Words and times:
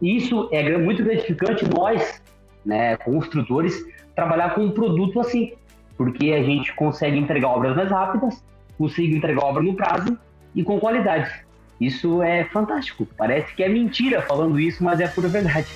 Isso 0.00 0.48
é 0.52 0.76
muito 0.76 1.02
gratificante 1.02 1.64
nós, 1.68 2.22
né, 2.64 2.96
construtores, 2.98 3.84
trabalhar 4.14 4.54
com 4.54 4.62
um 4.62 4.70
produto 4.70 5.20
assim, 5.20 5.52
porque 5.96 6.32
a 6.32 6.42
gente 6.42 6.74
consegue 6.74 7.18
entregar 7.18 7.48
obras 7.48 7.74
mais 7.74 7.90
rápidas, 7.90 8.44
consegue 8.76 9.16
entregar 9.16 9.44
obra 9.44 9.62
no 9.62 9.74
prazo 9.74 10.18
e 10.54 10.62
com 10.62 10.78
qualidade. 10.78 11.46
Isso 11.80 12.22
é 12.22 12.44
fantástico. 12.44 13.06
Parece 13.16 13.54
que 13.54 13.62
é 13.62 13.68
mentira 13.68 14.22
falando 14.22 14.58
isso, 14.58 14.82
mas 14.82 15.00
é 15.00 15.08
pura 15.08 15.28
verdade. 15.28 15.66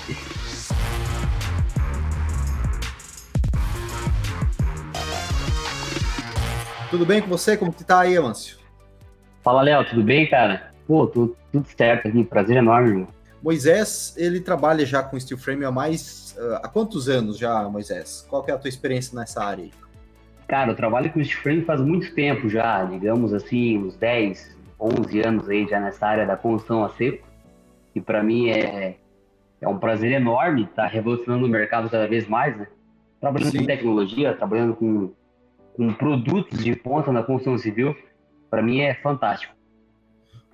Tudo 6.91 7.07
bem 7.07 7.23
com 7.23 7.29
você? 7.29 7.57
Como 7.57 7.73
que 7.73 7.85
tá 7.85 8.01
aí, 8.01 8.17
Amâncio? 8.17 8.59
Fala, 9.43 9.63
Léo, 9.63 9.85
tudo 9.85 10.03
bem, 10.03 10.29
cara? 10.29 10.73
Pô, 10.87 11.07
tudo, 11.07 11.37
tudo 11.53 11.67
certo 11.77 12.09
aqui, 12.09 12.25
prazer 12.25 12.57
enorme, 12.57 12.89
irmão. 12.89 13.20
Moisés, 13.43 14.15
ele 14.17 14.41
trabalha 14.41 14.85
já 14.85 15.03
com 15.03 15.19
steel 15.19 15.39
frame 15.39 15.65
há 15.65 15.71
mais... 15.71 16.37
Uh, 16.39 16.57
há 16.57 16.69
quantos 16.69 17.09
anos 17.09 17.39
já, 17.39 17.69
Moisés? 17.69 18.27
Qual 18.29 18.43
que 18.43 18.51
é 18.51 18.55
a 18.55 18.59
tua 18.59 18.69
experiência 18.69 19.19
nessa 19.19 19.43
área 19.43 19.65
aí? 19.65 19.73
Cara, 20.47 20.73
eu 20.73 20.77
trabalho 20.77 21.13
com 21.13 21.23
steel 21.23 21.43
frame 21.43 21.65
faz 21.65 21.81
muito 21.81 22.15
tempo 22.15 22.49
já, 22.49 22.85
digamos 22.85 23.33
assim, 23.33 23.79
uns 23.79 23.97
10, 23.97 24.57
11 24.79 25.21
anos 25.21 25.49
aí 25.49 25.67
já 25.67 25.81
nessa 25.81 26.07
área 26.07 26.27
da 26.27 26.37
construção 26.37 26.85
a 26.85 26.91
seco. 26.91 27.27
E 27.95 28.01
para 28.01 28.23
mim 28.23 28.51
é, 28.51 28.97
é 29.61 29.69
um 29.69 29.79
prazer 29.79 30.13
enorme 30.13 30.65
estar 30.65 30.83
tá 30.83 30.89
revolucionando 30.89 31.47
o 31.47 31.49
mercado 31.49 31.89
cada 31.89 32.07
vez 32.07 32.29
mais, 32.29 32.57
né? 32.57 32.67
Trabalhando 33.21 33.53
Sim. 33.53 33.59
com 33.59 33.67
tecnologia, 33.67 34.35
trabalhando 34.35 34.75
com 34.75 35.13
com 35.81 35.95
produtos 35.95 36.63
de 36.63 36.77
ponta 36.77 37.11
na 37.11 37.23
construção 37.23 37.57
civil, 37.57 37.97
para 38.51 38.61
mim 38.61 38.81
é 38.81 38.95
fantástico. 38.95 39.55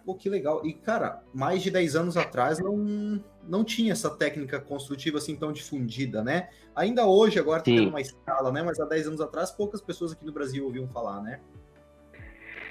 Pô, 0.06 0.14
que 0.14 0.28
legal. 0.28 0.64
E, 0.64 0.72
cara, 0.72 1.20
mais 1.34 1.62
de 1.62 1.70
10 1.70 1.96
anos 1.96 2.16
atrás 2.16 2.60
não, 2.60 3.20
não 3.46 3.64
tinha 3.64 3.92
essa 3.92 4.08
técnica 4.08 4.60
construtiva 4.60 5.18
assim 5.18 5.34
tão 5.34 5.52
difundida, 5.52 6.22
né? 6.22 6.48
Ainda 6.76 7.04
hoje, 7.04 7.40
agora 7.40 7.60
tem 7.60 7.84
tá 7.84 7.88
uma 7.88 8.00
escala, 8.00 8.52
né? 8.52 8.62
Mas 8.62 8.78
há 8.78 8.84
10 8.84 9.08
anos 9.08 9.20
atrás, 9.20 9.50
poucas 9.50 9.80
pessoas 9.80 10.12
aqui 10.12 10.24
no 10.24 10.32
Brasil 10.32 10.64
ouviam 10.64 10.86
falar, 10.86 11.20
né? 11.22 11.40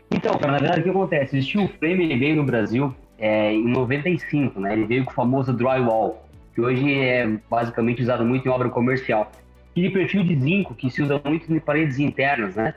Então, 0.10 0.38
cara, 0.38 0.54
na 0.54 0.60
verdade, 0.60 0.80
o 0.80 0.84
que 0.84 0.90
acontece? 0.90 1.38
O 1.38 1.44
steel 1.44 1.68
frame 1.78 2.06
ele 2.06 2.18
veio 2.18 2.38
no 2.38 2.46
Brasil 2.46 2.96
é, 3.18 3.52
em 3.52 3.68
95, 3.68 4.58
né? 4.60 4.72
Ele 4.72 4.86
veio 4.86 5.04
com 5.04 5.12
o 5.12 5.14
famoso 5.14 5.52
drywall, 5.52 6.26
que 6.54 6.62
hoje 6.62 6.90
é 6.94 7.28
basicamente 7.50 8.02
usado 8.02 8.24
muito 8.24 8.48
em 8.48 8.50
obra 8.50 8.70
comercial 8.70 9.30
aquele 9.76 9.90
perfil 9.90 10.24
de 10.24 10.40
zinco 10.40 10.74
que 10.74 10.90
se 10.90 11.02
usa 11.02 11.22
muito 11.26 11.54
em 11.54 11.60
paredes 11.60 12.00
internas, 12.00 12.56
né? 12.56 12.74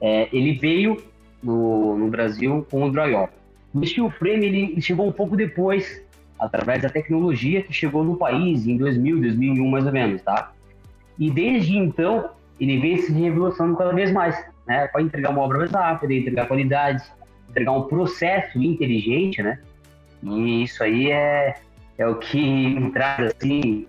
É, 0.00 0.28
ele 0.32 0.54
veio 0.58 0.96
no, 1.40 1.96
no, 1.96 2.08
Brasil 2.08 2.66
com 2.68 2.82
o 2.82 2.90
drywall. 2.90 3.30
O 3.76 3.86
steel 3.86 4.10
frame 4.10 4.46
ele 4.46 4.80
chegou 4.80 5.06
um 5.06 5.12
pouco 5.12 5.36
depois, 5.36 6.02
através 6.38 6.80
da 6.80 6.88
tecnologia 6.88 7.62
que 7.62 7.74
chegou 7.74 8.02
no 8.02 8.16
país 8.16 8.66
em 8.66 8.78
2000, 8.78 9.20
2001 9.20 9.68
mais 9.68 9.86
ou 9.86 9.92
menos, 9.92 10.22
tá? 10.22 10.52
E 11.18 11.30
desde 11.30 11.76
então 11.76 12.30
ele 12.58 12.78
vem 12.78 12.96
se 12.96 13.12
revolucionando 13.12 13.76
cada 13.76 13.92
vez 13.92 14.10
mais, 14.10 14.34
né? 14.66 14.86
Para 14.88 15.02
entregar 15.02 15.28
uma 15.28 15.42
obra 15.42 15.58
mais 15.58 15.70
rápida, 15.70 16.14
entregar 16.14 16.46
qualidade, 16.46 17.04
entregar 17.50 17.72
um 17.72 17.82
processo 17.82 18.58
inteligente, 18.58 19.42
né? 19.42 19.58
E 20.22 20.62
isso 20.62 20.82
aí 20.82 21.10
é, 21.10 21.56
é 21.98 22.06
o 22.06 22.14
que 22.14 22.40
me 22.80 22.90
traz 22.92 23.30
assim 23.30 23.86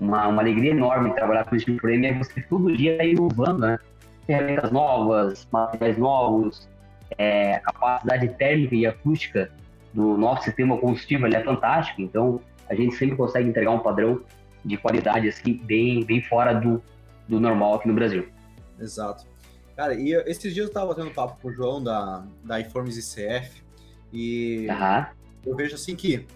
uma, 0.00 0.28
uma 0.28 0.40
alegria 0.40 0.70
enorme 0.70 1.12
trabalhar 1.14 1.44
com 1.44 1.56
o 1.56 1.60
steel 1.60 1.78
frame 1.78 2.06
é 2.06 2.14
você 2.14 2.40
todo 2.40 2.74
dia 2.74 2.96
tá 2.96 3.04
inovando, 3.04 3.66
né? 3.66 3.78
Ferramentas 4.26 4.72
novas, 4.72 5.46
materiais 5.52 5.98
novos, 5.98 6.66
é, 7.18 7.54
a 7.54 7.60
capacidade 7.60 8.28
térmica 8.30 8.74
e 8.74 8.86
acústica 8.86 9.50
do 9.92 10.16
nosso 10.16 10.44
sistema 10.44 10.76
combustível 10.76 11.26
é 11.26 11.42
fantástica, 11.42 12.02
então 12.02 12.40
a 12.68 12.74
gente 12.74 12.94
sempre 12.96 13.16
consegue 13.16 13.48
entregar 13.48 13.70
um 13.70 13.78
padrão 13.78 14.20
de 14.64 14.76
qualidade 14.76 15.28
assim 15.28 15.54
bem, 15.64 16.04
bem 16.04 16.22
fora 16.22 16.52
do, 16.52 16.82
do 17.28 17.40
normal 17.40 17.74
aqui 17.74 17.88
no 17.88 17.94
Brasil. 17.94 18.28
Exato. 18.78 19.24
Cara, 19.74 19.94
e 19.94 20.12
esses 20.26 20.52
dias 20.52 20.66
eu 20.66 20.70
estava 20.70 20.94
tendo 20.94 21.10
papo 21.10 21.38
com 21.40 21.48
o 21.48 21.52
João 21.52 21.82
da, 21.82 22.26
da 22.42 22.60
iForms 22.60 22.96
ICF 22.96 23.62
e 24.12 24.66
uhum. 24.68 25.06
eu 25.46 25.56
vejo 25.56 25.74
assim 25.74 25.94
que 25.94 26.26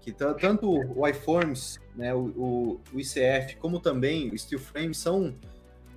que 0.00 0.12
tanto 0.12 0.70
o 0.70 1.06
iForms, 1.08 1.78
né, 1.94 2.14
o, 2.14 2.20
o, 2.36 2.80
o, 2.92 2.98
ICF, 2.98 3.56
como 3.56 3.78
também 3.78 4.30
o 4.30 4.38
Steel 4.38 4.58
Frame 4.58 4.94
são 4.94 5.34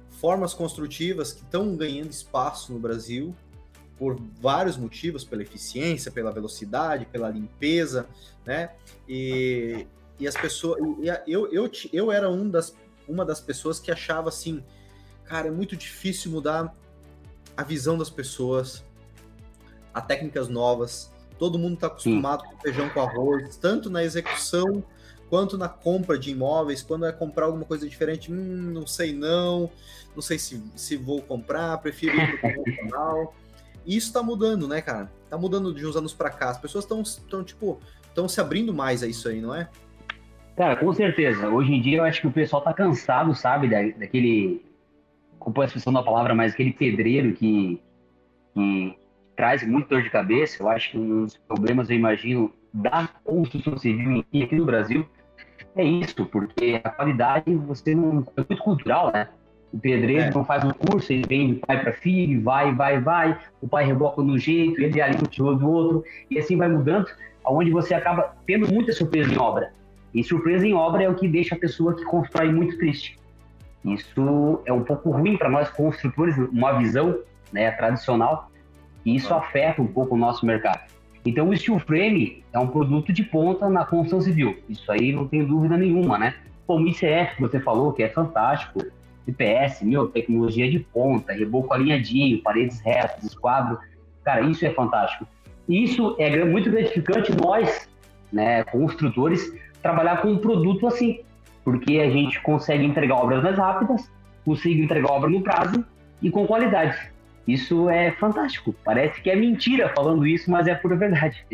formas 0.09 0.53
construtivas 0.53 1.31
que 1.31 1.41
estão 1.41 1.75
ganhando 1.75 2.11
espaço 2.11 2.73
no 2.73 2.79
Brasil 2.79 3.33
por 3.97 4.19
vários 4.41 4.77
motivos, 4.77 5.23
pela 5.23 5.41
eficiência, 5.41 6.11
pela 6.11 6.31
velocidade, 6.31 7.05
pela 7.05 7.29
limpeza, 7.29 8.07
né? 8.45 8.71
E, 9.07 9.85
e 10.19 10.27
as 10.27 10.35
pessoas, 10.35 10.79
eu, 11.27 11.51
eu, 11.51 11.71
eu 11.91 12.11
era 12.11 12.29
um 12.29 12.49
das, 12.49 12.75
uma 13.07 13.23
das 13.23 13.39
pessoas 13.39 13.79
que 13.79 13.91
achava 13.91 14.29
assim, 14.29 14.63
cara, 15.25 15.47
é 15.47 15.51
muito 15.51 15.75
difícil 15.75 16.31
mudar 16.31 16.75
a 17.55 17.63
visão 17.63 17.97
das 17.97 18.09
pessoas, 18.09 18.83
a 19.93 20.01
técnicas 20.01 20.49
novas, 20.49 21.13
Todo 21.37 21.59
mundo 21.59 21.73
está 21.73 21.87
acostumado 21.87 22.43
Sim. 22.43 22.49
com 22.49 22.61
feijão 22.61 22.89
com 22.89 23.01
arroz, 23.01 23.57
tanto 23.57 23.89
na 23.89 24.03
execução 24.03 24.83
quanto 25.29 25.57
na 25.57 25.67
compra 25.67 26.17
de 26.17 26.31
imóveis. 26.31 26.81
Quando 26.81 27.05
é 27.05 27.11
comprar 27.11 27.47
alguma 27.47 27.65
coisa 27.65 27.87
diferente, 27.87 28.31
hum, 28.31 28.71
não 28.71 28.85
sei 28.85 29.13
não, 29.13 29.69
não 30.15 30.21
sei 30.21 30.37
se, 30.37 30.63
se 30.75 30.95
vou 30.95 31.21
comprar, 31.21 31.77
prefiro 31.79 32.15
ir 32.15 32.39
para 32.39 32.49
o 32.49 32.55
convencional. 32.55 33.35
Isso 33.85 34.07
está 34.07 34.23
mudando, 34.23 34.67
né, 34.67 34.81
cara? 34.81 35.11
Está 35.23 35.37
mudando 35.37 35.73
de 35.73 35.85
uns 35.85 35.95
anos 35.95 36.13
para 36.13 36.29
cá. 36.29 36.49
As 36.49 36.57
pessoas 36.57 36.83
estão, 36.85 37.03
tão, 37.29 37.43
tipo, 37.43 37.79
estão 38.07 38.27
se 38.27 38.39
abrindo 38.39 38.73
mais 38.73 39.03
a 39.03 39.07
isso 39.07 39.27
aí, 39.27 39.41
não 39.41 39.53
é? 39.53 39.69
Cara, 40.55 40.75
com 40.75 40.93
certeza. 40.93 41.49
Hoje 41.49 41.73
em 41.73 41.81
dia 41.81 41.97
eu 41.97 42.03
acho 42.03 42.21
que 42.21 42.27
o 42.27 42.31
pessoal 42.31 42.61
tá 42.61 42.73
cansado, 42.73 43.33
sabe, 43.33 43.67
da, 43.67 43.81
daquele. 43.97 44.63
Como 45.39 45.61
a 45.61 45.65
expressão 45.65 45.91
da 45.91 46.03
palavra, 46.03 46.33
mas 46.33 46.53
aquele 46.53 46.71
pedreiro 46.71 47.33
que, 47.33 47.81
que 48.53 48.97
traz 49.35 49.65
muito 49.67 49.89
dor 49.89 50.03
de 50.03 50.09
cabeça. 50.09 50.61
Eu 50.61 50.69
acho 50.69 50.91
que 50.91 50.97
um 50.97 51.23
dos 51.23 51.37
problemas, 51.37 51.89
eu 51.89 51.97
imagino, 51.97 52.53
da 52.73 53.09
construção 53.23 53.77
civil 53.77 54.19
aqui 54.19 54.55
no 54.55 54.65
Brasil 54.65 55.07
é 55.75 55.83
isso, 55.83 56.25
porque 56.27 56.79
a 56.83 56.89
qualidade 56.89 57.53
você 57.55 57.95
não 57.95 58.09
é 58.37 58.45
muito 58.47 58.63
cultural, 58.63 59.11
né? 59.11 59.27
O 59.73 59.79
pedreiro 59.79 60.21
é. 60.21 60.31
não 60.31 60.45
faz 60.45 60.63
um 60.63 60.69
curso, 60.69 61.11
ele 61.11 61.25
vem 61.27 61.55
de 61.55 61.59
pai 61.61 61.81
para 61.81 61.91
filho, 61.93 62.43
vai, 62.43 62.73
vai, 62.75 63.01
vai, 63.01 63.39
o 63.59 63.67
pai 63.67 63.83
reboca 63.83 64.21
no 64.21 64.37
jeito, 64.37 64.79
ele 64.79 65.01
ali 65.01 65.17
o 65.17 65.25
tijolo 65.25 65.57
do 65.57 65.67
outro, 65.67 66.03
e 66.29 66.37
assim 66.37 66.55
vai 66.55 66.69
mudando, 66.69 67.07
aonde 67.43 67.71
você 67.71 67.95
acaba 67.95 68.35
tendo 68.45 68.71
muita 68.71 68.91
surpresa 68.91 69.33
em 69.33 69.37
obra. 69.39 69.73
E 70.13 70.23
surpresa 70.23 70.67
em 70.67 70.75
obra 70.75 71.03
é 71.03 71.09
o 71.09 71.15
que 71.15 71.27
deixa 71.27 71.55
a 71.55 71.57
pessoa 71.57 71.95
que 71.95 72.05
constrói 72.05 72.51
muito 72.51 72.77
triste. 72.77 73.19
Isso 73.83 74.61
é 74.65 74.71
um 74.71 74.83
pouco 74.83 75.09
ruim 75.09 75.35
para 75.35 75.49
nós 75.49 75.69
construtores, 75.69 76.37
uma 76.37 76.77
visão 76.77 77.17
né, 77.51 77.71
tradicional, 77.71 78.51
e 79.03 79.15
isso 79.15 79.33
afeta 79.33 79.81
um 79.81 79.87
pouco 79.87 80.13
o 80.13 80.17
nosso 80.17 80.45
mercado. 80.45 80.81
Então, 81.25 81.49
o 81.49 81.57
steel 81.57 81.79
frame 81.79 82.43
é 82.53 82.59
um 82.59 82.67
produto 82.67 83.11
de 83.11 83.23
ponta 83.23 83.69
na 83.69 83.85
construção 83.85 84.21
civil. 84.21 84.57
Isso 84.69 84.91
aí 84.91 85.11
não 85.11 85.27
tem 85.27 85.43
dúvida 85.43 85.77
nenhuma, 85.77 86.17
né? 86.17 86.35
Como 86.67 86.85
o 86.85 86.87
ICF 86.87 87.35
que 87.35 87.41
você 87.41 87.59
falou, 87.59 87.91
que 87.93 88.03
é 88.03 88.09
fantástico, 88.09 88.85
IPS, 89.27 89.81
meu, 89.81 90.07
tecnologia 90.07 90.69
de 90.69 90.79
ponta, 90.79 91.33
reboco 91.33 91.73
alinhadinho, 91.73 92.41
paredes 92.41 92.79
retas, 92.81 93.23
esquadro. 93.23 93.79
Cara, 94.23 94.41
isso 94.41 94.65
é 94.65 94.69
fantástico. 94.71 95.27
Isso 95.67 96.15
é 96.19 96.43
muito 96.43 96.69
gratificante 96.69 97.33
nós, 97.35 97.87
né, 98.31 98.63
construtores, 98.65 99.53
trabalhar 99.81 100.21
com 100.21 100.29
um 100.29 100.37
produto 100.37 100.87
assim, 100.87 101.21
porque 101.63 101.99
a 101.99 102.09
gente 102.09 102.41
consegue 102.41 102.85
entregar 102.85 103.15
obras 103.15 103.43
mais 103.43 103.57
rápidas, 103.57 104.11
consegue 104.43 104.81
entregar 104.81 105.11
obra 105.11 105.29
no 105.29 105.41
prazo 105.41 105.85
e 106.21 106.29
com 106.29 106.45
qualidade. 106.45 107.11
Isso 107.47 107.89
é 107.89 108.11
fantástico. 108.11 108.73
Parece 108.83 109.21
que 109.21 109.29
é 109.29 109.35
mentira 109.35 109.89
falando 109.95 110.25
isso, 110.25 110.49
mas 110.49 110.67
é 110.67 110.75
pura 110.75 110.95
verdade. 110.95 111.45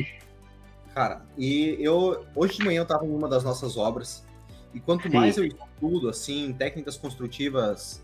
Cara, 0.94 1.22
e 1.38 1.78
eu 1.80 2.24
hoje 2.36 2.58
de 2.58 2.66
manhã 2.66 2.80
eu 2.80 2.84
estava 2.84 3.06
em 3.06 3.16
uma 3.16 3.28
das 3.28 3.44
nossas 3.44 3.78
obras 3.78 4.28
e 4.74 4.80
quanto 4.80 5.04
Sim. 5.04 5.16
mais 5.16 5.38
eu 5.38 5.46
estudo 5.46 6.10
assim 6.10 6.54
técnicas 6.54 6.98
construtivas 6.98 8.04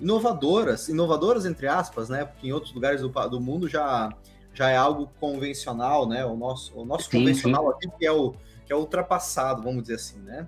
inovadoras, 0.00 0.88
inovadoras 0.88 1.46
entre 1.46 1.66
aspas, 1.66 2.08
né? 2.08 2.24
Porque 2.24 2.48
em 2.48 2.52
outros 2.52 2.74
lugares 2.74 3.00
do, 3.00 3.08
do 3.08 3.40
mundo 3.40 3.68
já 3.68 4.12
já 4.54 4.68
é 4.68 4.76
algo 4.76 5.10
convencional, 5.18 6.06
né? 6.06 6.24
O 6.24 6.36
nosso 6.36 6.76
o 6.78 6.84
nosso 6.84 7.10
sim, 7.10 7.18
convencional 7.18 7.64
sim. 7.64 7.70
aqui 7.88 7.98
que 7.98 8.06
é 8.06 8.12
o 8.12 8.34
que 8.66 8.72
é 8.72 8.76
ultrapassado, 8.76 9.62
vamos 9.62 9.82
dizer 9.82 9.94
assim, 9.94 10.18
né? 10.20 10.46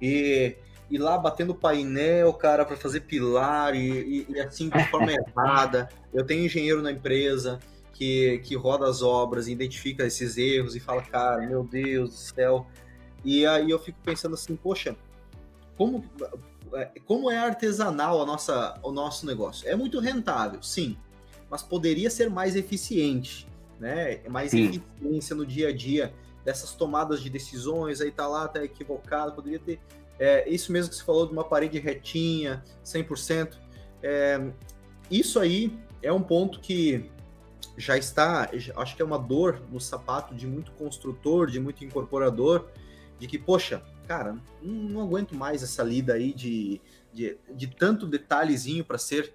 E 0.00 0.56
ir 0.90 0.98
lá 0.98 1.18
batendo 1.18 1.54
painel, 1.54 2.32
cara, 2.32 2.64
para 2.64 2.76
fazer 2.76 3.00
pilar 3.00 3.74
e, 3.74 4.26
e, 4.26 4.26
e, 4.30 4.40
assim 4.40 4.68
de 4.68 4.84
forma 4.90 5.12
errada. 5.12 5.88
Eu 6.12 6.24
tenho 6.24 6.44
engenheiro 6.44 6.82
na 6.82 6.92
empresa 6.92 7.58
que, 7.92 8.38
que 8.44 8.54
roda 8.56 8.88
as 8.88 9.02
obras, 9.02 9.48
identifica 9.48 10.06
esses 10.06 10.36
erros 10.36 10.74
e 10.74 10.80
fala, 10.80 11.02
cara, 11.02 11.46
meu 11.46 11.64
Deus 11.64 12.10
do 12.10 12.16
céu. 12.16 12.66
E 13.24 13.46
aí 13.46 13.70
eu 13.70 13.78
fico 13.78 13.98
pensando 14.02 14.34
assim, 14.34 14.56
poxa, 14.56 14.96
como, 15.76 16.04
é, 16.72 16.90
como 17.04 17.30
é 17.30 17.38
artesanal 17.38 18.22
a 18.22 18.26
nossa, 18.26 18.78
o 18.82 18.90
nosso 18.90 19.26
negócio? 19.26 19.68
É 19.68 19.76
muito 19.76 20.00
rentável, 20.00 20.62
sim, 20.62 20.96
mas 21.50 21.62
poderia 21.62 22.10
ser 22.10 22.30
mais 22.30 22.56
eficiente, 22.56 23.46
né? 23.78 24.20
Mais 24.28 24.50
sim. 24.50 24.64
eficiência 24.64 25.36
no 25.36 25.46
dia 25.46 25.68
a 25.68 25.72
dia 25.72 26.14
dessas 26.44 26.72
tomadas 26.72 27.22
de 27.22 27.28
decisões, 27.28 28.00
aí 28.00 28.10
tá 28.10 28.26
lá, 28.26 28.48
tá 28.48 28.64
equivocado, 28.64 29.32
poderia 29.32 29.58
ter 29.58 29.80
é, 30.18 30.48
isso 30.48 30.72
mesmo 30.72 30.90
que 30.90 30.96
você 30.96 31.04
falou 31.04 31.26
de 31.26 31.32
uma 31.32 31.44
parede 31.44 31.78
retinha, 31.78 32.64
100%. 32.84 33.56
É, 34.02 34.50
isso 35.10 35.38
aí 35.38 35.78
é 36.02 36.12
um 36.12 36.22
ponto 36.22 36.60
que 36.60 37.10
já 37.76 37.96
está, 37.96 38.50
acho 38.76 38.96
que 38.96 39.02
é 39.02 39.04
uma 39.04 39.18
dor 39.18 39.62
no 39.70 39.80
sapato 39.80 40.34
de 40.34 40.46
muito 40.46 40.72
construtor, 40.72 41.48
de 41.48 41.60
muito 41.60 41.84
incorporador, 41.84 42.66
de 43.18 43.26
que, 43.26 43.38
poxa, 43.38 43.82
cara, 44.06 44.36
não, 44.62 44.74
não 44.74 45.02
aguento 45.02 45.34
mais 45.34 45.62
essa 45.62 45.82
lida 45.82 46.14
aí 46.14 46.32
de, 46.32 46.80
de, 47.12 47.38
de 47.54 47.66
tanto 47.66 48.06
detalhezinho 48.06 48.84
para 48.84 48.98
ser 48.98 49.34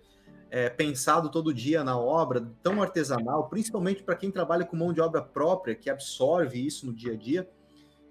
é, 0.49 0.69
pensado 0.69 1.29
todo 1.29 1.53
dia 1.53 1.83
na 1.83 1.97
obra, 1.97 2.47
tão 2.61 2.81
artesanal, 2.81 3.49
principalmente 3.49 4.03
para 4.03 4.15
quem 4.15 4.31
trabalha 4.31 4.65
com 4.65 4.77
mão 4.77 4.93
de 4.93 5.01
obra 5.01 5.21
própria, 5.21 5.75
que 5.75 5.89
absorve 5.89 6.65
isso 6.65 6.85
no 6.85 6.93
dia 6.93 7.13
a 7.13 7.15
dia, 7.15 7.49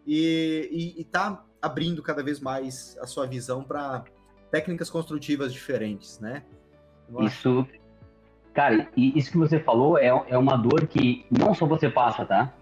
e 0.05 0.95
está 0.99 1.45
abrindo 1.61 2.03
cada 2.03 2.23
vez 2.23 2.41
mais 2.41 2.99
a 3.01 3.07
sua 3.07 3.25
visão 3.25 3.63
para 3.63 4.05
técnicas 4.51 4.91
construtivas 4.91 5.53
diferentes, 5.53 6.19
né? 6.19 6.43
Isso, 7.21 7.67
cara, 8.53 8.89
e 8.97 9.17
isso 9.17 9.31
que 9.31 9.39
você 9.39 9.61
falou 9.61 9.97
é, 9.97 10.09
é 10.09 10.37
uma 10.37 10.57
dor 10.57 10.87
que 10.89 11.25
não 11.31 11.55
só 11.55 11.65
você 11.67 11.89
passa, 11.89 12.27
tá? 12.27 12.53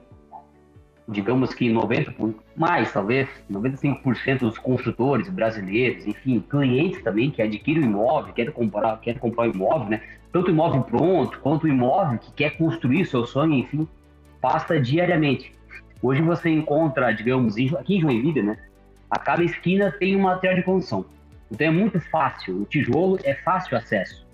Digamos 1.10 1.52
que 1.52 1.68
90%, 1.68 2.34
mais 2.56 2.92
talvez, 2.92 3.28
95% 3.50 4.38
dos 4.38 4.58
construtores 4.58 5.28
brasileiros, 5.28 6.06
enfim, 6.06 6.38
clientes 6.48 7.02
também 7.02 7.30
que 7.30 7.42
adquirem 7.42 7.82
imóvel, 7.82 8.32
querem 8.32 8.52
comprar, 8.52 9.00
querem 9.00 9.18
comprar 9.18 9.48
o 9.48 9.52
imóvel, 9.52 9.88
né? 9.88 10.02
Tanto 10.32 10.50
imóvel 10.50 10.82
pronto, 10.82 11.38
quanto 11.40 11.66
imóvel 11.66 12.18
que 12.18 12.32
quer 12.32 12.56
construir 12.56 13.04
seu 13.06 13.26
sonho, 13.26 13.54
enfim, 13.54 13.88
passa 14.40 14.80
diariamente. 14.80 15.52
Hoje 16.00 16.22
você 16.22 16.48
encontra, 16.48 17.12
digamos, 17.12 17.56
aqui 17.76 17.96
em 17.96 18.00
Joinville, 18.00 18.42
né? 18.42 18.56
A 19.10 19.18
cada 19.18 19.42
esquina 19.42 19.90
tem 19.90 20.14
um 20.14 20.20
material 20.20 20.54
de 20.54 20.62
construção. 20.62 21.04
Então 21.50 21.66
é 21.66 21.70
muito 21.70 22.00
fácil. 22.00 22.62
O 22.62 22.64
tijolo 22.64 23.18
é 23.24 23.34
fácil 23.34 23.76
acesso. 23.76 24.24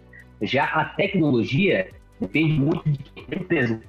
Já 0.42 0.64
a 0.64 0.84
tecnologia 0.84 1.88
depende 2.20 2.52
muito 2.60 2.88
de 2.88 2.98
quem 2.98 3.24
empresa. 3.40 3.80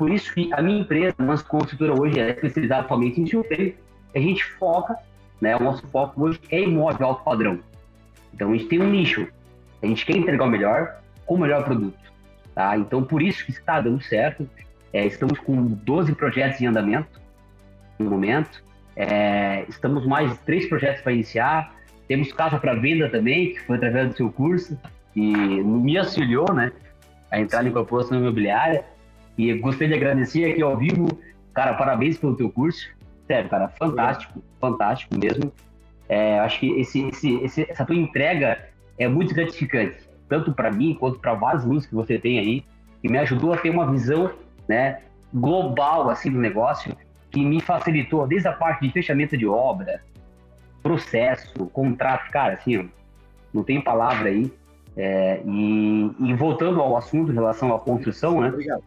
Por 0.00 0.10
isso 0.10 0.32
que 0.32 0.50
a 0.54 0.62
minha 0.62 0.80
empresa, 0.80 1.14
a 1.18 1.22
nossa 1.22 1.44
construtora 1.44 1.92
hoje 1.92 2.18
é 2.18 2.30
especializada 2.30 2.88
somente 2.88 3.20
em 3.20 3.26
steel 3.26 3.44
A 4.14 4.18
gente 4.18 4.42
foca, 4.42 4.96
né, 5.38 5.54
o 5.54 5.62
nosso 5.62 5.86
foco 5.88 6.22
hoje 6.22 6.40
é 6.50 6.62
imóvel 6.62 7.08
alto 7.08 7.22
padrão. 7.22 7.60
Então 8.32 8.50
a 8.50 8.56
gente 8.56 8.66
tem 8.66 8.80
um 8.80 8.88
nicho. 8.88 9.28
A 9.82 9.86
gente 9.86 10.06
quer 10.06 10.16
entregar 10.16 10.46
o 10.46 10.48
melhor 10.48 11.02
com 11.26 11.34
o 11.34 11.38
melhor 11.38 11.64
produto. 11.64 11.98
Tá? 12.54 12.78
Então 12.78 13.04
por 13.04 13.20
isso 13.20 13.44
que 13.44 13.50
está 13.50 13.78
dando 13.78 14.02
certo. 14.02 14.48
É, 14.90 15.04
estamos 15.04 15.38
com 15.38 15.66
12 15.66 16.14
projetos 16.14 16.62
em 16.62 16.66
andamento 16.66 17.20
no 17.98 18.08
momento. 18.08 18.64
É, 18.96 19.66
estamos 19.68 20.06
mais 20.06 20.34
três 20.46 20.66
projetos 20.66 21.02
para 21.02 21.12
iniciar. 21.12 21.74
Temos 22.08 22.32
casa 22.32 22.58
para 22.58 22.72
venda 22.72 23.06
também, 23.10 23.52
que 23.52 23.60
foi 23.66 23.76
através 23.76 24.08
do 24.08 24.16
seu 24.16 24.32
curso 24.32 24.80
e 25.14 25.30
me 25.30 25.98
auxiliou, 25.98 26.50
né, 26.54 26.72
a 27.30 27.38
entrar 27.38 27.66
em 27.66 27.70
corporação 27.70 28.18
imobiliária. 28.18 28.82
E 29.36 29.52
gostaria 29.54 29.88
de 29.88 29.94
agradecer 29.94 30.50
aqui 30.50 30.62
ao 30.62 30.76
vivo, 30.76 31.08
cara, 31.54 31.74
parabéns 31.74 32.18
pelo 32.18 32.36
teu 32.36 32.50
curso. 32.50 32.88
Sério, 33.26 33.48
cara, 33.48 33.68
fantástico, 33.68 34.42
fantástico 34.60 35.18
mesmo. 35.18 35.52
É, 36.08 36.40
acho 36.40 36.60
que 36.60 36.80
esse, 36.80 37.06
esse, 37.08 37.34
esse, 37.36 37.70
essa 37.70 37.84
tua 37.84 37.94
entrega 37.94 38.68
é 38.98 39.06
muito 39.06 39.32
gratificante, 39.34 39.96
tanto 40.28 40.52
para 40.52 40.70
mim 40.70 40.94
quanto 40.98 41.20
para 41.20 41.34
vários 41.34 41.64
alunos 41.64 41.86
que 41.86 41.94
você 41.94 42.18
tem 42.18 42.38
aí, 42.38 42.64
que 43.00 43.08
me 43.08 43.16
ajudou 43.18 43.52
a 43.52 43.56
ter 43.56 43.70
uma 43.70 43.90
visão, 43.90 44.30
né, 44.68 45.00
global 45.32 46.10
assim 46.10 46.30
do 46.30 46.38
negócio, 46.38 46.96
que 47.30 47.44
me 47.44 47.60
facilitou 47.60 48.26
desde 48.26 48.48
a 48.48 48.52
parte 48.52 48.86
de 48.86 48.92
fechamento 48.92 49.36
de 49.36 49.46
obra, 49.46 50.02
processo, 50.82 51.66
contrato, 51.66 52.30
cara, 52.30 52.54
assim, 52.54 52.90
não 53.52 53.62
tem 53.62 53.80
palavra 53.80 54.28
aí. 54.28 54.52
É, 54.96 55.40
e, 55.46 56.10
e, 56.18 56.34
voltando 56.34 56.80
ao 56.80 56.96
assunto 56.96 57.30
em 57.30 57.34
relação 57.34 57.72
à 57.72 57.78
construção, 57.78 58.40
né? 58.40 58.48
Obrigado. 58.48 58.82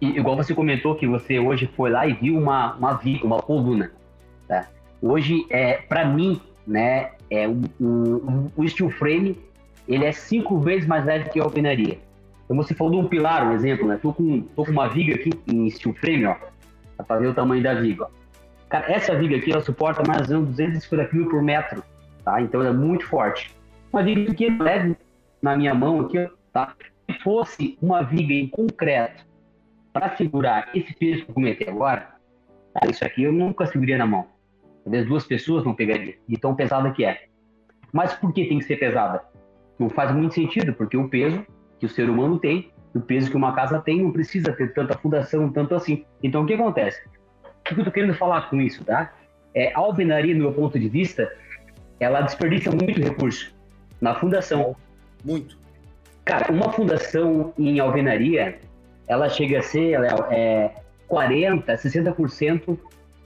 E, 0.00 0.18
igual 0.18 0.36
você 0.36 0.54
comentou 0.54 0.94
que 0.94 1.06
você 1.06 1.38
hoje 1.38 1.68
foi 1.76 1.90
lá 1.90 2.06
e 2.06 2.14
viu 2.14 2.36
uma, 2.36 2.74
uma 2.74 2.94
viga, 2.94 3.26
uma 3.26 3.40
coluna. 3.42 3.92
Tá? 4.48 4.68
Hoje, 5.02 5.46
é, 5.50 5.74
para 5.74 6.04
mim, 6.04 6.40
né, 6.66 7.10
é, 7.30 7.46
o, 7.46 7.62
o, 7.80 8.52
o 8.56 8.68
steel 8.68 8.90
frame 8.90 9.36
ele 9.86 10.04
é 10.04 10.12
cinco 10.12 10.58
vezes 10.58 10.86
mais 10.86 11.04
leve 11.04 11.30
que 11.30 11.40
a 11.40 11.42
alvenaria. 11.42 11.98
Então 12.44 12.56
você 12.56 12.74
falou 12.74 12.92
de 12.92 12.98
um 12.98 13.08
pilar, 13.08 13.46
um 13.46 13.52
exemplo, 13.52 13.86
né? 13.86 13.98
Tô 14.00 14.12
com, 14.12 14.40
tô 14.40 14.64
com 14.64 14.70
uma 14.70 14.88
viga 14.88 15.14
aqui 15.14 15.30
em 15.46 15.68
steel 15.70 15.94
frame, 15.94 16.26
ó, 16.26 16.36
para 17.02 17.20
ver 17.20 17.28
o 17.28 17.34
tamanho 17.34 17.62
da 17.62 17.74
viga. 17.74 18.06
Cara, 18.68 18.90
essa 18.92 19.16
viga 19.16 19.36
aqui, 19.36 19.52
ela 19.52 19.60
suporta 19.60 20.02
mais 20.06 20.30
ou 20.30 20.40
menos 20.40 20.50
250 20.50 21.04
kg 21.06 21.24
por 21.28 21.42
metro, 21.42 21.82
tá? 22.24 22.40
Então 22.40 22.60
ela 22.60 22.70
é 22.70 22.72
muito 22.72 23.06
forte. 23.06 23.54
Uma 23.92 24.02
viga 24.02 24.30
pequena, 24.30 24.62
leve 24.62 24.96
na 25.42 25.56
minha 25.56 25.74
mão 25.74 26.00
aqui, 26.00 26.28
tá? 26.52 26.74
Se 27.06 27.18
fosse 27.20 27.78
uma 27.82 28.02
viga 28.02 28.32
em 28.32 28.46
concreto 28.46 29.24
para 29.92 30.16
segurar 30.16 30.70
esse 30.74 30.94
peso 30.94 31.24
que 31.24 31.30
eu 31.30 31.34
comentei 31.34 31.68
agora, 31.68 32.14
isso 32.88 33.04
aqui 33.04 33.24
eu 33.24 33.32
nunca 33.32 33.66
seguraria 33.66 33.98
na 33.98 34.06
mão. 34.06 34.26
Talvez 34.84 35.06
duas 35.06 35.26
pessoas 35.26 35.64
não 35.64 35.74
pegariam, 35.74 36.14
de 36.28 36.36
tão 36.36 36.54
pesada 36.54 36.90
que 36.92 37.04
é. 37.04 37.24
Mas 37.92 38.14
por 38.14 38.32
que 38.32 38.46
tem 38.46 38.58
que 38.58 38.64
ser 38.64 38.76
pesada? 38.76 39.22
Não 39.78 39.90
faz 39.90 40.12
muito 40.12 40.34
sentido, 40.34 40.72
porque 40.72 40.96
o 40.96 41.08
peso 41.08 41.44
que 41.78 41.86
o 41.86 41.88
ser 41.88 42.08
humano 42.08 42.38
tem, 42.38 42.70
o 42.94 43.00
peso 43.00 43.30
que 43.30 43.36
uma 43.36 43.54
casa 43.54 43.80
tem, 43.80 44.02
não 44.02 44.12
precisa 44.12 44.52
ter 44.52 44.72
tanta 44.72 44.96
fundação, 44.96 45.50
tanto 45.50 45.74
assim. 45.74 46.04
Então, 46.22 46.42
o 46.42 46.46
que 46.46 46.54
acontece? 46.54 47.00
O 47.44 47.62
que 47.64 47.74
eu 47.74 47.78
estou 47.78 47.92
querendo 47.92 48.14
falar 48.14 48.48
com 48.50 48.60
isso, 48.60 48.84
tá? 48.84 49.12
É, 49.54 49.72
a 49.74 49.78
alvenaria, 49.78 50.34
no 50.34 50.40
meu 50.40 50.52
ponto 50.52 50.78
de 50.78 50.88
vista, 50.88 51.30
ela 51.98 52.20
desperdiça 52.20 52.70
muito 52.70 53.00
recurso 53.00 53.54
na 54.00 54.14
fundação. 54.14 54.76
Muito. 55.24 55.58
Cara, 56.24 56.52
uma 56.52 56.72
fundação 56.72 57.52
em 57.58 57.80
alvenaria, 57.80 58.58
ela 59.10 59.28
chega 59.28 59.58
a 59.58 59.62
ser 59.62 59.90
ela 59.90 60.06
é, 60.30 60.70
40, 61.08 61.74
60% 61.74 62.78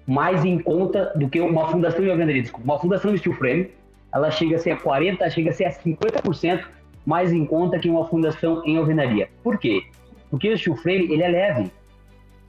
mais 0.06 0.42
em 0.42 0.58
conta 0.58 1.12
do 1.14 1.28
que 1.28 1.38
uma 1.38 1.68
fundação 1.68 2.02
em 2.02 2.10
alvenaria. 2.10 2.40
Desculpa, 2.40 2.64
uma 2.64 2.80
fundação 2.80 3.12
de 3.12 3.18
steel 3.18 3.36
frame, 3.36 3.70
ela 4.10 4.30
chega 4.30 4.56
a 4.56 4.58
ser 4.58 4.80
40, 4.80 5.28
chega 5.28 5.50
a 5.50 5.52
ser 5.52 5.66
a 5.66 5.72
50% 5.72 6.64
mais 7.04 7.34
em 7.34 7.44
conta 7.44 7.78
que 7.78 7.90
uma 7.90 8.06
fundação 8.08 8.62
em 8.64 8.78
alvenaria. 8.78 9.28
Por 9.42 9.58
quê? 9.58 9.82
Porque 10.30 10.50
o 10.50 10.58
steel 10.58 10.74
frame, 10.76 11.12
ele 11.12 11.22
é 11.22 11.28
leve. 11.28 11.70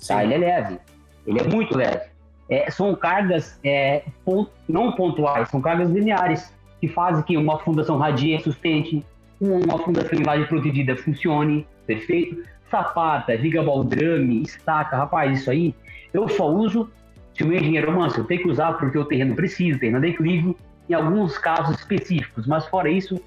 Tá? 0.07 0.23
Ele 0.23 0.35
é 0.35 0.37
leve. 0.37 0.79
Ele 1.27 1.39
é 1.41 1.43
muito 1.43 1.77
leve. 1.77 2.05
É, 2.47 2.71
são 2.71 2.95
cargas 2.95 3.59
é, 3.65 4.03
pont, 4.23 4.49
não 4.69 4.93
pontuais, 4.93 5.49
são 5.49 5.59
cargas 5.59 5.89
lineares 5.89 6.53
que 6.79 6.87
fazem 6.87 7.21
que 7.23 7.35
uma 7.35 7.59
fundação 7.59 7.97
radia 7.97 8.39
sustente, 8.39 9.03
uma 9.41 9.77
fundação 9.79 10.17
invade 10.17 10.45
protegida 10.45 10.95
funcione, 10.95 11.67
perfeito? 11.85 12.54
Sapata, 12.75 13.37
viga 13.37 13.63
baldrame, 13.63 14.41
estaca, 14.41 14.97
rapaz, 14.97 15.39
isso 15.39 15.49
aí 15.49 15.73
eu 16.13 16.27
só 16.27 16.49
uso 16.49 16.91
se 17.33 17.43
o 17.43 17.47
meu 17.47 17.57
engenheiro, 17.57 17.91
manso, 17.91 18.19
eu 18.19 18.23
tenho 18.25 18.41
que 18.41 18.49
usar 18.49 18.73
porque 18.73 18.97
o 18.97 19.05
terreno 19.05 19.35
precisa, 19.35 19.77
terreno 19.77 19.97
é 19.97 20.01
declive, 20.01 20.55
em 20.89 20.93
alguns 20.93 21.37
casos 21.37 21.77
específicos, 21.77 22.47
mas 22.47 22.65
fora 22.67 22.89
isso, 22.89 23.19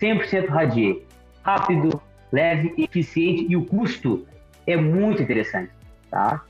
100% 0.00 0.48
radier. 0.48 1.02
Rápido, 1.42 2.00
leve, 2.30 2.74
eficiente 2.76 3.46
e 3.48 3.56
o 3.56 3.64
custo 3.64 4.26
é 4.66 4.76
muito 4.76 5.22
interessante, 5.22 5.70
tá? 6.10 6.44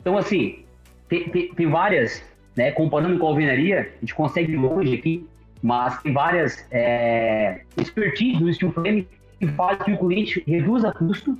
Então, 0.00 0.16
assim, 0.16 0.64
tem, 1.08 1.28
tem, 1.28 1.54
tem 1.54 1.68
várias, 1.68 2.22
né, 2.56 2.70
comparando 2.70 3.18
com 3.18 3.26
a 3.26 3.30
alvenaria, 3.30 3.92
a 3.96 4.00
gente 4.00 4.14
consegue 4.14 4.52
ir 4.52 4.56
longe 4.56 4.94
aqui, 4.94 5.26
mas 5.62 6.00
tem 6.02 6.12
várias 6.12 6.66
é, 6.70 7.62
expertise 7.76 8.42
no 8.42 8.52
steel 8.52 8.72
frame 8.72 9.08
que 9.38 9.46
faz 9.48 9.82
que 9.82 9.92
o 9.92 9.98
cliente 9.98 10.42
reduza 10.46 10.92
custo 10.92 11.38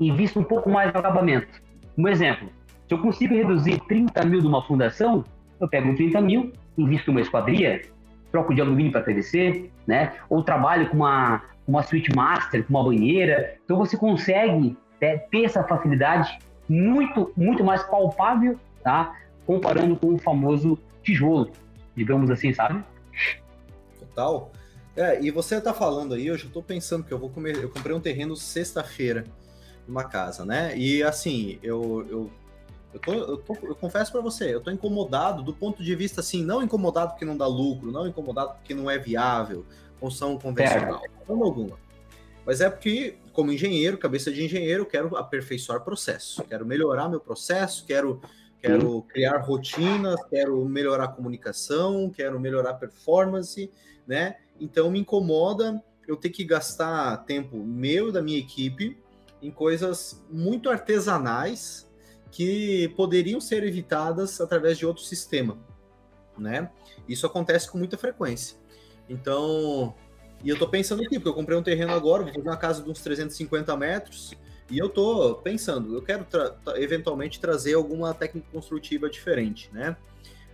invista 0.00 0.38
um 0.38 0.44
pouco 0.44 0.70
mais 0.70 0.92
no 0.92 0.98
acabamento. 0.98 1.60
Um 1.96 2.08
exemplo, 2.08 2.48
se 2.88 2.94
eu 2.94 2.98
consigo 2.98 3.34
reduzir 3.34 3.78
30 3.86 4.24
mil 4.24 4.40
de 4.40 4.46
uma 4.46 4.62
fundação, 4.62 5.24
eu 5.60 5.68
pego 5.68 5.94
30 5.94 6.20
mil, 6.22 6.52
invisto 6.76 7.10
uma 7.10 7.20
esquadria, 7.20 7.82
troco 8.32 8.54
de 8.54 8.60
alumínio 8.60 8.92
para 8.92 9.02
PVC, 9.02 9.70
né? 9.86 10.14
Ou 10.28 10.42
trabalho 10.42 10.88
com 10.88 10.96
uma, 10.96 11.42
uma 11.66 11.82
suíte 11.82 12.14
master, 12.14 12.64
com 12.64 12.70
uma 12.70 12.84
banheira. 12.84 13.56
Então 13.64 13.76
você 13.76 13.96
consegue 13.96 14.76
é, 15.00 15.18
ter 15.18 15.44
essa 15.44 15.62
facilidade 15.64 16.38
muito, 16.68 17.32
muito 17.36 17.62
mais 17.62 17.82
palpável, 17.82 18.58
tá? 18.82 19.16
Comparando 19.46 19.96
com 19.96 20.14
o 20.14 20.18
famoso 20.18 20.78
tijolo, 21.02 21.50
digamos 21.94 22.30
assim, 22.30 22.54
sabe? 22.54 22.82
Total. 23.98 24.50
É, 24.96 25.22
e 25.22 25.30
você 25.30 25.60
tá 25.60 25.72
falando 25.72 26.14
aí, 26.14 26.26
eu 26.26 26.36
já 26.36 26.48
tô 26.48 26.62
pensando 26.62 27.04
que 27.04 27.12
eu 27.12 27.18
vou 27.18 27.30
comer. 27.30 27.56
Eu 27.56 27.68
comprei 27.68 27.94
um 27.94 28.00
terreno 28.00 28.36
sexta-feira 28.36 29.24
numa 29.90 30.04
casa, 30.04 30.44
né? 30.44 30.76
E 30.76 31.02
assim, 31.02 31.58
eu, 31.62 32.06
eu 32.08 32.30
eu, 32.92 32.98
tô, 32.98 33.12
eu, 33.12 33.36
tô, 33.38 33.56
eu 33.62 33.74
confesso 33.76 34.10
para 34.10 34.20
você, 34.20 34.52
eu 34.52 34.60
tô 34.60 34.68
incomodado 34.68 35.44
do 35.44 35.54
ponto 35.54 35.80
de 35.80 35.94
vista 35.94 36.20
assim, 36.20 36.44
não 36.44 36.60
incomodado 36.60 37.12
porque 37.12 37.24
não 37.24 37.36
dá 37.36 37.46
lucro, 37.46 37.92
não 37.92 38.04
incomodado 38.04 38.54
porque 38.54 38.74
não 38.74 38.90
é 38.90 38.98
viável, 38.98 39.64
construção 40.00 40.36
convencional, 40.36 41.00
não 41.28 41.42
alguma. 41.44 41.78
Mas 42.44 42.60
é 42.60 42.68
porque, 42.68 43.16
como 43.32 43.52
engenheiro, 43.52 43.96
cabeça 43.96 44.32
de 44.32 44.44
engenheiro, 44.44 44.84
quero 44.84 45.16
aperfeiçoar 45.16 45.82
processo, 45.82 46.42
quero 46.42 46.66
melhorar 46.66 47.08
meu 47.08 47.20
processo, 47.20 47.84
quero 47.86 48.20
quero 48.60 49.02
criar 49.02 49.38
rotinas, 49.38 50.20
quero 50.28 50.62
melhorar 50.66 51.04
a 51.04 51.08
comunicação, 51.08 52.10
quero 52.10 52.38
melhorar 52.40 52.70
a 52.70 52.74
performance, 52.74 53.70
né? 54.06 54.36
Então 54.60 54.90
me 54.90 54.98
incomoda 54.98 55.82
eu 56.08 56.16
ter 56.16 56.30
que 56.30 56.44
gastar 56.44 57.18
tempo 57.18 57.56
meu 57.56 58.08
e 58.08 58.12
da 58.12 58.20
minha 58.20 58.38
equipe 58.38 58.98
em 59.42 59.50
coisas 59.50 60.24
muito 60.30 60.68
artesanais 60.68 61.88
que 62.30 62.88
poderiam 62.96 63.40
ser 63.40 63.64
evitadas 63.64 64.40
através 64.40 64.78
de 64.78 64.86
outro 64.86 65.02
sistema, 65.02 65.58
né? 66.38 66.70
Isso 67.08 67.26
acontece 67.26 67.70
com 67.70 67.78
muita 67.78 67.98
frequência. 67.98 68.56
Então, 69.08 69.94
e 70.44 70.48
eu 70.48 70.58
tô 70.58 70.68
pensando 70.68 71.02
aqui, 71.02 71.18
porque 71.18 71.28
eu 71.28 71.34
comprei 71.34 71.58
um 71.58 71.62
terreno 71.62 71.92
agora, 71.92 72.22
vou 72.22 72.32
fazer 72.32 72.48
uma 72.48 72.56
casa 72.56 72.82
de 72.82 72.90
uns 72.90 73.00
350 73.00 73.76
metros, 73.76 74.32
e 74.70 74.78
eu 74.78 74.88
tô 74.88 75.34
pensando, 75.34 75.96
eu 75.96 76.02
quero 76.02 76.24
tra 76.24 76.56
eventualmente 76.76 77.40
trazer 77.40 77.74
alguma 77.74 78.14
técnica 78.14 78.46
construtiva 78.52 79.10
diferente, 79.10 79.68
né? 79.72 79.96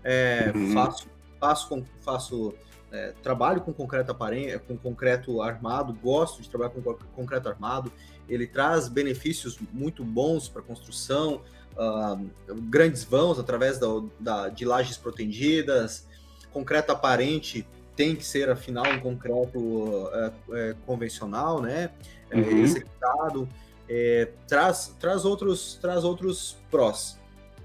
É, 0.03 0.53
uhum. 0.55 0.73
Faço, 0.73 1.09
faço, 1.39 1.85
faço 2.01 2.55
é, 2.91 3.13
trabalho 3.23 3.61
com 3.61 3.73
concreto 3.73 4.11
aparente, 4.11 4.59
com 4.61 4.77
concreto 4.77 5.43
armado, 5.43 5.93
gosto 5.93 6.41
de 6.41 6.49
trabalhar 6.49 6.71
com 6.71 6.83
concreto 7.15 7.49
armado. 7.49 7.93
Ele 8.29 8.47
traz 8.47 8.89
benefícios 8.89 9.59
muito 9.73 10.05
bons 10.05 10.49
para 10.49 10.63
a 10.63 10.65
construção, 10.65 11.43
uh, 11.77 12.31
grandes 12.55 13.05
vãos 13.05 13.39
através 13.39 13.79
da, 13.79 13.87
da, 14.19 14.49
de 14.49 14.65
lajes 14.65 14.97
protegidas, 14.97 16.07
concreto 16.53 16.91
aparente 16.91 17.67
tem 17.95 18.15
que 18.15 18.25
ser, 18.25 18.51
afinal, 18.51 18.87
um 18.87 19.01
concreto 19.01 19.59
uh, 19.59 20.29
uh, 20.29 20.77
convencional, 20.87 21.61
né? 21.61 21.91
É, 22.31 22.37
uhum. 22.37 22.59
executado. 22.59 23.49
É, 23.89 24.31
traz, 24.49 24.95
traz, 24.99 25.25
outros, 25.25 25.79
traz 25.81 26.03
outros 26.03 26.57
prós, 26.71 27.19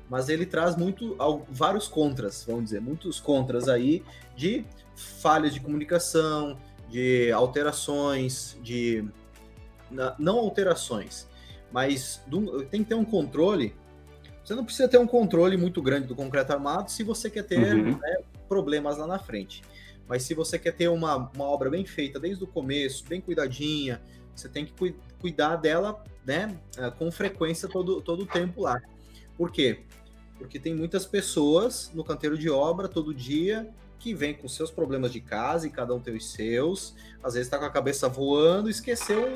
mas 0.10 0.30
ele 0.30 0.46
traz 0.46 0.75
muito 0.75 1.18
vários 1.50 1.88
contras, 1.88 2.46
vamos 2.48 2.65
dizer, 2.65 2.80
muitos 2.80 3.20
contras 3.20 3.68
aí 3.68 4.03
de 4.36 4.63
falhas 4.96 5.51
de 5.51 5.60
comunicação, 5.60 6.60
de 6.89 7.32
alterações, 7.32 8.56
de 8.62 9.03
não 10.17 10.39
alterações, 10.39 11.27
mas 11.71 12.21
tem 12.69 12.83
que 12.83 12.89
ter 12.89 12.95
um 12.95 13.05
controle. 13.05 13.75
Você 14.43 14.55
não 14.55 14.65
precisa 14.65 14.88
ter 14.88 14.98
um 14.98 15.07
controle 15.07 15.55
muito 15.57 15.81
grande 15.81 16.07
do 16.07 16.15
concreto 16.15 16.51
armado 16.51 16.89
se 16.89 17.03
você 17.03 17.29
quer 17.29 17.43
ter 17.43 17.75
uhum. 17.75 17.98
né, 17.98 18.17
problemas 18.50 18.98
lá 18.98 19.05
na 19.05 19.19
frente. 19.19 19.62
Mas 20.07 20.24
se 20.24 20.33
você 20.33 20.60
quer 20.60 20.74
ter 20.74 20.89
uma, 20.89 21.15
uma 21.33 21.45
obra 21.45 21.69
bem 21.69 21.86
feita 21.86 22.19
desde 22.19 22.43
o 22.43 22.48
começo, 22.48 23.05
bem 23.07 23.21
cuidadinha, 23.21 24.01
você 24.36 24.50
tem 24.50 24.65
que 24.65 24.74
cu 24.74 24.93
cuidar 25.19 25.57
dela 25.57 26.03
né, 26.25 26.57
eh, 26.77 26.89
com 26.91 27.12
frequência 27.12 27.69
todo, 27.69 28.01
todo 28.01 28.24
o 28.24 28.25
tempo 28.25 28.62
lá. 28.62 28.81
Por 29.38 29.51
quê? 29.51 29.83
Porque 30.38 30.60
tem 30.60 30.74
muitas 30.74 31.05
pessoas 31.05 31.91
no 31.93 32.03
canteiro 32.03 32.36
de 32.36 32.50
obra 32.50 32.88
todo 32.88 33.13
dia 33.13 33.71
que 34.01 34.15
vem 34.15 34.34
com 34.34 34.48
seus 34.48 34.72
problemas 34.72 35.12
de 35.12 35.22
casa 35.22 35.67
e 35.67 35.70
cada 35.70 35.93
um 35.93 36.00
tem 36.00 36.15
os 36.15 36.31
seus. 36.31 36.96
Às 37.24 37.36
vezes 37.36 37.48
está 37.48 37.60
com 37.60 37.65
a 37.65 37.70
cabeça 37.70 38.10
voando, 38.10 38.70
esqueceu, 38.70 39.27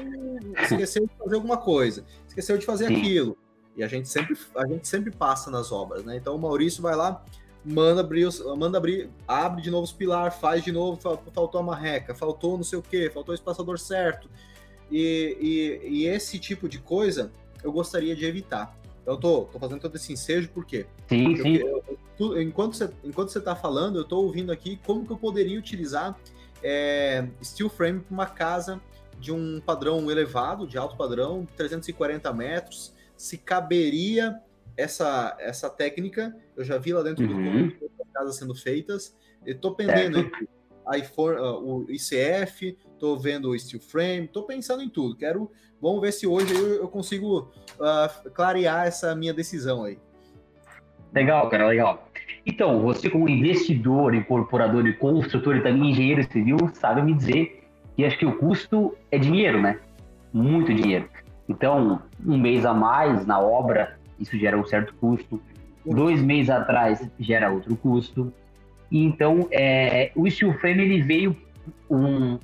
esqueceu 0.59 1.05
de 1.05 1.13
fazer 1.17 1.35
alguma 1.35 1.57
coisa, 1.57 2.03
esqueceu 2.27 2.57
de 2.57 2.65
fazer 2.65 2.87
aquilo. 2.87 3.37
E 3.77 3.83
a 3.83 3.87
gente 3.87 4.09
sempre, 4.09 4.35
a 4.55 4.67
gente 4.67 4.87
sempre 4.87 5.11
passa 5.11 5.51
nas 5.51 5.71
obras, 5.71 6.03
né? 6.03 6.17
Então 6.17 6.35
o 6.35 6.39
Maurício 6.39 6.81
vai 6.81 6.95
lá, 6.95 7.23
manda 7.63 8.01
abrir, 8.01 8.27
manda 8.57 8.77
abrir, 8.79 9.09
abre 9.27 9.61
de 9.61 9.69
novo 9.69 9.83
os 9.83 9.91
pilar, 9.91 10.31
faz 10.31 10.63
de 10.63 10.71
novo, 10.71 10.99
faltou 10.99 11.59
a 11.59 11.63
marreca, 11.63 12.15
faltou 12.15 12.57
não 12.57 12.63
sei 12.63 12.79
o 12.79 12.81
que, 12.81 13.09
faltou 13.11 13.33
o 13.33 13.35
espaçador 13.35 13.77
certo. 13.77 14.29
E, 14.89 15.37
e, 15.83 15.89
e, 15.89 16.05
esse 16.07 16.39
tipo 16.39 16.69
de 16.69 16.79
coisa 16.79 17.31
eu 17.63 17.71
gostaria 17.71 18.15
de 18.15 18.25
evitar. 18.25 18.75
Eu 19.05 19.17
tô, 19.17 19.45
tô 19.45 19.59
fazendo 19.59 19.79
todo 19.79 19.95
esse 19.95 20.11
ensejo 20.11 20.49
por 20.49 20.65
quê? 20.65 20.85
Sim, 21.07 21.35
Porque 21.35 21.41
sim. 21.41 21.55
Eu, 21.57 21.83
eu, 22.19 22.41
enquanto 22.41 22.75
você 22.75 22.89
enquanto 23.03 23.29
você 23.29 23.39
tá 23.39 23.55
falando, 23.55 23.97
eu 23.99 24.03
tô 24.03 24.17
ouvindo 24.17 24.51
aqui 24.51 24.79
como 24.85 25.05
que 25.05 25.11
eu 25.11 25.17
poderia 25.17 25.59
utilizar 25.59 26.17
é, 26.63 27.27
steel 27.43 27.69
frame 27.69 27.99
para 27.99 28.13
uma 28.13 28.25
casa 28.25 28.81
de 29.19 29.31
um 29.31 29.61
padrão 29.61 30.09
elevado, 30.09 30.67
de 30.67 30.77
alto 30.77 30.97
padrão, 30.97 31.47
340 31.55 32.33
metros, 32.33 32.93
se 33.15 33.37
caberia 33.37 34.39
essa, 34.75 35.35
essa 35.39 35.69
técnica. 35.69 36.35
Eu 36.55 36.63
já 36.63 36.77
vi 36.77 36.93
lá 36.93 37.01
dentro 37.01 37.25
uhum. 37.25 37.67
do 37.67 37.89
das 37.97 38.11
casas 38.13 38.35
sendo 38.35 38.55
feitas. 38.55 39.15
Estou 39.45 39.75
pendendo 39.75 40.29
iPhone, 40.93 41.37
uh, 41.37 41.57
o 41.57 41.85
ICF, 41.89 42.77
estou 42.93 43.17
vendo 43.17 43.49
o 43.49 43.59
Steel 43.59 43.81
Frame, 43.81 44.25
estou 44.25 44.43
pensando 44.43 44.83
em 44.83 44.89
tudo. 44.89 45.15
Quero, 45.15 45.51
vamos 45.81 46.01
ver 46.01 46.11
se 46.11 46.27
hoje 46.27 46.53
eu, 46.53 46.75
eu 46.75 46.87
consigo 46.87 47.51
uh, 47.79 48.29
clarear 48.31 48.87
essa 48.87 49.15
minha 49.15 49.33
decisão 49.33 49.83
aí. 49.83 49.97
Legal, 51.13 51.49
cara, 51.49 51.67
legal. 51.67 52.09
Então, 52.45 52.81
você 52.81 53.09
como 53.09 53.29
investidor, 53.29 54.13
incorporador 54.13 54.85
e 54.85 54.93
construtor 54.93 55.55
e 55.55 55.63
também 55.63 55.91
engenheiro 55.91 56.23
civil, 56.31 56.57
sabe 56.73 57.01
me 57.01 57.13
dizer 57.13 57.63
que 57.95 58.03
acho 58.03 58.17
que 58.17 58.25
o 58.25 58.37
custo 58.37 58.95
é 59.11 59.17
dinheiro, 59.17 59.61
né? 59.61 59.79
Muito 60.33 60.73
dinheiro. 60.73 61.09
Então, 61.47 62.01
um 62.25 62.37
mês 62.37 62.65
a 62.65 62.73
mais 62.73 63.25
na 63.25 63.39
obra 63.39 63.97
isso 64.19 64.37
gera 64.37 64.57
um 64.57 64.65
certo 64.65 64.93
custo. 64.95 65.41
Dois 65.85 66.21
meses 66.21 66.49
atrás 66.49 67.07
gera 67.19 67.51
outro 67.51 67.75
custo. 67.75 68.33
E 68.91 69.03
então, 69.03 69.47
é, 69.51 70.11
o 70.15 70.29
steel 70.29 70.53
frame 70.59 70.83
ele 70.83 71.01
veio 71.01 71.35
um, 71.89 72.39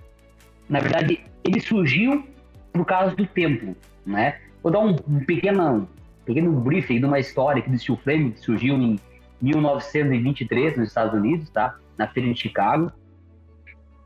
na 0.67 0.79
verdade, 0.79 1.23
ele 1.43 1.59
surgiu 1.59 2.25
por 2.71 2.85
causa 2.85 3.15
do 3.15 3.25
tempo, 3.25 3.75
né? 4.05 4.39
Vou 4.63 4.71
dar 4.71 4.79
um, 4.79 4.95
um 5.07 5.19
pequeno, 5.25 5.87
pequeno 6.25 6.51
briefing 6.59 6.99
de 6.99 7.05
uma 7.05 7.19
história 7.19 7.61
do 7.61 7.77
steel 7.77 7.97
frame 7.97 8.31
que 8.31 8.39
surgiu 8.39 8.75
em 8.75 8.99
1923 9.41 10.77
nos 10.77 10.87
Estados 10.87 11.13
Unidos, 11.13 11.49
tá? 11.49 11.77
Na 11.97 12.07
feira 12.07 12.31
de 12.33 12.39
Chicago. 12.39 12.91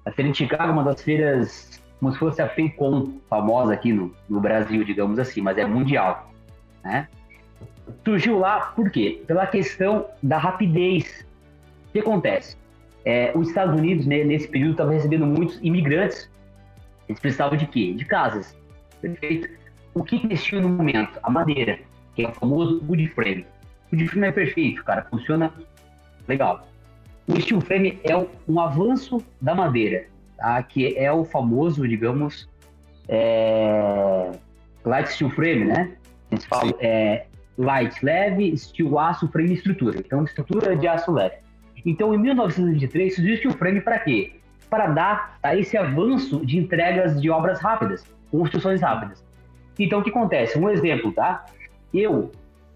A 0.06 0.12
feira 0.12 0.32
de 0.32 0.38
Chicago 0.38 0.64
é 0.64 0.72
uma 0.72 0.84
das 0.84 1.02
feiras, 1.02 1.82
como 2.00 2.12
se 2.12 2.20
fosse 2.20 2.42
a 2.42 2.50
FECOM, 2.50 3.20
famosa 3.30 3.74
aqui 3.74 3.92
no, 3.92 4.14
no 4.30 4.40
Brasil, 4.40 4.84
digamos 4.84 5.20
assim, 5.20 5.42
mas 5.42 5.58
é 5.58 5.66
mundial, 5.66 6.32
né? 6.84 7.08
surgiu 8.04 8.40
lá 8.40 8.68
por 8.76 8.90
quê? 8.90 9.24
Pela 9.28 9.46
questão 9.48 10.08
da 10.22 10.38
rapidez. 10.38 11.25
O 11.96 11.98
que 11.98 12.00
acontece? 12.02 12.58
É, 13.06 13.32
os 13.34 13.48
Estados 13.48 13.80
Unidos, 13.80 14.06
né, 14.06 14.22
nesse 14.26 14.50
período, 14.50 14.72
estavam 14.72 14.92
recebendo 14.92 15.26
muitos 15.26 15.58
imigrantes. 15.62 16.30
Eles 17.08 17.22
precisavam 17.22 17.58
de 17.58 17.66
quê? 17.68 17.94
De 17.94 18.04
casas. 18.04 18.54
Perfeito? 19.00 19.48
O 19.94 20.04
que, 20.04 20.20
que 20.20 20.28
eles 20.28 20.44
tinham 20.44 20.64
no 20.64 20.68
momento? 20.68 21.18
A 21.24 21.30
madeira, 21.30 21.80
que 22.14 22.26
é 22.26 22.28
o 22.28 22.34
famoso 22.34 22.84
wood 22.86 23.08
frame. 23.08 23.46
O 23.90 23.96
wood 23.96 24.10
frame 24.10 24.28
é 24.28 24.32
perfeito, 24.34 24.84
cara. 24.84 25.08
Funciona 25.10 25.54
legal. 26.28 26.68
O 27.30 27.40
steel 27.40 27.62
frame 27.62 27.98
é 28.04 28.14
um 28.46 28.60
avanço 28.60 29.24
da 29.40 29.56
madeira, 29.56 30.06
tá? 30.36 30.62
que 30.64 30.98
é 30.98 31.10
o 31.10 31.24
famoso, 31.24 31.88
digamos, 31.88 32.50
é... 33.08 34.32
light 34.84 35.08
steel 35.14 35.30
frame, 35.30 35.64
né? 35.64 35.96
A 36.30 36.36
gente 36.36 36.46
fala, 36.46 36.74
é, 36.82 37.26
light, 37.58 38.04
leve, 38.04 38.58
steel 38.58 39.00
aço, 39.00 39.30
frame 39.30 39.54
estrutura. 39.54 39.98
Então, 39.98 40.26
estrutura 40.26 40.76
de 40.76 40.90
aço 40.90 41.14
leve. 41.14 41.45
Então, 41.86 42.14
em 42.14 42.18
1923, 42.18 43.16
surgiu 43.16 43.52
o 43.52 43.54
frame 43.54 43.80
para 43.80 44.00
quê? 44.00 44.34
Para 44.70 44.88
dar 44.88 45.38
tá, 45.42 45.56
esse 45.56 45.78
avanço 45.78 46.44
de 46.44 46.58
entregas 46.58 47.22
de 47.22 47.30
obras 47.30 47.60
rápidas, 47.60 48.04
construções 48.32 48.82
rápidas. 48.82 49.24
Então, 49.78 50.00
o 50.00 50.04
que 50.04 50.10
acontece? 50.10 50.58
Um 50.58 50.70
exemplo, 50.70 51.12
tá? 51.12 51.46
Eu 51.94 52.32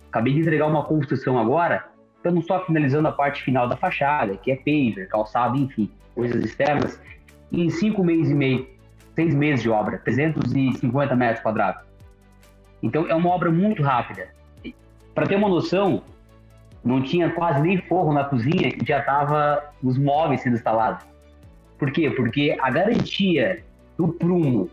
acabei 0.09 0.33
de 0.33 0.41
entregar 0.41 0.67
uma 0.67 0.83
construção 0.83 1.39
agora, 1.39 1.85
estamos 2.17 2.45
só 2.45 2.63
finalizando 2.65 3.07
a 3.07 3.11
parte 3.11 3.41
final 3.41 3.67
da 3.67 3.75
fachada, 3.75 4.37
que 4.37 4.51
é 4.51 4.55
paver, 4.55 5.07
calçado, 5.07 5.57
enfim, 5.57 5.89
coisas 6.13 6.43
externas, 6.43 7.01
em 7.51 7.69
cinco 7.69 8.03
meses 8.03 8.31
e 8.31 8.35
meio, 8.35 8.67
seis 9.15 9.33
meses 9.33 9.63
de 9.63 9.69
obra, 9.69 9.97
350 9.97 11.15
metros 11.15 11.41
quadrados. 11.41 11.81
Então, 12.83 13.07
é 13.07 13.15
uma 13.15 13.29
obra 13.29 13.51
muito 13.51 13.81
rápida. 13.81 14.29
Para 15.15 15.25
ter 15.25 15.35
uma 15.35 15.49
noção, 15.49 16.03
não 16.83 17.01
tinha 17.01 17.29
quase 17.31 17.61
nem 17.61 17.77
forro 17.81 18.13
na 18.13 18.23
cozinha 18.23 18.69
e 18.69 18.85
já 18.85 19.01
tava 19.01 19.63
os 19.83 19.97
móveis 19.97 20.41
sendo 20.41 20.55
instalados. 20.55 21.05
Por 21.77 21.91
quê? 21.91 22.09
Porque 22.09 22.57
a 22.59 22.69
garantia 22.69 23.63
do 23.97 24.09
prumo, 24.09 24.69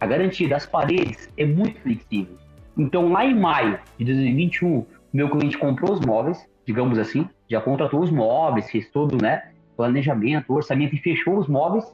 a 0.00 0.06
garantia 0.06 0.48
das 0.48 0.66
paredes 0.66 1.28
é 1.36 1.44
muito 1.44 1.80
flexível. 1.80 2.36
Então, 2.76 3.10
lá 3.10 3.24
em 3.24 3.34
maio 3.34 3.78
de 3.98 4.04
2021, 4.04 4.86
meu 5.12 5.28
cliente 5.30 5.58
comprou 5.58 5.92
os 5.92 6.00
móveis, 6.00 6.46
digamos 6.66 6.98
assim, 6.98 7.28
já 7.48 7.60
contratou 7.60 8.00
os 8.00 8.10
móveis, 8.10 8.70
fez 8.70 8.88
todo, 8.90 9.20
né, 9.20 9.50
planejamento, 9.76 10.52
orçamento 10.52 10.94
e 10.94 10.98
fechou 10.98 11.38
os 11.38 11.48
móveis. 11.48 11.84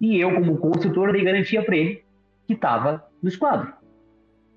E 0.00 0.18
eu, 0.18 0.32
como 0.34 0.56
construtor, 0.58 1.12
dei 1.12 1.24
garantia 1.24 1.62
para 1.62 1.76
ele 1.76 2.04
que 2.46 2.54
estava 2.54 3.04
no 3.22 3.28
esquadro. 3.28 3.72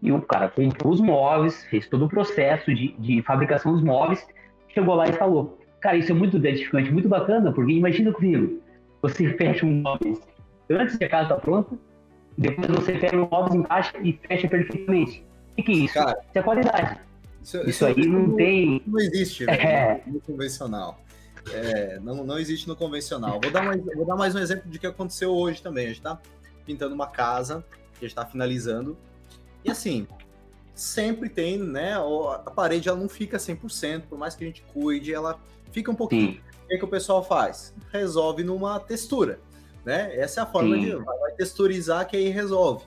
E 0.04 0.12
o 0.12 0.22
cara 0.22 0.50
comprou 0.50 0.92
os 0.92 1.00
móveis, 1.00 1.64
fez 1.66 1.88
todo 1.88 2.06
o 2.06 2.10
processo 2.10 2.76
de, 2.76 2.94
de 3.00 3.22
fabricação 3.22 3.72
dos 3.72 3.82
móveis, 3.82 4.28
chegou 4.68 4.96
lá 4.96 5.08
e 5.08 5.12
instalou. 5.12 5.58
Cara, 5.80 5.96
isso 5.96 6.12
é 6.12 6.16
muito 6.16 6.38
gratificante, 6.38 6.92
muito 6.92 7.08
bacana, 7.08 7.54
porque 7.54 7.72
imagina 7.72 8.12
comigo, 8.12 8.62
você 9.02 9.30
fecha 9.30 9.66
um 9.66 9.82
móveis 9.82 10.22
antes 10.70 10.98
de 10.98 11.06
a 11.06 11.10
casa 11.10 11.24
estar 11.24 11.36
tá 11.36 11.42
pronta, 11.42 11.78
depois 12.38 12.68
você 12.68 12.98
pega 12.98 13.16
o 13.16 13.30
móveis, 13.30 13.56
encaixa 13.56 13.98
e 14.04 14.20
fecha 14.28 14.48
perfeitamente. 14.50 15.26
O 15.58 15.64
que, 15.64 15.72
é 15.72 15.76
isso? 15.76 15.94
Cara, 15.94 16.12
isso 16.12 16.38
é 16.38 16.42
qualidade. 16.42 17.00
Isso, 17.42 17.58
isso, 17.60 17.70
isso 17.70 17.86
aí 17.86 18.06
não, 18.06 18.28
não, 18.28 18.36
tem. 18.36 18.84
Não 18.86 19.00
existe 19.00 19.46
né? 19.46 20.02
no 20.06 20.20
convencional. 20.20 21.00
É, 21.54 22.00
não, 22.02 22.26
não 22.26 22.38
existe 22.38 22.68
no 22.68 22.76
convencional. 22.76 23.40
Vou 23.42 23.52
dar, 23.52 23.64
mais, 23.64 23.82
vou 23.86 24.06
dar 24.06 24.16
mais 24.18 24.36
um 24.36 24.40
exemplo 24.40 24.70
de 24.70 24.80
que 24.80 24.88
aconteceu 24.88 25.32
hoje 25.32 25.62
também. 25.62 25.86
A 25.86 25.88
gente 25.88 25.98
está 25.98 26.20
pintando 26.66 26.94
uma 26.94 27.08
casa, 27.08 27.64
que 27.94 28.06
a 28.06 28.08
gente 28.08 28.18
está 28.18 28.26
finalizando. 28.26 28.98
E 29.64 29.72
assim, 29.72 30.08
sempre 30.76 31.30
tem, 31.30 31.58
né? 31.58 31.94
A 31.96 32.52
parede 32.52 32.90
ela 32.90 32.98
não 32.98 33.10
fica 33.10 33.38
100%, 33.38 34.04
por 34.10 34.18
mais 34.18 34.36
que 34.36 34.44
a 34.44 34.48
gente 34.48 34.64
cuide, 34.74 35.14
ela 35.14 35.40
fica 35.72 35.92
um 35.92 35.96
pouquinho. 35.96 36.34
Sim. 36.34 36.40
O 36.64 36.68
que, 36.68 36.76
é 36.76 36.78
que 36.78 36.86
o 36.86 36.88
pessoal 36.88 37.24
faz? 37.24 37.74
Resolve 37.92 38.44
numa 38.44 38.80
textura, 38.80 39.40
né? 39.86 40.16
Essa 40.16 40.42
é 40.42 40.44
a 40.44 40.46
forma 40.46 40.76
Sim. 40.76 40.82
de 40.82 40.96
vai 40.96 41.32
texturizar 41.38 42.08
que 42.08 42.18
aí 42.18 42.30
resolve. 42.30 42.86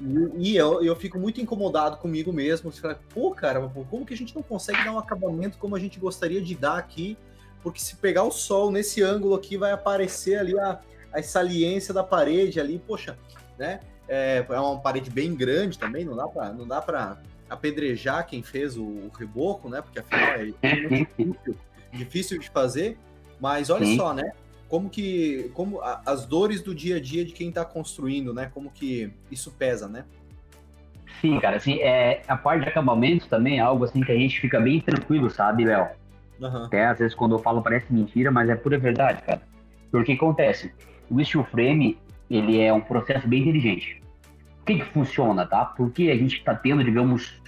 E, 0.00 0.50
e 0.50 0.56
eu, 0.56 0.82
eu 0.82 0.94
fico 0.96 1.18
muito 1.18 1.40
incomodado 1.40 1.96
comigo 1.96 2.32
mesmo. 2.32 2.72
Pô, 3.12 3.30
cara, 3.32 3.60
como 3.90 4.04
que 4.04 4.14
a 4.14 4.16
gente 4.16 4.34
não 4.34 4.42
consegue 4.42 4.84
dar 4.84 4.92
um 4.92 4.98
acabamento 4.98 5.58
como 5.58 5.76
a 5.76 5.80
gente 5.80 5.98
gostaria 5.98 6.40
de 6.40 6.54
dar 6.54 6.76
aqui? 6.76 7.16
Porque 7.62 7.80
se 7.80 7.96
pegar 7.96 8.24
o 8.24 8.30
sol 8.30 8.70
nesse 8.70 9.02
ângulo 9.02 9.34
aqui, 9.34 9.56
vai 9.56 9.72
aparecer 9.72 10.36
ali 10.38 10.58
a, 10.58 10.80
a 11.12 11.22
saliência 11.22 11.94
da 11.94 12.02
parede 12.02 12.58
ali, 12.58 12.78
poxa, 12.78 13.16
né? 13.56 13.80
É, 14.12 14.44
é 14.46 14.60
uma 14.60 14.78
parede 14.78 15.10
bem 15.10 15.34
grande 15.34 15.78
também, 15.78 16.04
não 16.04 16.14
dá 16.14 16.28
para 16.28 16.52
não 16.52 16.68
dá 16.68 16.82
para 16.82 17.16
apedrejar 17.48 18.26
quem 18.26 18.42
fez 18.42 18.76
o, 18.76 18.82
o, 18.82 19.10
reboco, 19.18 19.70
né? 19.70 19.80
Porque 19.80 20.00
afinal 20.00 20.34
é 20.34 20.44
difícil, 20.90 21.56
difícil 21.90 22.38
de 22.38 22.50
fazer. 22.50 22.98
Mas 23.40 23.70
olha 23.70 23.86
Sim. 23.86 23.96
só, 23.96 24.12
né? 24.12 24.32
Como 24.68 24.90
que 24.90 25.50
como 25.54 25.80
a, 25.80 26.02
as 26.04 26.26
dores 26.26 26.60
do 26.60 26.74
dia 26.74 26.96
a 26.96 27.00
dia 27.00 27.24
de 27.24 27.32
quem 27.32 27.48
está 27.48 27.64
construindo, 27.64 28.34
né? 28.34 28.50
Como 28.52 28.70
que 28.70 29.10
isso 29.30 29.50
pesa, 29.52 29.88
né? 29.88 30.04
Sim, 31.22 31.40
cara, 31.40 31.56
assim, 31.56 31.80
é, 31.80 32.20
a 32.28 32.36
parte 32.36 32.64
de 32.64 32.68
acabamento 32.68 33.26
também 33.28 33.60
é 33.60 33.60
algo 33.60 33.84
assim 33.84 34.02
que 34.02 34.12
a 34.12 34.16
gente 34.16 34.38
fica 34.38 34.60
bem 34.60 34.78
tranquilo, 34.78 35.30
sabe, 35.30 35.64
Léo? 35.64 35.88
Uhum. 36.38 36.64
Até 36.66 36.84
às 36.84 36.98
vezes 36.98 37.14
quando 37.14 37.34
eu 37.34 37.38
falo 37.38 37.62
parece 37.62 37.90
mentira, 37.90 38.30
mas 38.30 38.50
é 38.50 38.54
pura 38.54 38.76
verdade, 38.78 39.22
cara. 39.22 39.40
Porque 39.90 40.12
acontece? 40.12 40.70
O 41.10 41.24
steel 41.24 41.44
frame, 41.44 41.98
ele 42.30 42.60
é 42.60 42.70
um 42.72 42.80
processo 42.80 43.26
bem 43.26 43.40
inteligente. 43.40 44.01
Que, 44.64 44.78
que 44.78 44.84
funciona, 44.86 45.46
tá? 45.46 45.64
Porque 45.64 46.10
a 46.10 46.16
gente 46.16 46.38
está 46.38 46.54
tendo, 46.54 46.84
digamos, 46.84 47.40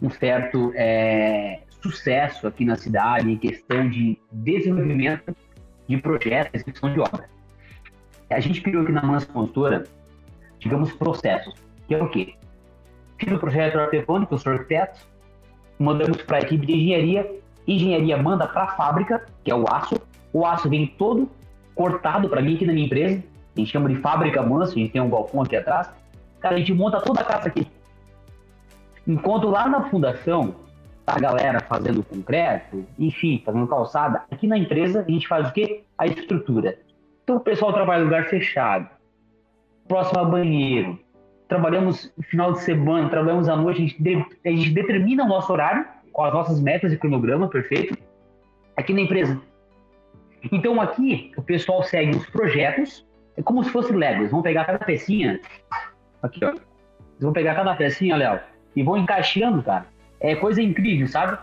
um 0.00 0.10
certo 0.10 0.72
é, 0.74 1.60
sucesso 1.80 2.46
aqui 2.46 2.64
na 2.64 2.76
cidade 2.76 3.30
em 3.30 3.36
questão 3.36 3.88
de 3.88 4.18
desenvolvimento 4.30 5.34
de 5.88 5.96
projetos, 5.96 6.54
execução 6.54 6.92
de 6.92 7.00
obra. 7.00 7.28
A 8.30 8.40
gente 8.40 8.60
criou 8.60 8.82
aqui 8.82 8.92
na 8.92 9.02
Mansa 9.02 9.26
Consultora, 9.26 9.84
digamos, 10.58 10.92
processos, 10.92 11.54
que 11.86 11.94
é 11.94 12.02
o 12.02 12.08
quê? 12.08 12.34
Fiz 13.18 13.32
o 13.32 13.38
projeto 13.38 13.78
arquitetônico, 13.78 14.34
eu 14.34 14.38
sou 14.38 14.52
arquiteto, 14.52 15.00
mandamos 15.78 16.22
para 16.22 16.38
a 16.38 16.40
equipe 16.40 16.64
de 16.66 16.72
engenharia, 16.72 17.30
engenharia 17.66 18.16
manda 18.16 18.46
para 18.46 18.64
a 18.64 18.68
fábrica, 18.68 19.26
que 19.44 19.50
é 19.50 19.54
o 19.54 19.64
aço, 19.68 20.00
o 20.32 20.46
aço 20.46 20.68
vem 20.68 20.86
todo 20.86 21.28
cortado 21.74 22.28
para 22.28 22.40
mim 22.40 22.54
aqui 22.54 22.66
na 22.66 22.72
minha 22.72 22.86
empresa, 22.86 23.22
a 23.54 23.60
gente 23.60 23.70
chama 23.70 23.88
de 23.88 23.96
fábrica 23.96 24.42
mansa, 24.42 24.72
a 24.72 24.76
gente 24.76 24.92
tem 24.92 25.02
um 25.02 25.08
balcão 25.08 25.42
aqui 25.42 25.56
atrás, 25.56 25.90
Cara, 26.42 26.56
a 26.56 26.58
gente 26.58 26.74
monta 26.74 27.00
toda 27.00 27.20
a 27.20 27.24
casa 27.24 27.48
aqui. 27.48 27.66
Enquanto 29.06 29.48
lá 29.48 29.68
na 29.68 29.88
fundação, 29.88 30.54
tá 31.06 31.14
a 31.16 31.20
galera 31.20 31.60
fazendo 31.60 32.02
concreto, 32.02 32.84
enfim, 32.98 33.40
fazendo 33.44 33.66
calçada, 33.66 34.24
aqui 34.30 34.46
na 34.46 34.58
empresa 34.58 35.04
a 35.06 35.10
gente 35.10 35.26
faz 35.26 35.48
o 35.48 35.52
quê? 35.52 35.84
A 35.96 36.06
estrutura. 36.06 36.78
Então 37.22 37.36
o 37.36 37.40
pessoal 37.40 37.72
trabalha 37.72 38.00
em 38.00 38.04
lugar 38.04 38.26
fechado, 38.26 38.88
próximo 39.86 40.20
a 40.20 40.24
banheiro. 40.24 40.98
Trabalhamos 41.48 42.12
no 42.16 42.22
final 42.24 42.52
de 42.52 42.60
semana, 42.60 43.08
trabalhamos 43.08 43.48
à 43.48 43.56
noite, 43.56 43.76
a 43.76 43.86
gente, 43.86 44.02
de, 44.02 44.26
a 44.44 44.50
gente 44.50 44.70
determina 44.70 45.24
o 45.24 45.28
nosso 45.28 45.52
horário 45.52 45.84
com 46.12 46.24
as 46.24 46.32
nossas 46.32 46.60
metas 46.60 46.92
e 46.92 46.96
cronograma, 46.96 47.48
perfeito? 47.48 47.96
Aqui 48.76 48.92
na 48.92 49.00
empresa. 49.00 49.40
Então 50.50 50.80
aqui 50.80 51.32
o 51.36 51.42
pessoal 51.42 51.82
segue 51.82 52.16
os 52.16 52.26
projetos, 52.30 53.06
é 53.36 53.42
como 53.42 53.62
se 53.62 53.70
fosse 53.70 53.92
Legos. 53.92 54.30
Vão 54.30 54.42
pegar 54.42 54.64
cada 54.64 54.78
pecinha, 54.78 55.40
Aqui, 56.22 56.44
ó. 56.44 56.50
Eles 56.50 56.62
vão 57.20 57.32
pegar 57.32 57.54
cada 57.54 57.74
pecinha, 57.74 58.16
Léo, 58.16 58.40
e 58.74 58.82
vão 58.82 58.96
encaixando, 58.96 59.62
cara. 59.62 59.86
É 60.20 60.34
coisa 60.36 60.62
incrível, 60.62 61.06
sabe? 61.08 61.38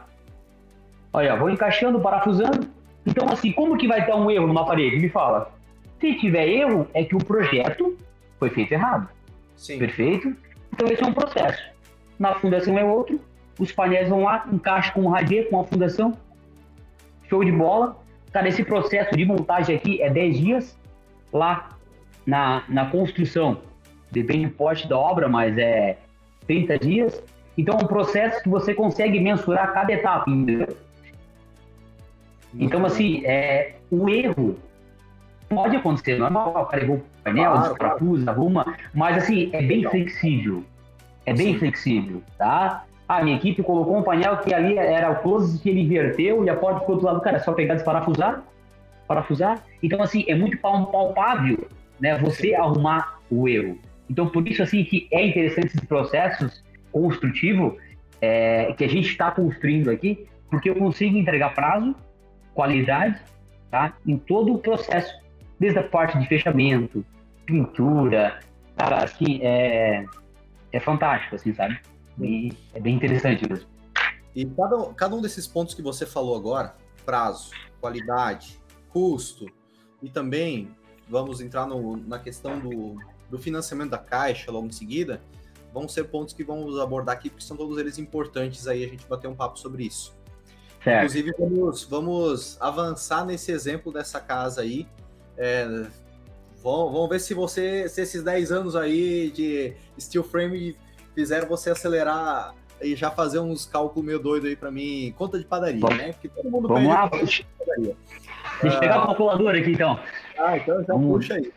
Olha, 1.12 1.36
vão 1.36 1.50
encaixando, 1.50 2.00
parafusando. 2.00 2.68
Então, 3.06 3.28
assim, 3.30 3.52
como 3.52 3.78
que 3.78 3.88
vai 3.88 4.06
ter 4.06 4.14
um 4.14 4.30
erro 4.32 4.48
numa 4.48 4.66
parede? 4.66 4.98
Me 4.98 5.10
fala. 5.10 5.52
Se 6.00 6.14
tiver 6.16 6.48
erro, 6.48 6.88
é 6.94 7.04
que 7.04 7.16
o 7.16 7.20
projeto 7.20 7.98
foi 8.38 8.50
feito 8.50 8.72
errado. 8.72 9.10
Sim. 9.56 9.80
Perfeito? 9.80 10.34
Então, 10.74 10.88
esse 10.88 11.04
é 11.04 11.08
um 11.08 11.14
processo. 11.14 11.62
Na 12.18 12.36
fundação 12.36 12.78
é 12.78 12.84
outro. 12.84 13.20
Os 13.60 13.72
painéis 13.72 14.08
vão 14.08 14.24
lá, 14.24 14.48
encaixam 14.52 14.94
com 14.94 15.02
o 15.02 15.10
radier, 15.10 15.50
com 15.50 15.60
a 15.60 15.66
fundação. 15.66 16.18
Show 17.28 17.44
de 17.44 17.52
bola. 17.52 17.98
Cara, 18.32 18.48
esse 18.48 18.64
processo 18.64 19.16
de 19.18 19.26
montagem 19.26 19.76
aqui 19.76 20.02
é 20.02 20.10
10 20.10 20.40
dias. 20.40 20.80
Lá 21.34 21.70
na, 22.26 22.64
na 22.70 22.86
construção 22.86 23.62
depende 24.12 24.48
do 24.48 24.52
porte 24.54 24.88
da 24.88 24.98
obra, 24.98 25.28
mas 25.28 25.58
é 25.58 25.98
30 26.48 26.80
dias. 26.80 27.24
Então 27.58 27.78
é 27.78 27.84
um 27.84 27.88
processo 27.88 28.42
que 28.42 28.50
você 28.50 28.74
consegue 28.74 29.20
mensurar 29.20 29.74
cada 29.74 29.92
etapa, 29.92 30.30
entendeu? 30.30 30.76
Então, 32.54 32.86
assim, 32.86 33.24
é, 33.26 33.76
o 33.92 34.10
erro 34.10 34.58
pode 35.48 35.76
acontecer, 35.76 36.18
normal, 36.18 36.66
carregou 36.68 36.98
o 36.98 37.04
painel, 37.24 37.52
claro, 37.52 37.76
claro. 37.76 38.30
arruma, 38.30 38.78
mas 38.94 39.18
assim, 39.18 39.50
é 39.54 39.62
bem 39.62 39.84
flexível. 39.84 40.64
É 41.26 41.34
bem 41.34 41.54
Sim. 41.54 41.60
flexível, 41.60 42.24
tá? 42.38 42.86
A 43.08 43.24
minha 43.24 43.38
equipe 43.38 43.62
colocou 43.62 43.98
um 43.98 44.04
painel 44.04 44.38
que 44.38 44.54
ali 44.54 44.78
era 44.78 45.12
o 45.12 45.16
close 45.18 45.60
que 45.60 45.70
ele 45.70 45.82
inverteu 45.82 46.46
e 46.46 46.50
a 46.50 46.56
porta 46.56 46.82
ficou 46.82 46.98
do 46.98 47.06
lado, 47.06 47.22
cara, 47.22 47.38
é 47.38 47.40
só 47.40 47.54
pegar 47.54 47.74
e 47.74 47.78
desparafusar, 47.78 48.44
parafusar. 49.08 49.64
Então, 49.82 50.02
assim, 50.02 50.24
é 50.28 50.36
muito 50.36 50.58
palpável, 50.60 51.68
né, 52.00 52.18
você 52.18 52.56
arrumar 52.56 53.20
o 53.30 53.48
erro. 53.48 53.78
Então, 54.10 54.28
por 54.28 54.48
isso, 54.48 54.64
assim, 54.64 54.84
que 54.84 55.08
é 55.12 55.26
interessante 55.26 55.68
esse 55.68 55.86
processo 55.86 56.50
construtivo 56.92 57.78
é, 58.20 58.74
que 58.74 58.84
a 58.84 58.90
gente 58.90 59.08
está 59.08 59.32
construindo 59.32 59.90
aqui, 59.90 60.28
porque 60.50 60.70
eu 60.70 60.76
consigo 60.76 61.18
entregar 61.18 61.54
prazo, 61.54 61.96
qualidade, 62.54 63.22
tá? 63.70 63.96
Em 64.06 64.18
todo 64.18 64.54
o 64.54 64.58
processo, 64.58 65.14
desde 65.60 65.80
a 65.80 65.84
parte 65.84 66.18
de 66.18 66.28
fechamento, 66.28 67.06
pintura, 67.46 68.40
cara, 68.76 69.04
assim, 69.04 69.40
é, 69.44 70.06
é 70.72 70.80
fantástico, 70.80 71.36
assim, 71.36 71.54
sabe? 71.54 71.80
E 72.20 72.52
é 72.74 72.80
bem 72.80 72.96
interessante 72.96 73.48
mesmo. 73.48 73.68
E 74.36 74.46
cada, 74.46 74.94
cada 74.94 75.16
um 75.16 75.22
desses 75.22 75.48
pontos 75.48 75.74
que 75.74 75.82
você 75.82 76.06
falou 76.06 76.36
agora, 76.36 76.76
prazo, 77.06 77.52
qualidade, 77.80 78.60
custo, 78.90 79.46
e 80.02 80.10
também 80.10 80.70
vamos 81.08 81.42
entrar 81.42 81.66
no, 81.66 81.98
na 81.98 82.20
questão 82.20 82.60
do, 82.60 82.98
do 83.30 83.38
financiamento 83.38 83.92
da 83.92 83.98
Caixa 83.98 84.52
logo 84.52 84.68
em 84.68 84.72
seguida, 84.72 85.22
vão 85.74 85.88
ser 85.88 86.06
pontos 86.06 86.34
que 86.34 86.44
vamos 86.44 86.80
abordar 86.80 87.16
aqui, 87.16 87.30
porque 87.30 87.44
são 87.44 87.56
todos 87.56 87.78
eles 87.78 87.98
importantes 87.98 88.68
aí, 88.68 88.84
a 88.84 88.88
gente 88.88 89.06
bater 89.08 89.28
um 89.28 89.36
papo 89.36 89.60
sobre 89.60 89.84
isso. 89.84 90.18
Certo. 90.84 90.98
Inclusive, 90.98 91.34
vamos, 91.38 91.84
vamos 91.84 92.58
avançar 92.62 93.26
nesse 93.26 93.52
exemplo 93.52 93.92
dessa 93.92 94.20
casa 94.20 94.62
aí. 94.62 94.88
É, 95.38 95.66
vamos, 96.64 96.94
vamos 96.94 97.10
ver 97.10 97.20
se 97.20 97.34
você, 97.34 97.88
se 97.90 98.02
esses 98.02 98.24
10 98.24 98.52
anos 98.52 98.76
aí 98.76 99.30
de 99.32 99.74
steel 100.00 100.24
frame 100.24 100.76
fizeram 101.14 101.48
você 101.48 101.70
acelerar 101.70 102.56
e 102.82 102.96
já 102.96 103.12
fazer 103.12 103.40
uns 103.40 103.66
cálculos 103.66 104.06
meio 104.06 104.20
doido 104.20 104.48
aí 104.48 104.56
para 104.56 104.72
mim, 104.72 105.14
conta 105.18 105.38
de 105.38 105.44
padaria, 105.44 105.82
Bom, 105.82 105.94
né? 105.94 106.14
Porque 106.14 106.30
todo 106.30 106.50
mundo 106.50 106.68
vamos 106.68 106.88
lá. 106.88 107.10
Deixa 107.10 107.44
eu 108.64 108.80
pegar 108.80 109.04
a 109.04 109.06
calculadora 109.08 109.60
aqui 109.60 109.72
então. 109.72 110.00
Ah, 110.38 110.58
então 110.58 110.80
já 110.82 110.94
vamos. 110.94 111.26
puxa 111.26 111.36
aí. 111.36 111.52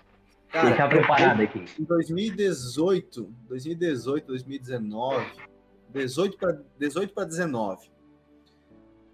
Cara, 0.52 0.68
Deixar 0.68 0.88
preparado 0.88 1.40
aqui. 1.40 1.64
Em 1.80 1.84
2018, 1.84 3.34
2018, 3.48 4.26
2019, 4.26 5.26
18 5.88 6.36
para 6.36 6.58
18 6.78 7.14
para 7.14 7.24
19. 7.24 7.90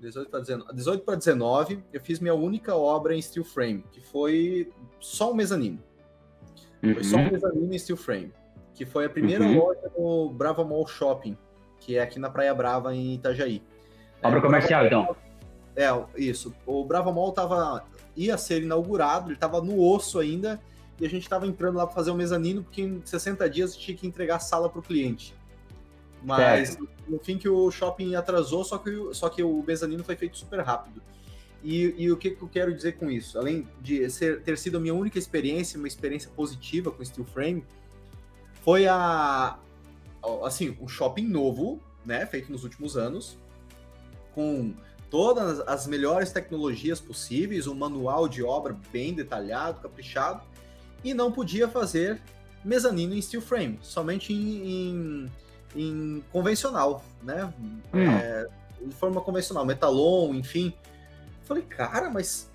18 0.00 0.30
para 0.30 0.40
19, 0.40 0.74
18 0.74 1.04
para 1.04 1.14
19, 1.14 1.84
eu 1.92 2.00
fiz 2.00 2.18
minha 2.18 2.34
única 2.34 2.74
obra 2.74 3.14
em 3.14 3.22
steel 3.22 3.44
frame, 3.44 3.84
que 3.92 4.00
foi 4.00 4.72
só 4.98 5.30
um 5.30 5.34
mezanino. 5.34 5.80
Uhum. 6.82 6.94
Foi 6.94 7.04
só 7.04 7.16
um 7.16 7.24
uhum. 7.24 7.30
mezanino 7.30 7.72
em 7.72 7.78
steel 7.78 7.96
frame, 7.96 8.32
que 8.74 8.84
foi 8.84 9.04
a 9.04 9.10
primeira 9.10 9.44
uhum. 9.44 9.58
loja 9.58 9.92
no 9.96 10.30
Brava 10.30 10.64
Mall 10.64 10.88
Shopping, 10.88 11.38
que 11.78 11.96
é 11.96 12.02
aqui 12.02 12.18
na 12.18 12.30
Praia 12.30 12.52
Brava 12.52 12.92
em 12.92 13.14
Itajaí. 13.14 13.62
Obra 14.22 14.40
é, 14.40 14.42
comercial, 14.42 14.86
então. 14.86 15.16
É, 15.76 15.86
isso. 16.16 16.52
O 16.66 16.84
Brava 16.84 17.12
Mall 17.12 17.30
tava 17.30 17.84
ia 18.16 18.36
ser 18.36 18.62
inaugurado, 18.64 19.28
ele 19.28 19.34
estava 19.34 19.60
no 19.60 19.80
osso 19.80 20.18
ainda 20.18 20.60
e 21.00 21.06
a 21.06 21.08
gente 21.08 21.22
estava 21.22 21.46
entrando 21.46 21.76
lá 21.76 21.86
para 21.86 21.94
fazer 21.94 22.10
o 22.10 22.14
mezanino, 22.14 22.62
porque 22.62 22.82
em 22.82 23.02
60 23.04 23.48
dias 23.48 23.76
tinha 23.76 23.96
que 23.96 24.06
entregar 24.06 24.36
a 24.36 24.40
sala 24.40 24.68
para 24.68 24.80
o 24.80 24.82
cliente. 24.82 25.34
Mas 26.22 26.70
certo. 26.70 26.88
no 27.06 27.18
fim 27.18 27.38
que 27.38 27.48
o 27.48 27.70
shopping 27.70 28.14
atrasou, 28.14 28.64
só 28.64 28.78
que, 28.78 28.90
só 29.12 29.28
que 29.28 29.42
o 29.42 29.62
mezanino 29.62 30.02
foi 30.02 30.16
feito 30.16 30.36
super 30.36 30.60
rápido. 30.60 31.00
E, 31.62 31.94
e 31.96 32.10
o 32.10 32.16
que, 32.16 32.30
que, 32.30 32.42
eu 32.42 32.48
quero 32.48 32.74
dizer 32.74 32.96
com 32.96 33.10
isso? 33.10 33.38
Além 33.38 33.66
de 33.80 34.08
ser, 34.10 34.42
ter 34.42 34.58
sido 34.58 34.78
a 34.78 34.80
minha 34.80 34.94
única 34.94 35.18
experiência, 35.18 35.78
uma 35.78 35.88
experiência 35.88 36.30
positiva 36.34 36.90
com 36.90 37.04
Steel 37.04 37.26
Frame, 37.26 37.64
foi 38.62 38.86
a 38.86 39.58
assim, 40.44 40.76
um 40.80 40.88
shopping 40.88 41.26
novo, 41.26 41.80
né, 42.04 42.26
feito 42.26 42.50
nos 42.50 42.64
últimos 42.64 42.96
anos, 42.96 43.38
com 44.34 44.74
todas 45.10 45.60
as 45.60 45.86
melhores 45.86 46.32
tecnologias 46.32 47.00
possíveis, 47.00 47.66
um 47.66 47.74
manual 47.74 48.28
de 48.28 48.42
obra 48.42 48.76
bem 48.92 49.14
detalhado, 49.14 49.80
caprichado, 49.80 50.42
e 51.02 51.14
não 51.14 51.30
podia 51.30 51.68
fazer 51.68 52.20
mezanino 52.64 53.14
em 53.14 53.22
steel 53.22 53.40
frame, 53.40 53.78
somente 53.82 54.32
em, 54.32 54.68
em, 54.68 55.32
em 55.76 56.24
convencional, 56.32 57.04
né? 57.22 57.52
Hum. 57.94 58.00
É, 58.00 58.48
de 58.84 58.94
forma 58.94 59.20
convencional, 59.20 59.64
metalon, 59.64 60.34
enfim. 60.34 60.72
Falei, 61.42 61.62
cara, 61.62 62.10
mas 62.10 62.50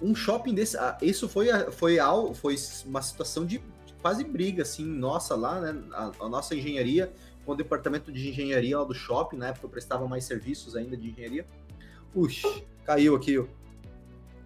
um 0.00 0.14
shopping 0.14 0.54
desse. 0.54 0.76
Ah, 0.76 0.96
isso 1.00 1.28
foi, 1.28 1.48
foi, 1.72 1.98
foi 2.34 2.56
uma 2.86 3.02
situação 3.02 3.44
de 3.44 3.62
quase 4.00 4.24
briga, 4.24 4.62
assim, 4.62 4.84
nossa, 4.84 5.34
lá, 5.34 5.60
né? 5.60 5.82
A, 5.92 6.12
a 6.20 6.28
nossa 6.28 6.54
engenharia, 6.54 7.12
com 7.44 7.52
o 7.52 7.54
departamento 7.54 8.10
de 8.10 8.28
engenharia 8.28 8.78
lá 8.78 8.84
do 8.84 8.94
shopping, 8.94 9.36
na 9.36 9.48
época 9.48 9.66
eu 9.66 9.70
prestava 9.70 10.06
mais 10.06 10.24
serviços 10.24 10.76
ainda 10.76 10.96
de 10.96 11.10
engenharia. 11.10 11.46
Puxa, 12.12 12.48
caiu 12.84 13.14
aqui 13.14 13.38
o, 13.38 13.48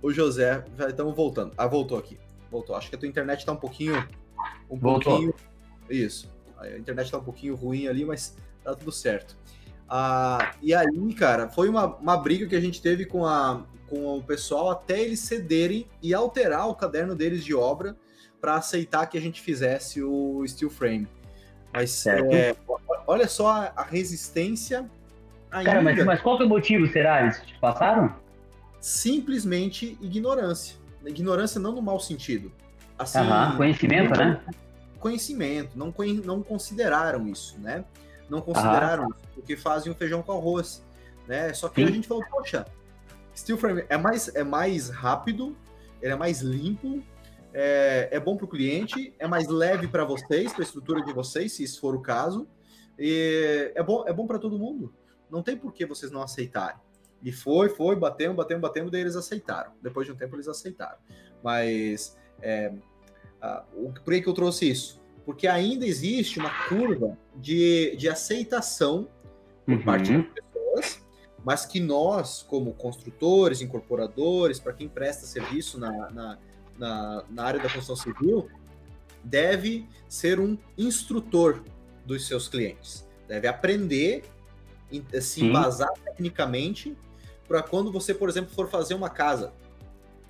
o 0.03 0.13
José. 0.13 0.65
Estamos 0.89 1.15
voltando. 1.15 1.53
Ah, 1.57 1.67
voltou 1.67 1.99
aqui. 1.99 2.19
Voltou. 2.55 2.77
Acho 2.77 2.89
que 2.89 2.95
a 2.95 2.99
tua 2.99 3.09
internet 3.09 3.41
está 3.41 3.51
um 3.51 3.57
pouquinho. 3.57 4.09
Um 4.71 4.79
voltou. 4.79 5.13
pouquinho. 5.13 5.35
Isso. 5.91 6.33
A 6.57 6.69
internet 6.79 7.07
está 7.07 7.19
um 7.19 7.25
pouquinho 7.25 7.57
ruim 7.57 7.89
ali, 7.89 8.05
mas 8.05 8.37
tá 8.63 8.77
tudo 8.77 8.93
certo. 8.93 9.37
Ah, 9.89 10.55
e 10.63 10.73
aí, 10.73 11.15
cara, 11.15 11.49
foi 11.49 11.69
uma, 11.69 11.97
uma 11.97 12.17
briga 12.17 12.47
que 12.47 12.55
a 12.55 12.61
gente 12.61 12.81
teve 12.81 13.07
com, 13.07 13.27
a, 13.27 13.65
com 13.89 14.19
o 14.19 14.23
pessoal 14.23 14.71
até 14.71 15.01
eles 15.01 15.19
cederem 15.19 15.89
e 16.01 16.15
alterar 16.15 16.69
o 16.69 16.77
caderno 16.77 17.17
deles 17.17 17.45
de 17.45 17.53
obra 17.57 17.97
para 18.41 18.55
aceitar 18.55 19.07
que 19.09 19.19
a 19.19 19.21
gente 19.21 19.41
fizesse 19.41 20.01
o 20.01 20.45
steel 20.47 20.71
frame. 20.71 21.09
Mas 21.73 22.07
é, 22.07 22.55
olha 23.05 23.27
só 23.27 23.49
a, 23.49 23.73
a 23.75 23.83
resistência 23.83 24.89
ainda. 25.51 25.71
Cara, 25.71 25.83
mas, 25.83 26.05
mas 26.05 26.21
qual 26.21 26.37
que 26.37 26.45
é 26.45 26.47
o 26.47 26.49
motivo, 26.49 26.87
será? 26.87 27.21
Eles 27.21 27.43
te 27.43 27.59
passaram? 27.59 28.15
Simplesmente 28.81 29.99
ignorância. 30.01 30.84
Ignorância 31.11 31.61
não 31.61 31.73
no 31.73 31.83
mau 31.83 32.01
sentido. 32.01 32.53
Assim, 32.99 33.19
conhecimento, 33.57 34.19
né? 34.19 34.41
Conhecimento, 34.99 35.79
não, 35.79 35.93
não 36.25 36.43
consideraram 36.43 37.27
isso, 37.29 37.59
né? 37.61 37.85
Não 38.29 38.41
consideraram 38.41 39.09
isso, 39.09 39.29
porque 39.35 39.57
fazem 39.57 39.93
o 39.93 39.95
feijão 39.95 40.23
com 40.23 40.33
arroz, 40.33 40.83
né? 41.27 41.53
Só 41.53 41.69
que 41.69 41.83
Sim. 41.83 41.89
a 41.89 41.93
gente 41.93 42.09
falou, 42.09 42.25
poxa, 42.31 42.67
steel 43.37 43.59
frame 43.59 43.85
é 43.89 43.99
mais, 43.99 44.35
é 44.35 44.45
mais 44.45 44.89
rápido, 44.89 45.57
ele 46.01 46.13
é 46.13 46.17
mais 46.17 46.41
limpo, 46.41 47.03
é, 47.53 48.09
é 48.13 48.21
bom 48.21 48.37
para 48.37 48.47
o 48.47 48.49
cliente, 48.49 49.15
é 49.19 49.27
mais 49.27 49.49
leve 49.49 49.89
para 49.89 50.05
vocês, 50.05 50.53
para 50.53 50.63
a 50.63 50.67
estrutura 50.67 51.03
de 51.03 51.13
vocês, 51.13 51.53
se 51.53 51.63
isso 51.63 51.81
for 51.81 51.95
o 51.95 52.01
caso, 52.01 52.49
e 52.99 53.73
é 53.75 53.83
bom, 53.83 54.05
é 54.07 54.13
bom 54.13 54.27
para 54.27 54.39
todo 54.39 54.59
mundo. 54.59 54.95
Não 55.31 55.43
tem 55.43 55.57
por 55.57 55.73
que 55.73 55.85
vocês 55.85 56.11
não 56.13 56.23
aceitarem. 56.23 56.81
E 57.25 57.33
foi, 57.33 57.71
foi, 57.71 57.97
batemos, 57.97 58.37
batemos, 58.37 58.61
batemos, 58.61 58.93
daí 58.93 59.01
eles 59.01 59.17
aceitaram. 59.17 59.73
Depois 59.83 60.07
de 60.07 60.13
um 60.13 60.17
tempo 60.17 60.37
eles 60.37 60.47
aceitaram. 60.47 60.99
Mas 61.43 62.19
é, 62.43 62.71
o, 63.75 63.91
por 63.93 64.13
que, 64.13 64.21
que 64.21 64.29
eu 64.29 64.35
trouxe 64.35 64.71
isso? 64.71 65.01
Porque 65.25 65.49
ainda 65.49 65.87
existe 65.87 66.39
uma 66.39 66.51
curva 66.69 67.17
de, 67.35 67.97
de 67.97 68.09
aceitação 68.11 69.09
por 69.65 69.75
uhum. 69.75 69.83
parte 69.83 70.13
das 70.13 70.27
pessoas, 70.27 71.07
mas 71.43 71.65
que 71.65 71.81
nós, 71.81 72.43
como 72.43 72.75
construtores, 72.75 73.63
incorporadores, 73.63 74.61
para 74.61 74.75
quem 74.75 74.87
presta 74.87 75.25
serviço 75.25 75.81
na, 75.81 76.11
na, 76.11 76.39
na, 76.79 77.25
na 77.31 77.43
área 77.43 77.61
da 77.61 77.71
construção 77.71 77.97
civil, 77.97 78.51
deve 79.23 79.89
ser 80.09 80.39
um 80.39 80.59
instrutor 80.77 81.63
dos 82.05 82.27
seus 82.27 82.49
clientes. 82.49 83.09
Deve 83.27 83.49
aprender, 83.49 84.25
se 85.23 85.43
embasar 85.43 85.91
tecnicamente, 86.05 86.95
para 87.47 87.63
quando 87.63 87.93
você, 87.93 88.15
por 88.15 88.29
exemplo, 88.29 88.51
for 88.55 88.69
fazer 88.69 88.95
uma 88.95 89.11
casa 89.11 89.53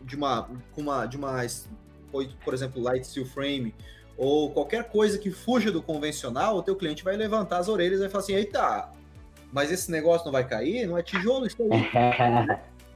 de 0.03 0.17
uma, 0.17 0.49
uma, 0.77 1.07
de 1.07 1.17
uma, 1.17 1.39
por 2.45 2.55
exemplo, 2.55 2.83
light 2.83 3.07
steel 3.07 3.27
frame 3.27 3.75
ou 4.17 4.51
qualquer 4.51 4.85
coisa 4.85 5.19
que 5.19 5.31
fuja 5.31 5.73
do 5.73 5.83
convencional, 5.83 6.57
o 6.57 6.63
teu 6.63 6.77
cliente 6.77 7.03
vai 7.03 7.17
levantar 7.17 7.59
as 7.59 7.69
orelhas 7.69 7.99
e 7.99 8.03
vai 8.03 8.09
falar 8.09 8.23
assim, 8.23 8.35
eita, 8.35 8.89
mas 9.53 9.73
esse 9.73 9.91
negócio 9.91 10.25
não 10.25 10.33
vai 10.33 10.47
cair? 10.47 10.87
Não 10.87 10.97
é 10.97 11.03
tijolo 11.03 11.47
isso 11.47 11.57
aí. 11.63 11.91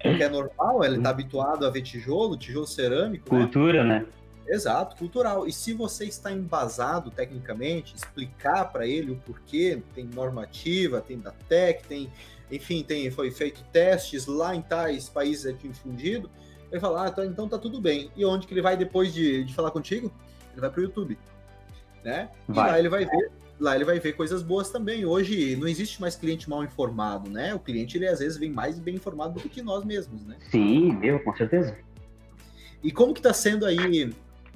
que 0.16 0.22
é 0.22 0.28
normal, 0.28 0.84
ele 0.84 0.98
está 0.98 1.10
habituado 1.10 1.66
a 1.66 1.70
ver 1.70 1.82
tijolo, 1.82 2.36
tijolo 2.36 2.66
cerâmico. 2.66 3.34
Né? 3.34 3.40
Cultura, 3.40 3.84
né? 3.84 4.00
né? 4.00 4.06
Exato, 4.46 4.96
cultural. 4.96 5.46
E 5.46 5.52
se 5.52 5.74
você 5.74 6.06
está 6.06 6.32
embasado 6.32 7.10
tecnicamente, 7.10 7.94
explicar 7.94 8.66
para 8.66 8.86
ele 8.86 9.10
o 9.10 9.16
porquê, 9.16 9.82
tem 9.94 10.04
normativa, 10.06 11.00
tem 11.00 11.18
da 11.18 11.32
TEC, 11.32 11.86
tem, 11.86 12.10
enfim, 12.50 12.82
tem, 12.82 13.10
foi 13.10 13.30
feito 13.30 13.62
testes 13.72 14.26
lá 14.26 14.54
em 14.54 14.62
tais 14.62 15.08
países 15.08 15.46
aqui 15.46 15.68
infundido, 15.68 16.30
ele 16.70 16.80
fala, 16.80 17.06
ah, 17.06 17.10
tá, 17.10 17.24
então 17.24 17.48
tá 17.48 17.58
tudo 17.58 17.80
bem. 17.80 18.10
E 18.16 18.24
onde 18.24 18.46
que 18.46 18.54
ele 18.54 18.62
vai 18.62 18.76
depois 18.76 19.12
de, 19.12 19.44
de 19.44 19.54
falar 19.54 19.70
contigo? 19.70 20.12
Ele 20.52 20.60
vai 20.60 20.70
para 20.70 20.80
o 20.80 20.84
YouTube. 20.84 21.18
Né? 22.04 22.30
Vai. 22.46 22.68
E 22.68 22.72
lá 22.72 22.78
ele 22.78 22.88
vai 22.88 23.04
ver 23.04 23.30
lá 23.60 23.74
ele 23.74 23.84
vai 23.84 23.98
ver 23.98 24.12
coisas 24.12 24.42
boas 24.42 24.70
também. 24.70 25.04
Hoje 25.04 25.56
não 25.56 25.66
existe 25.66 26.00
mais 26.00 26.14
cliente 26.14 26.48
mal 26.48 26.62
informado, 26.62 27.28
né? 27.28 27.54
O 27.54 27.58
cliente, 27.58 27.96
ele 27.96 28.06
às 28.06 28.20
vezes 28.20 28.38
vem 28.38 28.50
mais 28.50 28.78
bem 28.78 28.94
informado 28.94 29.40
do 29.40 29.48
que 29.48 29.62
nós 29.62 29.84
mesmos, 29.84 30.24
né? 30.24 30.36
Sim, 30.50 30.92
meu, 30.94 31.22
com 31.22 31.36
certeza. 31.36 31.76
E 32.82 32.92
como 32.92 33.12
que 33.12 33.18
está 33.18 33.32
sendo 33.32 33.66
aí, 33.66 34.12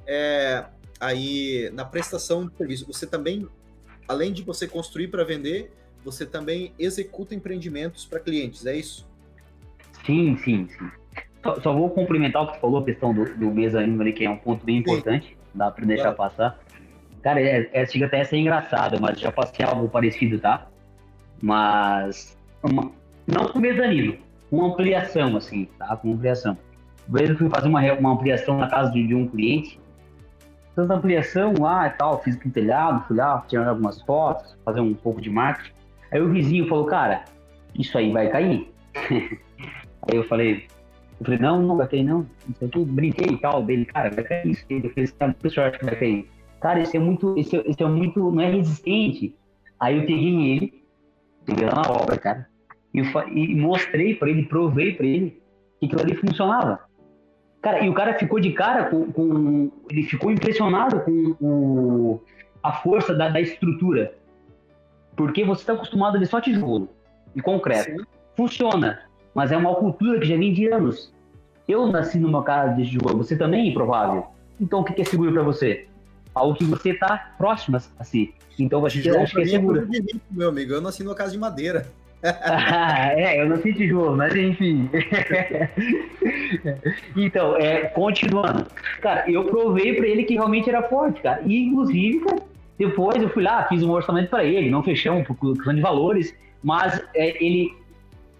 é, 0.06 0.64
aí 1.00 1.70
na 1.72 1.84
prestação 1.84 2.46
de 2.46 2.56
serviço? 2.56 2.86
Você 2.86 3.06
também, 3.06 3.48
além 4.06 4.32
de 4.32 4.42
você 4.42 4.68
construir 4.68 5.08
para 5.08 5.24
vender, 5.24 5.72
você 6.04 6.26
também 6.26 6.72
executa 6.78 7.34
empreendimentos 7.34 8.04
para 8.04 8.20
clientes, 8.20 8.66
é 8.66 8.76
isso? 8.76 9.08
Sim, 10.04 10.36
sim, 10.38 10.68
sim. 10.68 10.90
Só, 11.42 11.60
só, 11.60 11.72
vou 11.72 11.90
complementar 11.90 12.42
o 12.42 12.46
que 12.46 12.54
você 12.54 12.60
falou, 12.60 12.80
a 12.80 12.84
questão 12.84 13.12
do, 13.12 13.24
do 13.36 13.50
mezanino 13.50 14.00
ali, 14.00 14.12
que 14.12 14.24
é 14.24 14.30
um 14.30 14.36
ponto 14.36 14.64
bem 14.64 14.78
importante, 14.78 15.28
sim. 15.28 15.36
dá 15.54 15.70
para 15.70 15.84
deixar 15.84 16.14
claro. 16.14 16.16
passar. 16.16 16.58
Cara, 17.22 17.40
é, 17.40 17.68
é, 17.72 17.86
chega 17.86 18.06
até 18.06 18.20
a 18.20 18.24
ser 18.24 18.36
engraçado, 18.38 19.00
mas 19.00 19.18
já 19.20 19.30
passei 19.30 19.64
algo 19.64 19.88
parecido, 19.88 20.38
tá? 20.38 20.66
Mas. 21.40 22.36
Uma, 22.62 22.90
não 23.26 23.48
com 23.48 23.58
mezanino, 23.58 24.18
uma 24.50 24.68
ampliação, 24.68 25.36
assim, 25.36 25.68
tá? 25.78 25.96
Com 25.96 26.12
ampliação. 26.12 26.56
Uma 27.08 27.18
vez 27.18 27.30
eu 27.30 27.36
fui 27.36 27.48
fazer 27.48 27.68
uma, 27.68 27.80
uma 27.94 28.12
ampliação 28.12 28.58
na 28.58 28.68
casa 28.68 28.92
de, 28.92 29.06
de 29.06 29.14
um 29.14 29.26
cliente. 29.26 29.80
Tanta 30.74 30.94
ampliação 30.94 31.54
lá 31.60 31.86
e 31.86 31.90
tal, 31.90 32.22
fiz 32.22 32.36
aqui 32.36 32.48
telhado, 32.48 33.04
fui 33.06 33.16
lá, 33.16 33.44
tirar 33.46 33.68
algumas 33.68 34.00
fotos, 34.02 34.56
fazer 34.64 34.80
um 34.80 34.94
pouco 34.94 35.20
de 35.20 35.28
marketing. 35.28 35.72
Aí 36.12 36.20
o 36.20 36.30
vizinho 36.30 36.68
falou, 36.68 36.86
cara, 36.86 37.24
isso 37.78 37.96
aí 37.96 38.12
vai 38.12 38.28
cair. 38.28 38.70
aí 39.08 40.16
eu 40.16 40.24
falei, 40.24 40.66
eu 41.18 41.24
falei, 41.24 41.38
não, 41.38 41.62
não 41.62 41.76
vai 41.76 41.88
cair 41.88 42.04
não. 42.04 42.26
Não 42.46 42.54
sei 42.58 42.68
o 42.68 42.70
que, 42.70 42.84
brinquei 42.84 43.28
e 43.28 43.38
tal, 43.38 43.62
dele, 43.62 43.84
cara, 43.86 44.10
vai 44.10 44.24
cair 44.24 44.50
isso. 44.50 44.64
Ele 44.68 44.88
fez, 44.90 45.10
cara, 45.12 45.34
o 45.42 45.50
senhor 45.50 45.68
acha 45.68 45.78
que 45.78 45.84
vai 45.84 45.96
cair? 45.96 46.28
cara, 46.62 46.80
esse 46.80 46.96
é 46.96 47.00
muito, 47.00 47.36
esse, 47.36 47.56
é, 47.56 47.62
esse 47.66 47.82
é 47.82 47.86
muito, 47.86 48.30
não 48.30 48.40
é 48.40 48.48
resistente. 48.48 49.34
Aí 49.78 49.98
eu 49.98 50.06
peguei 50.06 50.52
ele, 50.52 50.84
peguei 51.44 51.66
na 51.66 51.82
obra, 51.82 52.16
cara, 52.16 52.46
e, 52.94 53.00
e 53.00 53.56
mostrei 53.56 54.14
para 54.14 54.30
ele, 54.30 54.44
provei 54.44 54.94
para 54.94 55.04
ele 55.04 55.42
que 55.80 55.86
aquilo 55.86 56.02
ali 56.02 56.14
funcionava. 56.14 56.78
Cara, 57.60 57.84
e 57.84 57.88
o 57.88 57.94
cara 57.94 58.14
ficou 58.14 58.38
de 58.38 58.52
cara 58.52 58.84
com, 58.84 59.12
com 59.12 59.72
ele 59.90 60.04
ficou 60.04 60.30
impressionado 60.30 61.00
com 61.00 62.20
a 62.62 62.72
força 62.72 63.12
da, 63.12 63.28
da 63.28 63.40
estrutura. 63.40 64.14
Porque 65.24 65.44
você 65.44 65.62
está 65.62 65.72
acostumado 65.72 66.16
a 66.16 66.20
ver 66.20 66.26
só 66.26 66.40
tijolo 66.40 66.88
e 67.34 67.40
concreto. 67.40 67.90
Sim. 67.90 68.06
Funciona, 68.36 69.00
mas 69.34 69.52
é 69.52 69.56
uma 69.56 69.74
cultura 69.74 70.18
que 70.18 70.26
já 70.26 70.36
vem 70.36 70.52
de 70.52 70.68
anos. 70.68 71.12
Eu 71.68 71.86
nasci 71.86 72.18
numa 72.18 72.42
casa 72.42 72.74
de 72.74 72.90
tijolo, 72.90 73.18
você 73.18 73.36
também, 73.36 73.70
é 73.70 73.72
provável. 73.72 74.26
Então 74.60 74.80
o 74.80 74.84
que 74.84 75.00
é 75.00 75.04
seguro 75.04 75.32
para 75.32 75.42
você? 75.42 75.86
algo 76.34 76.54
que 76.54 76.64
você 76.64 76.90
está 76.90 77.34
próximo 77.38 77.76
a 77.76 78.04
si. 78.04 78.34
Então 78.58 78.80
você 78.80 78.98
acha 79.10 79.34
que 79.34 79.42
é 79.42 79.46
seguro. 79.46 79.80
É 79.80 80.16
meu 80.30 80.48
amigo, 80.48 80.72
eu 80.72 80.80
nasci 80.80 81.02
numa 81.02 81.14
casa 81.14 81.32
de 81.32 81.38
madeira. 81.38 81.86
ah, 82.22 83.12
é, 83.18 83.40
eu 83.40 83.48
não 83.48 83.60
sei 83.60 83.72
tijolo, 83.72 84.16
mas 84.16 84.34
enfim. 84.34 84.88
então, 87.16 87.56
é, 87.56 87.86
continuando. 87.88 88.66
Cara, 89.00 89.30
eu 89.30 89.44
provei 89.44 89.94
para 89.94 90.06
ele 90.06 90.24
que 90.24 90.34
realmente 90.34 90.68
era 90.68 90.82
forte, 90.84 91.20
cara. 91.20 91.42
E, 91.44 91.64
inclusive, 91.64 92.20
cara, 92.20 92.42
depois 92.78 93.22
eu 93.22 93.28
fui 93.28 93.42
lá, 93.42 93.64
fiz 93.68 93.82
um 93.82 93.90
orçamento 93.90 94.30
para 94.30 94.44
ele, 94.44 94.70
não 94.70 94.82
fechamos 94.82 95.26
por 95.26 95.36
questão 95.36 95.74
de 95.74 95.80
valores, 95.80 96.34
mas 96.62 97.02
é, 97.14 97.44
ele, 97.44 97.74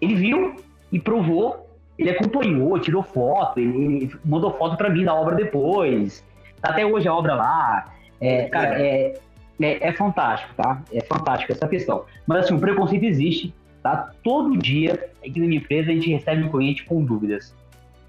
ele 0.01 0.15
viu 0.15 0.57
e 0.91 0.99
provou, 0.99 1.69
ele 1.99 2.11
acompanhou, 2.11 2.79
tirou 2.79 3.03
foto, 3.03 3.61
ele, 3.61 3.77
ele 3.97 4.17
mandou 4.25 4.53
foto 4.57 4.77
para 4.77 4.91
mim 4.91 5.05
da 5.05 5.15
obra 5.15 5.35
depois. 5.35 6.25
Tá 6.61 6.71
até 6.71 6.87
hoje 6.87 7.09
a 7.09 7.15
obra 7.15 7.35
lá. 7.35 7.93
É, 8.21 8.45
cara, 8.49 8.81
é, 8.81 9.15
é, 9.61 9.89
é, 9.89 9.93
fantástico, 9.93 10.55
tá? 10.55 10.83
É 10.93 11.01
fantástico 11.03 11.53
essa 11.53 11.69
questão. 11.69 12.05
Mas 12.27 12.45
assim, 12.45 12.55
o 12.55 12.61
preconceito 12.61 13.05
existe, 13.05 13.55
tá? 13.83 14.13
Todo 14.23 14.57
dia 14.57 15.11
aqui 15.25 15.41
na 15.41 15.47
minha 15.47 15.61
empresa 15.61 15.91
a 15.91 15.95
gente 15.95 16.11
recebe 16.11 16.45
um 16.45 16.51
cliente 16.51 16.85
com 16.85 17.05
dúvidas. 17.05 17.55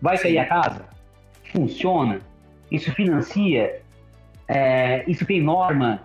Vai 0.01 0.17
sair 0.17 0.37
a 0.37 0.45
casa? 0.45 0.85
Funciona? 1.51 2.19
Isso 2.71 2.91
financia? 2.91 3.81
É, 4.47 5.03
isso 5.09 5.25
tem 5.25 5.41
norma? 5.41 6.01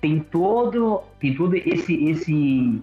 Tem 0.00 0.20
todo, 0.20 1.02
tem 1.20 1.34
todo 1.34 1.56
esse, 1.56 2.04
esse, 2.10 2.82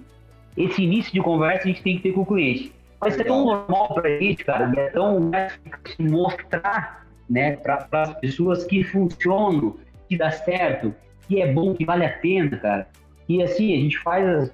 esse 0.58 0.84
início 0.84 1.13
de 1.13 1.21
conversa 1.21 1.63
que 1.63 1.69
a 1.69 1.71
gente 1.73 1.84
tem 1.84 1.95
que 1.97 2.04
ter 2.04 2.12
com 2.13 2.21
o 2.21 2.25
cliente. 2.25 2.73
Mas 2.99 3.19
é 3.19 3.23
tão 3.23 3.45
normal 3.45 3.93
para 3.93 4.10
a 4.10 4.19
gente, 4.19 4.43
cara, 4.43 4.71
é 4.78 4.89
tão 4.89 5.32
mostrar 5.99 7.06
né, 7.30 7.58
para 7.58 7.88
as 7.91 8.13
pessoas 8.19 8.63
que 8.63 8.84
funcionam, 8.84 9.75
que 10.08 10.17
dá 10.17 10.32
certo, 10.32 10.93
que 11.28 11.41
é 11.41 11.51
bom, 11.51 11.73
que 11.73 11.86
vale 11.86 12.06
a 12.06 12.17
pena, 12.17 12.58
cara. 12.58 12.88
E 13.28 13.41
assim, 13.41 13.73
a 13.73 13.78
gente 13.78 13.97
faz 13.99 14.51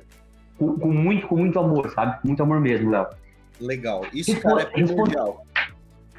com, 0.58 0.78
com 0.78 0.92
muito, 0.92 1.28
com 1.28 1.38
muito 1.38 1.60
amor, 1.60 1.90
sabe? 1.92 2.22
Com 2.22 2.28
muito 2.30 2.44
amor 2.44 2.60
mesmo, 2.60 2.90
Léo. 2.92 3.08
Legal. 3.60 4.06
Isso, 4.14 4.40
cara, 4.40 4.62
é 4.62 4.66
primordial. 4.66 5.46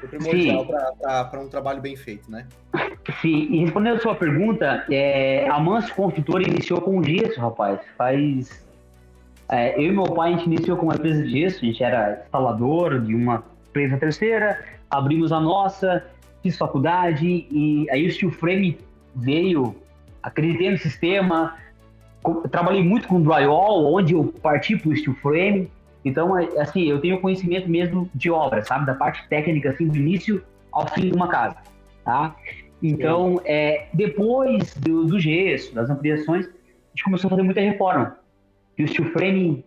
É 0.03 0.07
primordial 0.07 0.65
para 0.65 1.39
um 1.39 1.47
trabalho 1.47 1.81
bem 1.81 1.95
feito, 1.95 2.29
né? 2.29 2.45
Sim, 3.21 3.47
e 3.51 3.59
respondendo 3.59 3.95
a 3.95 3.99
sua 3.99 4.15
pergunta, 4.15 4.85
é, 4.89 5.47
a 5.49 5.59
Manso 5.59 5.93
Construtora 5.93 6.43
iniciou 6.43 6.81
com 6.81 7.01
gesso, 7.03 7.39
rapaz. 7.39 7.79
Faz. 7.97 8.65
É, 9.49 9.77
eu 9.77 9.91
e 9.91 9.91
meu 9.91 10.05
pai, 10.05 10.33
a 10.33 10.37
gente 10.37 10.45
iniciou 10.47 10.77
com 10.77 10.87
uma 10.87 10.95
empresa 10.95 11.23
de 11.23 11.29
gesso, 11.29 11.59
a 11.61 11.65
gente 11.65 11.83
era 11.83 12.21
instalador 12.23 12.99
de 13.01 13.13
uma 13.13 13.43
empresa 13.69 13.97
terceira, 13.97 14.63
abrimos 14.89 15.31
a 15.31 15.39
nossa, 15.39 16.05
fiz 16.41 16.57
faculdade, 16.57 17.47
e 17.51 17.87
aí 17.91 18.07
o 18.07 18.11
Steel 18.11 18.31
Frame 18.31 18.77
veio, 19.15 19.75
acreditei 20.21 20.71
no 20.71 20.77
sistema, 20.77 21.57
trabalhei 22.51 22.83
muito 22.83 23.07
com 23.07 23.21
drywall, 23.21 23.93
onde 23.93 24.13
eu 24.13 24.33
parti 24.41 24.77
para 24.77 24.89
o 24.89 24.95
Steel 24.95 25.15
Frame, 25.15 25.69
então, 26.03 26.37
é, 26.37 26.45
assim, 26.59 26.83
eu 26.83 26.99
tenho 26.99 27.21
conhecimento 27.21 27.69
mesmo 27.69 28.09
de 28.13 28.29
obra, 28.29 28.63
sabe? 28.63 28.85
Da 28.85 28.93
parte 28.93 29.27
técnica, 29.29 29.69
assim, 29.69 29.87
do 29.87 29.97
início 29.97 30.43
ao 30.71 30.87
fim 30.87 31.09
de 31.09 31.15
uma 31.15 31.27
casa, 31.27 31.57
tá? 32.03 32.35
Então, 32.81 33.39
é, 33.45 33.87
depois 33.93 34.75
do, 34.75 35.05
do, 35.05 35.19
gesso, 35.19 35.73
das 35.73 35.89
ampliações, 35.89 36.45
a 36.47 36.89
gente 36.89 37.03
começou 37.05 37.27
a 37.27 37.29
fazer 37.29 37.43
muita 37.43 37.61
reforma. 37.61 38.17
E 38.77 38.83
o 38.83 38.87
steel 38.87 39.09
frame, 39.11 39.63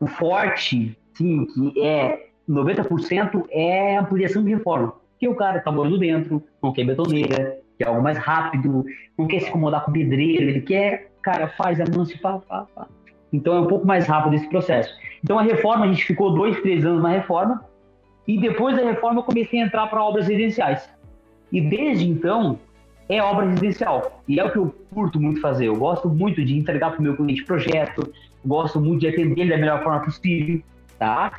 o 0.00 0.06
forte, 0.06 0.96
sim, 1.12 1.46
que 1.46 1.82
é 1.82 2.28
90% 2.48 3.44
é 3.50 3.98
ampliação 3.98 4.42
de 4.42 4.54
reforma. 4.54 4.94
Que 5.18 5.28
o 5.28 5.34
cara 5.34 5.60
tá 5.60 5.70
morando 5.70 5.98
dentro, 5.98 6.42
não 6.62 6.72
quer 6.72 6.84
betoneira, 6.84 7.58
quer 7.78 7.88
algo 7.88 8.02
mais 8.02 8.16
rápido, 8.16 8.84
não 9.18 9.26
quer 9.26 9.40
se 9.40 9.48
incomodar 9.48 9.84
com 9.84 9.92
pedreiro, 9.92 10.44
ele 10.44 10.62
quer, 10.62 11.12
cara, 11.22 11.48
faz 11.48 11.78
a 11.80 11.84
mancha, 11.84 12.18
pá, 12.22 12.38
pá, 12.38 12.66
pá. 12.74 12.88
Então 13.34 13.56
é 13.56 13.60
um 13.60 13.66
pouco 13.66 13.84
mais 13.84 14.06
rápido 14.06 14.36
esse 14.36 14.48
processo. 14.48 14.94
Então 15.22 15.36
a 15.36 15.42
reforma, 15.42 15.84
a 15.84 15.88
gente 15.88 16.04
ficou 16.04 16.32
dois, 16.32 16.60
três 16.60 16.86
anos 16.86 17.02
na 17.02 17.08
reforma, 17.08 17.64
e 18.28 18.38
depois 18.38 18.76
da 18.76 18.84
reforma 18.84 19.18
eu 19.18 19.24
comecei 19.24 19.60
a 19.60 19.66
entrar 19.66 19.88
para 19.88 20.02
obras 20.02 20.28
residenciais. 20.28 20.88
E 21.50 21.60
desde 21.60 22.08
então 22.08 22.60
é 23.08 23.20
obra 23.20 23.46
residencial. 23.46 24.22
E 24.28 24.38
é 24.38 24.44
o 24.44 24.52
que 24.52 24.58
eu 24.58 24.72
curto 24.94 25.20
muito 25.20 25.40
fazer. 25.40 25.66
Eu 25.66 25.74
gosto 25.74 26.08
muito 26.08 26.44
de 26.44 26.56
entregar 26.56 26.92
para 26.92 27.00
o 27.00 27.02
meu 27.02 27.16
cliente 27.16 27.44
projeto, 27.44 28.08
gosto 28.46 28.80
muito 28.80 29.00
de 29.00 29.08
atender 29.08 29.48
da 29.48 29.58
melhor 29.58 29.82
forma 29.82 30.00
possível, 30.00 30.62
tá? 30.96 31.32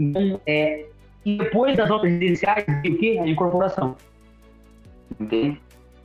Então, 0.00 0.40
é, 0.44 0.86
e 1.24 1.36
depois 1.38 1.76
das 1.76 1.90
obras 1.90 2.10
residenciais, 2.10 2.64
o 2.66 2.98
quê? 2.98 3.20
A 3.22 3.28
incorporação. 3.28 3.94
Entende? 5.18 5.60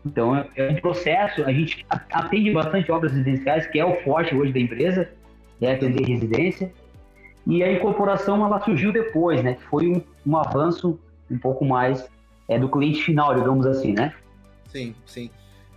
Então, 0.05 0.35
é 0.55 0.69
um 0.69 0.75
processo, 0.75 1.43
a 1.43 1.51
gente 1.51 1.83
atende 1.89 2.51
bastante 2.51 2.91
obras 2.91 3.11
residenciais, 3.11 3.65
que 3.67 3.79
é 3.79 3.85
o 3.85 3.95
forte 4.03 4.35
hoje 4.35 4.53
da 4.53 4.59
empresa, 4.59 5.09
é 5.59 5.73
atender 5.73 6.05
residência. 6.05 6.71
E 7.47 7.63
a 7.63 7.71
incorporação, 7.71 8.45
ela 8.45 8.61
surgiu 8.61 8.91
depois, 8.91 9.43
né? 9.43 9.55
Que 9.55 9.63
foi 9.63 9.87
um, 9.87 10.01
um 10.25 10.37
avanço 10.37 10.99
um 11.29 11.39
pouco 11.39 11.65
mais 11.65 12.07
é, 12.47 12.59
do 12.59 12.69
cliente 12.69 13.01
final, 13.01 13.33
digamos 13.33 13.65
assim, 13.65 13.93
né? 13.93 14.13
Sim, 14.69 14.95
sim. 15.05 15.31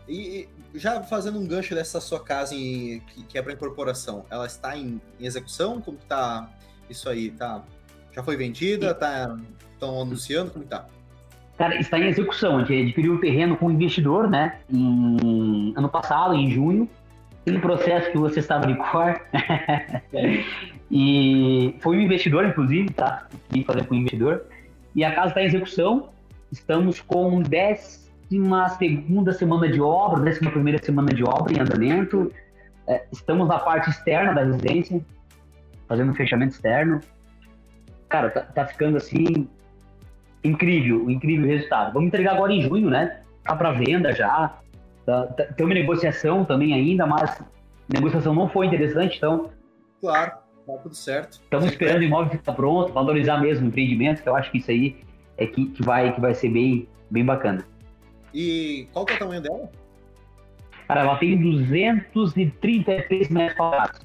E, 0.07 0.49
já 0.75 1.03
fazendo 1.03 1.38
um 1.38 1.47
gancho 1.47 1.75
dessa 1.75 2.01
sua 2.01 2.21
casa 2.21 2.55
em, 2.55 3.01
que, 3.01 3.23
que, 3.25 3.38
é 3.38 3.43
para 3.43 3.53
incorporação, 3.53 4.25
ela 4.31 4.47
está 4.47 4.77
em, 4.77 5.01
em 5.19 5.27
execução? 5.27 5.81
Como 5.81 5.99
está 5.99 6.51
isso 6.88 7.09
aí? 7.09 7.31
Tá, 7.31 7.62
já 8.12 8.23
foi 8.23 8.37
vendida? 8.37 8.91
Estão 8.91 9.38
tá, 9.79 10.01
anunciando? 10.03 10.51
Como 10.51 10.64
está? 10.64 10.87
Cara, 11.59 11.75
está 11.81 11.99
em 11.99 12.07
execução. 12.07 12.59
A 12.59 12.64
gente 12.64 12.85
adquiriu 12.85 13.14
o 13.14 13.21
terreno 13.21 13.57
com 13.57 13.66
o 13.66 13.71
investidor, 13.73 14.31
né? 14.31 14.61
Em 14.73 15.75
ano 15.77 15.88
passado, 15.88 16.33
em 16.35 16.49
junho. 16.49 16.88
Aquele 17.40 17.59
processo 17.59 18.12
que 18.12 18.18
você 18.18 18.40
sabe 18.40 18.68
de 18.68 18.77
cor. 18.77 19.21
e 20.88 21.75
foi 21.81 21.97
um 21.97 22.01
investidor, 22.01 22.47
inclusive, 22.47 22.90
tá? 22.90 23.27
E 23.53 23.64
fazer 23.64 23.85
com 23.87 23.94
o 23.97 23.99
investidor. 23.99 24.44
E 24.94 25.03
a 25.03 25.12
casa 25.12 25.29
está 25.29 25.42
em 25.42 25.47
execução. 25.47 26.11
Estamos 26.53 27.01
com 27.01 27.42
décima 27.42 28.68
segunda 28.68 29.33
semana 29.33 29.68
de 29.68 29.81
obra, 29.81 30.23
décima 30.23 30.53
primeira 30.53 30.81
semana 30.81 31.09
de 31.09 31.25
obra 31.25 31.53
em 31.53 31.61
andamento. 31.61 32.33
É, 32.87 33.05
estamos 33.11 33.49
na 33.49 33.59
parte 33.59 33.90
externa 33.90 34.33
da 34.33 34.44
residência, 34.44 35.01
fazendo 35.88 36.12
um 36.12 36.14
fechamento 36.14 36.55
externo. 36.55 37.01
Cara, 38.09 38.31
tá, 38.31 38.42
tá 38.42 38.64
ficando 38.64 38.97
assim 38.97 39.49
incrível, 40.42 41.11
incrível 41.11 41.46
resultado. 41.46 41.92
Vamos 41.92 42.09
entregar 42.09 42.35
agora 42.35 42.53
em 42.53 42.62
junho, 42.62 42.90
né? 42.90 43.22
Tá 43.44 43.57
para 43.57 43.72
venda 43.72 44.12
já. 44.12 44.59
Tá, 45.05 45.27
tá, 45.27 45.44
tem 45.44 45.64
uma 45.64 45.74
negociação 45.74 46.44
também 46.44 46.74
ainda, 46.74 47.07
mas 47.07 47.40
a 47.40 47.44
negociação 47.94 48.35
não 48.35 48.48
foi 48.48 48.66
interessante, 48.66 49.16
então. 49.16 49.51
Claro, 50.01 50.33
tá 50.66 50.72
tudo 50.83 50.94
certo. 50.94 51.40
Estamos 51.42 51.66
esperando 51.66 52.01
o 52.01 52.05
imóvel 52.05 52.31
ficar 52.31 52.53
pronto, 52.53 52.92
valorizar 52.92 53.38
mesmo 53.38 53.66
o 53.66 53.68
empreendimento, 53.68 54.22
que 54.22 54.29
eu 54.29 54.37
acho 54.37 54.51
que 54.51 54.59
isso 54.59 54.70
aí 54.70 54.96
é 55.37 55.46
que, 55.46 55.66
que, 55.66 55.83
vai, 55.83 56.14
que 56.14 56.20
vai 56.20 56.35
ser 56.35 56.51
bem, 56.51 56.88
bem 57.11 57.24
bacana. 57.24 57.64
E 58.35 58.87
qual 58.92 59.07
que 59.07 59.14
é 59.14 59.16
o 59.16 59.18
tamanho 59.18 59.40
dela? 59.40 59.70
Cara, 60.87 61.01
ela 61.03 61.16
tem 61.16 61.37
233 61.40 63.29
metros 63.29 63.57
quadrados. 63.57 64.01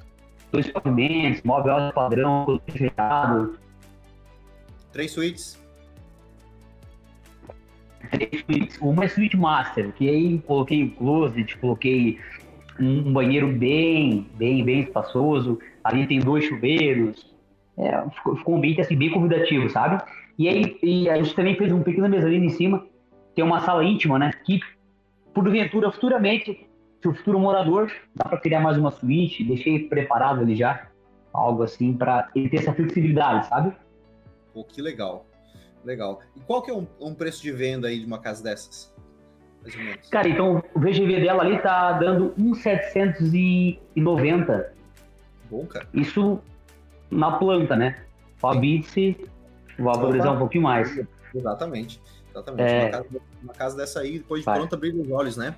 Dois 0.51 0.69
pavimentos, 0.69 1.41
móvel 1.43 1.73
alto 1.73 1.95
padrão, 1.95 2.61
fechado. 2.67 3.57
Três 4.91 5.11
suítes 5.11 5.62
uma 8.81 9.07
suíte 9.07 9.37
master, 9.37 9.91
que 9.93 10.09
aí 10.09 10.39
coloquei 10.39 10.89
closet, 10.89 11.57
coloquei 11.57 12.19
um, 12.79 13.11
banheiro 13.11 13.47
bem, 13.47 14.27
bem, 14.35 14.63
bem 14.63 14.81
espaçoso. 14.81 15.59
Ali 15.83 16.07
tem 16.07 16.19
dois 16.19 16.45
chuveiros. 16.45 17.33
É, 17.77 18.09
ficou, 18.09 18.35
ficou, 18.35 18.53
um 18.53 18.57
ambiente 18.57 18.81
assim, 18.81 18.95
bem 18.95 19.09
convidativo, 19.09 19.69
sabe? 19.69 20.03
E 20.37 20.47
aí 20.47 20.77
e 20.81 21.09
a 21.09 21.15
gente 21.17 21.35
também 21.35 21.55
fez 21.55 21.71
um 21.71 21.81
pequeno 21.81 22.09
mezanino 22.09 22.45
em 22.45 22.49
cima, 22.49 22.85
tem 23.35 23.43
uma 23.43 23.61
sala 23.61 23.83
íntima, 23.83 24.19
né? 24.19 24.31
Que, 24.45 24.59
porventura, 25.33 25.91
futuramente, 25.91 26.67
se 27.01 27.07
o 27.07 27.13
futuro 27.13 27.39
morador 27.39 27.91
dá 28.15 28.29
para 28.29 28.39
criar 28.39 28.61
mais 28.61 28.77
uma 28.77 28.91
suíte, 28.91 29.43
deixei 29.43 29.87
preparado 29.87 30.41
ali 30.41 30.55
já, 30.55 30.87
algo 31.33 31.63
assim, 31.63 31.93
para 31.93 32.29
ele 32.35 32.49
ter 32.49 32.57
essa 32.57 32.73
flexibilidade, 32.73 33.47
sabe? 33.47 33.73
Pô, 34.53 34.63
que 34.63 34.81
legal. 34.81 35.25
Legal. 35.83 36.21
E 36.35 36.39
qual 36.41 36.61
que 36.61 36.69
é 36.71 36.73
um, 36.73 36.87
um 36.99 37.13
preço 37.13 37.41
de 37.41 37.51
venda 37.51 37.87
aí 37.87 37.99
de 37.99 38.05
uma 38.05 38.19
casa 38.19 38.43
dessas? 38.43 38.93
Cara, 40.09 40.27
então 40.27 40.61
o 40.73 40.79
VGV 40.79 41.21
dela 41.21 41.43
ali 41.43 41.57
tá 41.59 41.93
dando 41.93 42.33
1,790. 42.37 44.73
Bom, 45.49 45.65
cara. 45.65 45.87
Isso 45.93 46.41
na 47.09 47.37
planta, 47.37 47.73
né? 47.75 48.03
O 48.41 48.47
Abitse 48.47 49.17
valorizar 49.79 50.31
um 50.31 50.39
pouquinho 50.39 50.63
mais. 50.63 50.99
Exatamente. 51.33 52.01
Exatamente. 52.29 52.63
É... 52.63 52.81
Uma, 52.81 52.89
casa, 52.89 53.07
uma, 53.43 53.53
casa, 53.53 53.77
dessa 53.77 54.01
aí, 54.01 54.17
depois 54.17 54.41
de 54.41 54.45
Vai. 54.45 54.57
pronta, 54.57 54.75
brilha 54.75 55.01
os 55.01 55.09
olhos, 55.11 55.37
né? 55.37 55.55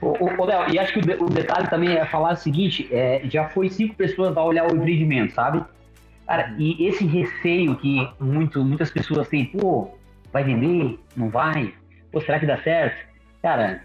O, 0.00 0.44
Léo, 0.44 0.70
e 0.70 0.78
acho 0.78 0.94
que 0.94 0.98
o, 0.98 1.02
o, 1.24 1.30
detalhe 1.30 1.68
também 1.68 1.96
é 1.96 2.04
falar 2.04 2.34
o 2.34 2.36
seguinte: 2.36 2.88
é, 2.90 3.22
já 3.28 3.48
foi 3.48 3.70
cinco 3.70 3.94
pessoas 3.94 4.36
a 4.36 4.42
olhar 4.42 4.70
o 4.70 4.76
empreendimento, 4.76 5.32
sabe? 5.32 5.64
Cara, 6.28 6.54
e 6.58 6.86
esse 6.86 7.06
receio 7.06 7.74
que 7.76 8.06
muito, 8.20 8.62
muitas 8.62 8.90
pessoas 8.90 9.26
têm, 9.28 9.46
pô, 9.46 9.96
vai 10.30 10.44
vender? 10.44 11.00
Não 11.16 11.30
vai? 11.30 11.72
Pô, 12.12 12.20
será 12.20 12.38
que 12.38 12.44
dá 12.44 12.58
certo? 12.58 13.08
Cara, 13.40 13.82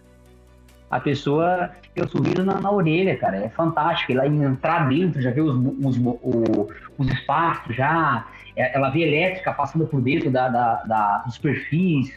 a 0.92 1.00
pessoa 1.00 1.72
fica 1.82 2.06
sorrindo 2.06 2.44
na, 2.44 2.60
na, 2.60 2.70
orelha, 2.70 3.18
cara. 3.18 3.38
É 3.38 3.48
fantástico. 3.48 4.12
Ela 4.12 4.28
entrar 4.28 4.90
dentro, 4.90 5.22
já 5.22 5.32
vê 5.32 5.40
os, 5.40 5.56
os, 5.56 5.98
os, 5.98 6.68
os 6.98 7.08
espaços, 7.14 7.74
já. 7.78 8.28
É, 8.58 8.76
ela 8.76 8.90
vê 8.90 9.08
elétrica 9.08 9.54
passando 9.54 9.88
por 9.88 10.02
dentro 10.02 10.30
da, 10.30 10.50
da, 10.50 10.84
da, 10.84 11.18
dos 11.20 11.38
perfis, 11.38 12.14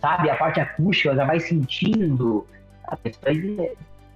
sabe? 0.00 0.30
A 0.30 0.36
parte 0.36 0.60
acústica, 0.60 1.08
ela 1.08 1.18
já 1.18 1.24
vai 1.24 1.40
sentindo. 1.40 2.46
Isso 3.04 3.20
aí 3.26 3.56
é, 3.58 3.72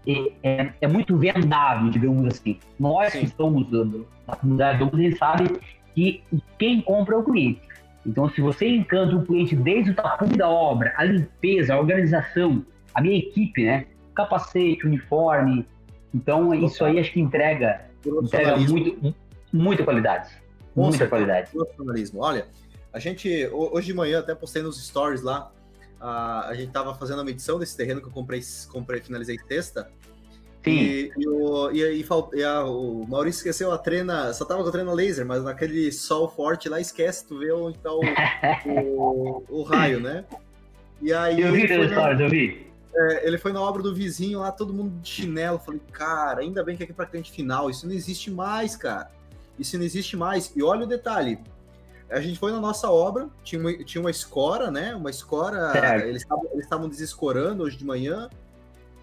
é, 0.07 0.33
é, 0.43 0.73
é, 0.81 0.89
muito 0.89 1.17
vendável, 1.17 1.91
digamos 1.91 2.27
assim. 2.27 2.59
Nós 2.79 3.13
Sim. 3.13 3.21
que 3.21 3.25
estamos 3.27 3.69
dando 3.71 4.07
na 4.27 4.37
comunidade 4.37 4.79
do 4.79 4.97
a 4.97 5.01
gente 5.01 5.19
sabe 5.19 5.61
que 5.95 6.23
quem 6.59 6.81
compra 6.81 7.15
é 7.15 7.19
o 7.19 7.25
cliente. 7.25 7.61
Então, 8.07 8.31
se 8.31 8.41
você 8.41 8.67
encanta 8.67 9.15
o 9.15 9.25
cliente 9.25 9.55
desde 9.55 9.91
o 9.91 9.95
tapume 9.95 10.37
da 10.37 10.49
obra, 10.49 10.95
a 10.97 11.05
limpeza, 11.05 11.75
a 11.75 11.79
organização, 11.79 12.65
a 12.95 13.01
minha 13.01 13.19
equipe, 13.19 13.65
né? 13.65 13.87
Capacete, 14.15 14.87
uniforme. 14.87 15.67
Então, 16.15 16.55
isso 16.55 16.85
aí 16.85 16.99
acho 16.99 17.13
que 17.13 17.21
entrega, 17.21 17.83
entrega 18.05 18.57
muito, 18.57 19.15
muita 19.53 19.85
qualidade. 19.85 20.31
muita 20.75 21.07
qualidade. 21.07 21.51
Olha, 22.17 22.47
a 22.93 22.99
gente, 22.99 23.47
hoje 23.53 23.89
de 23.89 23.95
manhã, 23.95 24.21
até 24.21 24.35
postei 24.35 24.63
nos 24.63 24.83
stories 24.85 25.23
lá, 25.23 25.53
a, 26.01 26.49
a 26.49 26.55
gente 26.55 26.69
estava 26.69 26.95
fazendo 26.95 27.21
a 27.21 27.25
medição 27.25 27.59
desse 27.59 27.77
terreno 27.77 28.01
que 28.01 28.09
eu 28.09 28.13
comprei, 28.13 28.41
comprei 28.71 29.01
finalizei 29.01 29.39
sexta, 29.47 29.91
Sim. 30.63 30.71
E, 30.71 31.13
e, 31.17 31.29
o, 31.29 31.71
e, 31.71 32.03
e, 32.03 32.07
e 32.35 32.45
a, 32.45 32.65
o 32.65 33.07
Maurício 33.09 33.39
esqueceu 33.39 33.73
a 33.73 33.79
trena, 33.79 34.33
só 34.33 34.45
tava 34.45 34.63
com 34.63 34.69
a 34.69 34.73
trena 34.73 34.93
laser, 34.93 35.25
mas 35.25 35.43
naquele 35.43 35.91
sol 35.91 36.29
forte 36.29 36.69
lá 36.69 36.79
esquece, 36.79 37.27
tu 37.27 37.39
vê 37.39 37.51
onde 37.51 37.79
tá 37.79 37.91
o, 37.93 38.03
o, 38.67 39.45
o, 39.49 39.63
raio, 39.63 40.01
né? 40.01 40.25
E 41.01 41.13
aí. 41.13 41.41
Eu 41.41 41.53
vi 41.53 41.73
a 41.73 41.85
história, 41.85 42.23
eu 42.23 42.29
vi. 42.29 42.67
É, 42.95 43.27
ele 43.27 43.39
foi 43.39 43.53
na 43.53 43.63
obra 43.63 43.83
do 43.83 43.95
vizinho 43.95 44.41
lá, 44.41 44.53
todo 44.53 44.75
mundo 44.75 45.01
de 45.01 45.09
chinelo. 45.09 45.59
Falei, 45.59 45.81
cara, 45.93 46.41
ainda 46.41 46.63
bem 46.63 46.77
que 46.77 46.83
aqui 46.83 46.93
pra 46.93 47.07
cliente 47.07 47.33
final, 47.33 47.71
isso 47.71 47.87
não 47.87 47.95
existe 47.95 48.31
mais, 48.31 48.77
cara. 48.77 49.11
Isso 49.59 49.79
não 49.79 49.85
existe 49.85 50.17
mais. 50.17 50.53
E 50.55 50.63
olha 50.63 50.85
o 50.85 50.89
detalhe: 50.89 51.39
a 52.11 52.21
gente 52.21 52.39
foi 52.39 52.53
na 52.53 52.61
nossa 52.61 52.91
obra, 52.91 53.29
tinha 53.43 53.61
uma, 53.61 53.73
tinha 53.85 54.01
uma 54.01 54.11
escora, 54.11 54.71
né? 54.71 54.95
Uma 54.95 55.11
escora, 55.11 55.73
certo. 55.73 56.07
eles 56.07 56.27
estavam 56.57 56.89
desescorando 56.89 57.63
hoje 57.63 57.77
de 57.77 57.85
manhã, 57.85 58.29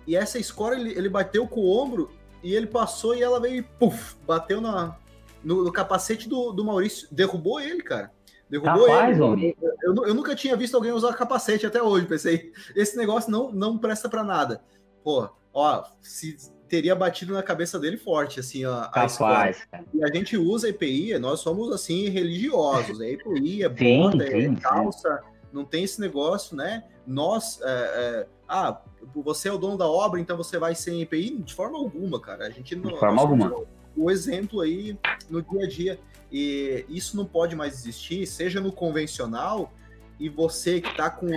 e 0.06 0.16
essa 0.16 0.38
escora 0.38 0.80
ele, 0.80 0.92
ele, 0.92 1.10
bateu 1.10 1.48
com 1.48 1.62
o 1.62 1.70
ombro 1.70 2.10
e 2.42 2.56
ele 2.56 2.68
passou 2.68 3.16
e 3.16 3.22
ela 3.22 3.40
veio 3.40 3.56
e 3.56 3.62
puf, 3.62 4.16
bateu 4.26 4.62
na, 4.62 4.96
no, 5.44 5.64
no 5.64 5.72
capacete 5.72 6.30
do, 6.30 6.52
do 6.52 6.64
Maurício, 6.64 7.08
derrubou 7.12 7.60
ele, 7.60 7.82
cara. 7.82 8.12
Derrubou 8.50 8.88
Capaz, 8.88 9.18
ele. 9.20 9.56
Eu, 9.62 9.94
eu, 9.94 10.06
eu, 10.06 10.14
nunca 10.14 10.34
tinha 10.34 10.56
visto 10.56 10.76
alguém 10.76 10.92
usar 10.92 11.14
capacete 11.14 11.66
até 11.66 11.84
hoje. 11.84 12.06
Pensei, 12.06 12.54
esse 12.76 12.96
negócio 12.96 13.30
não, 13.30 13.52
não 13.52 13.78
presta 13.78 14.08
para 14.08 14.24
nada. 14.24 14.62
Pô, 15.04 15.30
ó, 15.54 15.84
se 16.02 16.38
teria 16.68 16.96
batido 16.96 17.34
na 17.34 17.44
cabeça 17.44 17.80
dele 17.80 17.98
forte, 17.98 18.40
assim, 18.40 18.66
ó. 18.66 18.88
Capaz, 18.90 19.68
a 19.72 19.80
E 19.94 20.04
a 20.04 20.08
gente 20.08 20.38
usa 20.38 20.70
EPI, 20.70 21.18
nós 21.20 21.40
somos, 21.40 21.72
assim, 21.72 22.10
religiosos. 22.10 23.02
É 23.02 23.12
EPI, 23.12 23.64
é 23.64 23.70
bota, 23.70 24.28
sim, 24.28 24.56
é 24.56 24.56
calça, 24.60 25.24
sim. 25.24 25.48
não 25.52 25.66
tem 25.66 25.84
esse 25.84 26.00
negócio, 26.00 26.56
né? 26.56 26.84
Nós, 27.06 27.60
é, 27.62 27.68
é, 27.68 28.28
ah, 28.48 28.82
você 29.16 29.50
é 29.50 29.54
o 29.54 29.58
dono 29.58 29.78
da 29.78 29.88
obra, 29.88 30.20
então 30.20 30.36
você 30.36 30.58
vai 30.58 30.76
sem 30.76 31.02
EPI? 31.02 31.38
De 31.38 31.54
forma 31.54 31.78
alguma, 31.78 32.20
cara. 32.20 32.46
A 32.46 32.50
gente 32.50 32.76
não. 32.76 32.92
De 32.92 33.00
forma 33.00 33.22
alguma. 33.22 33.64
O 33.96 34.12
exemplo 34.12 34.62
aí 34.62 34.98
no 35.30 35.42
dia 35.42 35.64
a 35.64 35.68
dia. 35.68 36.00
E 36.32 36.86
isso 36.90 37.16
não 37.16 37.26
pode 37.26 37.56
mais 37.56 37.74
existir, 37.74 38.28
seja 38.28 38.60
no 38.60 38.72
convencional, 38.72 39.72
e 40.20 40.28
você 40.28 40.82
que 40.82 40.90
está 40.90 41.10
com, 41.10 41.28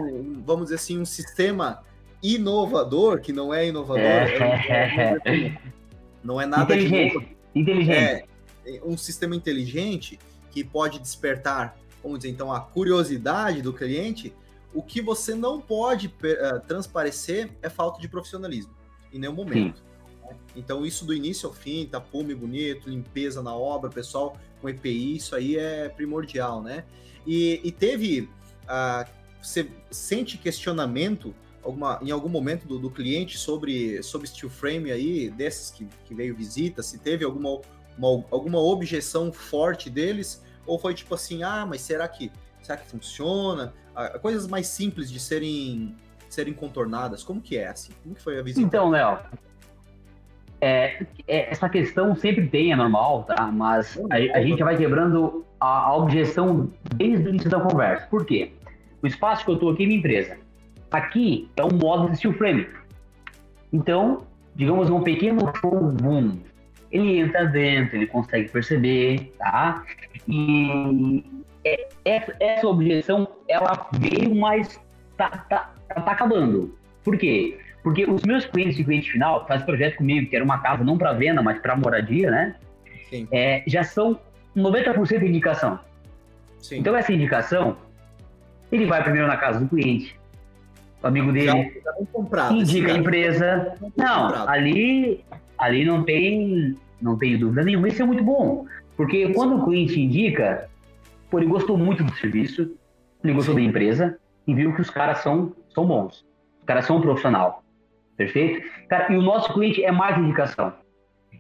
vamos 0.45 0.65
dizer 0.65 0.77
assim, 0.77 0.99
um 0.99 1.05
sistema 1.05 1.85
inovador, 2.23 3.21
que 3.21 3.33
não 3.33 3.53
é 3.53 3.69
inovador, 3.69 4.03
é. 4.03 5.19
É, 5.25 5.59
não 6.23 6.41
é 6.41 6.47
nada 6.47 6.75
inteligente. 6.75 7.19
de 7.55 7.61
Inteligente. 7.61 8.25
É 8.67 8.81
um 8.85 8.97
sistema 8.97 9.35
inteligente 9.35 10.19
que 10.51 10.63
pode 10.63 10.99
despertar, 10.99 11.77
vamos 12.03 12.19
dizer, 12.21 12.31
então, 12.31 12.53
a 12.53 12.61
curiosidade 12.61 13.63
do 13.63 13.73
cliente. 13.73 14.33
O 14.73 14.83
que 14.83 15.03
você 15.03 15.35
não 15.35 15.61
pode 15.61 16.07
uh, 16.07 16.61
transparecer 16.67 17.51
é 17.61 17.69
falta 17.69 18.01
de 18.01 18.07
profissionalismo, 18.07 18.73
em 19.13 19.19
nenhum 19.19 19.33
momento. 19.33 19.79
Sim. 19.79 20.35
Então, 20.55 20.87
isso 20.87 21.05
do 21.05 21.13
início 21.13 21.49
ao 21.49 21.55
fim, 21.55 21.87
tapume 21.87 22.35
bonito, 22.35 22.89
limpeza 22.89 23.43
na 23.43 23.55
obra, 23.55 23.91
pessoal 23.91 24.37
com 24.61 24.69
EPI, 24.69 25.17
isso 25.17 25.35
aí 25.35 25.57
é 25.57 25.89
primordial, 25.89 26.63
né? 26.63 26.85
E, 27.27 27.61
e 27.65 27.73
teve. 27.73 28.29
Uh, 28.65 29.21
você 29.43 29.69
sente 29.91 30.37
questionamento 30.37 31.35
alguma, 31.63 31.99
em 32.03 32.11
algum 32.11 32.29
momento 32.29 32.67
do, 32.67 32.79
do, 32.79 32.91
cliente 32.91 33.39
sobre, 33.39 34.03
sobre 34.03 34.27
steel 34.27 34.51
frame 34.51 34.91
aí, 34.91 35.31
desses 35.31 35.71
que, 35.71 35.87
que 36.05 36.15
veio 36.15 36.35
visita, 36.35 36.83
se 36.83 36.99
teve 36.99 37.25
alguma, 37.25 37.61
uma, 37.99 38.25
alguma 38.31 38.59
objeção 38.59 39.33
forte 39.33 39.91
deles, 39.91 40.43
ou 40.67 40.79
foi 40.79 40.95
tipo 40.95 41.15
assim, 41.15 41.43
ah, 41.43 41.67
mas 41.67 41.81
será 41.81 42.07
que 42.09 42.31
será 42.63 42.79
que 42.79 42.87
funciona? 42.89 43.73
Ah, 43.95 44.19
coisas 44.19 44.47
mais 44.47 44.67
simples 44.67 45.11
de 45.11 45.19
serem 45.19 45.95
serem 46.29 46.55
contornadas, 46.55 47.25
como 47.25 47.41
que 47.41 47.57
é 47.57 47.69
assim? 47.69 47.93
Como 48.03 48.15
que 48.15 48.23
foi 48.23 48.39
a 48.39 48.43
visita? 48.43 48.65
Então, 48.65 48.89
Léo, 48.89 49.19
é, 50.61 51.07
é, 51.27 51.51
essa 51.51 51.69
questão 51.69 52.15
sempre 52.15 52.47
tem, 52.47 52.73
é 52.73 52.77
normal, 52.77 53.25
tá? 53.25 53.51
Mas 53.51 53.99
a, 54.11 54.39
a 54.39 54.43
gente 54.43 54.63
vai 54.63 54.77
quebrando 54.77 55.45
a, 55.59 55.87
a, 55.87 55.97
objeção 55.97 56.71
desde 56.95 57.27
o 57.27 57.31
início 57.31 57.51
da 57.51 57.59
conversa. 57.59 58.07
Por 58.07 58.25
quê? 58.25 58.53
O 59.03 59.07
espaço 59.07 59.45
que 59.45 59.51
eu 59.51 59.55
estou 59.55 59.71
aqui 59.71 59.85
é 59.85 59.87
minha 59.87 59.99
empresa. 59.99 60.37
Aqui 60.91 61.49
é 61.57 61.65
um 61.65 61.71
modo 61.71 62.11
de 62.11 62.17
steel 62.17 62.35
frame. 62.35 62.67
Então, 63.73 64.27
digamos, 64.55 64.91
um 64.91 65.03
pequeno 65.03 65.53
boom, 66.01 66.39
ele 66.91 67.19
entra 67.19 67.45
dentro, 67.47 67.97
ele 67.97 68.07
consegue 68.07 68.49
perceber, 68.49 69.33
tá? 69.39 69.85
E 70.27 71.25
é, 71.65 71.87
essa 72.41 72.67
objeção, 72.67 73.29
ela 73.49 73.89
veio, 73.93 74.35
mas 74.35 74.81
tá, 75.17 75.29
tá, 75.49 75.73
tá 75.89 76.11
acabando. 76.11 76.77
Por 77.05 77.17
quê? 77.17 77.59
Porque 77.83 78.05
os 78.05 78.23
meus 78.23 78.45
clientes 78.45 78.77
de 78.77 78.85
cliente 78.85 79.11
final, 79.11 79.47
faz 79.47 79.63
projeto 79.63 79.97
comigo, 79.97 80.29
que 80.29 80.37
era 80.37 80.45
uma 80.45 80.59
casa 80.59 80.85
não 80.85 80.99
para 80.99 81.13
venda, 81.13 81.43
mas 81.43 81.59
para 81.61 81.77
moradia, 81.77 82.31
né? 82.31 82.57
É, 83.33 83.63
já 83.67 83.83
são 83.83 84.21
90% 84.57 85.19
de 85.19 85.27
indicação. 85.27 85.79
Sim. 86.59 86.79
Então, 86.79 86.95
essa 86.95 87.13
indicação, 87.13 87.77
ele 88.71 88.87
vai 88.87 89.03
primeiro 89.03 89.27
na 89.27 89.37
casa 89.37 89.61
do 89.61 89.69
cliente, 89.69 90.20
o 91.03 91.07
amigo 91.07 91.33
dele, 91.33 91.47
já, 91.47 91.55
já 91.55 92.07
comprado, 92.13 92.57
indica 92.57 92.93
a 92.93 92.97
empresa. 92.97 93.75
Não, 93.97 94.49
ali, 94.49 95.25
ali 95.59 95.85
não 95.85 96.03
tem, 96.03 96.77
não 97.01 97.17
tem 97.17 97.39
dúvida 97.39 97.63
nenhuma. 97.63 97.89
Isso 97.89 98.03
é 98.03 98.05
muito 98.05 98.23
bom, 98.23 98.67
porque 98.97 99.33
quando 99.33 99.57
o 99.57 99.65
cliente 99.65 100.01
indica, 100.01 100.69
pô, 101.31 101.39
ele 101.39 101.47
gostou 101.47 101.77
muito 101.77 102.05
do 102.05 102.13
serviço, 102.15 102.75
ele 103.25 103.33
gostou 103.33 103.55
Sim. 103.55 103.63
da 103.63 103.67
empresa 103.67 104.19
e 104.47 104.55
viu 104.55 104.75
que 104.75 104.81
os 104.81 104.91
caras 104.91 105.19
são, 105.19 105.53
são 105.75 105.87
bons. 105.87 106.27
Os 106.59 106.65
caras 106.65 106.85
são 106.85 106.97
um 106.97 107.01
profissional. 107.01 107.63
Perfeito? 108.17 108.69
Cara, 108.89 109.13
e 109.13 109.17
o 109.17 109.23
nosso 109.23 109.53
cliente 109.55 109.83
é 109.83 109.91
mais 109.91 110.19
indicação. 110.19 110.73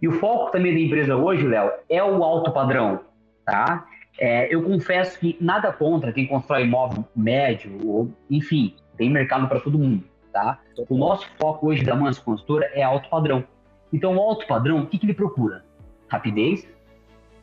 E 0.00 0.08
o 0.08 0.12
foco 0.12 0.50
também 0.50 0.72
da 0.72 0.80
empresa 0.80 1.14
hoje, 1.14 1.46
Léo, 1.46 1.70
é 1.88 2.02
o 2.02 2.24
alto 2.24 2.50
padrão, 2.52 3.00
tá? 3.44 3.86
É, 4.18 4.52
eu 4.54 4.62
confesso 4.62 5.18
que 5.18 5.36
nada 5.40 5.72
contra 5.72 6.12
quem 6.12 6.26
constrói 6.26 6.62
imóvel 6.62 7.04
médio, 7.14 7.78
ou, 7.84 8.10
enfim, 8.30 8.74
tem 9.00 9.08
mercado 9.08 9.48
para 9.48 9.58
todo 9.58 9.78
mundo, 9.78 10.04
tá? 10.30 10.60
O 10.90 10.94
nosso 10.94 11.26
foco 11.38 11.68
hoje 11.68 11.82
da 11.82 11.96
Manso 11.96 12.22
Consultora 12.22 12.70
é 12.74 12.82
alto 12.82 13.08
padrão. 13.08 13.42
Então, 13.90 14.14
o 14.14 14.20
alto 14.20 14.46
padrão, 14.46 14.82
o 14.82 14.86
que, 14.86 14.98
que 14.98 15.06
ele 15.06 15.14
procura? 15.14 15.64
Rapidez, 16.06 16.68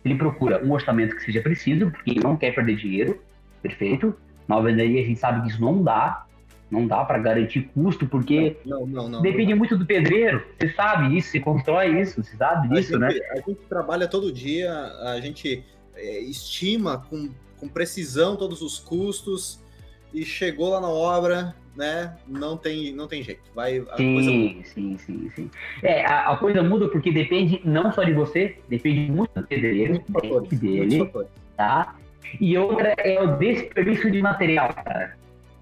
ele 0.06 0.14
procura 0.14 0.64
um 0.64 0.72
orçamento 0.72 1.16
que 1.16 1.24
seja 1.24 1.42
preciso, 1.42 1.90
porque 1.90 2.12
ele 2.12 2.20
não 2.20 2.38
quer 2.38 2.54
perder 2.54 2.76
dinheiro, 2.76 3.20
perfeito? 3.60 4.16
Na 4.48 4.54
alvenaria 4.54 5.02
a 5.02 5.06
gente 5.06 5.20
sabe 5.20 5.42
que 5.42 5.48
isso 5.48 5.60
não 5.60 5.82
dá, 5.82 6.28
não 6.70 6.86
dá 6.86 7.04
para 7.04 7.18
garantir 7.18 7.72
custo, 7.74 8.06
porque 8.06 8.58
não, 8.64 8.86
não, 8.86 9.10
não, 9.10 9.22
depende 9.24 9.56
muito 9.56 9.76
do 9.76 9.84
pedreiro. 9.84 10.46
Você 10.60 10.70
sabe 10.74 11.18
isso, 11.18 11.32
você 11.32 11.40
constrói 11.40 12.00
isso, 12.00 12.24
você 12.24 12.38
sabe 12.38 12.70
disso, 12.70 13.00
né? 13.00 13.10
A 13.32 13.38
gente 13.38 13.62
trabalha 13.68 14.08
todo 14.08 14.32
dia, 14.32 14.72
a 14.72 15.20
gente 15.20 15.66
é, 15.96 16.20
estima 16.20 17.00
com, 17.10 17.32
com 17.60 17.68
precisão 17.68 18.36
todos 18.36 18.62
os 18.62 18.78
custos 18.78 19.66
e 20.14 20.24
chegou 20.24 20.70
lá 20.70 20.82
na 20.82 20.90
obra, 20.90 21.56
né? 21.76 22.16
Não 22.28 22.58
tem, 22.58 22.94
não 22.94 23.08
tem 23.08 23.24
jeito. 23.24 23.42
Vai, 23.54 23.84
sim, 23.96 24.62
sim, 24.64 24.98
sim, 24.98 25.32
sim. 25.36 25.52
É, 25.84 26.06
a, 26.06 26.32
a, 26.32 26.38
coisa 26.38 26.64
muda 26.64 26.88
porque 26.88 27.12
depende 27.12 27.62
não 27.64 27.92
só 27.92 28.04
de 28.04 28.14
você, 28.14 28.58
depende 28.68 29.12
muito 29.12 29.32
do 29.40 29.48
pedreiro, 29.48 30.04
dele, 30.52 31.10
tá? 31.56 31.96
E 32.42 32.58
outra 32.58 32.94
é 32.98 33.22
o 33.22 33.38
desperdício 33.38 34.12
de 34.12 34.22
material, 34.22 34.74
cara 34.74 35.16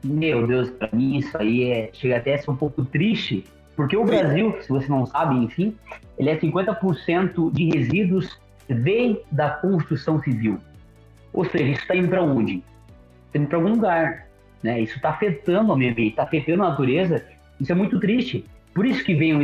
meu 0.06 0.46
Deus, 0.46 0.70
para 0.70 0.90
mim 0.94 1.18
isso 1.18 1.36
aí 1.38 1.72
é, 1.72 1.90
chega 1.92 2.18
até 2.18 2.36
a 2.36 2.38
ser 2.38 2.52
um 2.52 2.56
pouco 2.56 2.86
triste, 2.86 3.44
porque 3.76 3.98
o 3.98 4.06
Brasil, 4.06 4.56
se 4.62 4.70
você 4.70 4.88
não 4.88 5.06
sabe, 5.06 5.36
enfim, 5.36 5.76
ele 6.18 6.30
é 6.30 6.38
50% 6.38 7.52
de 7.52 7.70
resíduos 7.76 8.40
vem 8.70 9.22
da 9.32 9.50
construção 9.50 10.22
civil. 10.22 10.60
Ou 11.34 11.44
seja, 11.46 11.66
isso 11.66 11.82
está 11.82 11.96
indo 11.96 12.08
para 12.08 12.24
onde? 12.24 12.64
Está 13.28 13.40
indo 13.40 13.48
para 13.48 13.58
algum 13.58 13.70
lugar. 13.70 14.25
Né? 14.66 14.82
Isso 14.82 14.96
está 14.96 15.12
afetando 15.12 15.72
o 15.72 15.76
meio 15.76 15.92
ambiente, 15.92 16.10
está 16.10 16.24
afetando 16.24 16.64
a 16.64 16.70
natureza. 16.70 17.24
Isso 17.62 17.72
é 17.72 17.76
muito 17.76 18.00
triste. 18.00 18.44
Por 18.74 18.84
isso 18.84 19.04
que 19.06 19.14
vem 19.14 19.36
o, 19.36 19.44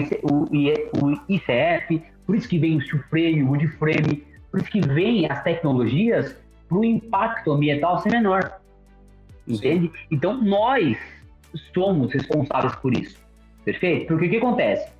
ICF, 1.29 2.03
por 2.25 2.35
isso 2.35 2.49
que 2.49 2.57
vem 2.57 2.75
o 2.75 2.81
steel 2.81 3.03
frame, 3.03 3.43
o 3.43 3.49
wood 3.49 3.67
frame, 3.67 4.25
por 4.49 4.59
isso 4.59 4.71
que 4.71 4.81
vem 4.81 5.31
as 5.31 5.43
tecnologias 5.43 6.35
para 6.67 6.77
o 6.79 6.83
impacto 6.83 7.51
ambiental 7.51 7.99
ser 7.99 8.09
menor. 8.09 8.59
Entende? 9.47 9.91
Sim. 9.93 10.07
Então, 10.09 10.41
nós 10.41 10.97
somos 11.71 12.11
responsáveis 12.11 12.75
por 12.77 12.91
isso. 12.91 13.23
Perfeito? 13.63 14.07
Porque 14.07 14.25
o 14.25 14.29
que 14.31 14.37
acontece? 14.37 14.91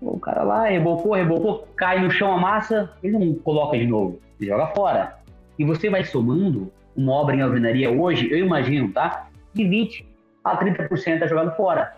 O 0.00 0.18
cara 0.18 0.42
lá 0.42 0.66
rebocou, 0.66 1.12
rebocou, 1.12 1.68
cai 1.76 2.00
no 2.02 2.10
chão 2.10 2.32
a 2.32 2.36
massa, 2.36 2.92
ele 3.00 3.16
não 3.16 3.32
coloca 3.34 3.78
de 3.78 3.86
novo, 3.86 4.18
ele 4.40 4.50
joga 4.50 4.66
fora. 4.74 5.18
E 5.56 5.64
você 5.64 5.88
vai 5.88 6.02
somando 6.04 6.72
uma 6.96 7.12
obra 7.12 7.36
em 7.36 7.40
alvenaria 7.42 7.88
hoje, 7.92 8.28
eu 8.28 8.38
imagino, 8.38 8.90
tá? 8.90 9.28
De 9.54 9.68
20 9.68 10.08
a 10.44 10.56
30% 10.56 11.22
é 11.22 11.28
jogado 11.28 11.56
fora. 11.56 11.94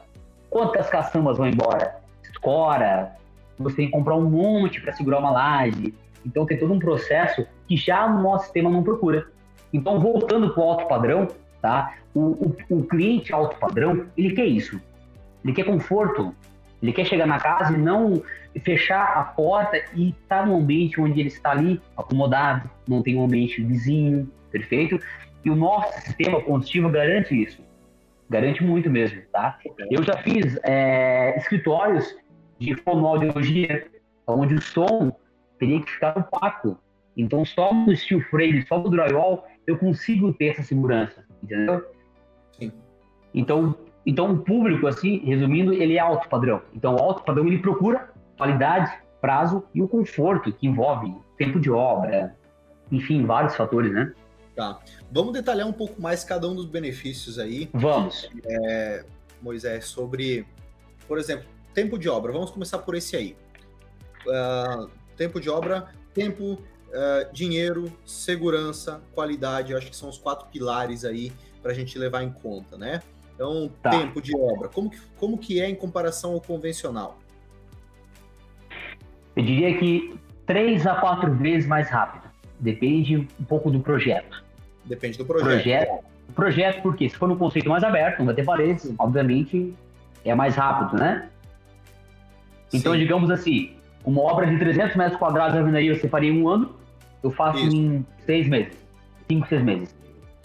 Quantas 0.51 0.89
caçambas 0.89 1.39
vão 1.39 1.49
embora? 1.49 1.97
Escora, 2.23 3.17
você 3.59 3.77
tem 3.77 3.87
que 3.87 3.93
comprar 3.93 4.17
um 4.17 4.29
monte 4.29 4.81
para 4.81 4.93
segurar 4.93 5.19
uma 5.19 5.31
laje. 5.31 5.95
Então 6.25 6.47
tem 6.47 6.59
todo 6.59 6.73
um 6.73 6.79
processo 6.79 7.47
que 7.67 7.77
já 7.77 8.07
o 8.07 8.23
nosso 8.23 8.45
sistema 8.45 8.71
não 8.71 8.83
procura. 8.83 9.29
Então, 9.73 9.99
voltando 9.99 10.55
para 10.55 10.63
o 10.63 10.71
alto 10.71 10.87
padrão, 10.87 11.29
Tá? 11.65 11.95
O, 12.15 12.21
o, 12.21 12.57
o 12.69 12.85
cliente 12.85 13.33
alto 13.33 13.57
padrão, 13.57 14.05
ele 14.19 14.35
quer 14.35 14.45
isso. 14.45 14.79
Ele 15.43 15.55
quer 15.55 15.65
conforto, 15.65 16.35
Ele 16.83 16.93
quer 16.93 17.07
chegar 17.07 17.27
na 17.27 17.41
casa 17.41 17.73
e 17.73 17.79
não 17.79 18.23
fechar 18.63 19.17
a 19.17 19.23
porta 19.23 19.79
e 19.95 20.11
estar 20.11 20.41
tá 20.41 20.47
no 20.47 20.57
ambiente 20.57 21.01
onde 21.01 21.19
ele 21.21 21.31
está 21.31 21.53
ali, 21.53 21.81
acomodado, 21.97 22.69
não 22.87 23.03
tem 23.03 23.17
um 23.17 23.25
ambiente 23.25 23.63
vizinho, 23.63 24.31
perfeito? 24.51 25.01
E 25.45 25.51
o 25.51 25.55
nosso 25.55 25.93
sistema 26.01 26.41
combustível 26.41 26.91
garante 26.91 27.43
isso. 27.43 27.63
Garante 28.31 28.65
muito 28.65 28.89
mesmo, 28.89 29.21
tá? 29.33 29.59
Eu 29.91 30.03
já 30.03 30.17
fiz 30.19 30.59
é, 30.65 31.37
escritórios 31.37 32.17
de 32.59 32.75
fonoaudiologia 32.77 33.87
onde 34.27 34.55
o 34.55 34.63
som 34.63 35.13
teria 35.59 35.81
que 35.81 35.91
ficar 35.91 36.17
no 36.17 36.25
pacto. 36.25 36.79
Então, 37.17 37.45
só 37.45 37.73
no 37.73 37.95
steel 37.95 38.21
frame, 38.23 38.67
só 38.67 38.79
no 38.79 38.91
drywall, 38.91 39.47
eu 39.67 39.79
consigo 39.79 40.33
ter 40.33 40.47
essa 40.47 40.63
segurança, 40.63 41.25
entendeu? 41.43 41.85
Sim. 42.53 42.73
Então, 43.33 43.77
então 44.05 44.33
o 44.33 44.39
público, 44.39 44.87
assim, 44.87 45.19
resumindo, 45.25 45.73
ele 45.73 45.97
é 45.97 46.01
alto 46.01 46.29
padrão. 46.29 46.63
Então, 46.75 46.97
o 46.97 46.99
alto 46.99 47.23
padrão, 47.23 47.47
ele 47.47 47.59
procura 47.59 48.11
qualidade, 48.37 48.93
prazo 49.21 49.65
e 49.75 49.83
o 49.83 49.89
conforto, 49.89 50.53
que 50.53 50.67
envolve 50.67 51.15
tempo 51.37 51.61
de 51.61 51.71
obra, 51.71 52.35
enfim, 52.91 53.25
vários 53.25 53.55
fatores, 53.57 53.93
né? 53.93 54.13
Tá. 54.55 54.81
Vamos 55.11 55.33
detalhar 55.33 55.67
um 55.67 55.73
pouco 55.73 56.01
mais 56.01 56.23
cada 56.23 56.49
um 56.49 56.55
dos 56.55 56.67
benefícios 56.67 57.39
aí. 57.39 57.69
Vamos. 57.73 58.29
É, 58.45 59.05
Moisés, 59.43 59.87
sobre, 59.87 60.47
por 61.09 61.19
exemplo, 61.19 61.47
tempo 61.73 61.99
de 61.99 62.09
obra. 62.09 62.33
Vamos 62.33 62.51
começar 62.51 62.79
por 62.79 62.95
esse 62.95 63.17
aí. 63.17 63.37
Uh, 64.27 64.89
tempo 65.17 65.41
de 65.41 65.51
obra, 65.51 65.89
tempo, 66.15 66.53
uh, 66.55 67.33
dinheiro, 67.33 67.93
segurança, 68.07 69.03
qualidade. 69.13 69.73
Eu 69.73 69.79
acho 69.79 69.91
que 69.91 69.97
são 69.97 70.09
os 70.09 70.19
quatro 70.19 70.47
pilares 70.49 71.05
aí 71.05 71.33
para 71.61 71.73
a 71.73 71.75
gente 71.75 71.99
levar 71.99 72.23
em 72.23 72.31
conta, 72.31 72.79
né? 72.79 73.03
Então, 73.35 73.71
tá. 73.83 73.91
tempo 73.91 74.23
de 74.23 74.37
obra. 74.37 74.69
Como 74.69 74.89
que, 74.89 75.01
como 75.19 75.37
que 75.37 75.61
é 75.61 75.69
em 75.69 75.75
comparação 75.75 76.33
ao 76.33 76.41
convencional? 76.41 77.19
Eu 79.35 79.43
diria 79.43 79.77
que 79.77 80.17
três 80.47 80.87
a 80.87 80.95
quatro 80.95 81.35
vezes 81.35 81.67
mais 81.67 81.89
rápido. 81.91 82.33
Depende 82.61 83.17
um 83.17 83.45
pouco 83.45 83.71
do 83.71 83.81
projeto. 83.81 84.44
Depende 84.85 85.19
do 85.19 85.25
projeto. 85.25 85.63
Projeto, 85.63 86.05
projeto 86.35 86.83
porque 86.83 87.09
se 87.09 87.17
for 87.17 87.29
no 87.29 87.37
conceito 87.37 87.69
mais 87.69 87.83
aberto, 87.83 88.19
não 88.19 88.27
vai 88.27 88.35
ter 88.35 88.45
paredes, 88.45 88.93
obviamente 88.99 89.75
é 90.25 90.35
mais 90.35 90.55
rápido, 90.55 90.99
né? 90.99 91.29
Então, 92.73 92.93
Sim. 92.93 92.99
digamos 92.99 93.31
assim, 93.31 93.77
uma 94.05 94.23
obra 94.23 94.47
de 94.47 94.59
300 94.59 94.97
metros 94.97 95.19
quadrados 95.19 95.53
de 95.53 95.59
alvenaria 95.59 95.95
você 95.95 96.09
faria 96.09 96.31
em 96.31 96.43
um 96.43 96.49
ano, 96.49 96.75
eu 97.23 97.31
faço 97.31 97.59
Isso. 97.59 97.77
em 97.77 98.07
seis 98.27 98.49
meses, 98.49 98.77
cinco, 99.29 99.47
seis 99.49 99.63
meses. 99.63 99.95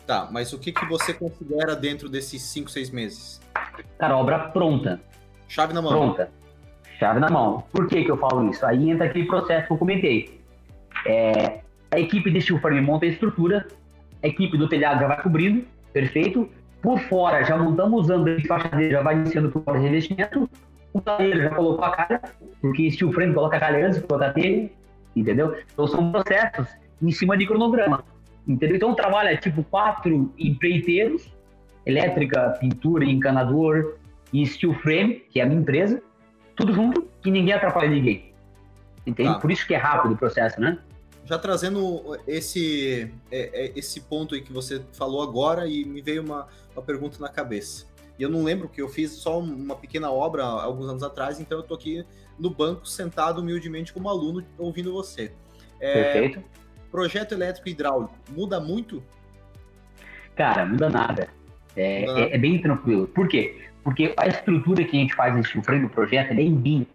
Tá, 0.05 0.27
mas 0.31 0.53
o 0.53 0.59
que, 0.59 0.71
que 0.71 0.85
você 0.85 1.13
considera 1.13 1.75
dentro 1.75 2.09
desses 2.09 2.41
cinco, 2.41 2.69
seis 2.69 2.89
meses? 2.89 3.39
Cara, 3.97 4.17
obra 4.17 4.39
pronta. 4.39 4.99
Chave 5.47 5.73
na 5.73 5.81
mão. 5.81 5.91
Pronta. 5.91 6.31
Chave 6.97 7.19
na 7.19 7.29
mão. 7.29 7.63
Por 7.71 7.87
que, 7.87 8.03
que 8.03 8.11
eu 8.11 8.17
falo 8.17 8.49
isso? 8.49 8.65
Aí 8.65 8.89
entra 8.89 9.05
aquele 9.05 9.25
processo 9.25 9.67
que 9.67 9.73
eu 9.73 9.77
comentei. 9.77 10.41
É, 11.05 11.59
a 11.91 11.99
equipe 11.99 12.31
de 12.31 12.41
steel 12.41 12.59
frame 12.59 12.81
monta 12.81 13.05
a 13.05 13.09
estrutura, 13.09 13.67
a 14.21 14.27
equipe 14.27 14.57
do 14.57 14.67
telhado 14.67 14.99
já 14.99 15.07
vai 15.07 15.21
cobrindo, 15.21 15.65
perfeito. 15.93 16.49
Por 16.81 16.99
fora, 16.99 17.43
já 17.43 17.57
montamos 17.57 18.03
os 18.03 18.09
andeiros 18.09 18.43
de 18.43 18.89
já 18.89 19.01
vai 19.01 19.15
iniciando 19.15 19.49
por 19.49 19.63
fora 19.63 19.79
de 19.79 19.85
revestimento. 19.85 20.49
O 20.93 21.01
talheiro 21.01 21.41
já 21.41 21.49
colocou 21.49 21.83
a 21.85 21.91
calha, 21.91 22.21
porque 22.61 22.89
steel 22.89 23.11
frame 23.11 23.33
coloca 23.33 23.57
a 23.57 23.59
calha 23.59 23.85
antes 23.85 23.99
de 23.99 24.07
colocar 24.07 24.27
a 24.27 24.33
telha, 24.33 24.69
entendeu? 25.15 25.55
Então 25.71 25.87
são 25.87 26.11
processos 26.11 26.67
em 27.01 27.11
cima 27.11 27.37
de 27.37 27.45
cronograma, 27.45 28.03
entendeu? 28.47 28.75
Então 28.75 28.95
trabalha 28.95 29.37
tipo 29.37 29.63
quatro 29.63 30.33
empreiteiros, 30.37 31.31
elétrica, 31.85 32.57
pintura, 32.59 33.05
encanador 33.05 33.97
e 34.33 34.45
steel 34.45 34.73
frame, 34.75 35.15
que 35.29 35.39
é 35.39 35.43
a 35.43 35.45
minha 35.45 35.59
empresa, 35.59 36.01
tudo 36.55 36.73
junto, 36.73 37.07
que 37.21 37.29
ninguém 37.29 37.53
atrapalha 37.53 37.89
ninguém. 37.89 38.33
Entende? 39.05 39.33
Tá. 39.33 39.39
Por 39.39 39.51
isso 39.51 39.65
que 39.67 39.73
é 39.73 39.77
rápido 39.77 40.13
o 40.13 40.17
processo, 40.17 40.59
né? 40.59 40.77
Já 41.29 41.37
trazendo 41.37 42.17
esse, 42.27 43.13
é, 43.31 43.65
é, 43.67 43.71
esse 43.75 44.01
ponto 44.01 44.33
aí 44.33 44.41
que 44.41 44.51
você 44.51 44.81
falou 44.93 45.21
agora 45.21 45.67
e 45.67 45.85
me 45.85 46.01
veio 46.01 46.23
uma, 46.23 46.47
uma 46.75 46.81
pergunta 46.81 47.19
na 47.19 47.29
cabeça. 47.29 47.85
E 48.17 48.23
eu 48.23 48.29
não 48.29 48.43
lembro 48.43 48.67
que 48.67 48.81
eu 48.81 48.89
fiz 48.89 49.11
só 49.11 49.39
uma 49.39 49.75
pequena 49.75 50.11
obra 50.11 50.43
alguns 50.43 50.89
anos 50.89 51.03
atrás, 51.03 51.39
então 51.39 51.59
eu 51.59 51.63
tô 51.63 51.75
aqui 51.75 52.03
no 52.39 52.49
banco 52.49 52.87
sentado 52.87 53.41
humildemente 53.41 53.93
como 53.93 54.09
aluno 54.09 54.43
ouvindo 54.57 54.91
você. 54.91 55.31
É, 55.79 56.03
Perfeito. 56.03 56.43
Projeto 56.89 57.33
elétrico 57.33 57.69
hidráulico, 57.69 58.15
muda 58.31 58.59
muito? 58.59 59.03
Cara, 60.35 60.65
muda 60.65 60.89
nada. 60.89 61.29
É, 61.75 61.99
muda 62.01 62.13
nada. 62.13 62.25
é, 62.25 62.35
é 62.35 62.37
bem 62.39 62.59
tranquilo. 62.59 63.07
Por 63.07 63.27
quê? 63.27 63.67
Porque 63.83 64.15
a 64.17 64.27
estrutura 64.27 64.83
que 64.83 64.97
a 64.97 64.99
gente 64.99 65.13
faz 65.13 65.35
nesse 65.35 65.61
frame 65.61 65.83
do 65.83 65.89
projeto 65.89 66.31
é 66.31 66.41
em 66.41 66.55
BIM. 66.55 66.87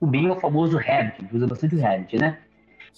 O 0.00 0.06
BIM 0.06 0.28
é 0.28 0.32
o 0.32 0.40
famoso 0.40 0.78
Revit, 0.78 1.28
usa 1.30 1.46
bastante 1.46 1.74
o 1.74 1.78
Revit, 1.78 2.16
né? 2.16 2.38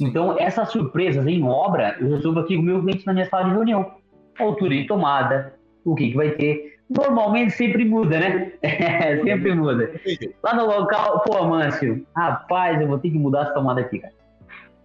Então, 0.00 0.36
essas 0.38 0.70
surpresas 0.70 1.26
em 1.26 1.42
obra, 1.44 1.96
eu 2.00 2.10
resolvo 2.10 2.40
aqui 2.40 2.56
com 2.56 2.62
o 2.62 2.64
meu 2.64 2.82
cliente 2.82 3.06
na 3.06 3.12
minha 3.12 3.26
sala 3.26 3.44
de 3.44 3.50
reunião. 3.50 3.94
Altura 4.38 4.74
de 4.74 4.86
tomada, 4.86 5.54
o 5.84 5.94
que, 5.94 6.10
que 6.10 6.16
vai 6.16 6.30
ter. 6.30 6.76
Normalmente 6.88 7.52
sempre 7.52 7.84
muda, 7.84 8.20
né? 8.20 8.52
sempre 9.24 9.54
muda. 9.54 9.90
Lá 10.42 10.54
no 10.54 10.66
local, 10.66 11.20
pô, 11.20 11.44
Mâncio, 11.44 12.06
rapaz, 12.14 12.80
eu 12.80 12.86
vou 12.86 12.98
ter 12.98 13.10
que 13.10 13.18
mudar 13.18 13.42
essa 13.42 13.54
tomada 13.54 13.80
aqui, 13.80 13.98
cara. 13.98 14.14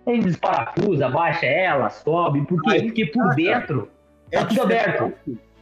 Ele 0.07 0.23
desparafusa, 0.23 1.05
abaixa 1.05 1.45
ela, 1.45 1.89
sobe. 1.89 2.41
Por 2.45 2.61
quê? 2.63 2.81
Porque 2.83 3.05
por 3.07 3.35
dentro 3.35 3.89
é 4.31 4.39
tá 4.39 4.45
tudo 4.45 4.63
aberto 4.63 5.13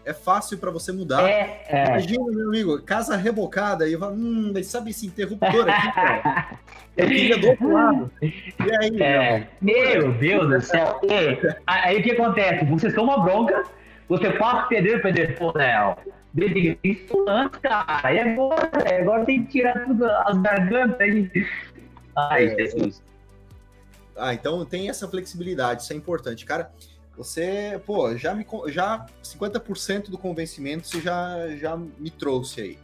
é 0.09 0.13
fácil 0.13 0.57
para 0.57 0.71
você 0.71 0.91
mudar. 0.91 1.29
É, 1.29 1.63
é. 1.67 1.85
Imagina, 1.87 2.25
meu 2.31 2.47
amigo, 2.47 2.81
casa 2.81 3.15
rebocada, 3.15 3.87
e 3.87 3.97
falo, 3.97 4.15
hum, 4.15 4.53
sabe 4.63 4.89
esse 4.89 5.05
interruptor 5.05 5.69
aqui, 5.69 5.91
cara? 5.93 6.59
Eu 6.97 7.07
queria 7.07 7.37
do 7.37 7.47
outro 7.49 7.71
lado. 7.71 8.11
E 8.21 8.31
aí, 8.81 9.01
é. 9.01 9.47
meu? 9.61 10.11
Deus 10.13 10.49
do 10.49 10.61
céu. 10.61 10.99
E, 11.03 11.55
aí 11.67 11.99
o 11.99 12.03
que 12.03 12.11
acontece? 12.11 12.65
Você 12.65 12.91
toma 12.91 13.23
bronca, 13.23 13.63
você 14.07 14.31
passa 14.31 14.65
o 14.65 14.67
pedreiro, 14.69 15.01
pedreiro, 15.01 15.35
pô, 15.35 15.53
Léo, 15.55 15.95
isso 16.83 17.25
antes, 17.27 17.59
cara. 17.59 18.13
E 18.13 18.19
agora, 18.19 18.69
agora 18.99 19.25
tem 19.25 19.43
que 19.43 19.51
tirar 19.51 19.85
tudo, 19.85 20.05
as 20.05 20.37
gargantas 20.37 20.99
aí. 20.99 21.31
Ai, 22.15 22.45
é. 22.45 22.55
Jesus. 22.55 23.03
Ah, 24.17 24.33
então 24.33 24.65
tem 24.65 24.89
essa 24.89 25.07
flexibilidade, 25.07 25.83
isso 25.83 25.93
é 25.93 25.95
importante. 25.95 26.45
Cara, 26.45 26.71
você, 27.19 27.81
pô, 27.85 28.15
já 28.15 28.33
me 28.33 28.47
já 28.67 29.05
50% 29.21 30.09
do 30.09 30.17
convencimento 30.17 30.87
você 30.87 31.01
já, 31.01 31.49
já 31.57 31.75
me 31.75 32.09
trouxe 32.09 32.61
aí. 32.61 32.79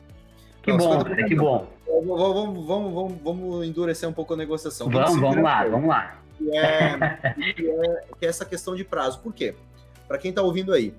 Que 0.61 0.71
então, 0.71 0.89
bom, 0.89 1.03
cara, 1.05 1.25
que 1.25 1.35
bom. 1.35 1.67
Vamos, 1.87 2.67
vamos, 2.67 2.93
vamos, 2.93 3.21
vamos 3.23 3.65
endurecer 3.65 4.09
um 4.09 4.11
pouco 4.11 4.33
a 4.33 4.37
negociação. 4.37 4.89
Vamos, 4.89 5.21
vamos 5.21 5.41
lá, 5.41 5.63
vamos 5.63 5.87
lá. 5.87 6.19
Que 6.37 6.49
é, 6.51 6.97
que 7.53 7.69
é, 7.69 8.01
que 8.19 8.25
é 8.25 8.27
essa 8.27 8.43
questão 8.43 8.75
de 8.75 8.83
prazo. 8.83 9.19
Por 9.19 9.33
quê? 9.33 9.55
Para 10.05 10.17
quem 10.17 10.31
está 10.31 10.41
ouvindo 10.41 10.73
aí, 10.73 10.93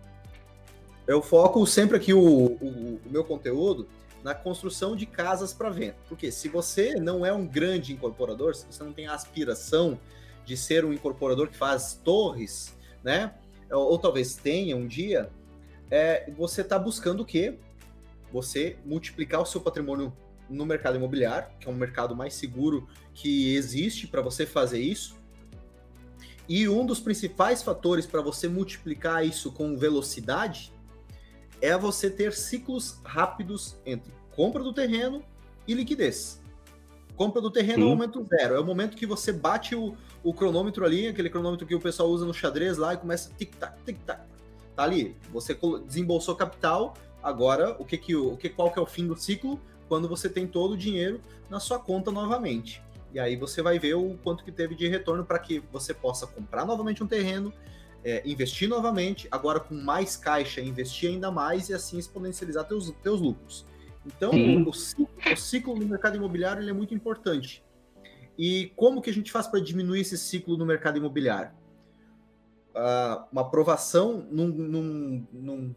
eu 1.07 1.21
foco 1.21 1.67
sempre 1.67 1.99
aqui 1.99 2.15
o, 2.15 2.19
o, 2.19 3.01
o 3.05 3.11
meu 3.11 3.23
conteúdo 3.23 3.87
na 4.25 4.35
construção 4.35 4.97
de 4.97 5.05
casas 5.05 5.53
para 5.53 5.69
venda. 5.69 5.97
Porque 6.09 6.33
se 6.33 6.49
você 6.49 6.95
não 6.95 7.27
é 7.27 7.35
um 7.35 7.47
grande 7.47 7.93
incorporador, 7.93 8.55
se 8.55 8.65
você 8.65 8.83
não 8.83 8.95
tem 8.95 9.07
a 9.07 9.13
aspiração 9.13 10.01
de 10.47 10.57
ser 10.57 10.87
um 10.87 10.93
incorporador 10.95 11.49
que 11.49 11.57
faz 11.57 12.01
torres, 12.03 12.75
né? 13.07 13.33
Ou, 13.71 13.93
ou 13.93 13.99
talvez 13.99 14.35
tenha 14.35 14.77
um 14.77 14.85
dia, 14.85 15.31
é, 15.89 16.29
você 16.37 16.63
está 16.63 16.77
buscando 16.77 17.21
o 17.21 17.25
quê? 17.25 17.57
Você 18.33 18.77
multiplicar 18.85 19.41
o 19.41 19.47
seu 19.47 19.61
patrimônio 19.61 20.13
no 20.51 20.67
mercado 20.67 20.97
imobiliário, 20.97 21.49
que 21.61 21.69
é 21.69 21.71
um 21.71 21.75
mercado 21.75 22.17
mais 22.17 22.35
seguro 22.35 22.89
que 23.15 23.55
existe 23.55 24.09
para 24.09 24.21
você 24.21 24.45
fazer 24.45 24.81
isso. 24.81 25.17
E 26.49 26.69
um 26.69 26.85
dos 26.85 26.99
principais 26.99 27.63
fatores 27.63 28.07
para 28.07 28.21
você 28.21 28.49
multiplicar 28.49 29.25
isso 29.25 29.53
com 29.53 29.77
velocidade 29.77 30.73
é 31.61 31.77
você 31.79 32.11
ter 32.11 32.33
ciclos 32.33 33.01
rápidos 33.05 33.77
entre 33.87 34.13
compra 34.33 34.63
do 34.63 34.73
terreno 34.73 35.25
e 35.67 35.75
liquidez. 35.75 36.41
Compra 37.17 37.41
do 37.41 37.51
terreno 37.51 37.79
Sim. 37.79 37.83
é 37.83 37.87
o 37.87 37.89
momento 37.89 38.27
zero, 38.29 38.55
é 38.55 38.61
o 38.61 38.65
momento 38.65 38.97
que 38.97 39.07
você 39.07 39.33
bate 39.33 39.75
o, 39.75 39.97
o 40.23 40.35
cronômetro 40.35 40.85
ali, 40.85 41.09
aquele 41.09 41.31
cronômetro 41.31 41.67
que 41.67 41.75
o 41.75 41.81
pessoal 41.81 42.11
usa 42.11 42.27
no 42.27 42.35
xadrez 42.35 42.77
lá 42.77 42.95
e 42.95 42.99
começa 42.99 43.33
tic-tac, 43.37 43.75
tic-tac. 43.85 44.21
Tá 44.75 44.83
ali, 44.83 45.17
você 45.33 45.59
desembolsou 45.87 46.37
capital, 46.37 46.95
agora 47.23 47.75
o 47.79 47.85
que 47.85 47.97
que 47.97 48.15
o 48.15 48.37
que 48.37 48.51
qual 48.51 48.71
que 48.71 48.79
é 48.79 48.83
o 48.83 48.87
fim 48.87 49.07
do 49.07 49.17
ciclo? 49.17 49.59
Quando 49.89 50.09
você 50.09 50.29
tem 50.29 50.47
todo 50.47 50.73
o 50.73 50.77
dinheiro 50.77 51.21
na 51.49 51.59
sua 51.59 51.79
conta 51.79 52.11
novamente. 52.11 52.83
E 53.15 53.19
aí 53.19 53.35
você 53.35 53.63
vai 53.63 53.79
ver 53.79 53.95
o 53.95 54.19
quanto 54.23 54.45
que 54.45 54.53
teve 54.53 54.75
de 54.75 54.87
retorno 54.87 55.25
para 55.25 55.39
que 55.39 55.61
você 55.73 55.95
possa 55.95 56.27
comprar 56.27 56.67
novamente 56.67 57.03
um 57.03 57.07
terreno, 57.07 57.51
é, 58.05 58.23
investir 58.27 58.69
novamente, 58.69 59.27
agora 59.31 59.59
com 59.59 59.75
mais 59.75 60.17
caixa, 60.17 60.61
investir 60.61 61.09
ainda 61.09 61.31
mais 61.31 61.71
e 61.71 61.75
assim 61.75 61.97
exponencializar 61.99 62.65
teus, 62.65 62.91
teus 63.03 63.21
lucros. 63.21 63.65
Então, 64.07 64.31
o 64.67 64.73
ciclo, 64.73 65.09
o 65.33 65.37
ciclo, 65.37 65.75
no 65.75 65.87
mercado 65.87 66.17
imobiliário 66.17 66.63
ele 66.63 66.71
é 66.71 66.73
muito 66.73 66.95
importante. 66.95 67.65
E 68.39 68.73
como 68.77 69.03
que 69.03 69.11
a 69.11 69.13
gente 69.13 69.33
faz 69.33 69.47
para 69.47 69.61
diminuir 69.61 70.01
esse 70.01 70.17
ciclo 70.17 70.57
no 70.57 70.65
mercado 70.65 70.99
imobiliário? 70.99 71.51
Uh, 72.71 73.25
uma 73.33 73.41
aprovação 73.41 74.27
num, 74.31 74.49
num, 74.49 75.27
num, 75.33 75.75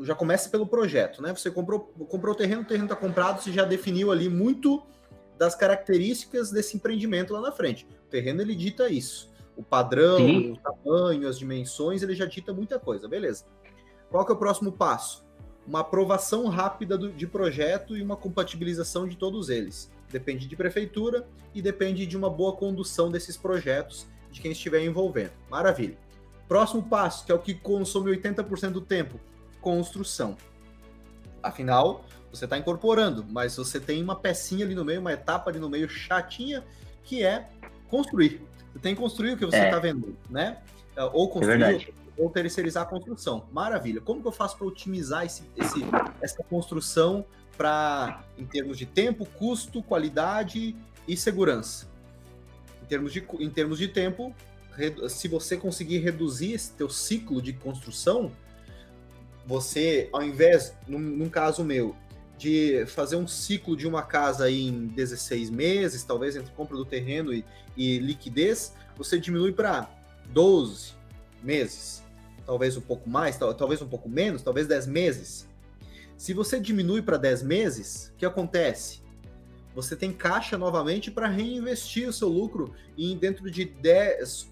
já 0.00 0.14
começa 0.14 0.50
pelo 0.50 0.66
projeto, 0.66 1.22
né? 1.22 1.34
Você 1.34 1.50
comprou, 1.50 1.80
comprou 1.80 2.34
o 2.34 2.36
terreno, 2.36 2.62
o 2.62 2.64
terreno 2.64 2.84
está 2.84 2.96
comprado, 2.96 3.42
você 3.42 3.50
já 3.50 3.64
definiu 3.64 4.12
ali 4.12 4.28
muito 4.28 4.82
das 5.38 5.54
características 5.54 6.50
desse 6.50 6.76
empreendimento 6.76 7.32
lá 7.32 7.40
na 7.40 7.50
frente. 7.50 7.86
O 8.06 8.10
terreno 8.10 8.42
ele 8.42 8.54
dita 8.54 8.90
isso. 8.90 9.30
O 9.56 9.62
padrão, 9.62 10.18
Sim. 10.18 10.52
o 10.52 10.56
tamanho, 10.58 11.26
as 11.26 11.38
dimensões, 11.38 12.02
ele 12.02 12.14
já 12.14 12.26
dita 12.26 12.52
muita 12.52 12.78
coisa, 12.78 13.08
beleza. 13.08 13.46
Qual 14.10 14.24
que 14.24 14.32
é 14.32 14.34
o 14.34 14.38
próximo 14.38 14.72
passo? 14.72 15.24
Uma 15.70 15.82
aprovação 15.82 16.48
rápida 16.48 16.98
do, 16.98 17.12
de 17.12 17.28
projeto 17.28 17.96
e 17.96 18.02
uma 18.02 18.16
compatibilização 18.16 19.06
de 19.06 19.16
todos 19.16 19.48
eles. 19.48 19.88
Depende 20.10 20.48
de 20.48 20.56
prefeitura 20.56 21.24
e 21.54 21.62
depende 21.62 22.06
de 22.06 22.16
uma 22.16 22.28
boa 22.28 22.56
condução 22.56 23.08
desses 23.08 23.36
projetos 23.36 24.04
de 24.32 24.40
quem 24.40 24.50
estiver 24.50 24.84
envolvendo. 24.84 25.30
Maravilha. 25.48 25.96
Próximo 26.48 26.82
passo, 26.82 27.24
que 27.24 27.30
é 27.30 27.34
o 27.36 27.38
que 27.38 27.54
consome 27.54 28.10
80% 28.10 28.70
do 28.70 28.80
tempo, 28.80 29.20
construção. 29.60 30.36
Afinal, 31.40 32.04
você 32.32 32.46
está 32.46 32.58
incorporando, 32.58 33.24
mas 33.30 33.56
você 33.56 33.78
tem 33.78 34.02
uma 34.02 34.16
pecinha 34.16 34.64
ali 34.64 34.74
no 34.74 34.84
meio, 34.84 34.98
uma 34.98 35.12
etapa 35.12 35.50
ali 35.50 35.60
no 35.60 35.70
meio 35.70 35.88
chatinha, 35.88 36.64
que 37.04 37.22
é 37.22 37.48
construir. 37.88 38.42
Você 38.72 38.80
tem 38.80 38.96
que 38.96 39.00
construir 39.00 39.34
o 39.34 39.36
que 39.36 39.46
você 39.46 39.56
está 39.56 39.76
é. 39.76 39.80
vendo, 39.80 40.16
né? 40.28 40.58
É, 40.96 41.04
ou 41.04 41.28
é 41.28 41.32
construir 41.32 41.62
é 41.62 41.90
ou 42.20 42.28
terceirizar 42.28 42.82
a 42.82 42.86
construção. 42.86 43.48
Maravilha. 43.50 44.00
Como 44.00 44.20
que 44.20 44.28
eu 44.28 44.32
faço 44.32 44.58
para 44.58 44.66
otimizar 44.66 45.24
esse, 45.24 45.42
esse, 45.56 45.80
essa 46.20 46.42
construção 46.44 47.24
para 47.56 48.22
em 48.38 48.44
termos 48.44 48.76
de 48.76 48.84
tempo, 48.84 49.24
custo, 49.24 49.82
qualidade 49.82 50.76
e 51.08 51.16
segurança? 51.16 51.88
Em 52.82 52.86
termos 52.86 53.12
de, 53.12 53.26
em 53.38 53.48
termos 53.48 53.78
de 53.78 53.88
tempo, 53.88 54.34
se 55.08 55.28
você 55.28 55.56
conseguir 55.56 55.98
reduzir 55.98 56.52
esse 56.52 56.72
teu 56.72 56.90
ciclo 56.90 57.40
de 57.40 57.54
construção, 57.54 58.30
você, 59.46 60.10
ao 60.12 60.22
invés, 60.22 60.74
num, 60.86 60.98
num 60.98 61.28
caso 61.30 61.64
meu, 61.64 61.96
de 62.36 62.84
fazer 62.86 63.16
um 63.16 63.26
ciclo 63.26 63.76
de 63.76 63.86
uma 63.86 64.02
casa 64.02 64.44
aí 64.44 64.68
em 64.68 64.88
16 64.88 65.48
meses, 65.48 66.04
talvez 66.04 66.36
entre 66.36 66.52
compra 66.52 66.76
do 66.76 66.84
terreno 66.84 67.32
e, 67.32 67.44
e 67.76 67.98
liquidez, 67.98 68.74
você 68.96 69.18
diminui 69.18 69.52
para 69.52 69.90
12 70.26 70.92
meses, 71.42 72.02
talvez 72.50 72.76
um 72.76 72.80
pouco 72.80 73.08
mais, 73.08 73.38
talvez 73.38 73.80
um 73.80 73.86
pouco 73.86 74.08
menos, 74.08 74.42
talvez 74.42 74.66
10 74.66 74.88
meses. 74.88 75.48
Se 76.16 76.34
você 76.34 76.58
diminui 76.58 77.00
para 77.00 77.16
10 77.16 77.44
meses, 77.44 78.10
o 78.12 78.16
que 78.16 78.26
acontece? 78.26 79.02
Você 79.72 79.94
tem 79.94 80.12
caixa 80.12 80.58
novamente 80.58 81.12
para 81.12 81.28
reinvestir 81.28 82.08
o 82.08 82.12
seu 82.12 82.26
lucro 82.26 82.74
e 82.96 83.14
dentro 83.14 83.48
de 83.48 83.64
10, 83.64 84.48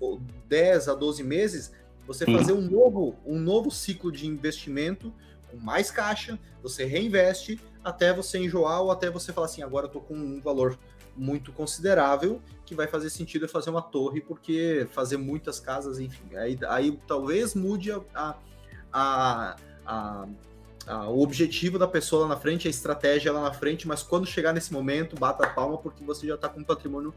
10 0.49 0.89
a 0.89 0.95
12 0.95 1.25
meses 1.25 1.73
você 2.07 2.25
fazer 2.25 2.53
um 2.53 2.61
novo, 2.61 3.17
um 3.27 3.37
novo 3.37 3.69
ciclo 3.69 4.13
de 4.13 4.29
investimento 4.29 5.13
com 5.51 5.57
mais 5.57 5.91
caixa, 5.91 6.39
você 6.63 6.85
reinveste 6.85 7.61
até 7.83 8.13
você 8.13 8.39
enjoar 8.39 8.81
ou 8.81 8.93
até 8.93 9.11
você 9.11 9.33
falar 9.33 9.47
assim, 9.47 9.63
agora 9.65 9.87
eu 9.87 9.91
tô 9.91 10.01
com 10.01 10.15
um 10.15 10.41
valor 10.41 10.79
muito 11.19 11.53
considerável 11.53 12.41
que 12.65 12.75
vai 12.75 12.87
fazer 12.87 13.11
sentido 13.11 13.47
é 13.47 13.49
fazer 13.49 13.71
uma 13.71 13.83
torre, 13.83 14.21
porque 14.21 14.87
fazer 14.93 15.17
muitas 15.17 15.59
casas, 15.59 15.99
enfim, 15.99 16.37
aí, 16.37 16.59
aí 16.69 16.99
talvez 17.07 17.55
mude 17.55 17.91
a, 17.91 18.01
a, 18.15 19.57
a, 19.85 20.27
a, 20.87 21.09
o 21.09 21.21
objetivo 21.21 21.79
da 21.79 21.89
pessoa 21.89 22.23
lá 22.23 22.29
na 22.29 22.37
frente, 22.37 22.69
a 22.69 22.71
estratégia 22.71 23.33
lá 23.33 23.41
na 23.41 23.53
frente, 23.53 23.89
mas 23.89 24.03
quando 24.03 24.27
chegar 24.27 24.53
nesse 24.53 24.73
momento, 24.73 25.19
bata 25.19 25.45
a 25.45 25.51
palma, 25.51 25.79
porque 25.79 26.05
você 26.05 26.27
já 26.27 26.35
está 26.35 26.49
com 26.49 26.61
um 26.61 26.65
patrimônio 26.65 27.13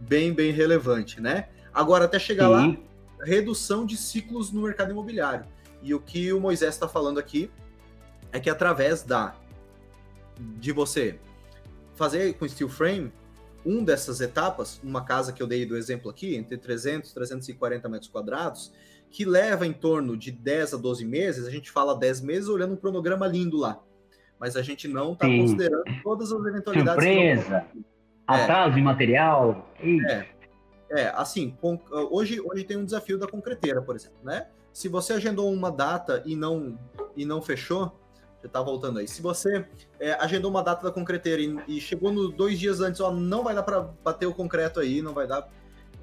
bem, 0.00 0.32
bem 0.32 0.52
relevante, 0.52 1.20
né? 1.20 1.48
Agora, 1.72 2.06
até 2.06 2.18
chegar 2.18 2.46
Sim. 2.46 2.52
lá, 2.52 2.76
redução 3.24 3.84
de 3.86 3.96
ciclos 3.96 4.50
no 4.50 4.62
mercado 4.62 4.90
imobiliário. 4.90 5.46
E 5.82 5.94
o 5.94 6.00
que 6.00 6.32
o 6.32 6.40
Moisés 6.40 6.74
está 6.74 6.88
falando 6.88 7.18
aqui 7.18 7.50
é 8.32 8.40
que 8.40 8.48
através 8.48 9.02
da 9.02 9.36
de 10.38 10.72
você 10.72 11.18
fazer 11.94 12.34
com 12.34 12.48
steel 12.48 12.68
frame 12.68 13.12
um 13.64 13.82
dessas 13.82 14.20
etapas, 14.20 14.80
uma 14.82 15.04
casa 15.04 15.32
que 15.32 15.42
eu 15.42 15.46
dei 15.46 15.64
do 15.64 15.76
exemplo 15.76 16.10
aqui, 16.10 16.36
entre 16.36 16.56
300 16.56 17.10
e 17.10 17.14
340 17.14 17.88
metros 17.88 18.10
quadrados, 18.10 18.72
que 19.10 19.24
leva 19.24 19.66
em 19.66 19.72
torno 19.72 20.16
de 20.16 20.30
10 20.30 20.74
a 20.74 20.76
12 20.76 21.04
meses, 21.04 21.46
a 21.46 21.50
gente 21.50 21.70
fala 21.70 21.98
10 21.98 22.20
meses 22.20 22.48
olhando 22.48 22.74
um 22.74 22.76
cronograma 22.76 23.26
lindo 23.26 23.56
lá. 23.56 23.80
Mas 24.38 24.56
a 24.56 24.62
gente 24.62 24.88
não 24.88 25.12
está 25.12 25.26
considerando 25.26 25.84
todas 26.02 26.32
as 26.32 26.44
eventualidades. 26.44 27.04
Surpresa! 27.04 27.64
Atraso 28.26 28.72
é. 28.72 28.74
de 28.74 28.82
material. 28.82 29.70
É, 29.80 30.26
é, 30.90 31.08
assim, 31.14 31.56
hoje, 32.10 32.40
hoje 32.40 32.64
tem 32.64 32.76
um 32.76 32.84
desafio 32.84 33.18
da 33.18 33.26
concreteira, 33.26 33.80
por 33.80 33.94
exemplo, 33.94 34.18
né? 34.22 34.48
Se 34.72 34.88
você 34.88 35.12
agendou 35.12 35.52
uma 35.52 35.70
data 35.70 36.22
e 36.26 36.34
não, 36.34 36.76
e 37.16 37.24
não 37.24 37.40
fechou, 37.40 37.96
você 38.44 38.48
tá 38.48 38.60
voltando 38.60 38.98
aí. 38.98 39.08
Se 39.08 39.22
você 39.22 39.64
é, 39.98 40.12
agendou 40.12 40.50
uma 40.50 40.62
data 40.62 40.84
da 40.84 40.92
concreteira 40.92 41.40
e, 41.40 41.76
e 41.76 41.80
chegou 41.80 42.12
no 42.12 42.28
dois 42.28 42.58
dias 42.58 42.80
antes, 42.80 43.00
ó, 43.00 43.10
não 43.10 43.42
vai 43.42 43.54
dar 43.54 43.62
para 43.62 43.80
bater 43.80 44.26
o 44.26 44.34
concreto 44.34 44.80
aí, 44.80 45.00
não 45.00 45.14
vai 45.14 45.26
dar. 45.26 45.48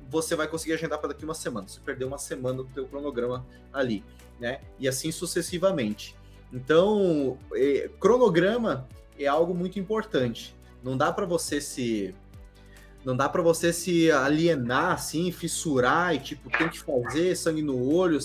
Você 0.09 0.35
vai 0.35 0.47
conseguir 0.47 0.73
agendar 0.73 0.97
para 0.97 1.09
daqui 1.09 1.23
uma 1.23 1.35
semana. 1.35 1.67
Você 1.67 1.79
perdeu 1.79 2.07
uma 2.07 2.17
semana 2.17 2.57
do 2.57 2.65
teu 2.65 2.87
cronograma 2.87 3.45
ali, 3.71 4.03
né? 4.39 4.61
E 4.79 4.87
assim 4.87 5.11
sucessivamente. 5.11 6.15
Então, 6.51 7.37
é, 7.53 7.89
cronograma 7.99 8.87
é 9.17 9.27
algo 9.27 9.53
muito 9.53 9.79
importante. 9.79 10.55
Não 10.83 10.97
dá 10.97 11.13
para 11.13 11.27
você 11.27 11.61
se 11.61 12.15
não 13.05 13.15
dá 13.15 13.27
para 13.27 13.41
você 13.41 13.73
se 13.73 14.11
alienar 14.11 14.91
assim, 14.91 15.31
fissurar 15.31 16.13
e 16.13 16.19
tipo 16.19 16.49
tem 16.55 16.69
que 16.69 16.79
fazer 16.79 17.35
sangue 17.35 17.61
no 17.61 17.91
olho, 17.91 18.19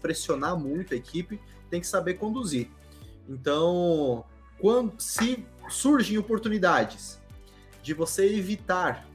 pressionar 0.00 0.58
muito 0.58 0.94
a 0.94 0.96
equipe, 0.96 1.40
tem 1.70 1.80
que 1.80 1.86
saber 1.86 2.14
conduzir. 2.14 2.68
Então, 3.28 4.24
quando 4.58 5.00
se 5.00 5.44
surgem 5.68 6.18
oportunidades 6.18 7.20
de 7.82 7.92
você 7.92 8.26
evitar 8.26 9.06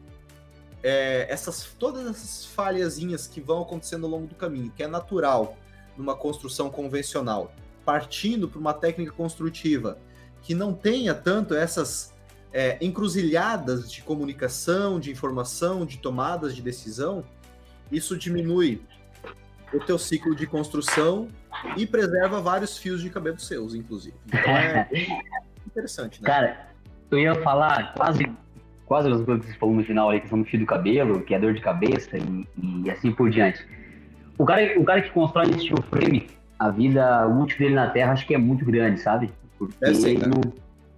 é, 0.84 1.28
essas 1.30 1.64
todas 1.78 2.08
essas 2.08 2.46
falhazinhas 2.46 3.28
que 3.28 3.40
vão 3.40 3.62
acontecendo 3.62 4.06
ao 4.06 4.12
longo 4.12 4.28
do 4.28 4.36
caminho, 4.36 4.72
que 4.76 4.84
é 4.84 4.88
natural 4.88 5.58
numa 5.98 6.16
construção 6.16 6.70
convencional, 6.70 7.54
partindo 7.86 8.48
para 8.48 8.60
uma 8.60 8.74
técnica 8.74 9.12
construtiva 9.12 9.98
que 10.42 10.56
não 10.56 10.74
tenha 10.74 11.14
tanto 11.14 11.54
essas 11.54 12.14
é, 12.52 12.78
encruzilhadas 12.82 13.92
de 13.92 14.02
comunicação, 14.02 15.00
de 15.00 15.12
informação, 15.12 15.86
de 15.86 15.98
tomadas 15.98 16.56
de 16.56 16.62
decisão, 16.62 17.24
isso 17.92 18.18
diminui 18.18 18.82
o 19.74 19.80
teu 19.80 19.98
ciclo 19.98 20.36
de 20.36 20.46
construção 20.46 21.28
e 21.78 21.86
preserva 21.86 22.42
vários 22.42 22.78
fios 22.78 23.02
de 23.02 23.10
cabelo 23.10 23.40
seus, 23.40 23.74
inclusive. 23.74 24.16
Então 24.28 24.58
é 24.58 24.88
interessante, 25.66 26.22
né? 26.22 26.28
Cara, 26.28 26.68
eu 27.10 27.20
ia 27.20 27.36
falar 27.36 27.94
quase 27.94 28.26
quase 28.92 29.10
as 29.10 29.22
coisas 29.22 29.46
que 29.46 29.54
você 29.54 29.58
falou 29.58 29.76
no 29.76 29.86
final 29.86 30.10
aí, 30.10 30.20
que 30.20 30.28
são 30.28 30.40
do 30.40 30.44
fio 30.44 30.60
do 30.60 30.66
cabelo, 30.66 31.22
que 31.22 31.34
é 31.34 31.40
dor 31.40 31.54
de 31.54 31.62
cabeça 31.62 32.18
e, 32.18 32.46
e, 32.84 32.92
assim 32.92 33.10
por 33.10 33.30
diante. 33.30 33.66
O 34.38 34.44
cara, 34.44 34.78
o 34.78 34.84
cara 34.84 35.02
que 35.02 35.10
constrói 35.12 35.46
esse 35.46 35.62
steel 35.62 35.82
frame, 35.84 36.28
a 36.60 36.70
vida 36.70 37.26
útil 37.26 37.58
dele 37.58 37.76
na 37.76 37.88
Terra 37.88 38.12
acho 38.12 38.28
que 38.28 38.36
é 38.36 38.38
muito 38.38 38.66
grande, 38.66 39.00
sabe? 39.00 39.32
Porque 39.58 39.74
é 39.82 39.92
assim, 39.92 40.10
ele 40.10 40.28
não 40.28 40.42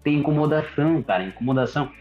tem 0.03 0.17
incomodação, 0.17 1.03
cara, 1.03 1.23
incomodação. 1.23 1.91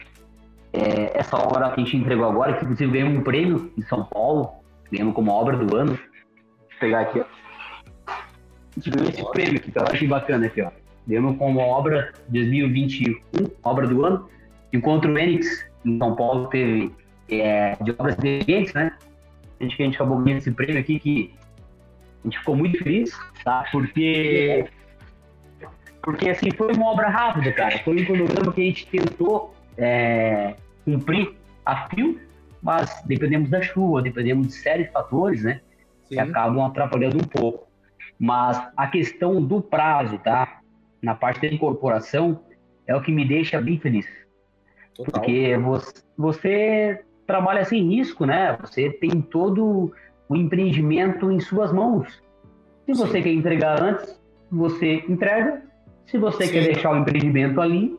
É, 0.73 1.19
essa 1.19 1.37
obra 1.37 1.71
que 1.73 1.83
a 1.83 1.85
gente 1.85 1.99
entregou 1.99 2.25
agora, 2.25 2.55
que 2.55 2.65
inclusive 2.65 2.91
ganhou 2.91 3.11
um 3.11 3.21
prêmio 3.21 3.71
em 3.77 3.83
São 3.83 4.03
Paulo, 4.03 4.51
ganhamos 4.91 5.15
como 5.15 5.31
obra 5.31 5.59
do 5.59 5.77
ano, 5.77 5.99
pegar 6.83 7.01
aqui, 7.03 7.21
ó. 7.21 7.25
A 8.09 8.75
gente 8.77 8.91
ganhou 8.91 9.11
esse 9.11 9.31
prêmio 9.31 9.57
aqui, 9.57 9.71
que 9.71 9.79
eu 9.79 9.85
achei 9.85 10.09
bacana 10.09 10.47
aqui, 10.47 10.61
ó. 10.61 10.71
Demos 11.07 11.37
como 11.37 11.61
obra 11.61 12.13
2021, 12.29 13.17
obra 13.63 13.87
do 13.87 14.05
ano, 14.05 14.29
enquanto 14.73 15.07
o 15.07 15.19
Enix, 15.19 15.65
em 15.85 15.99
São 15.99 16.15
Paulo, 16.17 16.49
teve 16.49 16.93
é, 17.31 17.77
de 17.81 17.93
obras 17.93 18.17
inteligentes, 18.19 18.75
né? 18.75 18.93
A 19.61 19.65
gente, 19.65 19.81
a 19.81 19.85
gente 19.85 19.95
acabou 19.95 20.19
ganhando 20.19 20.39
esse 20.39 20.51
prêmio 20.51 20.81
aqui 20.81 20.99
que 20.99 21.35
a 22.25 22.27
gente 22.27 22.39
ficou 22.39 22.57
muito 22.57 22.79
feliz, 22.83 23.17
tá? 23.45 23.65
Porque, 23.71 24.65
porque 26.03 26.31
assim, 26.31 26.51
foi 26.51 26.73
uma 26.73 26.87
obra 26.87 27.09
rápida, 27.09 27.53
cara. 27.53 27.79
Foi 27.79 28.01
um 28.01 28.05
cronograma 28.05 28.53
que 28.53 28.61
a 28.61 28.65
gente 28.65 28.87
tentou 28.87 29.55
é, 29.77 30.55
cumprir 30.85 31.35
a 31.65 31.89
fio, 31.89 32.21
mas 32.61 33.03
dependemos 33.07 33.51
da 33.51 33.61
chuva, 33.61 34.03
dependemos 34.03 34.49
de 34.49 34.53
série 34.55 34.85
de 34.85 34.93
fatores, 34.93 35.43
né? 35.43 35.61
Sim. 36.13 36.17
que 36.17 36.21
acabam 36.21 36.65
atrapalhando 36.65 37.17
um 37.17 37.27
pouco. 37.27 37.67
Mas 38.19 38.61
a 38.77 38.87
questão 38.87 39.43
do 39.43 39.61
prazo, 39.61 40.19
tá? 40.19 40.61
Na 41.03 41.15
parte 41.15 41.41
da 41.41 41.49
incorporação, 41.49 42.41
é 42.87 42.95
o 42.95 43.01
que 43.01 43.11
me 43.11 43.27
deixa 43.27 43.61
bem 43.61 43.79
feliz. 43.79 44.07
Total. 44.95 45.13
Porque 45.13 45.57
você, 45.57 46.03
você 46.17 47.05
trabalha 47.27 47.65
sem 47.65 47.89
risco, 47.89 48.27
né? 48.27 48.57
Você 48.61 48.91
tem 48.91 49.21
todo 49.23 49.93
o 50.29 50.37
empreendimento 50.37 51.31
em 51.31 51.41
suas 51.41 51.73
mãos. 51.73 52.23
Se 52.87 52.93
você 52.93 53.19
Sim. 53.19 53.23
quer 53.23 53.33
entregar 53.33 53.83
antes, 53.83 54.21
você 54.51 55.05
entrega. 55.09 55.63
Se 56.07 56.19
você 56.19 56.47
Sim. 56.47 56.53
quer 56.53 56.65
deixar 56.65 56.93
o 56.93 56.97
empreendimento 56.97 57.61
ali, 57.61 57.97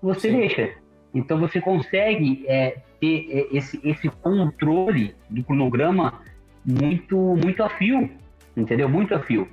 você 0.00 0.30
Sim. 0.30 0.38
deixa. 0.38 0.74
Então 1.14 1.38
você 1.38 1.60
consegue 1.60 2.44
é, 2.48 2.78
ter 2.98 3.28
é, 3.30 3.56
esse, 3.56 3.80
esse 3.84 4.08
controle 4.08 5.14
do 5.28 5.44
cronograma 5.44 6.20
muito, 6.64 7.16
muito 7.16 7.62
a 7.62 7.68
fio, 7.68 8.10
entendeu? 8.56 8.88
Muito 8.88 9.14
a 9.14 9.20
fio. 9.20 9.48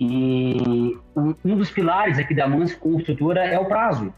E 0.00 0.96
um 1.16 1.56
dos 1.56 1.70
pilares 1.70 2.18
aqui 2.18 2.34
da 2.34 2.48
Mans 2.48 2.74
Construtora 2.74 3.44
é 3.44 3.58
o 3.58 3.64
prazo. 3.64 4.12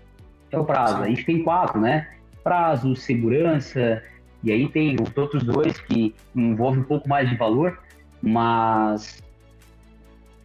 É 0.50 0.58
o 0.58 0.64
prazo. 0.64 1.02
A 1.02 1.08
gente 1.08 1.24
tem 1.24 1.42
quatro, 1.42 1.80
né? 1.80 2.06
prazo, 2.42 2.96
segurança, 2.96 4.02
e 4.42 4.50
aí 4.50 4.68
tem 4.68 4.96
os 5.00 5.16
outros 5.16 5.42
dois 5.42 5.78
que 5.80 6.14
envolvem 6.34 6.80
um 6.80 6.84
pouco 6.84 7.08
mais 7.08 7.28
de 7.28 7.36
valor, 7.36 7.78
mas 8.22 9.22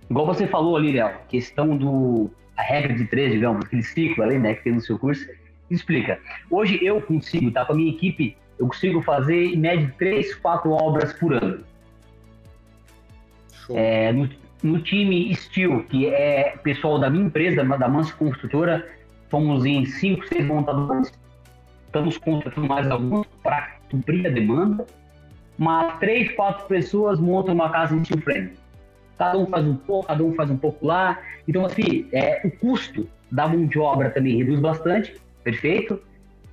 igual 0.09 0.25
você 0.25 0.47
falou 0.47 0.75
ali, 0.75 0.91
Léo, 0.93 1.15
questão 1.27 1.75
do 1.75 2.29
a 2.55 2.61
regra 2.61 2.93
de 2.93 3.05
três, 3.05 3.33
digamos, 3.33 3.65
aquele 3.65 3.83
ciclo 3.83 4.23
ali, 4.23 4.39
né, 4.39 4.53
que 4.53 4.63
tem 4.63 4.73
no 4.73 4.81
seu 4.81 4.97
curso, 4.97 5.27
explica. 5.69 6.19
Hoje 6.49 6.79
eu 6.81 7.01
consigo, 7.01 7.51
tá, 7.51 7.65
com 7.65 7.73
a 7.73 7.75
minha 7.75 7.91
equipe, 7.91 8.37
eu 8.57 8.67
consigo 8.67 9.01
fazer 9.01 9.47
em 9.47 9.57
média 9.57 9.93
três, 9.97 10.33
quatro 10.35 10.71
obras 10.71 11.11
por 11.11 11.33
ano. 11.33 11.65
É, 13.69 14.11
no, 14.11 14.29
no, 14.63 14.81
time 14.81 15.33
Steel, 15.35 15.83
que 15.83 16.07
é 16.07 16.55
pessoal 16.63 16.99
da 16.99 17.09
minha 17.09 17.25
empresa, 17.25 17.63
da 17.63 17.87
Manso 17.87 18.15
Construtora, 18.17 18.87
fomos 19.29 19.65
em 19.65 19.85
cinco, 19.85 20.27
seis 20.27 20.45
montadores. 20.45 21.11
Estamos 21.85 22.17
contratando 22.17 22.67
mais 22.67 22.89
alguns 22.89 23.25
para 23.41 23.75
cumprir 23.89 24.27
a 24.27 24.29
demanda. 24.29 24.85
Mas 25.57 25.97
três, 25.99 26.31
quatro 26.33 26.65
pessoas 26.67 27.19
montam 27.19 27.53
uma 27.53 27.69
casa 27.69 27.95
em 27.95 28.03
steel 28.03 28.21
frame. 28.21 28.51
Cada 29.17 29.37
um 29.37 29.45
faz 29.45 29.65
um 29.65 29.75
pouco, 29.75 30.07
cada 30.07 30.23
um 30.23 30.33
faz 30.33 30.49
um 30.49 30.57
pouco 30.57 30.85
lá. 30.85 31.17
Então, 31.47 31.65
assim, 31.65 32.07
é, 32.11 32.41
o 32.45 32.51
custo 32.51 33.07
da 33.31 33.47
mão 33.47 33.65
de 33.65 33.79
obra 33.79 34.09
também 34.09 34.37
reduz 34.37 34.59
bastante, 34.59 35.15
perfeito? 35.43 36.01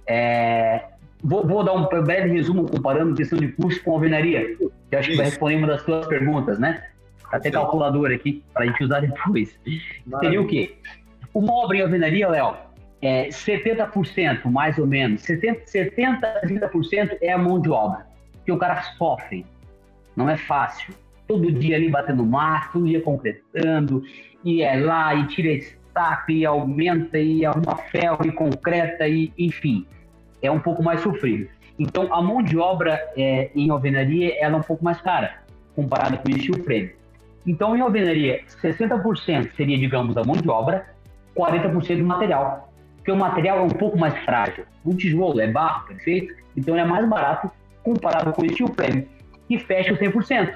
É, 0.06 0.84
vou, 1.22 1.46
vou, 1.46 1.64
dar 1.64 1.72
um 1.72 1.88
breve 2.04 2.30
resumo 2.30 2.68
comparando 2.68 3.14
questão 3.14 3.38
de 3.38 3.48
custo 3.48 3.82
com 3.82 3.92
alvenaria, 3.92 4.56
que 4.88 4.96
acho 4.96 5.10
que 5.10 5.16
vai 5.16 5.26
responder 5.26 5.56
uma 5.56 5.66
das 5.66 5.82
suas 5.82 6.06
perguntas, 6.06 6.58
né? 6.58 6.84
Até 7.32 7.50
calculador 7.50 8.12
aqui, 8.12 8.44
para 8.52 8.64
a 8.64 8.66
gente 8.66 8.84
usar 8.84 9.00
depois. 9.00 9.58
Maravilha. 10.06 10.20
Seria 10.20 10.42
o 10.42 10.46
quê? 10.46 10.76
Uma 11.34 11.52
obra 11.54 11.78
em 11.78 11.80
alvenaria, 11.80 12.28
Léo, 12.28 12.54
é 13.00 13.28
70% 13.28 14.44
mais 14.44 14.78
ou 14.78 14.86
menos, 14.86 15.22
70%, 15.22 15.62
70 15.66 16.40
30% 16.44 17.18
é 17.20 17.32
a 17.32 17.38
mão 17.38 17.60
de 17.60 17.70
obra, 17.70 18.06
que 18.44 18.52
o 18.52 18.58
cara 18.58 18.80
sofre, 18.96 19.44
não 20.14 20.28
é 20.28 20.36
fácil. 20.36 20.94
Todo 21.26 21.50
dia 21.50 21.76
ali 21.76 21.88
batendo 21.88 22.24
marco, 22.24 22.74
todo 22.74 22.86
dia 22.86 23.00
concretando, 23.00 24.02
e 24.44 24.62
é 24.62 24.76
lá, 24.76 25.14
e 25.14 25.26
tira 25.26 25.48
estaca, 25.48 26.30
e 26.30 26.44
aumenta, 26.44 27.18
e 27.18 27.44
arruma 27.46 27.76
ferro, 27.76 28.26
e 28.26 28.30
concreta, 28.30 29.08
e 29.08 29.32
enfim, 29.38 29.86
é 30.42 30.50
um 30.50 30.60
pouco 30.60 30.82
mais 30.82 31.00
sofrido. 31.00 31.48
Então, 31.78 32.12
a 32.12 32.20
mão 32.20 32.42
de 32.42 32.58
obra 32.58 33.00
é, 33.16 33.50
em 33.54 33.70
alvenaria, 33.70 34.36
ela 34.38 34.56
é 34.56 34.58
um 34.58 34.62
pouco 34.62 34.84
mais 34.84 35.00
cara, 35.00 35.42
comparada 35.74 36.18
com 36.18 36.28
o 36.28 36.38
steel 36.38 36.62
frame. 36.62 36.92
Então, 37.46 37.76
em 37.76 37.80
alvenaria, 37.80 38.42
60% 38.46 39.52
seria, 39.56 39.76
digamos, 39.76 40.16
a 40.16 40.24
mão 40.24 40.36
de 40.36 40.48
obra, 40.48 40.86
40% 41.36 41.98
do 41.98 42.04
material. 42.04 42.72
Porque 42.96 43.10
o 43.10 43.16
material 43.16 43.58
é 43.58 43.62
um 43.62 43.68
pouco 43.68 43.98
mais 43.98 44.16
frágil. 44.24 44.64
O 44.84 44.94
tijolo 44.94 45.40
é 45.40 45.50
barro, 45.50 45.86
perfeito? 45.88 46.34
Então, 46.56 46.74
ele 46.74 46.84
é 46.84 46.88
mais 46.88 47.08
barato 47.08 47.50
comparado 47.82 48.32
com 48.32 48.42
o 48.42 48.48
steel 48.48 48.68
frame, 48.68 49.08
que 49.48 49.58
fecha 49.58 49.92
o 49.92 49.96
100%. 49.96 50.54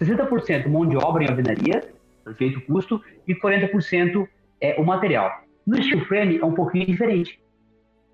60% 0.00 0.68
mão 0.68 0.86
de 0.86 0.96
obra 0.96 1.24
em 1.24 1.28
alvenaria, 1.28 1.88
perfeito 2.24 2.60
custo, 2.62 3.00
e 3.26 3.34
40% 3.34 4.28
é 4.60 4.80
o 4.80 4.84
material. 4.84 5.30
No 5.66 5.80
steel 5.82 6.04
frame 6.06 6.38
é 6.38 6.44
um 6.44 6.52
pouquinho 6.52 6.86
diferente. 6.86 7.40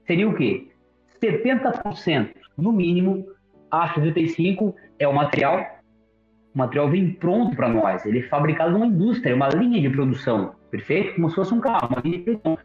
Seria 0.06 0.28
o 0.28 0.34
quê? 0.34 0.68
70% 1.22 2.34
no 2.56 2.72
mínimo 2.72 3.26
a 3.70 3.94
75% 3.94 4.74
é 4.98 5.08
o 5.08 5.14
material. 5.14 5.64
O 6.54 6.58
material 6.58 6.88
vem 6.88 7.10
pronto 7.10 7.56
para 7.56 7.68
nós. 7.68 8.06
Ele 8.06 8.20
é 8.20 8.22
fabricado 8.28 8.72
numa 8.72 8.86
indústria, 8.86 9.34
uma 9.34 9.48
linha 9.48 9.80
de 9.80 9.90
produção, 9.90 10.54
perfeito? 10.70 11.14
Como 11.16 11.28
se 11.28 11.34
fosse 11.34 11.52
um 11.52 11.60
carro, 11.60 11.88
uma 11.88 12.00
linha 12.00 12.18
de 12.18 12.24
produção. 12.24 12.58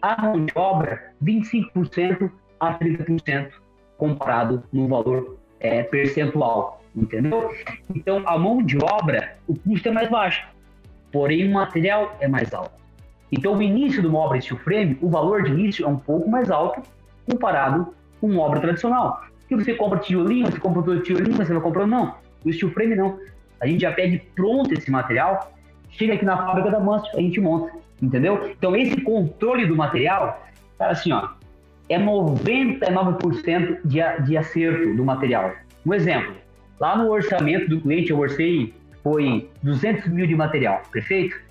A 0.00 0.22
mão 0.22 0.44
de 0.44 0.52
obra, 0.54 1.12
25% 1.22 2.30
a 2.58 2.74
30% 2.74 3.50
comparado 3.98 4.62
no 4.72 4.88
valor 4.88 5.36
é, 5.60 5.82
percentual, 5.82 6.82
entendeu? 6.94 7.52
Então, 7.94 8.22
a 8.26 8.38
mão 8.38 8.62
de 8.62 8.78
obra, 8.82 9.36
o 9.46 9.54
custo 9.58 9.88
é 9.88 9.92
mais 9.92 10.08
baixo, 10.08 10.46
porém 11.12 11.48
o 11.48 11.52
material 11.52 12.16
é 12.20 12.28
mais 12.28 12.54
alto. 12.54 12.78
Então, 13.30 13.56
o 13.56 13.62
início 13.62 14.00
de 14.00 14.08
uma 14.08 14.20
obra 14.20 14.40
steel 14.40 14.58
frame, 14.60 14.96
o 15.02 15.08
valor 15.08 15.42
de 15.42 15.50
início 15.50 15.84
é 15.84 15.88
um 15.88 15.98
pouco 15.98 16.30
mais 16.30 16.50
alto 16.50 16.82
comparado 17.28 17.92
com 18.20 18.28
uma 18.28 18.42
obra 18.42 18.60
tradicional. 18.60 19.22
Que 19.48 19.56
você 19.56 19.74
compra 19.74 19.98
tijolinho, 19.98 20.46
você 20.46 20.58
compra 20.58 20.82
todo 20.82 21.02
tijolinho, 21.02 21.36
você 21.36 21.52
vai 21.52 21.62
comprando, 21.62 21.90
não. 21.90 22.27
O 22.44 22.52
steel 22.52 22.70
frame 22.72 22.94
não. 22.94 23.18
A 23.60 23.66
gente 23.66 23.80
já 23.80 23.92
pede 23.92 24.18
pronto 24.34 24.72
esse 24.72 24.90
material, 24.90 25.52
chega 25.90 26.14
aqui 26.14 26.24
na 26.24 26.36
fábrica 26.36 26.70
da 26.70 26.78
Manso, 26.78 27.08
a 27.14 27.20
gente 27.20 27.40
monta, 27.40 27.72
entendeu? 28.00 28.50
Então, 28.56 28.76
esse 28.76 29.00
controle 29.00 29.66
do 29.66 29.76
material, 29.76 30.46
cara, 30.78 30.92
assim, 30.92 31.10
ó, 31.12 31.30
é 31.88 31.98
99% 31.98 33.80
de, 33.84 33.98
de 34.24 34.36
acerto 34.36 34.94
do 34.94 35.04
material. 35.04 35.52
Um 35.84 35.92
exemplo, 35.92 36.34
lá 36.78 36.96
no 36.96 37.10
orçamento 37.10 37.68
do 37.68 37.80
cliente, 37.80 38.10
eu 38.10 38.18
orcei, 38.18 38.72
foi 39.02 39.50
200 39.62 40.06
mil 40.08 40.26
de 40.26 40.36
material, 40.36 40.82
perfeito? 40.92 41.48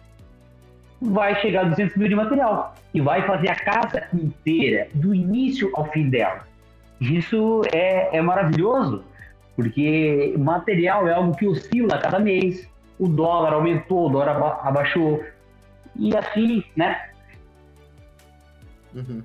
vai 1.02 1.40
chegar 1.42 1.62
a 1.62 1.70
200 1.70 1.96
mil 1.96 2.08
de 2.08 2.16
material 2.16 2.76
e 2.94 3.02
vai 3.02 3.26
fazer 3.26 3.50
a 3.50 3.56
casa 3.56 4.08
inteira, 4.14 4.88
do 4.94 5.14
início 5.14 5.70
ao 5.74 5.86
fim 5.92 6.10
dela. 6.10 6.48
Isso 7.00 7.62
é, 7.72 8.18
é 8.18 8.22
maravilhoso, 8.22 9.04
porque 9.58 10.36
material 10.38 11.08
é 11.08 11.14
algo 11.14 11.36
que 11.36 11.48
oscila 11.48 11.96
a 11.96 11.98
cada 11.98 12.20
mês. 12.20 12.70
O 13.00 13.08
dólar 13.08 13.54
aumentou, 13.54 14.08
o 14.08 14.10
dólar 14.10 14.60
abaixou, 14.64 15.24
e 15.96 16.16
assim, 16.16 16.64
né? 16.76 17.10
Uhum. 18.94 19.24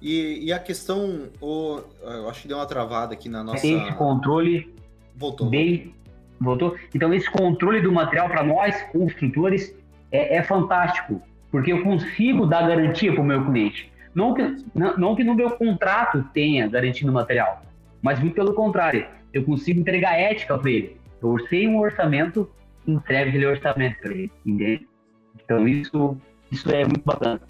E, 0.00 0.46
e, 0.46 0.52
a 0.52 0.58
questão, 0.58 1.28
o, 1.40 1.80
eu 2.02 2.28
acho 2.28 2.42
que 2.42 2.48
deu 2.48 2.56
uma 2.56 2.66
travada 2.66 3.14
aqui 3.14 3.28
na 3.28 3.44
nossa. 3.44 3.64
Esse 3.64 3.92
controle 3.92 4.74
Voltou. 5.14 5.48
bem 5.48 5.94
Voltou? 6.40 6.76
Então, 6.92 7.14
esse 7.14 7.30
controle 7.30 7.80
do 7.80 7.92
material 7.92 8.28
para 8.28 8.42
nós, 8.42 8.82
construtores, 8.90 9.72
é, 10.10 10.38
é, 10.38 10.42
fantástico, 10.42 11.22
porque 11.52 11.72
eu 11.72 11.84
consigo 11.84 12.46
dar 12.46 12.66
garantia 12.66 13.12
para 13.12 13.22
o 13.22 13.24
meu 13.24 13.44
cliente. 13.44 13.92
Não 14.12 14.34
que, 14.34 14.42
não, 14.74 14.96
não 14.96 15.14
que 15.14 15.22
no 15.22 15.34
meu 15.34 15.52
contrato 15.52 16.24
tenha 16.34 16.66
garantia 16.66 17.06
no 17.06 17.12
material, 17.12 17.62
mas 18.02 18.18
muito 18.18 18.34
pelo 18.34 18.52
contrário, 18.52 19.06
eu 19.32 19.44
consigo 19.44 19.80
entregar 19.80 20.18
ética 20.18 20.58
para 20.58 20.70
ele. 20.70 21.00
Eu 21.22 21.30
orcei 21.30 21.68
um 21.68 21.78
orçamento, 21.78 22.50
entrego 22.86 23.30
aquele 23.30 23.46
orçamento 23.46 24.00
para 24.00 24.12
ele, 24.12 24.32
entende? 24.44 24.88
Então, 25.36 25.66
isso, 25.66 26.16
isso 26.50 26.70
é 26.70 26.84
muito 26.84 27.04
bacana. 27.04 27.40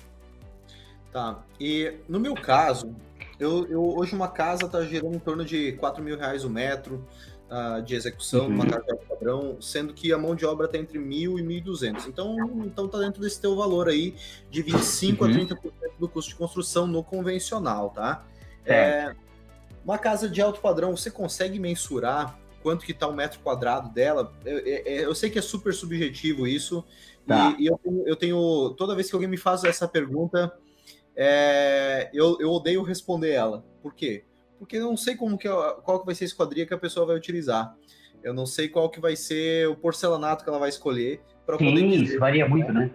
Tá. 1.10 1.42
E 1.58 1.94
no 2.08 2.20
meu 2.20 2.34
caso, 2.34 2.94
eu, 3.40 3.66
eu 3.68 3.82
hoje 3.82 4.14
uma 4.14 4.28
casa 4.28 4.66
está 4.66 4.82
gerando 4.82 5.14
em 5.14 5.18
torno 5.18 5.44
de 5.44 5.72
4 5.72 6.02
mil 6.02 6.16
reais 6.16 6.44
o 6.44 6.50
metro 6.50 7.04
uh, 7.50 7.82
de 7.82 7.94
execução 7.94 8.46
uhum. 8.46 8.60
casa 8.60 8.96
de 8.96 9.06
padrão, 9.06 9.56
sendo 9.60 9.92
que 9.92 10.12
a 10.12 10.18
mão 10.18 10.34
de 10.34 10.46
obra 10.46 10.66
está 10.66 10.78
entre 10.78 10.98
1.000 10.98 11.38
e 11.38 11.62
1.200. 11.62 12.06
Então, 12.06 12.36
então 12.64 12.88
tá 12.88 12.98
dentro 12.98 13.20
desse 13.20 13.40
teu 13.40 13.54
valor 13.54 13.88
aí 13.88 14.14
de 14.50 14.62
25 14.62 15.24
uhum. 15.24 15.30
a 15.30 15.34
30% 15.34 15.56
do 15.98 16.08
custo 16.08 16.30
de 16.30 16.36
construção 16.36 16.86
no 16.86 17.02
convencional, 17.04 17.90
tá? 17.90 18.24
É. 18.64 18.74
É, 18.74 19.16
uma 19.84 19.98
casa 19.98 20.28
de 20.28 20.40
alto 20.40 20.60
padrão, 20.60 20.96
você 20.96 21.10
consegue 21.10 21.58
mensurar 21.58 22.38
quanto 22.62 22.84
que 22.84 22.94
tá 22.94 23.08
o 23.08 23.14
metro 23.14 23.40
quadrado 23.40 23.88
dela? 23.90 24.32
Eu, 24.44 24.58
eu, 24.58 24.84
eu 24.84 25.14
sei 25.14 25.30
que 25.30 25.38
é 25.38 25.42
super 25.42 25.74
subjetivo 25.74 26.46
isso, 26.46 26.84
tá. 27.26 27.54
e, 27.58 27.64
e 27.64 27.66
eu, 27.66 27.80
eu, 28.06 28.16
tenho, 28.16 28.74
toda 28.78 28.94
vez 28.94 29.08
que 29.08 29.14
alguém 29.14 29.28
me 29.28 29.36
faz 29.36 29.64
essa 29.64 29.88
pergunta, 29.88 30.52
é, 31.16 32.08
eu, 32.12 32.38
eu 32.40 32.50
odeio 32.50 32.82
responder 32.82 33.32
ela. 33.32 33.64
Por 33.82 33.94
quê? 33.94 34.24
porque 34.62 34.76
eu 34.76 34.82
não 34.82 34.96
sei 34.96 35.16
como 35.16 35.36
que 35.36 35.48
qual 35.82 35.98
que 35.98 36.06
vai 36.06 36.14
ser 36.14 36.22
a 36.22 36.26
esquadria 36.28 36.64
que 36.64 36.72
a 36.72 36.78
pessoa 36.78 37.04
vai 37.04 37.16
utilizar. 37.16 37.74
Eu 38.22 38.32
não 38.32 38.46
sei 38.46 38.68
qual 38.68 38.88
que 38.88 39.00
vai 39.00 39.16
ser 39.16 39.66
o 39.66 39.74
porcelanato 39.74 40.44
que 40.44 40.48
ela 40.48 40.60
vai 40.60 40.68
escolher 40.68 41.20
para 41.44 41.58
poder 41.58 41.84
isso 41.84 42.16
varia 42.20 42.48
muito, 42.48 42.72
né? 42.72 42.88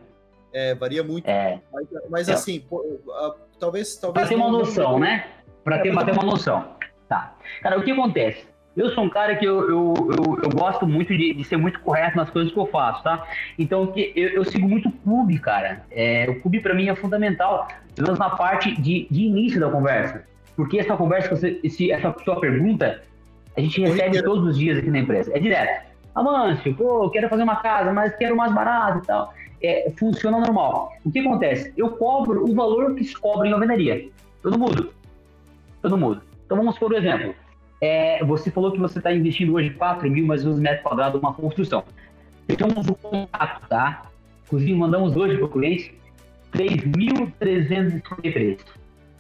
É, 0.53 0.73
varia 0.73 1.03
muito. 1.03 1.27
É. 1.27 1.59
Mas, 1.73 1.87
mas 2.09 2.29
é. 2.29 2.33
assim, 2.33 2.61
pô, 2.61 2.77
uh, 2.77 3.35
talvez, 3.59 3.97
talvez 3.97 4.13
para 4.13 4.27
ter 4.29 4.35
uma 4.35 4.49
noção, 4.49 4.97
né? 4.97 5.27
Para 5.61 5.79
ter, 5.79 5.93
ter 5.93 6.11
uma 6.13 6.23
noção. 6.23 6.76
Tá. 7.07 7.33
Cara, 7.61 7.79
o 7.79 7.83
que 7.83 7.91
acontece? 7.91 8.45
Eu 8.75 8.91
sou 8.91 9.05
um 9.05 9.09
cara 9.09 9.35
que 9.35 9.45
eu, 9.45 9.61
eu, 9.61 9.93
eu, 9.97 10.39
eu 10.43 10.49
gosto 10.51 10.85
muito 10.85 11.17
de, 11.17 11.33
de, 11.33 11.43
ser 11.43 11.57
muito 11.57 11.79
correto 11.79 12.15
nas 12.15 12.29
coisas 12.29 12.53
que 12.53 12.59
eu 12.59 12.67
faço, 12.67 13.01
tá? 13.01 13.25
Então, 13.57 13.91
eu, 13.95 14.29
eu 14.29 14.45
sigo 14.45 14.69
muito 14.69 14.87
o 14.87 14.91
Cube, 14.91 15.39
cara. 15.39 15.83
É, 15.89 16.29
o 16.29 16.39
Cube, 16.41 16.59
para 16.59 16.75
mim, 16.75 16.87
é 16.87 16.93
fundamental, 16.93 17.67
pelo 17.95 18.09
menos 18.09 18.19
na 18.19 18.29
parte 18.29 18.79
de, 18.79 19.07
de 19.09 19.23
início 19.23 19.59
da 19.59 19.67
conversa. 19.69 20.23
Porque 20.55 20.77
essa 20.77 20.95
conversa, 20.95 21.35
você, 21.35 21.59
esse, 21.63 21.91
essa 21.91 22.13
sua 22.23 22.39
pergunta, 22.39 23.01
a 23.57 23.61
gente 23.61 23.81
recebe 23.81 24.21
todos 24.21 24.45
os 24.45 24.57
dias 24.57 24.77
aqui 24.77 24.91
na 24.91 24.99
empresa. 24.99 25.35
É 25.35 25.39
direto. 25.39 25.87
Amâncio, 26.13 26.75
pô, 26.75 27.05
eu 27.05 27.09
quero 27.09 27.29
fazer 27.29 27.43
uma 27.43 27.55
casa, 27.55 27.91
mas 27.91 28.15
quero 28.15 28.35
mais 28.35 28.53
barato 28.53 28.99
e 28.99 29.07
tal. 29.07 29.33
É, 29.61 29.91
funciona 29.97 30.39
normal. 30.39 30.91
O 31.03 31.11
que 31.11 31.19
acontece? 31.19 31.73
Eu 31.75 31.89
cobro 31.91 32.43
o 32.43 32.53
valor 32.53 32.93
que 32.93 33.03
se 33.03 33.15
cobra 33.15 33.47
em 33.47 33.53
alvenaria. 33.53 34.07
Eu 34.43 34.51
não 34.51 34.59
mudo. 34.59 34.93
Eu 35.81 35.89
não 35.89 35.97
mudo. 35.97 36.26
Então 36.47 36.57
vamos 36.57 36.79
por 36.79 36.95
exemplo. 36.95 37.35
É, 37.81 38.23
você 38.23 38.49
falou 38.49 38.71
que 38.71 38.79
você 38.79 38.99
está 38.99 39.13
investindo 39.13 39.53
hoje 39.53 39.71
4 39.71 40.09
mil 40.09 40.25
mais 40.25 40.45
uns 40.45 40.57
metros 40.57 40.81
quadrados 40.81 41.21
numa 41.21 41.33
construção. 41.33 41.83
Fechamos 42.47 42.87
o 42.87 42.95
contato, 42.95 43.67
tá? 43.67 44.03
Inclusive 44.45 44.73
mandamos 44.73 45.17
hoje 45.17 45.35
para 45.35 45.45
o 45.45 45.49
cliente 45.49 45.93
3.353. 46.53 48.59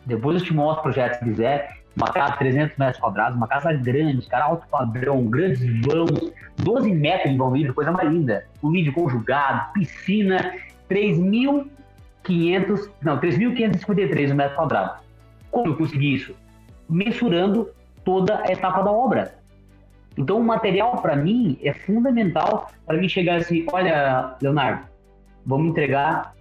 Depois 0.05 0.39
eu 0.39 0.45
te 0.45 0.53
mostro 0.53 0.79
o 0.79 0.83
projeto 0.83 1.19
se 1.19 1.25
quiser. 1.25 1.75
Uma 1.97 2.07
casa 2.07 2.31
de 2.33 2.39
300 2.39 2.77
metros 2.77 2.99
quadrados, 2.99 3.35
uma 3.35 3.47
casa 3.47 3.73
grande, 3.73 4.19
os 4.19 4.27
caras 4.27 4.49
alto 4.49 4.67
padrão, 4.69 5.25
grandes 5.25 5.59
vãos, 5.81 6.31
12 6.57 6.93
metros 6.93 7.31
de 7.31 7.37
vão 7.37 7.55
livre, 7.55 7.73
coisa 7.73 7.91
mais 7.91 8.07
linda. 8.09 8.45
Um 8.63 8.71
vídeo 8.71 8.93
conjugado, 8.93 9.73
piscina, 9.73 10.53
3.500, 10.89 12.89
não, 13.01 13.19
3.553 13.19 14.33
metros 14.33 14.55
quadrados. 14.55 15.01
Como 15.49 15.71
eu 15.71 15.75
consegui 15.75 16.13
isso? 16.13 16.33
Mensurando 16.89 17.69
toda 18.03 18.41
a 18.41 18.51
etapa 18.51 18.81
da 18.81 18.91
obra. 18.91 19.35
Então, 20.17 20.39
o 20.39 20.43
material, 20.43 21.01
para 21.01 21.15
mim, 21.15 21.59
é 21.61 21.73
fundamental 21.73 22.71
para 22.85 22.97
mim 22.97 23.07
chegar 23.07 23.35
assim: 23.35 23.65
olha, 23.71 24.35
Leonardo, 24.41 24.87
vamos 25.45 25.67
entregar 25.67 26.33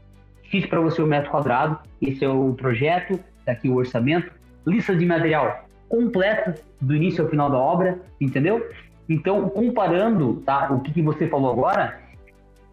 X 0.44 0.66
para 0.66 0.80
você 0.80 1.02
o 1.02 1.06
metro 1.06 1.30
quadrado, 1.30 1.78
esse 2.00 2.24
é 2.24 2.28
o 2.28 2.54
projeto, 2.54 3.18
tá 3.44 3.52
aqui 3.52 3.68
o 3.68 3.76
orçamento, 3.76 4.32
lista 4.66 4.94
de 4.94 5.04
material 5.04 5.66
completa 5.88 6.54
do 6.80 6.94
início 6.94 7.24
ao 7.24 7.30
final 7.30 7.50
da 7.50 7.58
obra, 7.58 8.00
entendeu? 8.20 8.68
Então, 9.08 9.48
comparando 9.48 10.42
tá, 10.44 10.72
o 10.72 10.80
que, 10.80 10.92
que 10.92 11.02
você 11.02 11.28
falou 11.28 11.52
agora, 11.52 12.00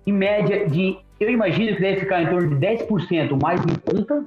em 0.05 0.11
média 0.11 0.67
de, 0.67 0.97
eu 1.19 1.29
imagino 1.29 1.75
que 1.75 1.81
deve 1.81 2.01
ficar 2.01 2.21
em 2.21 2.27
torno 2.27 2.55
de 2.55 2.65
10% 2.65 3.41
mais 3.41 3.61
em 3.61 3.75
conta 3.75 4.25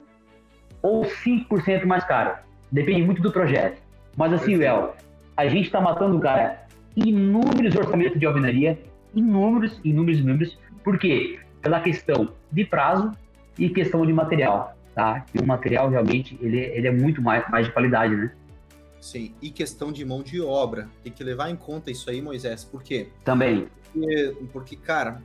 ou 0.83 1.05
5% 1.05 1.85
mais 1.85 2.05
caro. 2.05 2.37
Depende 2.71 3.03
muito 3.03 3.23
do 3.23 3.33
projeto. 3.33 3.81
Mas 4.17 4.33
assim, 4.33 4.57
Léo, 4.57 4.93
a 5.37 5.47
gente 5.49 5.67
está 5.67 5.81
matando, 5.81 6.19
cara, 6.19 6.67
inúmeros 6.97 7.75
orçamentos 7.77 8.19
de 8.19 8.27
alvenaria, 8.27 8.79
inúmeros, 9.15 9.81
inúmeros, 9.85 10.21
inúmeros. 10.21 10.59
Por 10.83 10.99
quê? 10.99 11.39
Pela 11.63 11.81
questão 11.81 12.31
de 12.51 12.65
prazo 12.65 13.13
e 13.59 13.69
questão 13.69 14.05
de 14.07 14.13
material 14.13 14.77
tá? 14.97 15.27
E 15.35 15.39
o 15.39 15.47
material 15.47 15.91
realmente 15.91 16.39
ele, 16.41 16.59
ele 16.59 16.89
é 16.89 16.91
muito 16.91 17.21
mais, 17.21 17.49
mais 17.51 17.67
de 17.67 17.73
qualidade, 17.73 18.17
né? 18.17 18.33
Sim, 18.99 19.35
e 19.43 19.51
questão 19.51 19.93
de 19.93 20.05
mão 20.07 20.23
de 20.23 20.41
obra. 20.41 20.89
Tem 21.05 21.13
que 21.13 21.23
levar 21.23 21.51
em 21.51 21.55
conta 21.55 21.91
isso 21.91 22.09
aí, 22.09 22.23
Moisés. 22.23 22.65
Por 22.65 22.83
quê? 22.83 23.11
Também. 23.23 23.69
Porque, 23.93 24.37
porque 24.53 24.77
cara, 24.77 25.23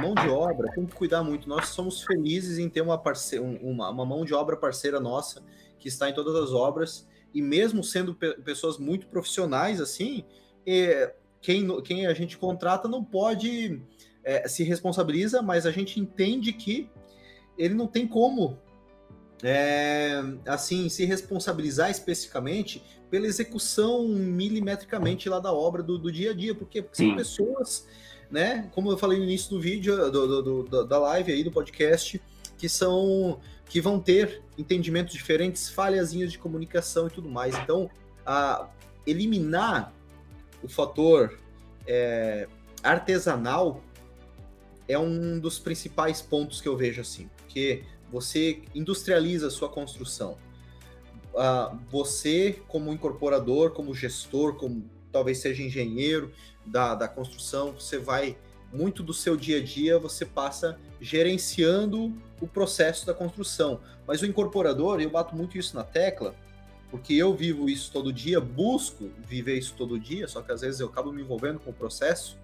mão 0.00 0.14
de 0.14 0.28
obra 0.28 0.70
tem 0.72 0.86
que 0.86 0.94
cuidar 0.94 1.24
muito. 1.24 1.48
Nós 1.48 1.68
somos 1.68 2.04
felizes 2.04 2.56
em 2.56 2.68
ter 2.68 2.80
uma, 2.80 2.96
parce... 2.96 3.36
uma, 3.40 3.90
uma 3.90 4.06
mão 4.06 4.24
de 4.24 4.32
obra 4.32 4.56
parceira 4.56 5.00
nossa 5.00 5.42
que 5.78 5.88
está 5.88 6.08
em 6.08 6.14
todas 6.14 6.34
as 6.34 6.50
obras. 6.50 7.06
E 7.34 7.42
mesmo 7.42 7.84
sendo 7.84 8.14
pe 8.14 8.34
pessoas 8.42 8.78
muito 8.78 9.06
profissionais, 9.06 9.80
assim, 9.80 10.24
quem, 11.40 11.80
quem 11.82 12.06
a 12.06 12.14
gente 12.14 12.36
contrata 12.38 12.88
não 12.88 13.04
pode 13.04 13.80
é, 14.24 14.46
se 14.48 14.62
responsabiliza, 14.62 15.42
mas 15.42 15.66
a 15.66 15.70
gente 15.70 16.00
entende 16.00 16.52
que 16.52 16.90
ele 17.56 17.74
não 17.74 17.86
tem 17.86 18.06
como 18.06 18.58
é, 19.42 20.22
assim, 20.46 20.88
se 20.88 21.04
responsabilizar 21.04 21.90
especificamente 21.90 22.82
pela 23.10 23.26
execução 23.26 24.06
milimetricamente 24.08 25.28
lá 25.28 25.38
da 25.38 25.52
obra 25.52 25.82
do, 25.82 25.98
do 25.98 26.10
dia 26.10 26.32
a 26.32 26.34
dia, 26.34 26.54
porque, 26.54 26.84
são 26.92 27.16
pessoas, 27.16 27.86
né, 28.30 28.68
como 28.74 28.90
eu 28.90 28.98
falei 28.98 29.18
no 29.18 29.24
início 29.24 29.50
do 29.50 29.60
vídeo, 29.60 30.10
do, 30.10 30.42
do, 30.42 30.84
da 30.84 30.98
live 30.98 31.32
aí, 31.32 31.42
do 31.42 31.50
podcast, 31.50 32.20
que 32.56 32.68
são, 32.68 33.40
que 33.68 33.80
vão 33.80 34.00
ter 34.00 34.42
entendimentos 34.56 35.14
diferentes, 35.14 35.68
falhazinhas 35.68 36.32
de 36.32 36.38
comunicação 36.38 37.06
e 37.06 37.10
tudo 37.10 37.28
mais. 37.28 37.56
Então, 37.58 37.90
a, 38.24 38.68
eliminar 39.06 39.92
o 40.62 40.68
fator 40.68 41.38
é, 41.86 42.48
artesanal 42.82 43.82
é 44.86 44.98
um 44.98 45.38
dos 45.38 45.58
principais 45.58 46.22
pontos 46.22 46.60
que 46.60 46.68
eu 46.68 46.76
vejo 46.76 47.00
assim, 47.00 47.28
porque 47.36 47.84
você 48.10 48.62
industrializa 48.74 49.48
a 49.48 49.50
sua 49.50 49.68
construção. 49.68 50.38
Uh, 51.34 51.78
você, 51.90 52.58
como 52.66 52.92
incorporador, 52.92 53.70
como 53.72 53.94
gestor, 53.94 54.54
como 54.54 54.88
talvez 55.12 55.38
seja 55.38 55.62
engenheiro 55.62 56.32
da, 56.64 56.94
da 56.94 57.06
construção, 57.06 57.72
você 57.72 57.98
vai 57.98 58.36
muito 58.72 59.02
do 59.02 59.14
seu 59.14 59.36
dia 59.36 59.58
a 59.58 59.62
dia, 59.62 59.98
você 59.98 60.24
passa 60.24 60.78
gerenciando 61.00 62.14
o 62.40 62.46
processo 62.46 63.06
da 63.06 63.14
construção. 63.14 63.80
Mas 64.06 64.22
o 64.22 64.26
incorporador, 64.26 65.00
eu 65.00 65.10
bato 65.10 65.34
muito 65.34 65.56
isso 65.56 65.74
na 65.74 65.84
tecla, 65.84 66.34
porque 66.90 67.14
eu 67.14 67.34
vivo 67.34 67.68
isso 67.68 67.90
todo 67.92 68.12
dia, 68.12 68.40
busco 68.40 69.10
viver 69.18 69.58
isso 69.58 69.74
todo 69.76 69.98
dia, 69.98 70.26
só 70.28 70.42
que 70.42 70.52
às 70.52 70.60
vezes 70.60 70.80
eu 70.80 70.88
acabo 70.88 71.12
me 71.12 71.22
envolvendo 71.22 71.58
com 71.60 71.70
o 71.70 71.74
processo. 71.74 72.36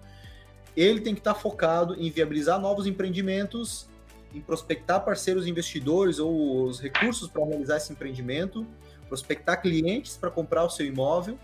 Ele 0.75 0.99
tem 0.99 1.13
que 1.13 1.21
estar 1.21 1.35
focado 1.35 1.95
em 1.95 2.09
viabilizar 2.09 2.59
novos 2.59 2.85
empreendimentos 2.85 3.87
em 4.33 4.41
prospectar 4.41 5.03
parceiros 5.05 5.47
investidores 5.47 6.19
ou 6.19 6.65
os 6.65 6.81
recursos 6.81 7.29
para 7.29 7.45
realizar 7.45 7.77
esse 7.77 7.93
empreendimento, 7.93 8.67
prospectar 9.07 9.61
clientes 9.61 10.17
para 10.17 10.29
comprar 10.29 10.65
o 10.65 10.69
seu 10.69 10.85
imóvel 10.85 11.39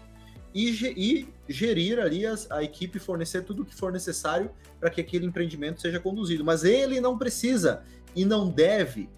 e, 0.53 1.27
gerir 1.47 1.99
ali 1.99 2.25
as, 2.25 2.49
a 2.51 2.63
equipe, 2.63 2.99
fornecer 2.99 3.43
tudo 3.43 3.63
o 3.63 3.65
que 3.65 3.75
for 3.75 3.91
necessário 3.91 4.51
para 4.79 4.89
que 4.89 5.01
aquele 5.01 5.25
empreendimento 5.25 5.81
seja 5.81 5.99
conduzido. 5.99 6.43
Mas 6.43 6.63
ele 6.63 6.99
não 6.99 7.17
precisa 7.17 7.83
e 8.15 8.25
não 8.25 8.49
deve 8.49 9.09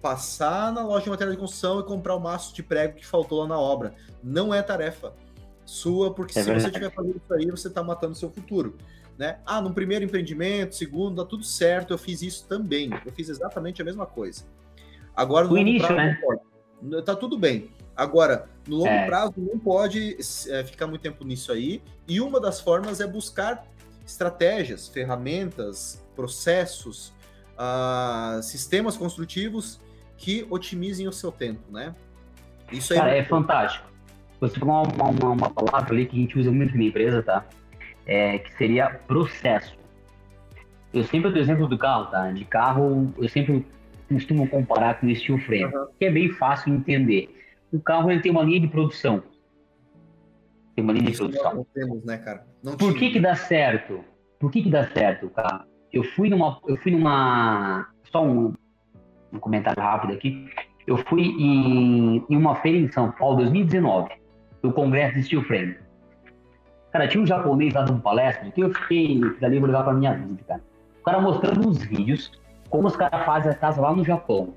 passar 0.00 0.72
na 0.72 0.84
loja 0.84 1.04
de 1.04 1.10
material 1.10 1.34
de 1.34 1.40
construção 1.40 1.80
e 1.80 1.84
comprar 1.84 2.16
o 2.16 2.20
maço 2.20 2.54
de 2.54 2.62
prego 2.62 2.96
que 2.96 3.06
faltou 3.06 3.40
lá 3.40 3.48
na 3.48 3.58
obra. 3.58 3.94
Não 4.22 4.52
é 4.52 4.60
tarefa 4.62 5.14
sua, 5.64 6.12
porque 6.12 6.38
é 6.38 6.42
se 6.42 6.52
você 6.52 6.66
estiver 6.66 6.90
fazendo 6.90 7.16
isso 7.16 7.34
aí, 7.34 7.50
você 7.50 7.68
está 7.68 7.82
matando 7.82 8.12
o 8.12 8.16
seu 8.16 8.30
futuro 8.30 8.76
né? 9.18 9.38
Ah, 9.44 9.60
no 9.60 9.72
primeiro 9.72 10.04
empreendimento, 10.04 10.74
segundo, 10.74 11.22
tá 11.22 11.28
tudo 11.28 11.44
certo, 11.44 11.92
eu 11.92 11.98
fiz 11.98 12.22
isso 12.22 12.46
também. 12.48 12.90
Eu 13.04 13.12
fiz 13.12 13.28
exatamente 13.28 13.80
a 13.80 13.84
mesma 13.84 14.06
coisa. 14.06 14.44
Agora, 15.14 15.46
no 15.46 15.56
início, 15.56 15.94
né? 15.94 16.18
Tá 17.04 17.14
tudo 17.14 17.38
bem. 17.38 17.70
Agora, 17.96 18.48
no 18.66 18.76
longo 18.76 18.88
é. 18.88 19.06
prazo, 19.06 19.34
não 19.36 19.58
pode 19.58 20.16
é, 20.48 20.64
ficar 20.64 20.86
muito 20.86 21.02
tempo 21.02 21.24
nisso 21.24 21.52
aí. 21.52 21.82
E 22.08 22.20
uma 22.20 22.40
das 22.40 22.60
formas 22.60 23.00
é 23.00 23.06
buscar 23.06 23.64
estratégias, 24.06 24.88
ferramentas, 24.88 26.04
processos, 26.16 27.12
uh, 27.54 28.42
sistemas 28.42 28.96
construtivos 28.96 29.80
que 30.16 30.46
otimizem 30.50 31.06
o 31.08 31.12
seu 31.12 31.30
tempo, 31.30 31.60
né? 31.70 31.94
Isso 32.70 32.94
Cara, 32.94 33.14
é, 33.14 33.18
é 33.18 33.24
fantástico. 33.24 33.86
Você 34.40 34.58
falou 34.58 34.84
uma, 34.94 35.08
uma, 35.08 35.30
uma, 35.30 35.50
palavra 35.50 35.92
ali 35.92 36.06
que 36.06 36.16
a 36.16 36.20
gente 36.20 36.38
usa 36.38 36.50
muito 36.50 36.76
na 36.76 36.84
empresa, 36.84 37.22
tá? 37.22 37.44
é, 38.06 38.38
que 38.38 38.52
seria 38.56 38.88
processo. 39.06 39.76
Eu 40.92 41.04
sempre 41.04 41.30
dou 41.30 41.40
exemplo 41.40 41.66
do 41.66 41.78
carro, 41.78 42.06
tá? 42.06 42.30
De 42.30 42.44
carro, 42.44 43.12
eu 43.16 43.28
sempre 43.28 43.64
costumo 44.08 44.46
comparar 44.48 45.00
com 45.00 45.06
o 45.06 45.16
steel 45.16 45.38
frame, 45.38 45.74
uhum. 45.74 45.86
que 45.98 46.04
é 46.04 46.10
bem 46.10 46.28
fácil 46.30 46.74
entender. 46.74 47.34
O 47.72 47.80
carro 47.80 48.10
ele 48.10 48.20
tem 48.20 48.30
uma 48.30 48.42
linha 48.42 48.60
de 48.60 48.68
produção. 48.68 49.22
Tem 50.74 50.84
uma 50.84 50.92
linha 50.92 51.10
Isso 51.10 51.26
de 51.26 51.38
produção. 51.38 51.54
Não 51.56 51.64
temos, 51.64 52.04
né, 52.04 52.18
cara? 52.18 52.46
Não 52.62 52.76
Por 52.76 52.94
que 52.94 53.10
que 53.10 53.20
dá 53.20 53.34
certo? 53.34 54.04
Por 54.38 54.50
que 54.50 54.62
que 54.62 54.70
dá 54.70 54.86
certo 54.88 55.26
o 55.26 55.30
carro? 55.30 55.64
Eu 55.92 56.02
fui 56.02 56.28
numa, 56.28 56.58
eu 56.66 56.76
fui 56.78 56.92
numa, 56.92 57.88
só 58.10 58.24
um, 58.24 58.52
um 59.32 59.38
comentário 59.38 59.82
rápido 59.82 60.12
aqui. 60.12 60.48
Eu 60.86 60.96
fui 60.96 61.22
em, 61.22 62.24
em 62.28 62.36
uma 62.36 62.56
feira 62.56 62.78
em 62.78 62.90
São 62.90 63.10
Paulo, 63.12 63.36
2019, 63.36 64.10
do 64.62 64.72
Congresso 64.72 65.14
de 65.14 65.24
Steel 65.24 65.42
Frame. 65.44 65.76
Cara, 66.90 67.08
tinha 67.08 67.22
um 67.22 67.26
japonês 67.26 67.72
lá 67.72 67.82
dando 67.82 68.02
palestra 68.02 68.50
que 68.50 68.60
eu 68.60 68.72
fiquei 68.74 69.20
dali 69.40 69.58
vou 69.58 69.66
levar 69.66 69.84
pra 69.84 69.94
minha 69.94 70.14
vida, 70.14 70.42
cara. 70.46 70.62
O 71.00 71.04
cara 71.04 71.20
mostrando 71.20 71.66
uns 71.66 71.82
vídeos 71.82 72.32
como 72.68 72.86
os 72.86 72.96
caras 72.96 73.24
fazem 73.24 73.50
a 73.50 73.54
casa 73.54 73.80
lá 73.80 73.94
no 73.94 74.04
Japão. 74.04 74.54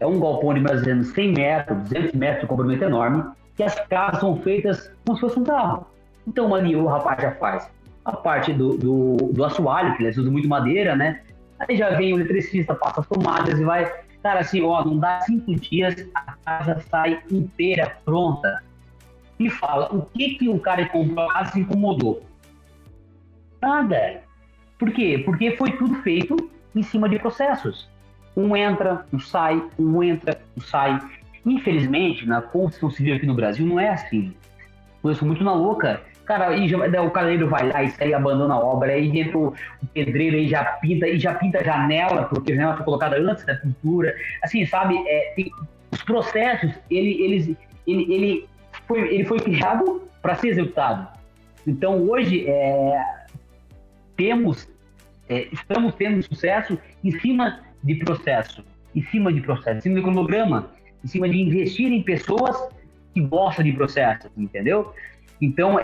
É 0.00 0.06
um 0.06 0.18
galpão 0.20 0.52
de 0.54 0.60
mais 0.60 0.80
ou 0.80 0.86
menos 0.86 1.08
100 1.08 1.32
metros, 1.32 1.82
200 1.84 2.12
metros 2.12 2.40
de 2.42 2.46
comprimento 2.46 2.84
enorme, 2.84 3.24
que 3.56 3.62
as 3.62 3.78
casas 3.86 4.20
são 4.20 4.36
feitas 4.36 4.90
como 5.04 5.16
se 5.16 5.20
fosse 5.20 5.38
um 5.38 5.44
carro. 5.44 5.86
Então, 6.26 6.48
mano, 6.48 6.82
o 6.82 6.86
rapaz 6.86 7.22
já 7.22 7.32
faz 7.32 7.70
a 8.04 8.12
parte 8.12 8.52
do, 8.52 8.76
do, 8.76 9.16
do 9.32 9.44
assoalho, 9.44 9.96
que 9.96 10.02
eles 10.02 10.16
usam 10.16 10.32
muito 10.32 10.48
madeira, 10.48 10.94
né? 10.94 11.22
Aí 11.58 11.76
já 11.76 11.90
vem 11.90 12.12
o 12.12 12.16
eletricista, 12.16 12.74
passa 12.74 13.00
as 13.00 13.06
tomadas 13.06 13.58
e 13.58 13.64
vai. 13.64 13.90
Cara, 14.22 14.40
assim, 14.40 14.62
ó, 14.62 14.84
não 14.84 14.98
dá 14.98 15.20
cinco 15.20 15.54
dias, 15.54 16.06
a 16.14 16.32
casa 16.44 16.80
sai 16.88 17.22
inteira 17.30 17.96
pronta 18.04 18.62
e 19.38 19.50
fala 19.50 19.94
o 19.94 20.02
que, 20.02 20.36
que 20.36 20.48
o 20.48 20.58
cara 20.58 20.86
comprou 20.88 21.26
lá 21.26 21.44
se 21.46 21.60
incomodou. 21.60 22.22
Nada. 23.60 24.22
Por 24.78 24.92
quê? 24.92 25.22
Porque 25.24 25.56
foi 25.56 25.72
tudo 25.72 25.94
feito 25.96 26.50
em 26.74 26.82
cima 26.82 27.08
de 27.08 27.18
processos. 27.18 27.88
Um 28.36 28.56
entra, 28.56 29.04
um 29.12 29.18
sai, 29.18 29.62
um 29.78 30.02
entra, 30.02 30.40
um 30.56 30.60
sai. 30.60 30.98
Infelizmente, 31.46 32.26
na 32.26 32.42
construção 32.42 32.90
civil 32.90 33.16
aqui 33.16 33.26
no 33.26 33.34
Brasil 33.34 33.66
não 33.66 33.78
é 33.78 33.90
assim. 33.90 34.34
Eu 35.02 35.14
sou 35.14 35.26
muito 35.26 35.44
na 35.44 35.52
louca. 35.52 36.00
Cara, 36.24 36.56
e 36.56 36.66
já, 36.66 36.78
o 37.02 37.10
caleireiro 37.10 37.50
vai 37.50 37.70
lá 37.70 37.82
e 37.82 37.90
sai 37.90 38.14
abandona 38.14 38.54
a 38.54 38.58
obra, 38.58 38.92
aí 38.92 39.20
entra 39.20 39.36
o, 39.36 39.52
pedreiro 39.92 40.36
e 40.36 40.48
já 40.48 40.64
pinta, 40.64 41.06
e 41.06 41.18
já 41.18 41.34
pinta 41.34 41.62
janela, 41.62 42.24
porque 42.24 42.52
a 42.52 42.56
janela 42.56 42.76
foi 42.76 42.84
colocada 42.84 43.18
antes 43.18 43.44
da 43.44 43.54
pintura. 43.54 44.14
Assim, 44.42 44.64
sabe, 44.64 44.96
é, 45.06 45.34
tem, 45.36 45.52
os 45.90 46.02
processos, 46.02 46.72
ele, 46.90 47.22
eles, 47.22 47.56
ele, 47.86 48.14
ele 48.14 48.48
foi, 48.86 49.14
ele 49.14 49.24
foi 49.24 49.38
criado 49.38 50.02
para 50.22 50.34
ser 50.36 50.48
executado. 50.48 51.06
Então, 51.66 52.08
hoje, 52.08 52.48
é, 52.48 53.24
temos, 54.16 54.66
é, 55.28 55.48
estamos 55.52 55.94
tendo 55.94 56.22
sucesso 56.22 56.78
em 57.02 57.10
cima 57.20 57.60
de 57.84 57.94
processo, 57.96 58.64
em 58.94 59.02
cima 59.04 59.32
de 59.32 59.40
processo, 59.42 59.78
em 59.78 59.80
cima 59.82 59.96
do 59.96 60.02
cronograma. 60.02 60.70
em 61.04 61.06
cima 61.06 61.28
de 61.28 61.38
investir 61.38 61.92
em 61.92 62.02
pessoas 62.02 62.56
que 63.12 63.20
gostam 63.20 63.62
de 63.62 63.72
processos, 63.72 64.30
entendeu? 64.38 64.94
Então, 65.38 65.78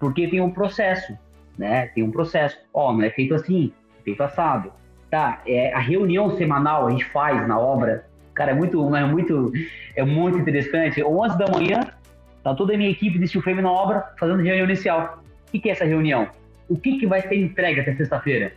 porque 0.00 0.26
tem 0.26 0.40
um 0.40 0.50
processo, 0.50 1.16
né? 1.58 1.88
Tem 1.88 2.02
um 2.02 2.10
processo. 2.10 2.58
Ó, 2.72 2.92
não 2.94 3.02
é 3.02 3.10
feito 3.10 3.34
assim, 3.34 3.72
é 4.00 4.02
feito 4.02 4.22
assado. 4.22 4.72
Tá, 5.10 5.42
é, 5.46 5.72
a 5.74 5.78
reunião 5.78 6.34
semanal 6.38 6.86
a 6.86 6.90
gente 6.90 7.04
faz 7.04 7.46
na 7.46 7.60
obra, 7.60 8.06
cara, 8.32 8.52
é 8.52 8.54
muito, 8.54 8.96
é 8.96 9.04
muito, 9.04 9.52
é 9.94 10.02
muito 10.02 10.38
interessante. 10.38 11.04
11 11.04 11.36
da 11.36 11.46
manhã, 11.50 11.80
tá 12.42 12.54
toda 12.54 12.74
a 12.74 12.76
minha 12.76 12.90
equipe 12.90 13.18
de 13.18 13.28
steel 13.28 13.42
frame 13.42 13.62
na 13.62 13.70
obra 13.70 14.12
fazendo 14.18 14.42
reunião 14.42 14.66
inicial. 14.66 15.22
O 15.48 15.50
que, 15.52 15.60
que 15.60 15.68
é 15.68 15.72
essa 15.72 15.84
reunião? 15.84 16.28
O 16.68 16.76
que, 16.76 16.98
que 16.98 17.06
vai 17.06 17.20
ser 17.20 17.36
entregue 17.36 17.80
até 17.80 17.94
sexta-feira? 17.94 18.52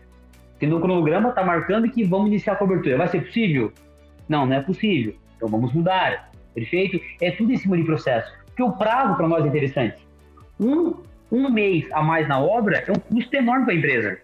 Porque 0.52 0.68
no 0.68 0.80
cronograma 0.80 1.32
tá 1.32 1.44
marcando 1.44 1.90
que 1.90 2.04
vamos 2.04 2.28
iniciar 2.28 2.54
a 2.54 2.56
cobertura. 2.56 2.98
Vai 2.98 3.08
ser 3.08 3.26
possível? 3.26 3.72
Não, 4.30 4.46
não 4.46 4.56
é 4.56 4.62
possível. 4.62 5.16
Então 5.36 5.50
vamos 5.50 5.74
mudar. 5.74 6.32
Perfeito? 6.54 7.00
É 7.22 7.32
tudo 7.32 7.52
em 7.52 7.58
cima 7.58 7.76
de 7.76 7.84
processo. 7.84 8.32
Porque 8.46 8.64
o 8.64 8.72
prazo 8.72 9.18
para 9.18 9.28
nós 9.28 9.44
é 9.44 9.48
interessante. 9.48 9.98
Um 10.60 10.96
um 11.32 11.50
mês 11.50 11.86
a 11.92 12.02
mais 12.02 12.28
na 12.28 12.40
obra 12.40 12.84
é 12.88 12.92
um 12.92 12.96
custo 12.96 13.36
enorme 13.36 13.66
para 13.66 13.74
a 13.74 13.78
empresa. 13.78 14.18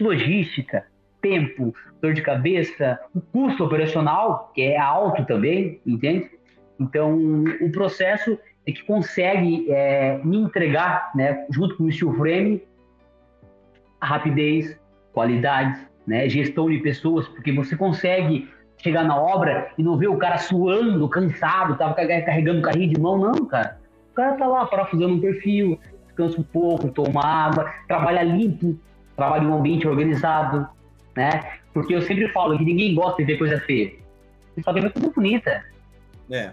Logística, 0.00 0.84
tempo, 1.20 1.74
dor 2.00 2.14
de 2.14 2.22
cabeça, 2.22 2.98
o 3.14 3.20
custo 3.20 3.64
operacional, 3.64 4.50
que 4.54 4.62
é 4.62 4.78
alto 4.78 5.24
também, 5.26 5.80
entende? 5.86 6.30
Então, 6.80 7.16
o 7.60 7.70
processo 7.70 8.38
que 8.72 8.82
consegue 8.84 9.70
é, 9.70 10.18
me 10.22 10.36
entregar, 10.38 11.10
né, 11.14 11.46
junto 11.50 11.76
com 11.76 11.84
o 11.84 11.92
steel 11.92 12.12
frame, 12.14 12.62
rapidez, 14.00 14.78
qualidade, 15.12 15.80
né, 16.06 16.28
gestão 16.28 16.68
de 16.68 16.78
pessoas, 16.78 17.26
porque 17.28 17.52
você 17.52 17.76
consegue 17.76 18.48
chegar 18.78 19.04
na 19.04 19.16
obra 19.16 19.70
e 19.76 19.82
não 19.82 19.96
ver 19.96 20.08
o 20.08 20.16
cara 20.16 20.38
suando, 20.38 21.08
cansado, 21.08 21.76
tava 21.76 21.94
carregando 21.94 22.62
carrinho 22.62 22.94
de 22.94 23.00
mão, 23.00 23.18
não, 23.18 23.46
cara. 23.46 23.78
O 24.12 24.14
cara 24.14 24.36
tá 24.36 24.46
lá 24.46 24.66
parafusando 24.66 25.14
um 25.14 25.20
perfil, 25.20 25.78
descansa 26.06 26.40
um 26.40 26.44
pouco, 26.44 26.88
toma 26.88 27.24
água, 27.24 27.72
trabalha 27.86 28.22
limpo, 28.22 28.78
trabalha 29.16 29.44
em 29.44 29.46
um 29.48 29.58
ambiente 29.58 29.86
organizado, 29.86 30.68
né? 31.16 31.58
Porque 31.72 31.94
eu 31.94 32.02
sempre 32.02 32.28
falo 32.28 32.56
que 32.56 32.64
ninguém 32.64 32.94
gosta 32.94 33.16
de 33.16 33.24
ver 33.24 33.38
coisa 33.38 33.60
feia. 33.60 33.92
Você 34.54 34.62
só 34.62 34.72
quer 34.72 34.82
ver 34.82 34.92
coisa 34.92 35.10
bonita. 35.10 35.64
É. 36.30 36.52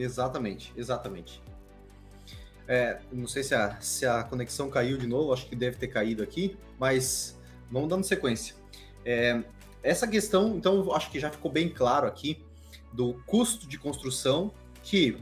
Exatamente, 0.00 0.72
exatamente. 0.76 1.42
É, 2.66 3.00
não 3.12 3.26
sei 3.26 3.42
se 3.42 3.54
a, 3.54 3.78
se 3.80 4.06
a 4.06 4.22
conexão 4.22 4.70
caiu 4.70 4.96
de 4.96 5.06
novo, 5.06 5.32
acho 5.32 5.46
que 5.46 5.54
deve 5.54 5.76
ter 5.76 5.88
caído 5.88 6.22
aqui, 6.22 6.56
mas 6.78 7.38
vamos 7.70 7.88
dando 7.88 8.04
sequência. 8.04 8.54
É, 9.04 9.42
essa 9.82 10.06
questão, 10.06 10.56
então, 10.56 10.92
acho 10.94 11.10
que 11.10 11.20
já 11.20 11.30
ficou 11.30 11.50
bem 11.50 11.68
claro 11.68 12.06
aqui 12.06 12.42
do 12.92 13.14
custo 13.26 13.68
de 13.68 13.78
construção, 13.78 14.52
que 14.82 15.18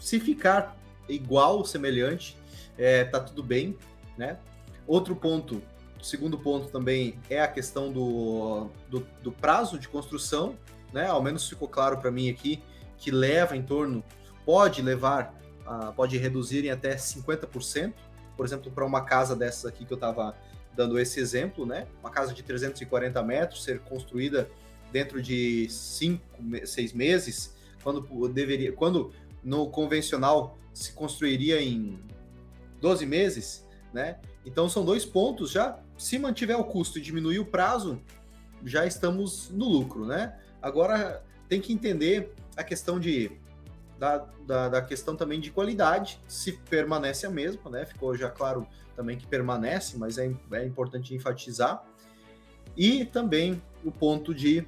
se 0.00 0.18
ficar 0.18 0.76
igual, 1.08 1.64
semelhante, 1.64 2.36
é, 2.78 3.04
tá 3.04 3.20
tudo 3.20 3.42
bem, 3.42 3.76
né? 4.16 4.38
Outro 4.86 5.14
ponto, 5.14 5.60
segundo 6.02 6.38
ponto 6.38 6.68
também 6.68 7.18
é 7.28 7.40
a 7.40 7.48
questão 7.48 7.92
do, 7.92 8.68
do, 8.88 9.06
do 9.22 9.32
prazo 9.32 9.78
de 9.78 9.88
construção, 9.88 10.56
né? 10.92 11.06
Ao 11.06 11.22
menos 11.22 11.48
ficou 11.48 11.68
claro 11.68 11.98
para 11.98 12.10
mim 12.10 12.30
aqui 12.30 12.62
que 13.02 13.10
leva 13.10 13.56
em 13.56 13.62
torno, 13.62 14.02
pode 14.46 14.80
levar, 14.80 15.34
uh, 15.66 15.92
pode 15.92 16.16
reduzir 16.16 16.64
em 16.64 16.70
até 16.70 16.94
50%, 16.94 17.92
por 18.36 18.46
exemplo, 18.46 18.70
para 18.70 18.86
uma 18.86 19.04
casa 19.04 19.34
dessas 19.34 19.66
aqui 19.66 19.84
que 19.84 19.92
eu 19.92 19.96
estava 19.96 20.36
dando 20.72 20.96
esse 21.00 21.18
exemplo, 21.18 21.66
né? 21.66 21.88
Uma 22.00 22.10
casa 22.10 22.32
de 22.32 22.44
340 22.44 23.20
metros 23.24 23.64
ser 23.64 23.80
construída 23.80 24.48
dentro 24.92 25.20
de 25.20 25.68
5, 25.68 26.22
6 26.64 26.92
meses, 26.92 27.56
quando 27.82 28.28
deveria, 28.28 28.72
quando 28.72 29.12
no 29.42 29.68
convencional 29.68 30.56
se 30.72 30.92
construiria 30.92 31.60
em 31.60 31.98
12 32.80 33.04
meses, 33.04 33.66
né? 33.92 34.18
Então 34.46 34.68
são 34.68 34.84
dois 34.84 35.04
pontos 35.04 35.50
já. 35.50 35.76
Se 35.98 36.20
mantiver 36.20 36.58
o 36.58 36.64
custo 36.64 36.98
e 36.98 37.02
diminuir 37.02 37.40
o 37.40 37.44
prazo, 37.44 38.00
já 38.64 38.86
estamos 38.86 39.50
no 39.50 39.68
lucro, 39.68 40.06
né? 40.06 40.38
Agora 40.62 41.24
tem 41.48 41.60
que 41.60 41.72
entender 41.72 42.32
a 42.56 42.64
questão 42.64 42.98
de 42.98 43.32
da, 43.98 44.26
da, 44.44 44.68
da, 44.68 44.82
questão 44.82 45.14
também 45.14 45.38
de 45.38 45.52
qualidade, 45.52 46.20
se 46.26 46.52
permanece 46.52 47.24
a 47.24 47.30
mesma, 47.30 47.70
né? 47.70 47.86
Ficou 47.86 48.16
já 48.16 48.28
claro 48.28 48.66
também 48.96 49.16
que 49.16 49.26
permanece, 49.26 49.96
mas 49.96 50.18
é, 50.18 50.32
é 50.52 50.66
importante 50.66 51.14
enfatizar. 51.14 51.84
E 52.76 53.04
também 53.04 53.62
o 53.84 53.92
ponto 53.92 54.34
de 54.34 54.66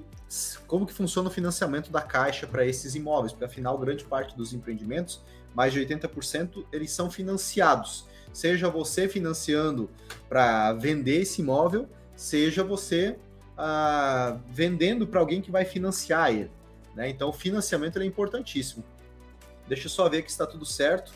como 0.66 0.86
que 0.86 0.92
funciona 0.92 1.28
o 1.28 1.32
financiamento 1.32 1.90
da 1.90 2.00
Caixa 2.00 2.46
para 2.46 2.64
esses 2.64 2.94
imóveis, 2.94 3.32
porque 3.32 3.44
afinal 3.44 3.76
grande 3.78 4.04
parte 4.04 4.36
dos 4.36 4.52
empreendimentos, 4.52 5.22
mais 5.54 5.72
de 5.72 5.80
80%, 5.80 6.64
eles 6.72 6.90
são 6.90 7.10
financiados. 7.10 8.06
Seja 8.32 8.68
você 8.68 9.08
financiando 9.08 9.90
para 10.28 10.72
vender 10.74 11.22
esse 11.22 11.40
imóvel, 11.40 11.88
seja 12.16 12.64
você 12.64 13.16
ah, 13.56 14.38
vendendo 14.48 15.06
para 15.06 15.20
alguém 15.20 15.40
que 15.40 15.50
vai 15.50 15.64
financiar 15.64 16.32
ele. 16.32 16.50
Né? 16.94 17.08
Então 17.08 17.28
o 17.28 17.32
financiamento 17.32 17.98
é 17.98 18.04
importantíssimo. 18.04 18.84
Deixa 19.66 19.86
eu 19.86 19.90
só 19.90 20.08
ver 20.08 20.22
que 20.22 20.30
está 20.30 20.46
tudo 20.46 20.64
certo. 20.64 21.12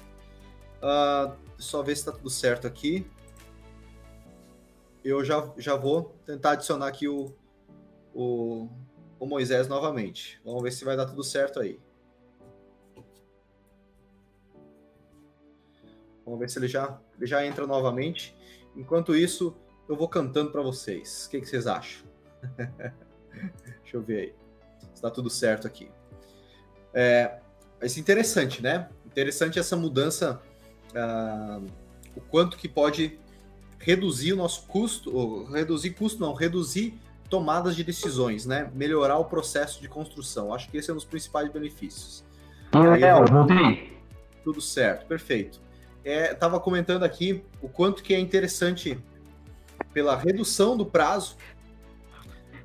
Uh, 0.79 1.37
só 1.59 1.83
ver 1.83 1.97
se 1.97 2.03
está 2.03 2.13
tudo 2.13 2.31
certo 2.31 2.67
aqui. 2.67 3.07
Eu 5.05 5.25
já, 5.25 5.53
já 5.57 5.77
vou 5.77 6.15
tentar 6.25 6.53
adicionar 6.53 6.89
aqui 6.89 7.09
o, 7.09 7.33
o, 8.15 8.69
o 9.19 9.27
Moisés 9.27 9.69
novamente. 9.69 10.41
Vamos 10.45 10.63
ver 10.63 10.73
se 10.73 10.85
vai 10.85 10.97
dar 10.97 11.07
tudo 11.07 11.23
certo 11.23 11.61
aí. 11.61 11.81
Vamos 16.25 16.41
ver 16.41 16.51
se 16.51 16.59
ele 16.59 16.69
já, 16.69 17.01
ele 17.17 17.27
já 17.27 17.45
entra 17.47 17.67
novamente. 17.67 18.37
Enquanto 18.77 19.17
isso, 19.17 19.57
eu 19.89 19.97
vou 19.97 20.09
cantando 20.09 20.51
para 20.51 20.61
vocês. 20.63 21.27
O 21.27 21.31
que, 21.31 21.41
que, 21.41 21.47
vocês 21.47 21.67
acham? 21.67 22.07
Deixa 23.83 23.97
eu 23.97 24.03
ver 24.03 24.21
aí. 24.21 24.48
Está 24.99 25.11
tudo 25.11 25.31
certo 25.31 25.67
aqui. 25.67 25.89
É, 26.93 27.39
mas 27.81 27.97
interessante, 27.97 28.61
né? 28.61 28.89
Interessante 29.07 29.59
essa 29.59 29.77
mudança, 29.77 30.43
uh, 30.91 31.65
o 32.17 32.21
quanto 32.21 32.57
que 32.57 32.69
pode 32.69 33.19
reduzir 33.79 34.33
o 34.33 34.37
nosso 34.37 34.67
custo, 34.67 35.17
ou 35.17 35.45
reduzir 35.45 35.91
custo 35.91 36.21
não, 36.21 36.35
reduzir 36.35 36.99
tomadas 37.31 37.77
de 37.77 37.85
decisões, 37.85 38.45
né? 38.45 38.71
Melhorar 38.75 39.19
o 39.19 39.25
processo 39.25 39.81
de 39.81 39.89
construção. 39.89 40.53
Acho 40.53 40.69
que 40.69 40.77
esse 40.77 40.91
é 40.91 40.93
um 40.93 40.97
dos 40.97 41.05
principais 41.05 41.49
benefícios. 41.49 42.25
Ah, 42.73 42.99
é, 42.99 43.13
eu 43.13 43.25
voltei. 43.27 43.97
Tudo 44.43 44.61
certo, 44.61 45.07
perfeito. 45.07 45.61
Estava 46.05 46.57
é, 46.57 46.61
comentando 46.61 47.05
aqui 47.05 47.45
o 47.63 47.69
quanto 47.69 48.03
que 48.03 48.15
é 48.15 48.19
interessante 48.19 48.99
pela 49.93 50.17
redução 50.17 50.77
do 50.77 50.85
prazo, 50.85 51.37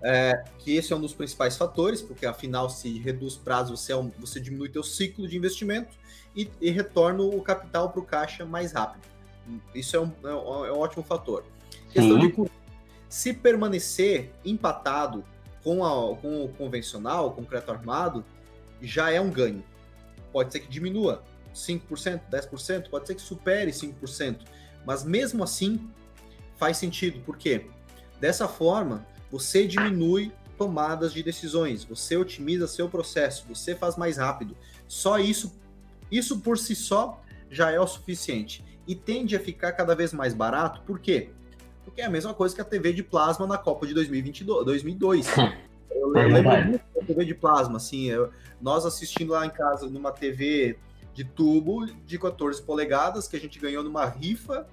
é, 0.03 0.43
que 0.59 0.75
esse 0.75 0.91
é 0.91 0.95
um 0.95 1.01
dos 1.01 1.13
principais 1.13 1.55
fatores, 1.55 2.01
porque 2.01 2.25
afinal, 2.25 2.69
se 2.69 2.99
reduz 2.99 3.35
prazo, 3.35 3.75
você, 3.75 3.93
é 3.93 3.95
um, 3.95 4.11
você 4.19 4.39
diminui 4.39 4.71
seu 4.71 4.83
ciclo 4.83 5.27
de 5.27 5.37
investimento 5.37 5.95
e, 6.35 6.49
e 6.59 6.69
retorna 6.69 7.23
o 7.23 7.41
capital 7.41 7.89
para 7.89 8.01
o 8.01 8.05
caixa 8.05 8.45
mais 8.45 8.73
rápido. 8.73 9.07
Isso 9.73 9.95
é 9.95 9.99
um, 9.99 10.11
é 10.23 10.33
um, 10.33 10.65
é 10.65 10.73
um 10.73 10.79
ótimo 10.79 11.03
fator. 11.03 11.45
Questão 11.91 12.19
de 12.19 12.29
custo 12.29 12.63
se 13.13 13.31
permanecer 13.31 14.31
empatado 14.43 15.23
com, 15.63 15.85
a, 15.85 16.17
com 16.17 16.43
o 16.43 16.49
convencional, 16.49 17.27
o 17.27 17.31
concreto 17.31 17.71
armado, 17.71 18.25
já 18.81 19.11
é 19.11 19.21
um 19.21 19.29
ganho. 19.29 19.63
Pode 20.31 20.51
ser 20.51 20.61
que 20.61 20.67
diminua 20.67 21.23
5%, 21.53 22.21
10%, 22.31 22.89
pode 22.89 23.05
ser 23.05 23.13
que 23.13 23.21
supere 23.21 23.69
5%, 23.69 24.39
mas 24.83 25.03
mesmo 25.03 25.43
assim 25.43 25.87
faz 26.57 26.77
sentido, 26.77 27.19
por 27.19 27.37
quê? 27.37 27.67
Dessa 28.19 28.47
forma, 28.47 29.05
você 29.33 29.65
diminui 29.65 30.31
tomadas 30.57 31.11
de 31.11 31.23
decisões, 31.23 31.83
você 31.83 32.15
otimiza 32.15 32.67
seu 32.67 32.87
processo, 32.87 33.45
você 33.49 33.75
faz 33.75 33.97
mais 33.97 34.17
rápido. 34.17 34.55
Só 34.87 35.17
isso, 35.17 35.59
isso 36.11 36.39
por 36.39 36.57
si 36.57 36.75
só 36.75 37.19
já 37.49 37.71
é 37.71 37.79
o 37.79 37.87
suficiente 37.87 38.63
e 38.87 38.93
tende 38.93 39.35
a 39.35 39.39
ficar 39.39 39.71
cada 39.71 39.95
vez 39.95 40.13
mais 40.13 40.35
barato, 40.35 40.81
por 40.81 40.99
quê? 40.99 41.31
porque 41.83 42.01
é 42.01 42.05
a 42.05 42.09
mesma 42.09 42.33
coisa 42.33 42.55
que 42.55 42.61
a 42.61 42.65
TV 42.65 42.93
de 42.93 43.03
plasma 43.03 43.45
na 43.45 43.57
Copa 43.57 43.85
de 43.85 43.93
2022, 43.93 44.65
2002. 44.65 45.27
Eu 45.91 46.15
é 46.17 46.25
lembro 46.25 46.65
muito 46.65 46.83
da 46.95 47.05
TV 47.05 47.25
de 47.25 47.33
plasma, 47.35 47.77
assim, 47.77 48.09
eu, 48.09 48.29
nós 48.61 48.85
assistindo 48.85 49.31
lá 49.33 49.45
em 49.45 49.49
casa 49.49 49.87
numa 49.87 50.11
TV 50.11 50.77
de 51.13 51.23
tubo 51.23 51.85
de 51.85 52.17
14 52.17 52.61
polegadas 52.63 53.27
que 53.27 53.35
a 53.35 53.39
gente 53.39 53.59
ganhou 53.59 53.83
numa 53.83 54.05
rifa, 54.05 54.67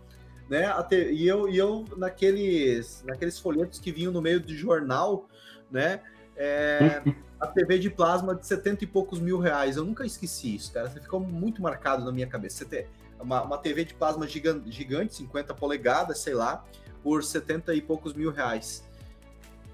né? 0.50 0.70
Te, 0.82 1.12
e 1.12 1.26
eu, 1.26 1.48
e 1.48 1.56
eu 1.56 1.86
naqueles, 1.96 3.02
naqueles 3.06 3.38
folhetos 3.38 3.78
que 3.78 3.90
vinham 3.90 4.12
no 4.12 4.20
meio 4.20 4.40
do 4.40 4.54
jornal, 4.54 5.26
né? 5.70 6.02
é, 6.40 7.02
a 7.38 7.46
TV 7.46 7.78
de 7.78 7.90
plasma 7.90 8.34
de 8.34 8.46
70 8.46 8.84
e 8.84 8.86
poucos 8.86 9.20
mil 9.20 9.38
reais. 9.38 9.76
Eu 9.76 9.84
nunca 9.84 10.06
esqueci 10.06 10.54
isso, 10.54 10.72
cara. 10.72 10.88
Você 10.88 11.00
ficou 11.00 11.20
muito 11.20 11.60
marcado 11.60 12.02
na 12.02 12.10
minha 12.10 12.26
cabeça. 12.26 12.58
Você 12.58 12.64
tem 12.64 12.86
uma, 13.20 13.42
uma 13.42 13.58
TV 13.58 13.84
de 13.84 13.92
plasma 13.92 14.26
gigante, 14.26 14.72
gigante, 14.72 15.14
50 15.14 15.54
polegadas, 15.54 16.18
sei 16.18 16.34
lá, 16.34 16.64
por 17.02 17.22
70 17.22 17.74
e 17.74 17.82
poucos 17.82 18.14
mil 18.14 18.32
reais. 18.32 18.82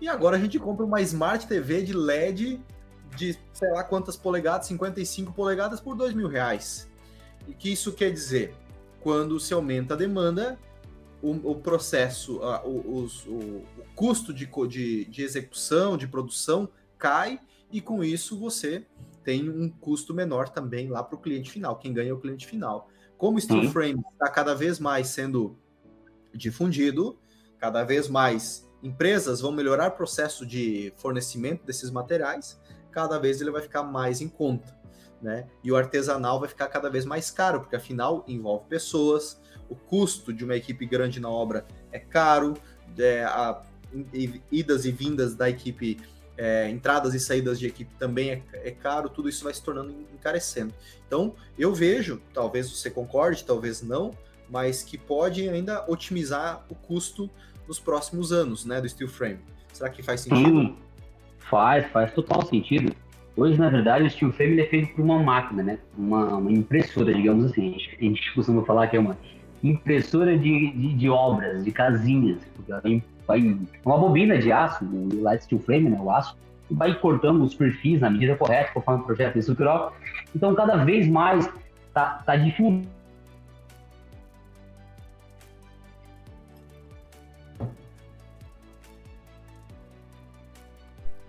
E 0.01 0.09
agora 0.09 0.37
a 0.37 0.41
gente 0.41 0.59
compra 0.59 0.85
uma 0.85 1.01
Smart 1.01 1.47
TV 1.47 1.83
de 1.83 1.93
LED 1.93 2.61
de 3.14 3.39
sei 3.55 3.70
lá 3.70 3.83
quantas 3.83 4.16
polegadas, 4.16 4.66
55 4.66 5.33
polegadas 5.33 5.81
por 5.81 5.97
2 5.97 6.12
mil 6.12 6.29
reais. 6.29 6.91
E 7.47 7.55
que 7.55 7.72
isso 7.72 7.93
quer 7.93 8.11
dizer? 8.11 8.55
Quando 9.01 9.39
se 9.39 9.55
aumenta 9.55 9.95
a 9.95 9.97
demanda, 9.97 10.59
o, 11.22 11.52
o 11.52 11.54
processo, 11.56 12.38
o, 12.64 12.68
o, 12.68 13.08
o, 13.28 13.64
custo 13.94 14.32
de, 14.32 14.48
de, 14.68 15.04
de 15.06 15.22
execução, 15.22 15.96
de 15.96 16.06
produção 16.06 16.68
cai, 16.98 17.40
e 17.70 17.80
com 17.80 18.04
isso 18.04 18.38
você 18.38 18.86
tem 19.24 19.48
um 19.48 19.68
custo 19.68 20.14
menor 20.14 20.48
também 20.48 20.88
lá 20.88 21.02
para 21.02 21.16
o 21.16 21.20
cliente 21.20 21.50
final. 21.50 21.76
Quem 21.76 21.92
ganha 21.92 22.10
é 22.10 22.12
o 22.12 22.20
cliente 22.20 22.46
final. 22.46 22.88
Como 23.18 23.38
o 23.38 23.40
Steel 23.40 23.70
Frame 23.70 24.00
está 24.12 24.30
cada 24.30 24.54
vez 24.54 24.78
mais 24.78 25.08
sendo 25.08 25.56
difundido, 26.32 27.18
cada 27.58 27.82
vez 27.82 28.08
mais 28.08 28.70
empresas 28.82 29.40
vão 29.40 29.50
melhorar 29.50 29.88
o 29.88 29.92
processo 29.92 30.46
de 30.46 30.92
fornecimento 30.96 31.64
desses 31.64 31.90
materiais, 31.90 32.60
cada 32.92 33.18
vez 33.18 33.40
ele 33.40 33.50
vai 33.50 33.62
ficar 33.62 33.82
mais 33.82 34.20
em 34.20 34.28
conta. 34.28 34.76
Né? 35.20 35.48
E 35.64 35.72
o 35.72 35.76
artesanal 35.76 36.38
vai 36.38 36.48
ficar 36.48 36.68
cada 36.68 36.90
vez 36.90 37.04
mais 37.04 37.30
caro, 37.30 37.60
porque 37.60 37.74
afinal 37.74 38.22
envolve 38.28 38.66
pessoas, 38.68 39.40
o 39.68 39.74
custo 39.74 40.32
de 40.32 40.44
uma 40.44 40.56
equipe 40.56 40.86
grande 40.86 41.20
na 41.20 41.28
obra 41.28 41.66
é 41.92 41.98
caro, 41.98 42.54
é, 42.98 43.24
a, 43.24 43.62
idas 44.50 44.84
e 44.84 44.92
vindas 44.92 45.34
da 45.34 45.48
equipe, 45.48 45.98
é, 46.36 46.68
entradas 46.68 47.14
e 47.14 47.20
saídas 47.20 47.58
de 47.58 47.66
equipe 47.66 47.94
também 47.98 48.30
é, 48.30 48.42
é, 48.52 48.70
caro, 48.70 49.08
tudo 49.08 49.28
isso 49.28 49.44
vai 49.44 49.54
se 49.54 49.62
tornando 49.62 49.94
encarecendo. 50.14 50.72
Então, 51.06 51.34
eu 51.58 51.74
vejo, 51.74 52.20
talvez 52.32 52.70
você 52.70 52.90
concorde, 52.90 53.44
talvez 53.44 53.82
não, 53.82 54.12
mas 54.48 54.82
que 54.82 54.98
pode 54.98 55.48
ainda 55.48 55.84
otimizar 55.88 56.64
o 56.68 56.74
custo 56.74 57.30
nos 57.66 57.78
próximos 57.78 58.32
anos, 58.32 58.64
né, 58.64 58.80
do 58.80 58.88
steel 58.88 59.08
frame. 59.08 59.38
Será 59.72 59.90
que 59.90 60.02
faz 60.02 60.20
sentido? 60.20 60.60
Sim, 60.60 60.76
faz, 61.38 61.86
faz 61.90 62.12
total 62.12 62.44
sentido. 62.46 62.94
Hoje, 63.36 63.58
na 63.58 63.68
verdade, 63.68 64.04
o 64.04 64.10
steel 64.10 64.32
frame 64.32 64.60
é 64.60 64.66
feito 64.66 64.94
por 64.94 65.02
uma 65.02 65.22
máquina, 65.22 65.62
né? 65.62 65.78
Uma, 65.96 66.36
uma 66.36 66.50
impressora, 66.50 67.12
digamos 67.12 67.44
assim. 67.44 67.68
A 67.68 67.72
gente, 67.72 67.96
a 68.00 68.04
gente, 68.04 68.34
costuma 68.34 68.64
falar 68.64 68.88
que 68.88 68.96
é 68.96 69.00
uma 69.00 69.18
impressora 69.70 70.36
de, 70.36 70.70
de, 70.72 70.94
de 70.94 71.08
obras, 71.08 71.64
de 71.64 71.70
casinhas. 71.70 72.38
Vai, 73.26 73.58
uma 73.84 73.98
bobina 73.98 74.38
de 74.38 74.52
aço, 74.52 74.84
o 74.84 75.22
light 75.22 75.44
steel 75.44 75.60
frame, 75.60 75.90
né? 75.90 75.98
O 76.00 76.10
aço, 76.10 76.36
e 76.70 76.74
vai 76.74 76.94
cortando 76.94 77.42
os 77.42 77.54
perfis 77.54 78.00
na 78.00 78.10
medida 78.10 78.36
correta, 78.36 78.72
conforme 78.72 79.02
o 79.02 79.06
projeto 79.06 79.36
estrutural. 79.36 79.94
Então, 80.34 80.54
cada 80.54 80.84
vez 80.84 81.08
mais 81.08 81.48
está 81.88 82.22
tá 82.24 82.36
difundindo 82.36 82.88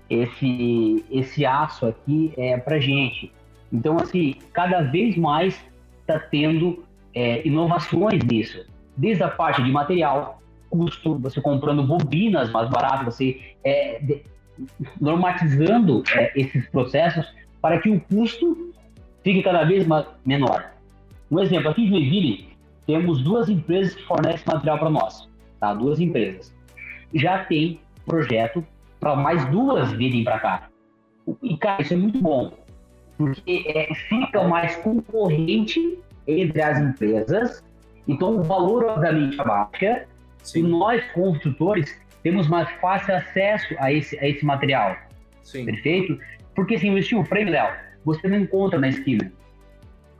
esse, 0.10 1.06
esse 1.12 1.46
aço 1.46 1.86
aqui 1.86 2.34
é 2.38 2.58
para 2.58 2.80
gente. 2.80 3.32
Então, 3.72 3.98
assim, 3.98 4.36
cada 4.54 4.82
vez 4.82 5.18
mais 5.18 5.60
está 6.02 6.20
tendo 6.20 6.86
é, 7.18 7.48
inovações 7.48 8.24
nisso. 8.24 8.64
Desde 8.96 9.24
a 9.24 9.28
parte 9.28 9.64
de 9.64 9.72
material, 9.72 10.40
custo, 10.70 11.18
você 11.18 11.42
comprando 11.42 11.84
bobinas 11.84 12.52
mais 12.52 12.70
baratas, 12.70 13.16
você 13.16 13.56
é, 13.64 14.00
de, 14.00 14.22
normatizando 15.02 16.04
é, 16.14 16.32
esses 16.40 16.70
processos 16.70 17.26
para 17.60 17.80
que 17.80 17.90
o 17.90 18.00
custo 18.02 18.72
fique 19.24 19.42
cada 19.42 19.64
vez 19.64 19.88
mais, 19.88 20.06
menor. 20.24 20.74
Um 21.32 21.40
exemplo, 21.40 21.70
aqui 21.70 21.86
em 21.86 21.90
Joinville, 21.90 22.50
temos 22.86 23.24
duas 23.24 23.50
empresas 23.50 23.96
que 23.96 24.04
fornecem 24.04 24.46
material 24.46 24.78
para 24.78 24.90
nós, 24.92 25.28
tá? 25.60 25.74
Duas 25.74 26.00
empresas. 26.00 26.56
Já 27.16 27.46
tem 27.46 27.80
projeto 28.06 28.64
para 29.00 29.16
mais 29.16 29.44
duas 29.50 29.92
virem 29.92 30.24
para 30.24 30.40
cá. 30.40 30.70
E, 31.42 31.58
cara, 31.58 31.82
isso 31.82 31.94
é 31.94 31.98
muito 31.98 32.22
bom, 32.22 32.54
porque 33.18 33.64
é, 33.68 33.94
fica 34.08 34.48
mais 34.48 34.76
concorrente 34.78 35.98
entre 36.28 36.62
as 36.62 36.80
empresas, 36.80 37.64
então 38.08 38.38
o 38.38 38.44
valor, 38.44 38.86
obviamente, 38.86 39.40
abaixa, 39.40 40.06
Sim. 40.44 40.60
e 40.60 40.64
nós, 40.64 41.04
construtores, 41.12 42.00
temos 42.24 42.48
mais 42.48 42.70
fácil 42.80 43.16
acesso 43.16 43.76
a 43.80 43.92
esse, 43.92 44.18
a 44.20 44.28
esse 44.28 44.46
material. 44.46 44.96
Sim. 45.44 45.66
Perfeito? 45.66 46.20
Porque 46.56 46.78
se 46.78 46.88
investir 46.88 47.18
o 47.18 47.24
frame, 47.24 47.52
Léo, 47.52 47.74
você 48.04 48.28
não 48.28 48.38
encontra 48.38 48.80
na 48.80 48.90
esquina. 48.90 49.32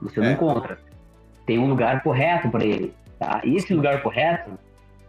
Você 0.00 0.20
é. 0.20 0.22
não 0.22 0.32
encontra. 0.32 0.78
Tem 1.46 1.58
um 1.58 1.68
lugar 1.68 2.02
correto 2.02 2.48
para 2.50 2.64
ele. 2.64 2.94
Tá? 3.18 3.40
E 3.44 3.56
esse 3.56 3.74
lugar 3.74 4.02
correto, 4.02 4.58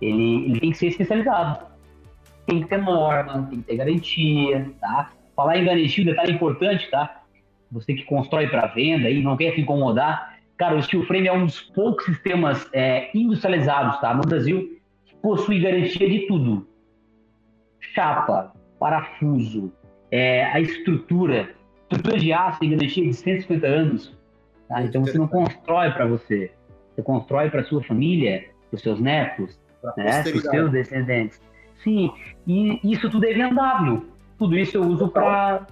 ele, 0.02 0.46
ele 0.46 0.60
tem 0.60 0.72
que 0.72 0.78
ser 0.78 0.88
especializado 0.88 1.70
tem 2.50 2.64
que 2.64 2.68
ter 2.68 2.82
norma, 2.82 3.48
tem 3.50 3.62
que 3.62 3.68
ter 3.68 3.78
garantia, 3.78 4.72
tá? 4.82 5.12
Falar 5.36 5.58
em 5.58 5.66
garantia, 5.66 6.04
um 6.04 6.08
detalhe 6.08 6.34
importante, 6.34 6.90
tá? 6.90 7.22
Você 7.72 7.94
que 7.94 8.04
constrói 8.04 8.48
para 8.48 8.66
venda 8.68 9.10
e 9.10 9.22
não 9.22 9.38
quer 9.38 9.54
se 9.54 9.62
incomodar, 9.62 10.39
cara, 10.60 10.76
o 10.76 10.84
steel 10.84 11.04
frame 11.04 11.28
é 11.28 11.34
um 11.34 11.46
dos 11.46 11.62
poucos 11.62 12.06
sistemas 12.06 12.70
é, 12.74 13.10
industrializados, 13.18 14.00
tá? 14.02 14.14
No 14.14 14.22
Brasil, 14.22 14.78
que 15.06 15.16
possui 15.16 15.62
garantia 15.62 16.08
de 16.08 16.28
tudo. 16.28 16.68
Chapa, 17.96 18.54
parafuso, 18.78 19.72
é, 20.12 20.44
a 20.44 20.60
estrutura, 20.60 21.50
estrutura 21.84 22.20
de 22.20 22.34
aço 22.34 22.60
tem 22.60 22.72
garantia 22.72 23.04
de 23.06 23.14
150 23.14 23.66
anos, 23.66 24.18
tá? 24.68 24.84
Então 24.84 25.04
você 25.04 25.18
não 25.18 25.30
constrói 25.30 25.92
para 25.92 26.06
você, 26.06 26.52
você 26.94 27.02
constrói 27.02 27.50
para 27.50 27.64
sua 27.64 27.82
família, 27.82 28.50
para 28.70 28.76
os 28.76 28.82
seus 28.82 29.00
netos, 29.00 29.58
né? 29.98 30.22
para 30.24 30.36
os 30.36 30.42
seus 30.44 30.72
descendentes. 30.72 31.42
Sim, 31.84 32.12
e 32.46 32.80
isso 32.84 33.10
tudo 33.10 33.26
é 33.26 33.34
vendável. 33.34 34.06
Tudo 34.38 34.58
isso 34.58 34.78
eu 34.78 34.84
uso 34.84 35.08
para 35.10 35.66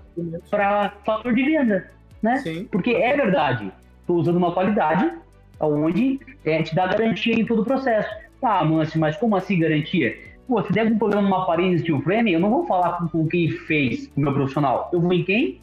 fator 1.06 1.34
de 1.34 1.44
venda, 1.44 1.92
né? 2.22 2.38
Sim. 2.38 2.66
Porque 2.72 2.92
é 2.92 3.16
verdade. 3.16 3.72
Estou 4.08 4.20
usando 4.20 4.38
uma 4.38 4.54
qualidade 4.54 5.12
onde 5.60 6.18
é, 6.46 6.64
te 6.64 6.74
dá 6.74 6.88
garantia 6.88 7.34
em 7.34 7.46
todo 7.46 7.62
o 7.64 7.66
processo. 7.66 8.10
Tá, 8.40 8.64
Mansi, 8.64 8.98
mas 8.98 9.18
como 9.18 9.36
assim 9.36 9.60
garantia? 9.60 10.18
Pô, 10.48 10.64
se 10.64 10.72
der 10.72 10.84
algum 10.84 10.98
problema 10.98 11.24
numa 11.24 11.46
parede 11.46 11.80
steel 11.80 12.00
frame, 12.00 12.32
eu 12.32 12.40
não 12.40 12.50
vou 12.50 12.66
falar 12.66 13.00
com, 13.00 13.10
com 13.10 13.28
quem 13.28 13.50
fez, 13.50 14.10
o 14.16 14.22
meu 14.22 14.34
profissional. 14.34 14.90
Eu 14.94 15.02
vou 15.02 15.12
em 15.12 15.26
quem? 15.26 15.60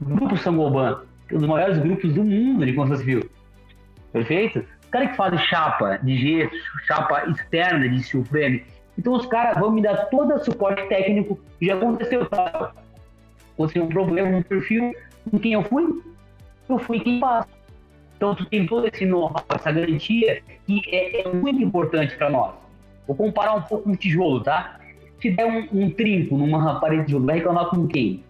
Grupo 0.00 0.36
Sangoban, 0.36 1.00
que 1.26 1.34
é 1.34 1.38
um 1.38 1.40
dos 1.40 1.48
maiores 1.48 1.78
grupos 1.78 2.14
do 2.14 2.22
mundo 2.22 2.64
de 2.64 2.72
construção 2.72 3.04
civil. 3.04 3.28
Perfeito? 4.12 4.60
O 4.60 4.90
cara 4.92 5.08
que 5.08 5.16
faz 5.16 5.40
chapa 5.42 5.96
de 5.96 6.16
gesso, 6.18 6.54
chapa 6.86 7.28
externa 7.30 7.88
de 7.88 8.00
steel 8.00 8.24
frame, 8.26 8.62
então 8.96 9.14
os 9.14 9.26
caras 9.26 9.58
vão 9.58 9.72
me 9.72 9.82
dar 9.82 10.04
todo 10.04 10.34
o 10.34 10.44
suporte 10.44 10.88
técnico. 10.88 11.36
Já 11.60 11.74
aconteceu, 11.74 12.26
tá? 12.26 12.72
Aconteceu 13.54 13.82
um 13.82 13.88
problema 13.88 14.30
no 14.30 14.44
perfil 14.44 14.94
com 15.28 15.36
quem 15.36 15.54
eu 15.54 15.64
fui, 15.64 16.00
eu 16.72 16.78
fui 16.78 17.00
quem 17.00 17.20
passa. 17.20 17.48
Então 18.16 18.34
tu 18.34 18.44
tem 18.46 18.66
todo 18.66 18.86
esse 18.86 19.06
know-how, 19.06 19.44
essa 19.48 19.72
garantia 19.72 20.42
que 20.66 20.82
é, 20.88 21.22
é 21.22 21.32
muito 21.32 21.62
importante 21.62 22.16
para 22.16 22.28
nós. 22.28 22.54
Vou 23.06 23.16
comparar 23.16 23.54
um 23.54 23.62
pouco 23.62 23.84
com 23.84 23.92
o 23.92 23.96
tijolo, 23.96 24.42
tá? 24.42 24.78
Se 25.20 25.30
der 25.30 25.46
um, 25.46 25.68
um 25.72 25.90
trinco 25.90 26.36
numa 26.36 26.78
parede 26.80 27.02
de 27.02 27.06
tijolo, 27.06 27.26
vai 27.26 27.36
reclamar 27.36 27.66
com 27.66 27.86
quem? 27.86 28.22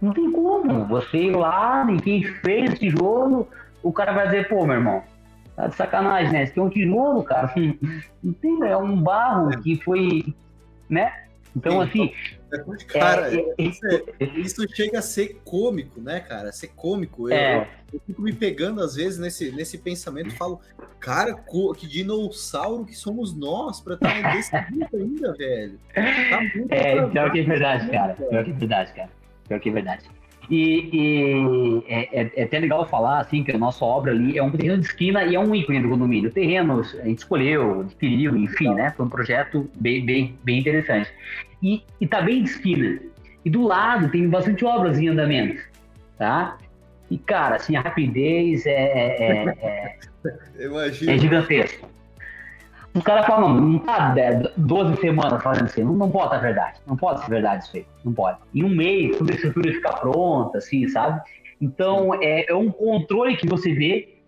Não 0.00 0.12
tem 0.12 0.30
como. 0.30 0.84
Você 0.86 1.16
ir 1.16 1.36
lá, 1.36 1.84
ninguém 1.84 2.22
fez 2.22 2.78
tijolo, 2.78 3.48
o 3.82 3.92
cara 3.92 4.12
vai 4.12 4.26
dizer, 4.26 4.48
pô, 4.48 4.66
meu 4.66 4.76
irmão, 4.76 5.02
Tá 5.56 5.68
de 5.68 5.76
sacanagem, 5.76 6.32
né? 6.32 6.44
Isso 6.44 6.58
é 6.58 6.62
um 6.62 6.68
tijolo, 6.68 7.22
cara. 7.22 7.52
Não 8.22 8.32
tem, 8.32 8.62
é 8.64 8.76
um 8.76 9.00
barro 9.00 9.50
que 9.62 9.76
foi, 9.76 10.34
né? 10.88 11.12
Então, 11.56 11.80
assim. 11.80 12.12
Cara, 12.88 13.34
é, 13.34 13.38
é, 13.38 13.62
isso, 13.62 13.86
é, 13.86 14.24
isso, 14.36 14.74
chega 14.74 14.98
a 14.98 15.02
ser 15.02 15.40
cômico, 15.44 16.00
né, 16.00 16.20
cara? 16.20 16.52
Ser 16.52 16.68
cômico. 16.68 17.28
Eu, 17.28 17.34
é. 17.34 17.68
eu, 17.92 18.00
fico 18.06 18.22
me 18.22 18.32
pegando, 18.32 18.80
às 18.80 18.94
vezes, 18.94 19.18
nesse, 19.18 19.50
nesse 19.52 19.78
pensamento 19.78 20.28
e 20.28 20.36
falo, 20.36 20.60
cara, 21.00 21.34
que 21.76 21.86
dinossauro 21.86 22.84
que 22.84 22.94
somos 22.94 23.34
nós 23.34 23.80
pra 23.80 23.94
estar 23.94 24.34
nesse 24.34 24.50
jeito 24.50 24.96
ainda, 24.96 25.32
velho. 25.34 25.78
Tá 25.94 26.40
muito 26.40 26.72
é, 26.72 27.06
pior 27.08 27.32
que 27.32 27.40
é 27.40 27.44
verdade, 27.44 27.90
cara. 27.90 28.14
Pior 28.14 28.44
que 28.44 28.50
é 28.50 28.54
verdade, 28.54 28.92
cara. 28.94 29.10
Pior 29.48 29.60
que 29.60 29.68
é 29.68 29.72
verdade. 29.72 30.04
E, 30.50 30.90
e 30.92 31.84
é, 31.88 32.20
é, 32.20 32.32
é, 32.36 32.42
até 32.42 32.58
legal 32.58 32.86
falar 32.86 33.20
assim 33.20 33.42
que 33.42 33.52
a 33.52 33.58
nossa 33.58 33.84
obra 33.84 34.12
ali 34.12 34.36
é 34.36 34.42
um 34.42 34.50
terreno 34.50 34.78
de 34.78 34.86
esquina 34.86 35.24
e 35.24 35.34
é 35.34 35.40
um 35.40 35.54
ícone 35.54 35.80
do 35.80 35.88
condomínio. 35.88 36.30
O 36.30 36.32
terreno 36.32 36.80
a 36.80 37.04
gente 37.04 37.18
escolheu, 37.18 37.80
adquiriu, 37.80 38.36
enfim, 38.36 38.74
né? 38.74 38.92
Foi 38.96 39.06
um 39.06 39.08
projeto 39.08 39.70
bem, 39.76 40.04
bem, 40.04 40.38
bem 40.42 40.58
interessante. 40.58 41.10
E, 41.64 41.82
e 41.98 42.06
tá 42.06 42.20
bem 42.20 42.42
de 42.42 42.50
esquina. 42.50 43.00
E 43.42 43.48
do 43.48 43.62
lado 43.62 44.10
tem 44.10 44.28
bastante 44.28 44.66
obras 44.66 44.98
em 44.98 45.08
andamento, 45.08 45.62
tá? 46.18 46.58
E, 47.10 47.16
cara, 47.16 47.56
assim, 47.56 47.74
a 47.74 47.80
rapidez 47.80 48.66
é, 48.66 48.70
é, 48.70 49.46
é, 49.48 49.98
é, 50.58 50.68
é 50.86 51.18
gigantesca. 51.18 51.88
Os 52.92 53.02
caras 53.02 53.26
falam, 53.26 53.54
não, 53.54 53.60
não 53.60 53.78
tá 53.78 54.14
12 54.56 55.00
semanas 55.00 55.42
fazendo 55.42 55.64
assim, 55.64 55.82
não, 55.82 55.94
não 55.94 56.10
pode 56.10 56.34
ser 56.34 56.40
verdade, 56.42 56.80
não 56.86 56.96
pode 56.96 57.22
ser 57.22 57.30
verdade 57.30 57.64
isso 57.64 57.76
aí, 57.78 57.86
não 58.04 58.12
pode. 58.12 58.38
Em 58.54 58.62
um 58.62 58.68
mês, 58.68 59.16
toda 59.16 59.32
a 59.32 59.34
estrutura 59.34 59.72
fica 59.72 59.92
pronta, 59.94 60.58
assim, 60.58 60.86
sabe? 60.88 61.20
Então, 61.60 62.14
é, 62.22 62.44
é 62.48 62.54
um 62.54 62.70
controle 62.70 63.36
que 63.36 63.48
você 63.48 63.72
vê 63.72 64.18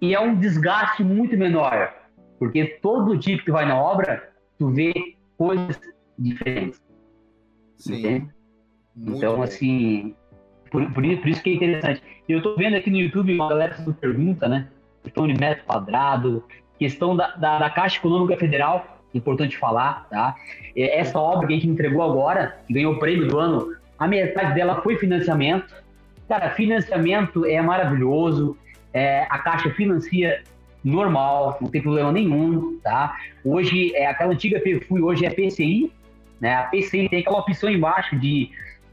e 0.00 0.14
é 0.14 0.20
um 0.20 0.34
desgaste 0.34 1.04
muito 1.04 1.36
menor, 1.36 1.92
porque 2.38 2.78
todo 2.82 3.16
dia 3.18 3.36
que 3.38 3.44
tu 3.44 3.52
vai 3.52 3.66
na 3.66 3.80
obra, 3.80 4.30
tu 4.58 4.70
vê 4.70 4.92
coisas 5.36 5.78
diferentes. 6.18 6.82
Sim. 7.76 8.28
Então, 8.96 9.36
bom. 9.36 9.42
assim, 9.42 10.14
por, 10.70 10.90
por, 10.92 11.04
isso, 11.04 11.20
por, 11.20 11.28
isso, 11.28 11.42
que 11.42 11.50
é 11.50 11.54
interessante. 11.54 12.02
Eu 12.28 12.38
estou 12.38 12.56
vendo 12.56 12.76
aqui 12.76 12.90
no 12.90 12.98
YouTube 12.98 13.34
uma 13.34 13.48
galera 13.48 13.74
que 13.74 13.92
pergunta, 13.94 14.48
né? 14.48 14.68
Questão 15.02 15.26
de 15.26 15.34
metro 15.34 15.64
quadrado, 15.64 16.44
questão 16.78 17.16
da, 17.16 17.36
da, 17.36 17.58
da 17.58 17.70
Caixa 17.70 17.98
Econômica 17.98 18.36
Federal, 18.36 18.94
importante 19.14 19.56
falar, 19.56 20.08
tá? 20.08 20.34
Essa 20.76 21.18
obra 21.18 21.46
que 21.46 21.52
a 21.52 21.56
gente 21.56 21.68
entregou 21.68 22.02
agora, 22.02 22.58
que 22.66 22.74
ganhou 22.74 22.94
o 22.94 22.98
prêmio 22.98 23.28
do 23.28 23.38
ano, 23.38 23.76
a 23.98 24.08
metade 24.08 24.54
dela 24.54 24.80
foi 24.82 24.96
financiamento. 24.96 25.74
Cara, 26.28 26.50
financiamento 26.50 27.44
é 27.44 27.60
maravilhoso, 27.60 28.56
é, 28.92 29.26
a 29.30 29.38
Caixa 29.38 29.70
financia 29.70 30.42
normal, 30.82 31.58
não 31.60 31.68
tem 31.68 31.80
problema 31.80 32.12
nenhum, 32.12 32.78
tá? 32.82 33.16
Hoje, 33.44 33.94
é 33.94 34.06
aquela 34.06 34.32
antiga 34.32 34.60
PFUI, 34.60 35.00
hoje 35.00 35.24
é 35.24 35.30
PCI, 35.30 35.90
né? 36.44 36.56
A 36.56 36.64
PCI 36.64 37.08
tem 37.08 37.20
aquela 37.20 37.38
opção 37.38 37.70
embaixo 37.70 38.18
de 38.18 38.50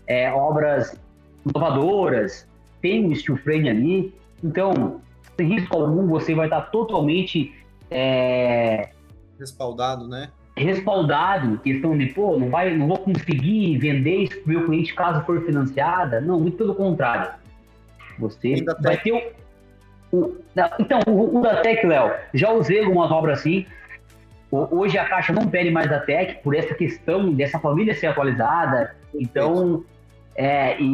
é, 0.08 0.32
obras 0.32 0.98
inovadoras, 1.46 2.48
tem 2.82 3.06
um 3.06 3.14
steel 3.14 3.38
frame 3.40 3.70
ali, 3.70 4.14
então, 4.42 5.02
sem 5.36 5.48
risco 5.48 5.76
algum, 5.76 6.08
você 6.08 6.34
vai 6.34 6.46
estar 6.46 6.62
totalmente 6.62 7.54
é, 7.90 8.92
respaldado, 9.38 10.08
né? 10.08 10.30
Respaldado, 10.56 11.58
questão 11.58 11.98
de, 11.98 12.06
pô, 12.06 12.38
não, 12.38 12.50
vai, 12.50 12.74
não 12.74 12.88
vou 12.88 13.00
conseguir 13.00 13.78
vender 13.80 14.16
isso 14.16 14.42
para 14.42 14.46
o 14.46 14.50
meu 14.50 14.66
cliente 14.66 14.96
caso 14.96 15.26
for 15.26 15.46
financiada. 15.46 16.22
Não, 16.22 16.40
muito 16.40 16.56
pelo 16.56 16.74
contrário. 16.74 17.34
Você 18.18 18.64
vai 18.82 18.98
ter 18.98 19.12
o, 19.12 20.18
o, 20.18 20.38
então, 20.80 21.00
o, 21.06 21.38
o 21.38 21.42
da 21.42 21.58
Tec, 21.58 21.84
Léo, 21.84 22.14
já 22.34 22.50
usei 22.52 22.80
algumas 22.80 23.12
obras 23.12 23.40
assim. 23.40 23.66
Hoje 24.52 24.98
a 24.98 25.06
Caixa 25.06 25.32
não 25.32 25.48
pede 25.48 25.72
mais 25.72 25.90
da 25.90 26.02
Tec 26.02 26.44
por 26.44 26.54
essa 26.54 26.74
questão 26.76 27.34
dessa 27.34 27.58
família 27.58 27.96
ser 27.96 28.08
atualizada. 28.08 28.94
Então, 29.16 29.86
é, 30.36 30.78
e, 30.82 30.94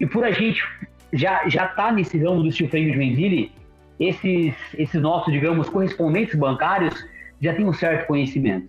e, 0.00 0.06
por 0.06 0.22
a 0.22 0.30
gente 0.30 0.62
já 1.10 1.48
já 1.48 1.66
tá 1.66 1.90
nesse 1.90 2.18
ramo 2.18 2.42
do 2.42 2.52
steel 2.52 2.68
frame 2.68 2.90
de 2.90 2.92
Joinville, 2.94 3.52
esses, 3.98 4.54
esses 4.76 5.00
nossos, 5.00 5.32
digamos, 5.32 5.68
correspondentes 5.68 6.34
bancários 6.34 7.06
já 7.40 7.54
têm 7.54 7.64
um 7.64 7.72
certo 7.72 8.06
conhecimento 8.06 8.68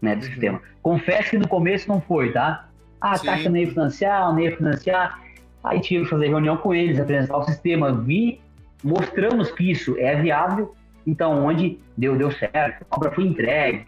né, 0.00 0.14
do 0.14 0.22
uhum. 0.22 0.30
sistema. 0.30 0.62
Confesso 0.82 1.30
que 1.30 1.38
no 1.38 1.48
começo 1.48 1.88
não 1.88 2.00
foi, 2.00 2.32
tá? 2.32 2.68
Ah, 3.00 3.12
a 3.12 3.16
Sim. 3.16 3.26
Caixa 3.26 3.50
não 3.50 3.56
ia 3.56 3.68
financiar, 3.68 4.32
não 4.32 4.40
ia 4.40 4.56
financiar. 4.56 5.20
Aí 5.64 5.80
tive 5.80 6.04
que 6.04 6.10
fazer 6.10 6.28
reunião 6.28 6.56
com 6.56 6.72
eles, 6.72 7.00
apresentar 7.00 7.36
o 7.36 7.42
sistema, 7.42 7.92
vi, 7.92 8.40
mostramos 8.82 9.50
que 9.50 9.70
isso 9.70 9.96
é 9.98 10.14
viável, 10.16 10.74
então 11.10 11.44
onde 11.44 11.80
deu, 11.98 12.16
deu 12.16 12.30
certo, 12.30 12.86
a 12.88 12.96
obra 12.96 13.10
foi 13.10 13.24
entregue, 13.24 13.84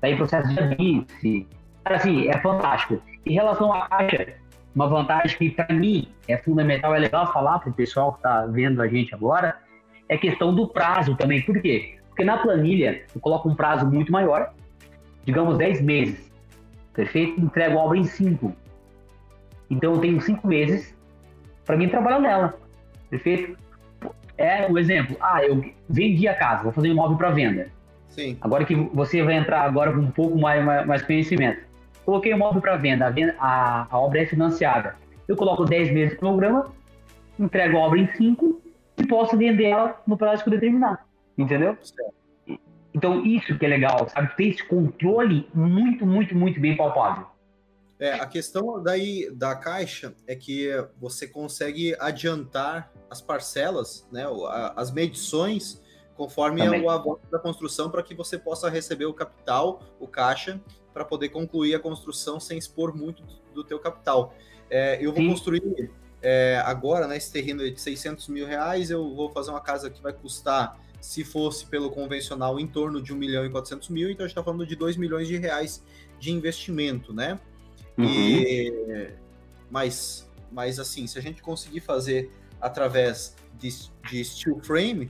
tá 0.00 0.06
aí 0.06 0.16
processo 0.16 0.48
de. 0.48 1.46
Cara, 1.82 1.96
assim, 1.96 2.28
é 2.28 2.38
fantástico. 2.40 3.02
Em 3.26 3.34
relação 3.34 3.72
à 3.72 3.88
Caixa, 3.88 4.34
uma 4.74 4.86
vantagem 4.86 5.36
que 5.36 5.50
para 5.50 5.74
mim 5.74 6.08
é 6.28 6.36
fundamental, 6.38 6.94
é 6.94 6.98
legal 7.00 7.30
falar 7.32 7.58
para 7.58 7.70
o 7.70 7.74
pessoal 7.74 8.12
que 8.12 8.18
está 8.18 8.46
vendo 8.46 8.80
a 8.80 8.86
gente 8.86 9.12
agora, 9.14 9.56
é 10.08 10.16
questão 10.16 10.54
do 10.54 10.68
prazo 10.68 11.16
também. 11.16 11.42
Por 11.42 11.60
quê? 11.60 11.98
Porque 12.08 12.24
na 12.24 12.38
planilha 12.38 13.04
eu 13.12 13.20
coloco 13.20 13.48
um 13.48 13.54
prazo 13.54 13.86
muito 13.90 14.12
maior, 14.12 14.54
digamos 15.24 15.58
10 15.58 15.80
meses. 15.82 16.32
Perfeito? 16.92 17.40
Entrego 17.40 17.78
a 17.78 17.82
obra 17.82 17.98
em 17.98 18.04
5. 18.04 18.54
Então 19.68 19.94
eu 19.94 20.00
tenho 20.00 20.20
5 20.20 20.46
meses 20.46 20.96
para 21.64 21.76
mim 21.76 21.88
trabalhar 21.88 22.20
nela. 22.20 22.54
Perfeito? 23.10 23.58
É 24.36 24.66
um 24.66 24.76
exemplo. 24.76 25.16
Ah, 25.20 25.44
eu 25.44 25.64
vendi 25.88 26.26
a 26.26 26.34
casa, 26.34 26.62
vou 26.62 26.72
fazer 26.72 26.88
um 26.88 26.92
imóvel 26.92 27.16
para 27.16 27.30
venda. 27.30 27.68
Sim. 28.08 28.36
Agora 28.40 28.64
que 28.64 28.74
você 28.74 29.22
vai 29.22 29.34
entrar 29.34 29.62
agora 29.62 29.92
com 29.92 29.98
um 29.98 30.10
pouco 30.10 30.38
mais, 30.38 30.64
mais, 30.64 30.86
mais 30.86 31.02
conhecimento. 31.02 31.62
Coloquei 32.04 32.32
o 32.32 32.36
imóvel 32.36 32.60
para 32.60 32.76
venda, 32.76 33.06
a, 33.06 33.10
venda 33.10 33.34
a, 33.38 33.86
a, 33.90 33.98
obra 33.98 34.22
é 34.22 34.26
financiada. 34.26 34.96
Eu 35.26 35.36
coloco 35.36 35.64
10 35.64 35.92
meses 35.92 36.10
de 36.10 36.18
programa, 36.18 36.72
entrego 37.38 37.78
a 37.78 37.80
obra 37.80 37.98
em 37.98 38.06
5 38.06 38.60
e 38.98 39.06
posso 39.06 39.36
vender 39.36 39.64
ela 39.64 40.00
no 40.06 40.16
prazo 40.16 40.42
que 40.42 40.48
eu 40.48 40.52
determinar. 40.52 41.06
Entendeu? 41.36 41.76
Então, 42.94 43.24
isso 43.24 43.58
que 43.58 43.64
é 43.64 43.68
legal, 43.68 44.08
sabe? 44.08 44.36
Ter 44.36 44.48
esse 44.48 44.64
controle 44.64 45.48
muito, 45.52 46.06
muito, 46.06 46.36
muito 46.36 46.60
bem 46.60 46.76
palpável. 46.76 47.26
É, 47.98 48.14
a 48.14 48.26
questão 48.26 48.82
daí 48.82 49.30
da 49.30 49.54
caixa 49.54 50.14
é 50.26 50.34
que 50.34 50.68
você 50.98 51.28
consegue 51.28 51.96
adiantar 52.00 52.92
as 53.08 53.20
parcelas, 53.20 54.06
né, 54.10 54.24
as 54.74 54.90
medições, 54.90 55.80
conforme 56.16 56.62
Também. 56.62 56.82
o 56.82 56.90
avanço 56.90 57.22
da 57.30 57.38
construção, 57.38 57.90
para 57.90 58.02
que 58.02 58.14
você 58.14 58.36
possa 58.36 58.68
receber 58.68 59.06
o 59.06 59.14
capital, 59.14 59.82
o 60.00 60.08
caixa, 60.08 60.60
para 60.92 61.04
poder 61.04 61.28
concluir 61.28 61.74
a 61.74 61.78
construção 61.78 62.38
sem 62.40 62.58
expor 62.58 62.96
muito 62.96 63.22
do, 63.22 63.34
do 63.54 63.64
teu 63.64 63.78
capital. 63.78 64.34
É, 64.68 64.98
eu 65.04 65.12
vou 65.12 65.22
Sim. 65.22 65.30
construir 65.30 65.90
é, 66.20 66.60
agora, 66.64 67.06
né, 67.06 67.16
esse 67.16 67.30
terreno 67.30 67.68
de 67.70 67.80
600 67.80 68.28
mil 68.28 68.46
reais, 68.46 68.90
eu 68.90 69.14
vou 69.14 69.30
fazer 69.30 69.50
uma 69.50 69.60
casa 69.60 69.90
que 69.90 70.02
vai 70.02 70.12
custar, 70.12 70.80
se 71.00 71.22
fosse 71.22 71.66
pelo 71.66 71.90
convencional, 71.90 72.58
em 72.58 72.66
torno 72.66 73.02
de 73.02 73.12
1 73.12 73.16
milhão 73.16 73.44
e 73.44 73.50
400 73.50 73.90
mil, 73.90 74.10
então 74.10 74.24
a 74.24 74.26
gente 74.26 74.32
está 74.32 74.42
falando 74.42 74.66
de 74.66 74.74
2 74.74 74.96
milhões 74.96 75.28
de 75.28 75.36
reais 75.36 75.84
de 76.18 76.32
investimento, 76.32 77.12
né? 77.12 77.38
Uhum. 77.96 78.06
E, 78.06 79.08
mas, 79.70 80.30
mas 80.50 80.78
assim, 80.78 81.06
se 81.06 81.18
a 81.18 81.22
gente 81.22 81.42
conseguir 81.42 81.80
fazer 81.80 82.30
através 82.60 83.36
de, 83.58 83.68
de 84.08 84.24
steel 84.24 84.58
frame, 84.62 85.08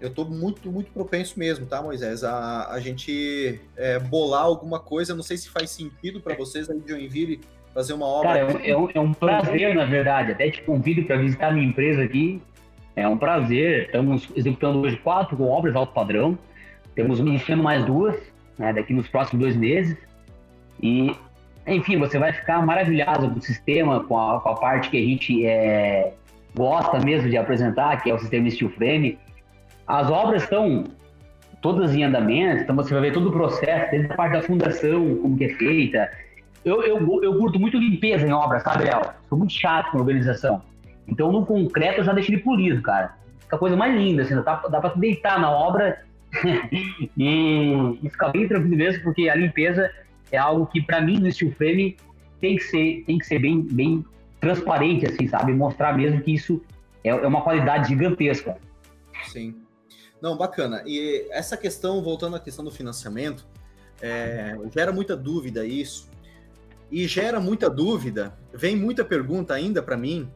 eu 0.00 0.08
estou 0.08 0.24
muito, 0.24 0.70
muito 0.72 0.90
propenso 0.90 1.38
mesmo, 1.38 1.66
tá, 1.66 1.82
Moisés? 1.82 2.24
A, 2.24 2.70
a 2.70 2.80
gente 2.80 3.60
é, 3.76 3.98
bolar 3.98 4.42
alguma 4.42 4.80
coisa, 4.80 5.14
não 5.14 5.22
sei 5.22 5.36
se 5.36 5.50
faz 5.50 5.70
sentido 5.70 6.20
para 6.20 6.34
vocês 6.34 6.70
aí 6.70 6.80
de 6.80 6.88
Joinville 6.88 7.40
fazer 7.74 7.92
uma 7.92 8.06
obra. 8.06 8.46
Cara, 8.46 8.66
é, 8.66 8.76
um, 8.76 8.88
é 8.94 9.00
um 9.00 9.12
prazer, 9.12 9.74
na 9.74 9.84
verdade. 9.84 10.32
Até 10.32 10.50
te 10.50 10.62
convido 10.62 11.04
para 11.04 11.16
visitar 11.16 11.48
a 11.48 11.52
minha 11.52 11.66
empresa 11.66 12.02
aqui. 12.02 12.42
É 12.96 13.06
um 13.06 13.18
prazer. 13.18 13.86
Estamos 13.86 14.28
executando 14.34 14.80
hoje 14.80 14.96
quatro 14.96 15.42
obras 15.42 15.76
alto 15.76 15.92
padrão. 15.92 16.38
Temos 16.94 17.18
iniciando 17.18 17.62
mais 17.62 17.84
duas, 17.84 18.16
né, 18.58 18.72
daqui 18.72 18.92
nos 18.92 19.08
próximos 19.08 19.42
dois 19.42 19.56
meses. 19.56 19.96
E, 20.82 21.14
enfim, 21.66 21.98
você 21.98 22.18
vai 22.18 22.32
ficar 22.32 22.64
maravilhado 22.64 23.30
com 23.30 23.38
o 23.38 23.42
sistema, 23.42 24.02
com 24.04 24.18
a, 24.18 24.40
com 24.40 24.48
a 24.48 24.54
parte 24.54 24.90
que 24.90 24.96
a 24.96 25.00
gente 25.00 25.46
é, 25.46 26.12
gosta 26.54 26.98
mesmo 27.00 27.28
de 27.28 27.36
apresentar, 27.36 28.02
que 28.02 28.10
é 28.10 28.14
o 28.14 28.18
sistema 28.18 28.50
Steel 28.50 28.70
Frame. 28.70 29.18
As 29.86 30.10
obras 30.10 30.42
estão 30.42 30.84
todas 31.60 31.94
em 31.94 32.02
andamento, 32.04 32.62
então 32.62 32.74
você 32.74 32.92
vai 32.94 33.02
ver 33.02 33.12
todo 33.12 33.28
o 33.28 33.32
processo, 33.32 33.90
desde 33.90 34.12
a 34.12 34.16
parte 34.16 34.32
da 34.32 34.42
fundação, 34.42 35.16
como 35.16 35.36
que 35.36 35.44
é 35.44 35.48
feita, 35.50 36.10
eu, 36.64 36.82
eu, 36.82 37.22
eu 37.22 37.38
curto 37.38 37.58
muito 37.58 37.78
limpeza 37.78 38.26
em 38.26 38.32
obra, 38.32 38.60
sabe, 38.60 38.84
Léo? 38.84 39.02
Sou 39.28 39.38
muito 39.38 39.52
chato 39.52 39.90
com 39.90 39.98
organização. 39.98 40.62
Então, 41.08 41.32
no 41.32 41.44
concreto, 41.46 42.00
eu 42.00 42.04
já 42.04 42.12
deixo 42.12 42.30
ele 42.30 42.42
polido, 42.42 42.82
cara. 42.82 43.14
Fica 43.40 43.56
a 43.56 43.58
coisa 43.58 43.76
mais 43.76 43.94
linda, 43.94 44.22
assim, 44.22 44.34
dá, 44.42 44.56
dá 44.56 44.80
pra 44.80 44.92
deitar 44.94 45.40
na 45.40 45.50
obra 45.50 46.02
e, 46.70 47.10
e, 48.02 48.10
ficar 48.10 48.28
bem 48.28 48.46
tranquilo 48.46 48.76
mesmo, 48.76 49.02
porque 49.02 49.28
a 49.28 49.34
limpeza 49.34 49.90
é 50.32 50.38
algo 50.38 50.66
que, 50.66 50.82
para 50.82 51.00
mim, 51.00 51.18
no 51.18 51.30
steel 51.30 51.52
frame, 51.52 51.96
tem 52.40 52.56
que 52.56 52.64
ser, 52.64 53.04
tem 53.06 53.18
que 53.18 53.26
ser 53.26 53.38
bem, 53.38 53.62
bem 53.62 54.04
transparente, 54.40 55.06
assim, 55.06 55.28
sabe? 55.28 55.52
Mostrar 55.52 55.96
mesmo 55.96 56.20
que 56.22 56.32
isso 56.32 56.62
é, 57.04 57.10
é 57.10 57.26
uma 57.26 57.42
qualidade 57.42 57.88
gigantesca. 57.88 58.56
Sim. 59.28 59.54
Não, 60.20 60.36
bacana. 60.36 60.82
E 60.86 61.26
essa 61.30 61.56
questão, 61.56 62.02
voltando 62.02 62.36
à 62.36 62.40
questão 62.40 62.64
do 62.64 62.70
financiamento, 62.70 63.46
é, 64.00 64.56
gera 64.72 64.92
muita 64.92 65.16
dúvida 65.16 65.64
isso, 65.64 66.08
e 66.90 67.06
gera 67.06 67.40
muita 67.40 67.70
dúvida, 67.70 68.34
vem 68.52 68.74
muita 68.74 69.04
pergunta 69.04 69.54
ainda 69.54 69.82
para 69.82 69.96
mim 69.96 70.28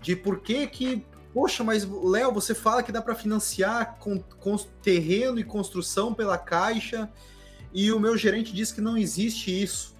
de 0.00 0.16
por 0.16 0.40
que 0.40 0.66
que, 0.66 1.06
poxa, 1.32 1.62
mas 1.62 1.88
Léo, 1.88 2.32
você 2.32 2.54
fala 2.54 2.82
que 2.82 2.90
dá 2.90 3.00
para 3.00 3.14
financiar 3.14 3.96
com, 3.98 4.18
com 4.18 4.56
terreno 4.82 5.38
e 5.38 5.44
construção 5.44 6.12
pela 6.12 6.36
Caixa 6.36 7.08
e 7.74 7.92
o 7.92 7.98
meu 7.98 8.16
gerente 8.16 8.54
diz 8.54 8.70
que 8.70 8.80
não 8.80 8.96
existe 8.96 9.50
isso. 9.50 9.94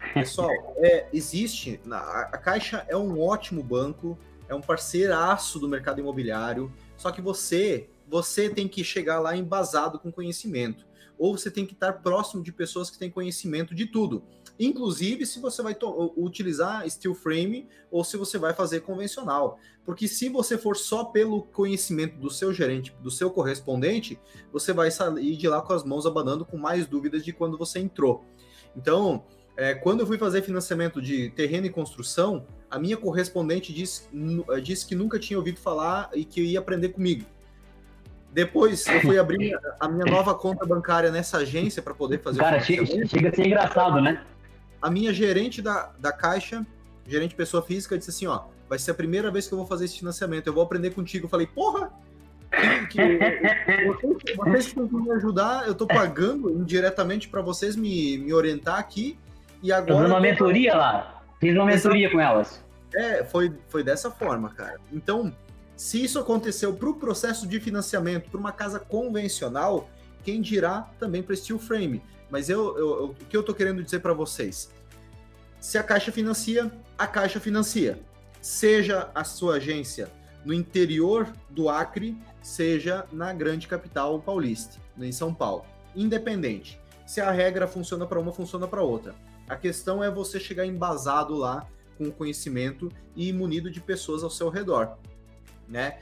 Pessoal, 0.12 0.50
é, 0.78 1.06
existe, 1.12 1.80
a 1.90 2.36
Caixa 2.36 2.84
é 2.88 2.96
um 2.96 3.20
ótimo 3.20 3.62
banco, 3.62 4.18
é 4.48 4.54
um 4.54 4.60
parceiraço 4.60 5.58
do 5.58 5.68
mercado 5.68 6.00
imobiliário, 6.00 6.72
só 6.96 7.10
que 7.10 7.22
você, 7.22 7.88
você 8.08 8.48
tem 8.48 8.68
que 8.68 8.84
chegar 8.84 9.20
lá 9.20 9.36
embasado 9.36 9.98
com 9.98 10.12
conhecimento 10.12 10.86
ou 11.18 11.36
você 11.36 11.50
tem 11.50 11.64
que 11.64 11.72
estar 11.72 11.94
próximo 11.94 12.42
de 12.42 12.52
pessoas 12.52 12.90
que 12.90 12.98
têm 12.98 13.10
conhecimento 13.10 13.74
de 13.74 13.86
tudo. 13.86 14.22
inclusive 14.58 15.26
se 15.26 15.38
você 15.38 15.62
vai 15.62 15.76
utilizar 16.16 16.88
steel 16.88 17.14
frame 17.14 17.68
ou 17.90 18.02
se 18.02 18.16
você 18.16 18.38
vai 18.38 18.54
fazer 18.54 18.80
convencional. 18.80 19.58
Porque 19.84 20.08
se 20.08 20.30
você 20.30 20.56
for 20.56 20.76
só 20.76 21.04
pelo 21.04 21.42
conhecimento 21.42 22.16
do 22.16 22.30
seu 22.30 22.54
gerente, 22.54 22.94
do 23.02 23.10
seu 23.10 23.30
correspondente, 23.30 24.18
você 24.50 24.72
vai 24.72 24.90
sair 24.90 25.36
de 25.36 25.46
lá 25.46 25.60
com 25.60 25.74
as 25.74 25.84
mãos 25.84 26.06
abanando 26.06 26.44
com 26.44 26.56
mais 26.56 26.86
dúvidas 26.86 27.22
de 27.22 27.34
quando 27.34 27.58
você 27.58 27.78
entrou. 27.78 28.24
Então, 28.74 29.26
é, 29.58 29.74
quando 29.74 30.00
eu 30.00 30.06
fui 30.06 30.16
fazer 30.16 30.40
financiamento 30.40 31.02
de 31.02 31.28
terreno 31.30 31.66
e 31.66 31.70
construção, 31.70 32.46
a 32.70 32.78
minha 32.78 32.96
correspondente 32.96 33.74
disse, 33.74 34.08
disse 34.62 34.86
que 34.86 34.94
nunca 34.94 35.18
tinha 35.18 35.38
ouvido 35.38 35.58
falar 35.58 36.10
e 36.14 36.24
que 36.24 36.40
ia 36.40 36.60
aprender 36.60 36.88
comigo. 36.90 37.26
Depois 38.32 38.86
eu 38.86 39.00
fui 39.00 39.18
abrir 39.18 39.58
a 39.80 39.88
minha 39.88 40.04
nova 40.04 40.34
conta 40.34 40.66
bancária 40.66 41.10
nessa 41.10 41.38
agência 41.38 41.80
para 41.80 41.94
poder 41.94 42.20
fazer 42.20 42.38
Cara, 42.38 42.60
chega, 42.60 42.84
chega 42.84 43.28
a 43.30 43.34
ser 43.34 43.46
engraçado, 43.46 44.00
né? 44.00 44.22
A 44.80 44.90
minha 44.90 45.12
gerente 45.12 45.62
da, 45.62 45.90
da 45.98 46.12
Caixa, 46.12 46.66
gerente 47.06 47.34
pessoa 47.34 47.62
física, 47.62 47.96
disse 47.96 48.10
assim: 48.10 48.26
ó, 48.26 48.42
vai 48.68 48.78
ser 48.78 48.90
a 48.90 48.94
primeira 48.94 49.30
vez 49.30 49.46
que 49.46 49.54
eu 49.54 49.58
vou 49.58 49.66
fazer 49.66 49.86
esse 49.86 49.98
financiamento, 49.98 50.46
eu 50.46 50.52
vou 50.52 50.62
aprender 50.62 50.90
contigo. 50.90 51.26
Eu 51.26 51.30
falei, 51.30 51.46
porra! 51.46 51.90
Que, 52.90 53.18
que, 54.18 54.34
vocês, 54.36 54.72
que 54.72 54.80
me 54.80 55.10
ajudar, 55.12 55.66
eu 55.66 55.74
tô 55.74 55.86
pagando 55.86 56.50
indiretamente 56.50 57.28
para 57.28 57.42
vocês 57.42 57.74
me, 57.74 58.18
me 58.18 58.32
orientar 58.32 58.78
aqui. 58.78 59.18
E 59.62 59.72
agora. 59.72 60.02
Fiz 60.02 60.10
uma 60.10 60.20
mentoria 60.20 60.74
lá. 60.74 61.22
Fiz 61.40 61.54
uma 61.54 61.66
mentoria 61.66 62.10
com 62.10 62.20
elas. 62.20 62.64
É, 62.94 63.24
foi, 63.24 63.52
foi 63.68 63.82
dessa 63.82 64.10
forma, 64.10 64.50
cara. 64.50 64.78
Então, 64.92 65.34
se 65.76 66.02
isso 66.02 66.18
aconteceu 66.18 66.72
para 66.72 66.88
o 66.88 66.94
processo 66.94 67.46
de 67.46 67.60
financiamento 67.60 68.30
para 68.30 68.40
uma 68.40 68.50
casa 68.50 68.80
convencional, 68.80 69.90
quem 70.24 70.40
dirá 70.40 70.90
também 70.98 71.22
para 71.22 71.36
steel 71.36 71.58
frame. 71.58 72.02
Mas 72.30 72.48
eu, 72.48 72.76
eu, 72.78 72.98
eu, 72.98 73.04
o 73.10 73.14
que 73.14 73.36
eu 73.36 73.40
estou 73.40 73.54
querendo 73.54 73.82
dizer 73.82 74.00
para 74.00 74.14
vocês? 74.14 74.70
Se 75.60 75.76
a 75.76 75.82
Caixa 75.82 76.10
financia, 76.10 76.72
a 76.98 77.06
Caixa 77.06 77.38
financia. 77.38 78.00
Seja 78.40 79.10
a 79.14 79.22
sua 79.22 79.56
agência 79.56 80.10
no 80.44 80.54
interior 80.54 81.30
do 81.50 81.68
Acre, 81.68 82.16
seja 82.40 83.04
na 83.12 83.32
grande 83.32 83.68
capital 83.68 84.20
paulista, 84.20 84.80
em 84.98 85.12
São 85.12 85.34
Paulo. 85.34 85.64
Independente. 85.94 86.80
Se 87.06 87.20
a 87.20 87.30
regra 87.30 87.66
funciona 87.66 88.06
para 88.06 88.18
uma, 88.18 88.32
funciona 88.32 88.66
para 88.66 88.82
outra. 88.82 89.14
A 89.48 89.56
questão 89.56 90.02
é 90.02 90.10
você 90.10 90.40
chegar 90.40 90.64
embasado 90.64 91.34
lá 91.34 91.68
com 91.98 92.04
o 92.04 92.12
conhecimento 92.12 92.90
e 93.14 93.32
munido 93.32 93.70
de 93.70 93.80
pessoas 93.80 94.22
ao 94.22 94.30
seu 94.30 94.48
redor 94.48 94.96
né? 95.68 95.98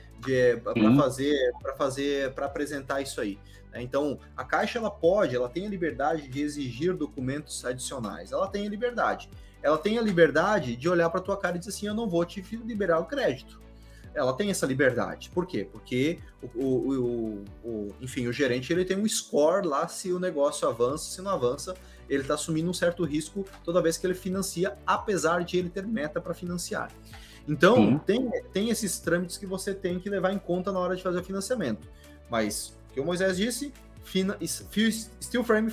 Para 0.63 0.95
fazer, 0.95 1.51
para 1.61 1.75
fazer, 1.75 2.33
para 2.33 2.45
apresentar 2.45 3.01
isso 3.01 3.21
aí. 3.21 3.37
Né? 3.71 3.81
Então, 3.81 4.17
a 4.35 4.43
Caixa 4.43 4.79
ela 4.79 4.89
pode, 4.89 5.35
ela 5.35 5.49
tem 5.49 5.65
a 5.65 5.69
liberdade 5.69 6.27
de 6.27 6.41
exigir 6.41 6.95
documentos 6.95 7.63
adicionais. 7.65 8.31
Ela 8.31 8.47
tem 8.47 8.65
a 8.65 8.69
liberdade. 8.69 9.29
Ela 9.61 9.77
tem 9.77 9.97
a 9.97 10.01
liberdade 10.01 10.75
de 10.75 10.87
olhar 10.87 11.09
para 11.09 11.19
tua 11.19 11.37
cara 11.37 11.57
e 11.57 11.59
dizer 11.59 11.71
assim, 11.71 11.87
eu 11.87 11.93
não 11.93 12.07
vou 12.07 12.23
te 12.23 12.41
liberar 12.63 12.99
o 12.99 13.05
crédito. 13.05 13.59
Ela 14.13 14.31
tem 14.31 14.49
essa 14.49 14.65
liberdade. 14.65 15.29
Por 15.29 15.45
quê? 15.45 15.67
Porque 15.69 16.19
o, 16.41 16.63
o, 16.63 16.93
o, 16.93 17.45
o 17.63 17.95
enfim, 17.99 18.27
o 18.27 18.33
gerente 18.33 18.71
ele 18.71 18.85
tem 18.85 18.97
um 18.97 19.07
score 19.07 19.67
lá 19.67 19.87
se 19.89 20.11
o 20.13 20.19
negócio 20.19 20.67
avança, 20.69 21.11
se 21.11 21.21
não 21.21 21.31
avança, 21.31 21.75
ele 22.09 22.21
está 22.21 22.35
assumindo 22.35 22.69
um 22.69 22.73
certo 22.73 23.03
risco 23.03 23.45
toda 23.63 23.81
vez 23.81 23.97
que 23.97 24.07
ele 24.07 24.13
financia, 24.13 24.77
apesar 24.85 25.43
de 25.43 25.57
ele 25.57 25.69
ter 25.69 25.85
meta 25.85 26.21
para 26.21 26.33
financiar. 26.33 26.89
Então, 27.47 27.99
tem, 27.99 28.29
tem 28.51 28.69
esses 28.69 28.99
trâmites 28.99 29.37
que 29.37 29.45
você 29.45 29.73
tem 29.73 29.99
que 29.99 30.09
levar 30.09 30.31
em 30.31 30.39
conta 30.39 30.71
na 30.71 30.79
hora 30.79 30.95
de 30.95 31.03
fazer 31.03 31.19
o 31.19 31.23
financiamento. 31.23 31.87
Mas, 32.29 32.77
o 32.89 32.93
que 32.93 32.99
o 32.99 33.05
Moisés 33.05 33.37
disse, 33.37 33.71
fina, 34.03 34.37
Steel 34.43 35.43
Frame 35.43 35.71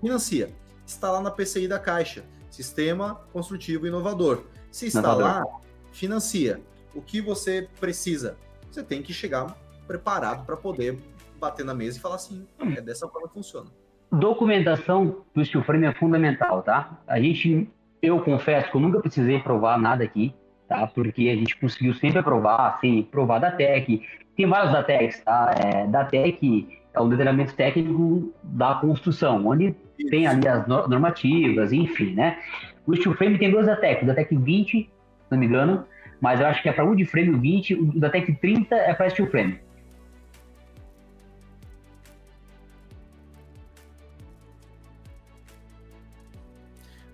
financia. 0.00 0.50
Está 0.86 1.10
lá 1.10 1.20
na 1.20 1.30
PCI 1.30 1.66
da 1.66 1.78
Caixa. 1.78 2.24
Sistema 2.50 3.20
Construtivo 3.32 3.86
Inovador. 3.86 4.44
Se 4.70 4.86
está 4.86 5.00
inovador. 5.00 5.24
lá, 5.24 5.44
financia. 5.92 6.60
O 6.94 7.02
que 7.02 7.20
você 7.20 7.68
precisa? 7.78 8.36
Você 8.70 8.82
tem 8.82 9.02
que 9.02 9.12
chegar 9.12 9.56
preparado 9.86 10.44
para 10.44 10.56
poder 10.56 10.98
bater 11.38 11.64
na 11.64 11.74
mesa 11.74 11.98
e 11.98 12.00
falar 12.00 12.16
assim, 12.16 12.46
é 12.76 12.80
dessa 12.80 13.08
forma 13.08 13.28
que 13.28 13.34
funciona. 13.34 13.70
Documentação 14.10 15.24
do 15.34 15.44
Steel 15.44 15.64
Frame 15.64 15.86
é 15.86 15.94
fundamental, 15.94 16.62
tá? 16.62 17.00
A 17.06 17.20
gente, 17.20 17.70
eu 18.00 18.22
confesso 18.22 18.70
que 18.70 18.76
eu 18.76 18.80
nunca 18.80 19.00
precisei 19.00 19.38
provar 19.40 19.78
nada 19.78 20.02
aqui 20.02 20.34
tá? 20.68 20.86
Porque 20.86 21.28
a 21.28 21.34
gente 21.34 21.56
conseguiu 21.56 21.94
sempre 21.94 22.18
aprovar, 22.18 22.74
assim, 22.74 23.02
provar 23.10 23.38
da 23.38 23.50
TEC. 23.50 24.02
Tem 24.36 24.46
vários 24.46 24.72
da 24.72 24.82
TEC, 24.82 25.24
tá? 25.24 25.54
É, 25.56 25.86
da 25.86 26.04
TEC 26.04 26.68
é 26.94 27.00
o 27.00 27.08
detalhamento 27.08 27.54
técnico 27.54 28.32
da 28.42 28.74
construção, 28.76 29.46
onde 29.46 29.74
tem 30.10 30.26
ali 30.26 30.46
as 30.46 30.66
normativas, 30.66 31.72
enfim, 31.72 32.14
né? 32.14 32.38
O 32.86 32.94
steel 32.94 33.14
frame 33.14 33.38
tem 33.38 33.50
duas 33.50 33.66
da 33.66 33.76
TEC, 33.76 34.04
da 34.04 34.14
TEC 34.14 34.36
20, 34.36 34.70
se 34.70 34.90
não 35.30 35.38
me 35.38 35.46
engano, 35.46 35.84
mas 36.20 36.40
eu 36.40 36.46
acho 36.46 36.62
que 36.62 36.68
é 36.68 36.72
para 36.72 36.84
wood 36.84 37.04
frame 37.06 37.38
20, 37.38 37.74
o 37.74 38.00
da 38.00 38.10
TEC 38.10 38.34
30 38.34 38.74
é 38.74 38.94
para 38.94 39.10
steel 39.10 39.28
frame. 39.28 39.60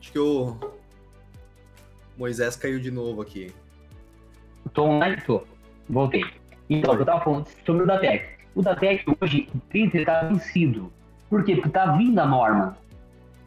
Acho 0.00 0.12
que 0.12 0.18
o 0.18 0.73
Moisés 2.16 2.56
caiu 2.56 2.78
de 2.78 2.90
novo 2.90 3.22
aqui. 3.22 3.52
Tô 4.72 4.84
online? 4.84 5.20
Tô. 5.26 5.42
Voltei. 5.88 6.24
Então, 6.70 6.94
eu 6.94 7.04
tava 7.04 7.20
falando 7.22 7.48
sobre 7.66 7.82
o 7.82 7.86
Datec. 7.86 8.24
O 8.54 8.62
Datec 8.62 9.04
hoje, 9.20 9.48
o 9.54 9.58
30 9.70 9.98
está 9.98 10.22
vencido. 10.22 10.92
Por 11.28 11.44
quê? 11.44 11.56
Porque 11.56 11.70
tá 11.70 11.92
vindo 11.96 12.18
a 12.18 12.26
norma. 12.26 12.76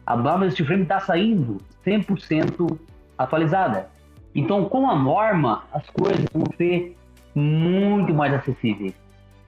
A 0.06 0.16
norma 0.16 0.48
do 0.48 0.64
frame 0.64 0.82
está 0.82 1.00
saindo 1.00 1.58
100% 1.84 2.78
atualizada. 3.16 3.90
Então, 4.34 4.66
com 4.66 4.88
a 4.88 4.94
norma, 4.94 5.64
as 5.72 5.88
coisas 5.90 6.24
vão 6.32 6.44
ser 6.56 6.96
muito 7.34 8.14
mais 8.14 8.32
acessíveis. 8.34 8.94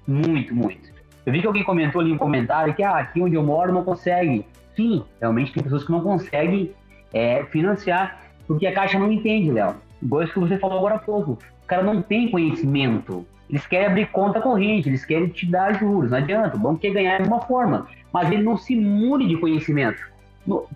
Muito, 0.07 0.55
muito. 0.55 0.91
Eu 1.25 1.33
vi 1.33 1.41
que 1.41 1.47
alguém 1.47 1.63
comentou 1.63 2.01
ali 2.01 2.13
um 2.13 2.19
comentário 2.19 2.75
que 2.75 2.83
ah, 2.83 2.97
aqui 2.97 3.21
onde 3.21 3.37
eu 3.37 3.43
moro 3.43 3.73
não 3.73 3.85
consegue. 3.85 4.45
Sim, 4.75 5.05
realmente 5.21 5.53
tem 5.53 5.63
pessoas 5.63 5.85
que 5.85 5.93
não 5.93 6.01
conseguem 6.01 6.75
é, 7.13 7.45
financiar 7.45 8.30
porque 8.51 8.67
a 8.67 8.75
Caixa 8.75 8.99
não 8.99 9.13
entende, 9.13 9.49
Léo. 9.53 9.77
Igual 10.03 10.25
isso 10.25 10.33
que 10.33 10.41
você 10.41 10.59
falou 10.59 10.79
agora 10.79 10.97
há 10.97 10.99
pouco. 10.99 11.39
O 11.63 11.67
cara 11.69 11.85
não 11.85 12.03
tem 12.03 12.29
conhecimento. 12.29 13.25
Eles 13.49 13.65
querem 13.65 13.87
abrir 13.87 14.07
conta 14.11 14.41
corrente, 14.41 14.89
eles 14.89 15.05
querem 15.05 15.29
te 15.29 15.47
dar 15.47 15.79
juros. 15.79 16.11
Não 16.11 16.19
adianta. 16.19 16.57
O 16.57 16.59
banco 16.59 16.81
quer 16.81 16.91
ganhar 16.91 17.23
de 17.23 17.29
uma 17.29 17.43
forma. 17.43 17.87
Mas 18.13 18.29
ele 18.29 18.43
não 18.43 18.57
se 18.57 18.75
mune 18.75 19.29
de 19.29 19.37
conhecimento. 19.37 20.03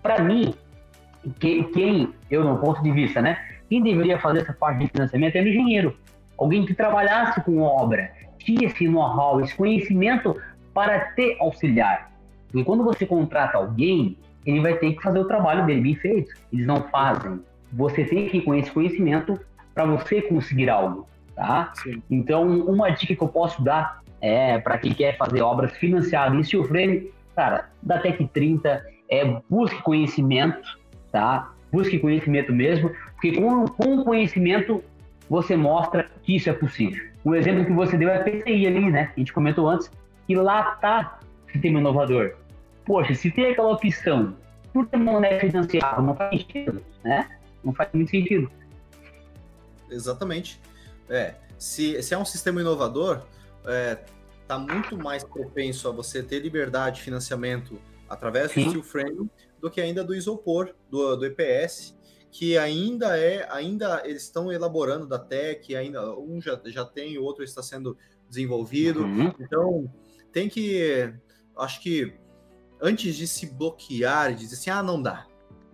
Para 0.01 0.23
mim, 0.23 0.53
quem, 1.37 1.65
quem, 1.65 2.13
eu 2.31 2.45
no 2.45 2.57
ponto 2.59 2.81
de 2.81 2.93
vista, 2.93 3.21
né? 3.21 3.37
Quem 3.69 3.83
deveria 3.83 4.17
fazer 4.19 4.39
essa 4.39 4.53
parte 4.53 4.79
de 4.79 4.87
financiamento 4.87 5.35
é 5.35 5.41
o 5.41 5.47
engenheiro. 5.49 5.97
Alguém 6.37 6.65
que 6.65 6.73
trabalhasse 6.73 7.43
com 7.43 7.59
obra, 7.59 8.09
tinha 8.39 8.67
esse 8.67 8.87
know-how, 8.87 9.41
esse 9.41 9.53
conhecimento 9.53 10.33
para 10.73 11.11
te 11.13 11.35
auxiliar. 11.41 12.09
Porque 12.47 12.63
quando 12.63 12.85
você 12.85 13.05
contrata 13.05 13.57
alguém, 13.57 14.17
ele 14.45 14.61
vai 14.61 14.75
ter 14.75 14.93
que 14.93 15.03
fazer 15.03 15.19
o 15.19 15.27
trabalho 15.27 15.65
dele 15.65 15.81
bem 15.81 15.95
feito. 15.95 16.33
Eles 16.53 16.65
não 16.65 16.81
fazem 16.83 17.41
você 17.71 18.03
tem 18.03 18.29
que 18.29 18.37
esse 18.37 18.71
conhecimento 18.71 19.39
para 19.73 19.85
você 19.85 20.21
conseguir 20.21 20.69
algo, 20.69 21.07
tá? 21.35 21.71
Sim. 21.75 22.01
Então, 22.09 22.47
uma 22.61 22.89
dica 22.89 23.15
que 23.15 23.21
eu 23.21 23.27
posso 23.27 23.63
dar 23.63 24.01
é 24.21 24.57
para 24.57 24.77
quem 24.77 24.93
quer 24.93 25.17
fazer 25.17 25.41
obras 25.41 25.75
financiadas 25.77 26.37
em 26.37 26.43
steel 26.43 26.63
frame, 26.63 27.11
cara, 27.35 27.69
da 27.83 27.99
Tech 27.99 28.23
30, 28.33 28.83
é 29.09 29.41
busque 29.49 29.81
conhecimento, 29.81 30.79
tá? 31.11 31.51
Busque 31.71 31.99
conhecimento 31.99 32.53
mesmo, 32.53 32.91
porque 33.13 33.33
com, 33.33 33.65
com 33.67 34.03
conhecimento 34.03 34.83
você 35.29 35.55
mostra 35.55 36.09
que 36.23 36.35
isso 36.35 36.49
é 36.49 36.53
possível. 36.53 37.03
O 37.23 37.35
exemplo 37.35 37.65
que 37.65 37.73
você 37.73 37.97
deu 37.97 38.09
é 38.09 38.17
a 38.17 38.23
PCI 38.23 38.67
ali, 38.67 38.89
né? 38.89 39.11
A 39.15 39.19
gente 39.19 39.33
comentou 39.33 39.67
antes 39.67 39.91
que 40.27 40.35
lá 40.35 40.63
tá 40.75 41.19
o 41.47 41.51
sistema 41.51 41.79
inovador. 41.79 42.35
Poxa, 42.85 43.13
se 43.13 43.31
tem 43.31 43.47
aquela 43.47 43.71
opção, 43.71 44.35
por 44.71 44.87
que 44.87 44.95
não 44.95 45.23
é 45.23 45.39
financiado? 45.39 46.01
Não 46.01 46.15
faz 46.15 46.41
sentido, 46.41 46.81
né? 47.03 47.27
Não 47.65 47.73
faz 47.73 47.91
muito 47.91 48.11
sentido. 48.11 48.49
Exatamente. 49.89 50.61
É, 51.09 51.35
se, 51.57 52.01
se 52.01 52.13
é 52.13 52.17
um 52.17 52.25
sistema 52.25 52.61
inovador, 52.61 53.23
é, 53.65 53.97
tá 54.47 54.57
muito 54.57 54.97
mais 54.97 55.23
propenso 55.23 55.89
a 55.89 55.91
você 55.91 56.21
ter 56.21 56.39
liberdade 56.39 56.97
de 56.97 57.01
financiamento 57.01 57.79
através 58.07 58.51
Sim. 58.51 58.65
do 58.65 58.69
steel 58.69 58.83
frame 58.83 59.29
do 59.59 59.71
que 59.71 59.81
ainda 59.81 60.03
do 60.03 60.13
isopor, 60.13 60.75
do, 60.89 61.15
do 61.15 61.25
EPS, 61.25 61.97
que 62.29 62.57
ainda 62.57 63.17
é, 63.17 63.47
ainda 63.51 64.03
eles 64.05 64.23
estão 64.23 64.51
elaborando 64.51 65.07
da 65.07 65.17
Tech, 65.17 65.75
ainda 65.75 66.13
um 66.19 66.39
já, 66.39 66.59
já 66.65 66.85
tem, 66.85 67.17
o 67.17 67.23
outro 67.23 67.43
está 67.43 67.63
sendo 67.63 67.97
desenvolvido. 68.29 69.01
Uhum. 69.03 69.33
Então, 69.39 69.91
tem 70.31 70.49
que, 70.49 71.11
acho 71.57 71.81
que 71.81 72.13
antes 72.79 73.15
de 73.15 73.25
se 73.25 73.47
bloquear 73.47 74.31
e 74.31 74.35
dizer 74.35 74.55
assim, 74.55 74.69
ah, 74.69 74.83
não 74.83 75.01
dá, 75.01 75.25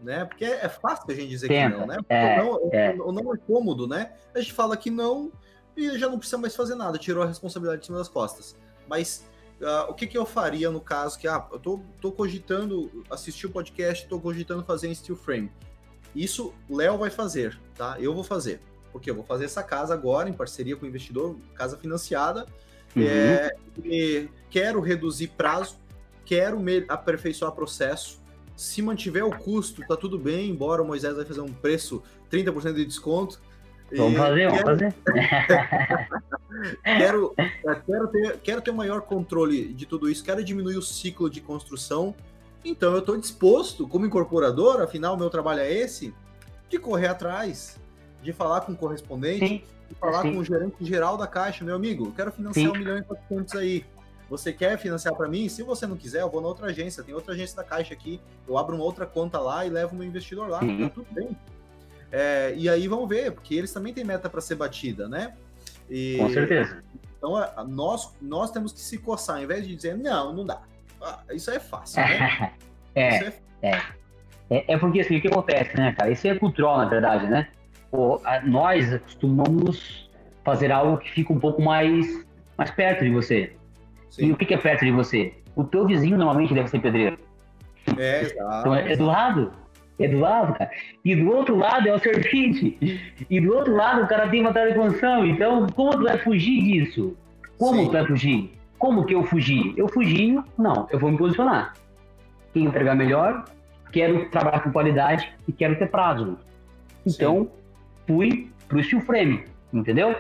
né? 0.02 0.26
Porque 0.26 0.46
é 0.46 0.68
fácil 0.68 1.06
a 1.10 1.14
gente 1.14 1.30
dizer 1.30 1.48
Tenta. 1.48 1.72
que 1.72 1.80
não, 1.80 1.88
né? 1.88 1.98
É, 2.10 2.38
não, 2.38 2.70
é. 2.72 2.96
O, 3.00 3.12
não 3.12 3.34
é 3.34 3.38
cômodo, 3.38 3.88
né? 3.88 4.14
A 4.34 4.40
gente 4.40 4.54
fala 4.54 4.76
que 4.76 4.90
não 4.90 5.32
e 5.76 5.98
já 5.98 6.10
não 6.10 6.18
precisa 6.18 6.38
mais 6.38 6.56
fazer 6.56 6.76
nada, 6.76 6.98
tirou 6.98 7.24
a 7.24 7.28
responsabilidade 7.28 7.82
de 7.82 7.86
cima 7.88 7.98
das 7.98 8.10
costas. 8.10 8.56
Mas 8.88 9.26
uh, 9.62 9.90
o 9.90 9.94
que, 9.94 10.06
que 10.06 10.18
eu 10.18 10.26
faria 10.26 10.70
no 10.70 10.82
caso 10.82 11.18
que, 11.18 11.28
ah, 11.28 11.48
eu 11.52 11.60
tô, 11.60 11.80
tô 12.00 12.12
cogitando 12.12 13.04
assistir 13.10 13.48
o 13.48 13.52
podcast, 13.52 14.08
tô 14.08 14.20
cogitando 14.20 14.64
fazer 14.64 14.88
em 14.88 14.96
steel 14.96 15.16
frame. 15.16 15.52
Isso 16.16 16.54
Léo 16.70 16.98
vai 16.98 17.10
fazer, 17.10 17.58
tá? 17.76 17.96
Eu 18.00 18.14
vou 18.14 18.24
fazer. 18.24 18.60
Porque 18.92 19.10
eu 19.10 19.16
vou 19.16 19.24
fazer 19.24 19.46
essa 19.46 19.64
casa 19.64 19.94
agora 19.94 20.30
em 20.30 20.34
parceria 20.34 20.76
com 20.76 20.86
o 20.86 20.90
investidor, 20.90 21.38
casa 21.56 21.78
financiada. 21.78 22.46
Uhum. 22.94 23.04
É, 23.04 23.50
quero 24.50 24.82
reduzir 24.82 25.30
prazo, 25.30 25.78
quero 26.26 26.62
aperfeiçoar 26.90 27.54
processo. 27.54 28.21
Se 28.62 28.80
mantiver 28.80 29.26
o 29.26 29.36
custo, 29.36 29.82
tá 29.88 29.98
tudo 29.98 30.20
bem, 30.20 30.52
embora 30.52 30.84
o 30.84 30.86
Moisés 30.86 31.16
vai 31.16 31.26
fazer 31.26 31.42
um 31.42 31.52
preço 31.52 32.04
30% 32.32 32.76
de 32.76 32.86
desconto. 32.86 33.42
Vamos 33.92 34.16
fazer, 34.16 34.50
vamos 34.50 34.62
fazer. 34.62 34.96
quero, 36.86 37.34
é, 37.38 37.50
quero, 37.84 38.08
ter, 38.10 38.38
quero 38.38 38.62
ter 38.62 38.72
maior 38.72 39.02
controle 39.02 39.74
de 39.74 39.88
tudo 39.88 40.08
isso, 40.08 40.24
quero 40.24 40.44
diminuir 40.44 40.78
o 40.78 40.82
ciclo 40.82 41.28
de 41.28 41.42
construção. 41.42 42.14
Então 42.64 42.94
eu 42.94 43.00
estou 43.00 43.18
disposto, 43.18 43.88
como 43.88 44.06
incorporador, 44.06 44.80
afinal 44.80 45.16
o 45.16 45.18
meu 45.18 45.32
trabalho 45.32 45.62
é 45.62 45.74
esse, 45.74 46.14
de 46.70 46.78
correr 46.78 47.08
atrás, 47.08 47.80
de 48.22 48.32
falar 48.32 48.62
com 48.62 48.74
o 48.74 48.78
correspondente, 48.78 49.48
Sim. 49.48 49.64
de 49.90 49.96
falar 49.96 50.22
Sim. 50.22 50.34
com 50.34 50.40
o 50.40 50.44
gerente 50.44 50.76
geral 50.86 51.18
da 51.18 51.26
Caixa, 51.26 51.66
meu 51.66 51.76
amigo, 51.76 52.14
quero 52.16 52.32
financiar 52.32 52.68
Sim. 52.68 52.78
um 52.78 52.80
milhão 52.80 53.00
e 53.00 53.02
quatrocentos 53.02 53.56
aí. 53.56 53.84
Você 54.32 54.54
quer 54.54 54.78
financiar 54.78 55.14
para 55.14 55.28
mim? 55.28 55.50
Se 55.50 55.62
você 55.62 55.86
não 55.86 55.98
quiser, 55.98 56.22
eu 56.22 56.30
vou 56.30 56.40
na 56.40 56.48
outra 56.48 56.68
agência. 56.68 57.04
Tem 57.04 57.14
outra 57.14 57.34
agência 57.34 57.54
da 57.54 57.66
Caixa 57.66 57.94
aqui. 57.94 58.22
Eu 58.48 58.58
abro 58.58 58.74
uma 58.78 58.86
outra 58.86 59.06
conta 59.06 59.38
lá 59.38 59.66
e 59.66 59.70
levo 59.70 59.94
meu 59.94 60.08
investidor 60.08 60.48
lá. 60.48 60.60
Tá 60.60 60.90
tudo 60.94 61.06
bem. 61.12 61.38
É, 62.10 62.54
e 62.56 62.70
aí 62.70 62.88
vamos 62.88 63.10
ver, 63.10 63.34
porque 63.34 63.54
eles 63.54 63.74
também 63.74 63.94
têm 63.94 64.06
meta 64.06 64.30
para 64.30 64.40
ser 64.40 64.56
batida, 64.56 65.10
né? 65.10 65.34
E, 65.90 66.16
Com 66.18 66.30
certeza. 66.30 66.82
Então 67.18 67.34
nós, 67.68 68.16
nós 68.22 68.52
temos 68.52 68.72
que 68.72 68.80
se 68.80 68.98
coçar, 69.00 69.36
ao 69.36 69.44
invés 69.44 69.68
de 69.68 69.76
dizer, 69.76 69.98
não, 69.98 70.32
não 70.32 70.46
dá. 70.46 70.62
Ah, 71.02 71.20
isso 71.34 71.52
é 71.52 71.60
fácil, 71.60 72.02
né? 72.02 72.54
é, 72.96 73.02
é, 73.02 73.34
é, 73.62 73.82
é. 74.50 74.74
É 74.74 74.78
porque 74.78 75.02
assim, 75.02 75.18
o 75.18 75.22
que 75.22 75.28
acontece, 75.28 75.76
né, 75.76 75.92
cara? 75.92 76.10
Isso 76.10 76.26
é 76.26 76.40
cultural, 76.40 76.78
na 76.78 76.86
verdade, 76.86 77.28
né? 77.28 77.50
Pô, 77.92 78.22
nós 78.46 78.98
costumamos 79.02 80.10
fazer 80.46 80.72
algo 80.72 80.98
que 81.00 81.12
fica 81.12 81.34
um 81.34 81.40
pouco 81.40 81.62
mais, 81.62 82.26
mais 82.58 82.72
perto 82.72 83.04
de 83.04 83.10
você. 83.10 83.58
Sim. 84.12 84.28
E 84.28 84.32
o 84.32 84.38
que 84.38 84.54
é 84.54 84.58
perto 84.58 84.86
de 84.86 84.92
você? 84.92 85.34
O 85.56 85.64
teu 85.64 85.88
vizinho 85.88 86.18
normalmente 86.18 86.54
deve 86.54 86.70
ser 86.70 86.80
pedreiro. 86.80 87.18
É, 87.98 88.22
exato. 88.22 88.60
Então 88.60 88.76
é 88.76 88.96
do 88.96 89.06
lado 89.06 89.52
é 90.04 90.08
do 90.08 90.20
lado, 90.20 90.54
cara. 90.54 90.72
E 91.04 91.16
do 91.16 91.30
outro 91.32 91.56
lado 91.56 91.88
é 91.88 91.94
o 91.94 92.00
serpente. 92.00 92.78
E 93.30 93.40
do 93.40 93.54
outro 93.54 93.76
lado 93.76 94.04
o 94.04 94.08
cara 94.08 94.28
tem 94.30 94.42
uma 94.42 94.52
de 94.52 94.74
construção. 94.74 95.26
Então, 95.26 95.68
como 95.68 95.92
tu 95.92 96.04
vai 96.04 96.18
fugir 96.18 96.62
disso? 96.64 97.16
Como 97.58 97.80
Sim. 97.80 97.86
tu 97.88 97.92
vai 97.92 98.06
fugir? 98.06 98.52
Como 98.78 99.06
que 99.06 99.14
eu 99.14 99.24
fugi? 99.24 99.74
Eu 99.78 99.88
fugi? 99.88 100.40
Não, 100.58 100.88
eu 100.92 101.00
vou 101.00 101.12
me 101.12 101.18
posicionar. 101.18 101.74
Quem 102.54 102.66
entregar 102.66 102.96
melhor, 102.96 103.46
quero 103.92 104.30
trabalhar 104.30 104.62
com 104.62 104.72
qualidade 104.72 105.32
e 105.48 105.52
quero 105.52 105.78
ter 105.78 105.88
prazo. 105.88 106.38
Então, 107.06 107.44
Sim. 107.44 107.50
fui 108.08 108.52
pro 108.68 108.84
steel 108.84 109.02
frame, 109.02 109.44
entendeu? 109.72 110.16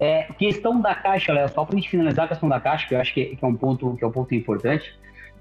É, 0.00 0.24
questão 0.38 0.80
da 0.80 0.94
caixa, 0.94 1.32
Léo, 1.32 1.48
só 1.48 1.64
para 1.64 1.76
a 1.76 1.78
gente 1.78 1.90
finalizar 1.90 2.24
a 2.24 2.28
questão 2.28 2.48
da 2.48 2.60
caixa, 2.60 2.86
que 2.88 2.94
eu 2.94 3.00
acho 3.00 3.12
que, 3.14 3.20
é, 3.20 3.36
que 3.36 3.44
é 3.44 3.48
um 3.48 3.54
ponto 3.54 3.96
que 3.96 4.04
é 4.04 4.06
um 4.06 4.12
ponto 4.12 4.34
importante 4.34 4.94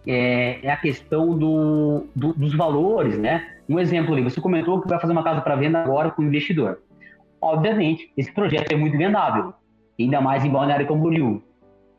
é, 0.05 0.59
é 0.65 0.71
a 0.71 0.77
questão 0.77 1.37
do, 1.37 2.07
do, 2.15 2.33
dos 2.33 2.53
valores, 2.53 3.17
né? 3.17 3.55
Um 3.67 3.79
exemplo 3.79 4.13
ali, 4.13 4.23
você 4.23 4.41
comentou 4.41 4.81
que 4.81 4.87
vai 4.87 4.99
fazer 4.99 5.13
uma 5.13 5.23
casa 5.23 5.41
para 5.41 5.55
venda 5.55 5.81
agora 5.81 6.11
com 6.11 6.21
o 6.21 6.25
investidor. 6.25 6.81
Obviamente, 7.41 8.11
esse 8.17 8.31
projeto 8.31 8.71
é 8.71 8.75
muito 8.75 8.97
vendável, 8.97 9.53
ainda 9.99 10.21
mais 10.21 10.43
em 10.43 10.49
Balneário 10.49 10.87
Camboriú. 10.87 11.41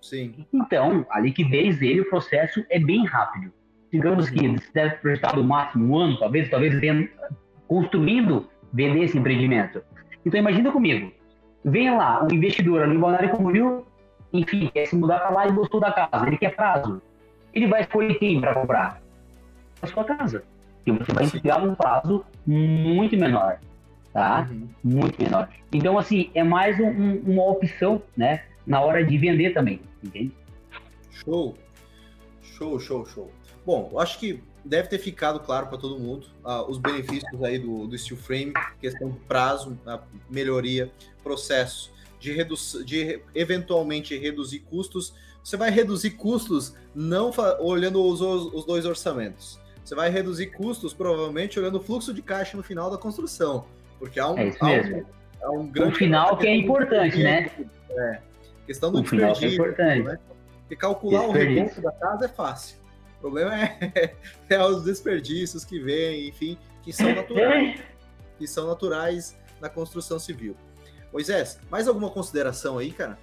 Sim. 0.00 0.46
Então, 0.52 1.06
a 1.10 1.20
liquidez 1.20 1.78
dele, 1.78 2.00
o 2.00 2.10
processo 2.10 2.64
é 2.70 2.78
bem 2.78 3.06
rápido. 3.06 3.52
Digamos 3.90 4.28
que 4.28 4.48
você 4.48 4.68
deve 4.74 4.96
projetar 4.96 5.36
no 5.36 5.44
máximo 5.44 5.86
um 5.86 5.98
ano, 5.98 6.18
talvez, 6.18 6.50
talvez 6.50 6.78
vendo, 6.78 7.08
construindo, 7.66 8.48
vender 8.72 9.04
esse 9.04 9.16
empreendimento. 9.16 9.82
Então, 10.26 10.38
imagina 10.38 10.70
comigo, 10.70 11.12
vem 11.64 11.96
lá 11.96 12.22
um 12.22 12.34
investidor 12.34 12.82
ali 12.82 12.96
Balneário 12.98 13.30
Camboriú, 13.30 13.86
enfim, 14.32 14.70
quer 14.72 14.86
se 14.86 14.96
mudar 14.96 15.20
para 15.20 15.30
lá 15.30 15.48
e 15.48 15.52
gostou 15.52 15.80
da 15.80 15.92
casa, 15.92 16.26
ele 16.26 16.36
quer 16.36 16.54
prazo 16.54 17.00
ele 17.54 17.68
vai 17.68 17.82
escolher 17.82 18.14
quem 18.18 18.40
para 18.40 18.52
comprar? 18.52 19.00
A 19.80 19.86
sua 19.86 20.04
casa. 20.04 20.44
E 20.84 20.90
você 20.90 21.12
vai 21.12 21.24
entregar 21.24 21.62
um 21.62 21.74
prazo 21.74 22.24
muito 22.46 23.16
menor, 23.16 23.58
tá? 24.12 24.48
Uhum. 24.50 24.68
Muito 24.82 25.22
menor. 25.22 25.48
Então, 25.72 25.96
assim, 25.96 26.30
é 26.34 26.42
mais 26.42 26.78
um, 26.78 26.88
um, 26.88 27.22
uma 27.26 27.44
opção, 27.44 28.02
né? 28.16 28.42
Na 28.66 28.80
hora 28.80 29.04
de 29.04 29.16
vender 29.16 29.54
também, 29.54 29.80
entende? 30.02 30.32
Show. 31.10 31.54
Show, 32.42 32.78
show, 32.80 33.06
show. 33.06 33.30
Bom, 33.64 33.88
eu 33.92 34.00
acho 34.00 34.18
que 34.18 34.42
deve 34.64 34.88
ter 34.88 34.98
ficado 34.98 35.40
claro 35.40 35.66
para 35.66 35.76
todo 35.78 35.98
mundo 35.98 36.26
uh, 36.44 36.68
os 36.68 36.78
benefícios 36.78 37.42
aí 37.42 37.58
do, 37.58 37.86
do 37.86 37.98
steel 37.98 38.16
frame, 38.16 38.52
questão 38.80 39.10
de 39.10 39.18
prazo, 39.20 39.78
melhoria, 40.30 40.90
processo 41.22 41.92
de, 42.18 42.32
redu 42.32 42.54
de 42.84 43.20
eventualmente 43.34 44.16
reduzir 44.16 44.60
custos, 44.60 45.14
você 45.42 45.56
vai 45.56 45.70
reduzir 45.70 46.12
custos 46.12 46.74
não 46.94 47.30
olhando 47.60 48.02
os, 48.02 48.20
os 48.20 48.64
dois 48.64 48.86
orçamentos. 48.86 49.60
Você 49.84 49.94
vai 49.94 50.08
reduzir 50.08 50.46
custos 50.46 50.94
provavelmente 50.94 51.60
olhando 51.60 51.76
o 51.76 51.80
fluxo 51.80 52.14
de 52.14 52.22
caixa 52.22 52.56
no 52.56 52.62
final 52.62 52.90
da 52.90 52.96
construção. 52.96 53.66
Porque 53.98 54.18
há 54.18 54.30
um, 54.30 54.38
é 54.38 54.48
isso 54.48 54.64
mesmo. 54.64 55.06
Há 55.42 55.50
um, 55.50 55.56
há 55.56 55.60
um 55.60 55.66
grande. 55.66 55.92
O 55.92 55.96
final 55.96 56.36
que 56.38 56.46
é 56.46 56.56
importante, 56.56 57.22
né? 57.22 57.50
É. 57.90 58.18
Questão 58.66 58.90
do 58.90 59.02
o 59.02 59.04
final 59.04 59.34
que 59.34 59.44
é 59.44 59.48
importante. 59.48 60.02
Né? 60.02 60.18
Porque 60.60 60.76
calcular 60.76 61.28
o 61.28 61.32
recurso 61.32 61.82
da 61.82 61.92
casa 61.92 62.24
é 62.24 62.28
fácil. 62.28 62.78
O 63.24 63.30
problema 63.30 63.58
é, 63.58 64.14
é 64.50 64.62
os 64.62 64.84
desperdícios 64.84 65.64
que 65.64 65.78
vêm, 65.78 66.28
enfim, 66.28 66.58
que 66.82 66.92
são 66.92 67.14
naturais. 67.14 67.80
que 68.38 68.46
são 68.46 68.66
naturais 68.66 69.34
na 69.62 69.70
construção 69.70 70.18
civil. 70.18 70.54
Moisés, 71.10 71.58
mais 71.70 71.88
alguma 71.88 72.10
consideração 72.10 72.76
aí, 72.76 72.92
cara? 72.92 73.18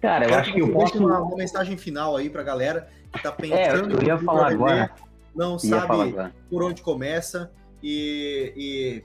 Cara, 0.00 0.28
eu 0.28 0.34
acho 0.36 0.52
que 0.52 0.60
eu 0.60 0.72
posso. 0.72 0.96
Uma, 0.96 1.20
uma 1.20 1.36
mensagem 1.36 1.76
final 1.76 2.14
aí 2.14 2.30
pra 2.30 2.44
galera 2.44 2.88
que 3.12 3.20
tá 3.20 3.32
pensando. 3.32 3.98
É, 3.98 4.04
eu 4.04 4.06
ia 4.06 4.18
falar 4.18 4.52
agora. 4.52 4.92
Não 5.34 5.58
sabe 5.58 6.14
por 6.48 6.62
onde 6.62 6.82
começa 6.82 7.50
e, 7.82 8.52
e, 8.56 9.04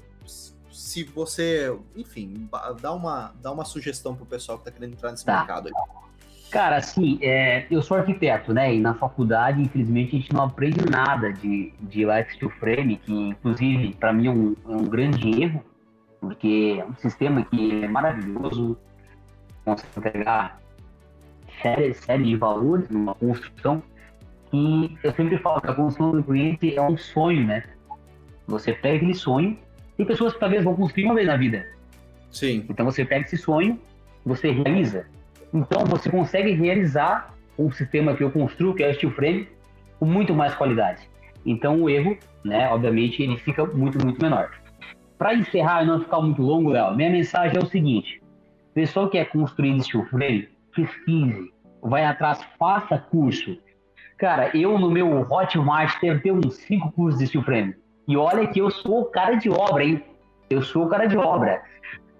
se 0.72 1.04
você, 1.04 1.76
enfim, 1.96 2.48
dá 2.80 2.94
uma, 2.94 3.34
dá 3.42 3.52
uma 3.52 3.66
sugestão 3.66 4.16
pro 4.16 4.26
pessoal 4.26 4.60
que 4.60 4.66
tá 4.66 4.72
querendo 4.72 4.94
entrar 4.94 5.10
nesse 5.10 5.26
tá. 5.26 5.40
mercado 5.40 5.68
aí. 5.68 6.11
Cara, 6.52 6.78
assim, 6.78 7.18
é, 7.22 7.66
eu 7.72 7.82
sou 7.82 7.98
arquiteto, 7.98 8.54
né? 8.54 8.76
E 8.76 8.80
na 8.80 8.94
faculdade, 8.94 9.62
infelizmente, 9.62 10.16
a 10.16 10.20
gente 10.20 10.34
não 10.34 10.44
aprende 10.44 10.90
nada 10.90 11.32
de, 11.32 11.74
de 11.80 12.06
Life 12.06 12.36
Steel 12.36 12.52
Frame, 12.52 12.98
que 12.98 13.14
inclusive 13.14 13.94
para 13.94 14.12
mim 14.12 14.28
é 14.28 14.32
um, 14.32 14.56
é 14.68 14.76
um 14.76 14.84
grande 14.84 15.42
erro, 15.42 15.64
porque 16.20 16.78
é 16.80 16.86
um 16.86 16.96
sistema 16.96 17.44
que 17.46 17.84
é 17.84 17.88
maravilhoso, 17.88 18.78
consegue 19.64 19.90
entregar 19.98 20.62
série, 21.62 21.94
série 21.94 22.24
de 22.24 22.36
valores 22.36 22.90
numa 22.90 23.16
construção 23.16 23.82
e 24.54 24.98
eu 25.04 25.14
sempre 25.14 25.38
falo 25.38 25.62
que 25.62 25.70
a 25.70 25.74
construção 25.74 26.12
do 26.12 26.24
cliente 26.24 26.76
é 26.76 26.82
um 26.82 26.98
sonho, 26.98 27.46
né? 27.48 27.64
Você 28.48 28.74
pega 28.74 28.98
aquele 28.98 29.14
sonho, 29.14 29.58
tem 29.96 30.06
pessoas 30.06 30.34
que 30.34 30.40
talvez 30.40 30.64
vão 30.64 30.76
construir 30.76 31.06
uma 31.06 31.16
vez 31.16 31.28
na 31.28 31.38
vida. 31.38 31.66
Sim. 32.30 32.66
Então 32.70 32.86
você 32.86 33.06
pega 33.06 33.26
esse 33.26 33.38
sonho, 33.38 33.80
você 34.26 34.52
realiza. 34.52 35.06
Então 35.54 35.86
você 35.86 36.10
consegue 36.10 36.52
realizar 36.52 37.34
um 37.58 37.72
sistema 37.72 38.16
que 38.16 38.24
eu 38.24 38.32
construo, 38.32 38.74
que 38.74 38.84
é 38.84 38.90
o 38.90 38.94
steel 38.94 39.12
frame, 39.12 39.48
com 40.00 40.06
muito 40.06 40.34
mais 40.34 40.56
qualidade. 40.56 41.10
Então 41.46 41.82
o 41.82 41.90
erro, 41.90 42.18
né, 42.44 42.70
obviamente, 42.70 43.22
ele 43.22 43.38
fica 43.38 43.66
muito, 43.66 44.04
muito 44.04 44.22
menor. 44.22 44.52
Para 45.18 45.36
encerrar 45.36 45.84
e 45.84 45.88
não 45.88 46.00
ficar 46.00 46.22
muito 46.22 46.42
longo, 46.42 46.72
Léo, 46.72 46.96
minha 46.96 47.10
mensagem 47.10 47.58
é 47.58 47.64
o 47.64 47.68
seguinte: 47.68 48.22
pessoal 48.74 49.10
que 49.10 49.18
é 49.18 49.26
construir 49.26 49.80
steel 49.82 50.06
frame, 50.06 50.50
pesquise, 50.76 51.52
vai 51.82 52.06
atrás, 52.06 52.44
faça 52.58 52.98
curso. 52.98 53.58
Cara, 54.18 54.56
eu 54.56 54.78
no 54.78 54.90
meu 54.90 55.22
Hotmart 55.30 56.00
tenho, 56.00 56.36
uns 56.36 56.56
cinco 56.56 56.92
cursos 56.92 57.20
de 57.20 57.28
steel 57.28 57.44
frame. 57.44 57.76
E 58.08 58.16
olha 58.16 58.48
que 58.48 58.60
eu 58.60 58.70
sou 58.70 59.06
cara 59.06 59.36
de 59.36 59.50
obra, 59.50 59.84
hein? 59.84 60.04
Eu 60.50 60.62
sou 60.62 60.88
cara 60.88 61.08
de 61.08 61.18
obra. 61.18 61.62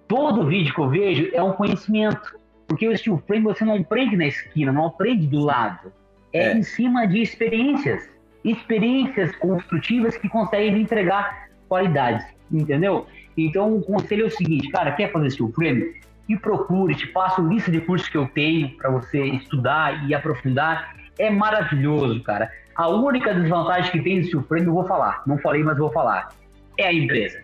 Todo 0.08 0.46
vídeo 0.46 0.74
que 0.74 0.80
eu 0.80 0.88
vejo 0.88 1.30
é 1.32 1.42
um 1.42 1.52
conhecimento. 1.52 2.38
Porque 2.72 2.88
o 2.88 2.96
steel 2.96 3.22
frame 3.26 3.44
você 3.44 3.64
não 3.64 3.76
aprende 3.76 4.16
na 4.16 4.26
esquina, 4.26 4.72
não 4.72 4.86
aprende 4.86 5.26
do 5.26 5.40
lado. 5.40 5.92
É, 6.32 6.48
é. 6.48 6.56
em 6.56 6.62
cima 6.62 7.06
de 7.06 7.20
experiências. 7.20 8.08
Experiências 8.42 9.36
construtivas 9.36 10.16
que 10.16 10.28
conseguem 10.28 10.80
entregar 10.80 11.48
qualidade. 11.68 12.24
Entendeu? 12.50 13.06
Então 13.36 13.76
o 13.76 13.82
conselho 13.82 14.24
é 14.24 14.26
o 14.26 14.30
seguinte, 14.30 14.68
cara, 14.70 14.92
quer 14.92 15.12
fazer 15.12 15.30
steel 15.30 15.52
frame? 15.52 16.02
me 16.28 16.38
procure, 16.38 16.94
te 16.94 17.06
passo 17.08 17.46
lista 17.46 17.70
de 17.70 17.80
cursos 17.80 18.08
que 18.08 18.16
eu 18.16 18.26
tenho 18.28 18.70
para 18.76 18.90
você 18.90 19.22
estudar 19.22 20.08
e 20.08 20.14
aprofundar. 20.14 20.96
É 21.18 21.28
maravilhoso, 21.28 22.22
cara. 22.22 22.50
A 22.74 22.88
única 22.88 23.34
desvantagem 23.34 23.90
que 23.92 24.00
tem 24.00 24.18
no 24.18 24.24
Steel 24.24 24.42
Frame, 24.44 24.66
eu 24.66 24.72
vou 24.72 24.86
falar. 24.86 25.22
Não 25.26 25.36
falei, 25.38 25.62
mas 25.62 25.76
vou 25.76 25.92
falar. 25.92 26.30
É 26.78 26.86
a 26.86 26.92
empresa. 26.92 27.42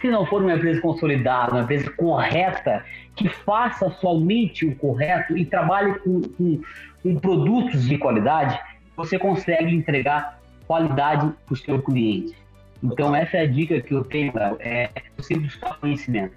se 0.00 0.10
não 0.10 0.26
for 0.26 0.42
uma 0.42 0.54
empresa 0.54 0.80
consolidada, 0.80 1.52
uma 1.52 1.62
empresa 1.62 1.90
correta, 1.92 2.84
que 3.20 3.28
faça 3.28 3.90
somente 4.00 4.64
o 4.64 4.74
correto 4.74 5.36
e 5.36 5.44
trabalhe 5.44 5.98
com, 5.98 6.22
com, 6.22 6.62
com 7.02 7.16
produtos 7.16 7.84
de 7.84 7.98
qualidade, 7.98 8.58
você 8.96 9.18
consegue 9.18 9.76
entregar 9.76 10.40
qualidade 10.66 11.30
para 11.44 11.52
o 11.52 11.56
seu 11.56 11.82
cliente. 11.82 12.34
Então, 12.82 13.14
essa 13.14 13.36
é 13.36 13.40
a 13.42 13.46
dica 13.46 13.78
que 13.82 13.92
eu 13.92 14.02
tenho, 14.04 14.32
Léo, 14.34 14.56
é 14.58 14.88
você 15.18 15.38
buscar 15.38 15.78
conhecimento. 15.78 16.34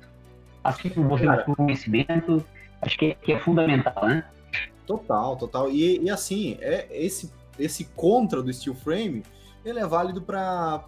Assim 0.62 0.90
como 0.90 1.08
você 1.08 1.26
busca 1.26 1.56
conhecimento, 1.56 2.44
acho 2.82 2.98
que 2.98 3.06
é, 3.06 3.16
que 3.16 3.32
é, 3.32 3.40
fundamental, 3.40 4.06
né? 4.06 4.26
Total, 4.86 5.38
total. 5.38 5.72
E, 5.72 6.02
e 6.02 6.10
assim, 6.10 6.58
é 6.60 6.86
esse, 6.92 7.32
esse 7.58 7.86
contra 7.96 8.44
do 8.44 8.52
steel 8.52 8.76
frame, 8.76 9.24
ele 9.64 9.80
é 9.80 9.88
válido 9.88 10.22
para 10.22 10.84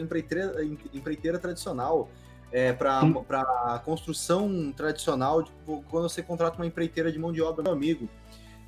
empreiteira, 0.00 0.54
empreiteira 0.94 1.38
tradicional, 1.38 2.08
é, 2.52 2.72
para 2.72 3.80
construção 3.84 4.72
tradicional, 4.72 5.42
tipo, 5.42 5.82
quando 5.90 6.08
você 6.08 6.22
contrata 6.22 6.56
uma 6.56 6.66
empreiteira 6.66 7.10
de 7.10 7.18
mão 7.18 7.32
de 7.32 7.40
obra, 7.40 7.62
meu 7.62 7.72
amigo. 7.72 8.08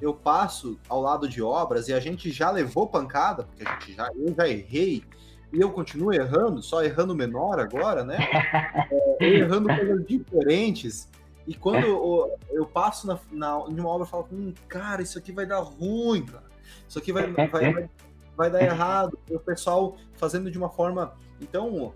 Eu 0.01 0.12
passo 0.12 0.78
ao 0.89 1.01
lado 1.01 1.28
de 1.28 1.40
obras 1.40 1.89
e 1.89 1.93
a 1.93 2.01
gente 2.01 2.31
já 2.31 2.51
levou 2.51 2.86
pancada, 2.86 3.44
porque 3.44 3.66
a 3.66 3.73
gente 3.74 3.93
já, 3.94 4.11
eu 4.16 4.35
já 4.35 4.48
errei 4.48 5.05
e 5.52 5.61
eu 5.61 5.70
continuo 5.70 6.12
errando, 6.12 6.61
só 6.62 6.82
errando 6.82 7.15
menor 7.15 7.61
agora, 7.61 8.05
né? 8.05 8.19
É, 9.20 9.27
errando 9.27 9.69
coisas 9.69 10.05
diferentes. 10.05 11.09
E 11.47 11.55
quando 11.55 11.85
eu, 11.86 12.36
eu 12.51 12.66
passo 12.66 13.06
na, 13.06 13.19
na, 13.31 13.65
em 13.69 13.78
uma 13.78 13.89
obra, 13.89 14.02
eu 14.02 14.11
falo, 14.11 14.27
hum, 14.32 14.52
cara, 14.66 15.02
isso 15.02 15.16
aqui 15.16 15.31
vai 15.31 15.47
dar 15.47 15.61
ruim, 15.61 16.24
cara. 16.24 16.43
Isso 16.89 16.98
aqui 16.98 17.12
vai, 17.12 17.31
vai, 17.31 17.48
vai, 17.48 17.90
vai 18.36 18.51
dar 18.51 18.61
errado. 18.61 19.16
E 19.31 19.36
o 19.36 19.39
pessoal 19.39 19.97
fazendo 20.15 20.51
de 20.51 20.59
uma 20.59 20.69
forma. 20.69 21.15
Então, 21.40 21.94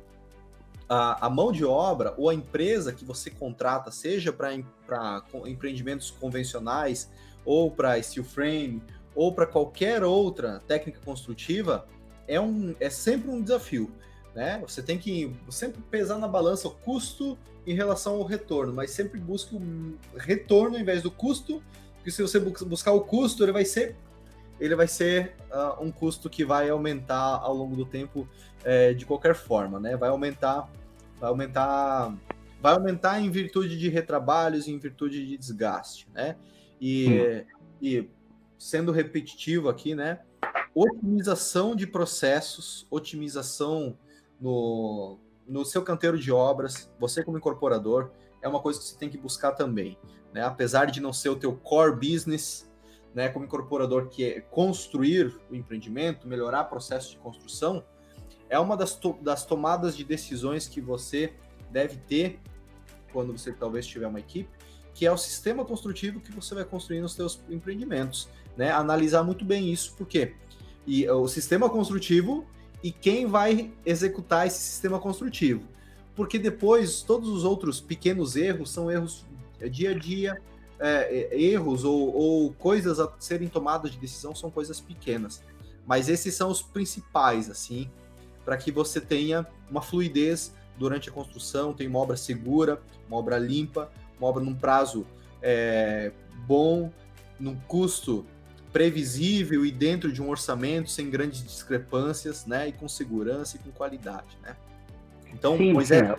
a, 0.88 1.26
a, 1.26 1.30
mão 1.30 1.52
de 1.52 1.64
obra 1.64 2.14
ou 2.16 2.30
a 2.30 2.34
empresa 2.34 2.92
que 2.92 3.04
você 3.04 3.30
contrata, 3.30 3.90
seja 3.90 4.32
para 4.32 4.54
empreendimentos 5.46 6.10
convencionais, 6.10 7.10
ou 7.44 7.70
para 7.70 8.00
steel 8.02 8.24
frame, 8.24 8.82
ou 9.14 9.32
para 9.32 9.46
qualquer 9.46 10.04
outra 10.04 10.60
técnica 10.66 11.00
construtiva, 11.04 11.86
é, 12.26 12.40
um, 12.40 12.74
é 12.78 12.90
sempre 12.90 13.30
um 13.30 13.42
desafio. 13.42 13.90
Né? 14.34 14.60
Você 14.66 14.82
tem 14.82 14.98
que 14.98 15.34
sempre 15.50 15.80
pesar 15.90 16.18
na 16.18 16.28
balança 16.28 16.68
o 16.68 16.70
custo 16.70 17.36
em 17.66 17.74
relação 17.74 18.14
ao 18.14 18.24
retorno, 18.24 18.72
mas 18.72 18.90
sempre 18.90 19.18
busque 19.18 19.56
o 19.56 19.98
retorno 20.16 20.76
ao 20.76 20.80
invés 20.80 21.02
do 21.02 21.10
custo, 21.10 21.62
porque 21.96 22.10
se 22.10 22.22
você 22.22 22.38
buscar 22.38 22.92
o 22.92 23.00
custo, 23.00 23.42
ele 23.42 23.52
vai 23.52 23.64
ser 23.64 23.96
ele 24.60 24.74
vai 24.74 24.88
ser 24.88 25.34
uh, 25.50 25.82
um 25.82 25.90
custo 25.90 26.28
que 26.28 26.44
vai 26.44 26.68
aumentar 26.68 27.40
ao 27.40 27.54
longo 27.54 27.76
do 27.76 27.84
tempo 27.84 28.28
é, 28.64 28.92
de 28.92 29.06
qualquer 29.06 29.34
forma, 29.34 29.78
né? 29.78 29.96
Vai 29.96 30.08
aumentar, 30.08 30.68
vai 31.18 31.30
aumentar, 31.30 32.14
vai 32.60 32.74
aumentar 32.74 33.20
em 33.20 33.30
virtude 33.30 33.78
de 33.78 33.88
retrabalhos, 33.88 34.66
em 34.68 34.78
virtude 34.78 35.24
de 35.26 35.36
desgaste, 35.36 36.08
né? 36.12 36.36
E, 36.80 37.44
e 37.80 38.08
sendo 38.58 38.92
repetitivo 38.92 39.68
aqui, 39.68 39.94
né? 39.94 40.20
otimização 40.80 41.74
de 41.74 41.86
processos, 41.86 42.86
otimização 42.90 43.98
no, 44.40 45.18
no 45.46 45.64
seu 45.64 45.82
canteiro 45.82 46.18
de 46.18 46.30
obras, 46.30 46.90
você 46.98 47.24
como 47.24 47.36
incorporador, 47.36 48.10
é 48.40 48.48
uma 48.48 48.60
coisa 48.60 48.78
que 48.78 48.86
você 48.86 48.96
tem 48.96 49.08
que 49.08 49.18
buscar 49.18 49.52
também. 49.52 49.98
Né? 50.32 50.42
Apesar 50.42 50.86
de 50.86 51.00
não 51.00 51.12
ser 51.12 51.30
o 51.30 51.36
teu 51.36 51.54
core 51.56 51.96
business, 51.96 52.67
né, 53.14 53.28
como 53.28 53.44
incorporador, 53.44 54.08
que 54.08 54.24
é 54.24 54.40
construir 54.40 55.34
o 55.50 55.54
empreendimento, 55.54 56.28
melhorar 56.28 56.62
o 56.62 56.68
processo 56.68 57.10
de 57.10 57.18
construção, 57.18 57.84
é 58.48 58.58
uma 58.58 58.76
das, 58.76 58.94
to 58.94 59.18
das 59.20 59.44
tomadas 59.44 59.96
de 59.96 60.04
decisões 60.04 60.66
que 60.66 60.80
você 60.80 61.32
deve 61.70 61.96
ter 61.96 62.40
quando 63.12 63.36
você 63.36 63.52
talvez 63.52 63.86
tiver 63.86 64.06
uma 64.06 64.20
equipe, 64.20 64.50
que 64.94 65.06
é 65.06 65.12
o 65.12 65.16
sistema 65.16 65.64
construtivo 65.64 66.20
que 66.20 66.32
você 66.32 66.54
vai 66.54 66.64
construir 66.64 67.00
nos 67.00 67.12
seus 67.12 67.40
empreendimentos. 67.48 68.28
Né? 68.56 68.70
Analisar 68.70 69.22
muito 69.22 69.44
bem 69.44 69.72
isso, 69.72 69.94
porque 69.96 70.34
e 70.86 71.08
o 71.08 71.28
sistema 71.28 71.68
construtivo 71.68 72.46
e 72.82 72.90
quem 72.90 73.26
vai 73.26 73.70
executar 73.84 74.46
esse 74.46 74.58
sistema 74.58 74.98
construtivo. 74.98 75.62
Porque 76.16 76.38
depois 76.38 77.02
todos 77.02 77.28
os 77.28 77.44
outros 77.44 77.80
pequenos 77.80 78.36
erros 78.36 78.70
são 78.70 78.90
erros 78.90 79.26
dia 79.70 79.90
a 79.90 79.94
dia, 79.94 80.40
é, 80.80 81.28
é, 81.30 81.40
erros 81.40 81.84
ou, 81.84 82.14
ou 82.14 82.52
coisas 82.54 83.00
a 83.00 83.12
serem 83.18 83.48
tomadas 83.48 83.90
de 83.90 83.98
decisão 83.98 84.34
são 84.34 84.50
coisas 84.50 84.80
pequenas. 84.80 85.42
Mas 85.86 86.08
esses 86.08 86.34
são 86.34 86.50
os 86.50 86.60
principais, 86.60 87.50
assim, 87.50 87.90
para 88.44 88.56
que 88.56 88.70
você 88.70 89.00
tenha 89.00 89.46
uma 89.70 89.82
fluidez 89.82 90.54
durante 90.78 91.08
a 91.08 91.12
construção, 91.12 91.72
tenha 91.72 91.90
uma 91.90 91.98
obra 91.98 92.16
segura, 92.16 92.80
uma 93.08 93.16
obra 93.16 93.38
limpa, 93.38 93.90
uma 94.18 94.28
obra 94.28 94.42
num 94.42 94.54
prazo 94.54 95.06
é, 95.42 96.12
bom, 96.46 96.92
num 97.38 97.56
custo 97.56 98.24
previsível 98.72 99.64
e 99.64 99.70
dentro 99.70 100.12
de 100.12 100.22
um 100.22 100.28
orçamento 100.28 100.90
sem 100.90 101.10
grandes 101.10 101.42
discrepâncias, 101.42 102.46
né? 102.46 102.68
E 102.68 102.72
com 102.72 102.88
segurança 102.88 103.56
e 103.56 103.58
com 103.58 103.70
qualidade, 103.70 104.36
né? 104.42 104.56
Então, 105.32 105.56
Sim, 105.56 105.72
Moisés, 105.72 106.16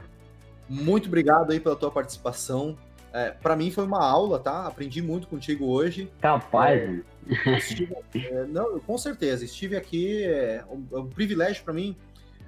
muito 0.68 1.08
obrigado 1.08 1.52
aí 1.52 1.60
pela 1.60 1.76
tua 1.76 1.92
participação. 1.92 2.78
É, 3.12 3.32
para 3.32 3.56
mim 3.56 3.72
foi 3.72 3.86
uma 3.86 4.04
aula, 4.04 4.40
tá? 4.40 4.68
Aprendi 4.68 5.02
muito 5.02 5.28
contigo 5.28 5.66
hoje. 5.66 6.12
Capaz. 6.22 6.82
É, 6.82 7.58
estive, 7.58 7.96
é, 8.16 8.46
não, 8.46 8.80
com 8.80 8.98
certeza. 8.98 9.44
Estive 9.46 9.76
aqui. 9.76 10.24
É 10.24 10.64
um, 10.70 10.86
é 10.92 11.00
um 11.00 11.08
privilégio 11.08 11.64
para 11.64 11.74
mim 11.74 11.96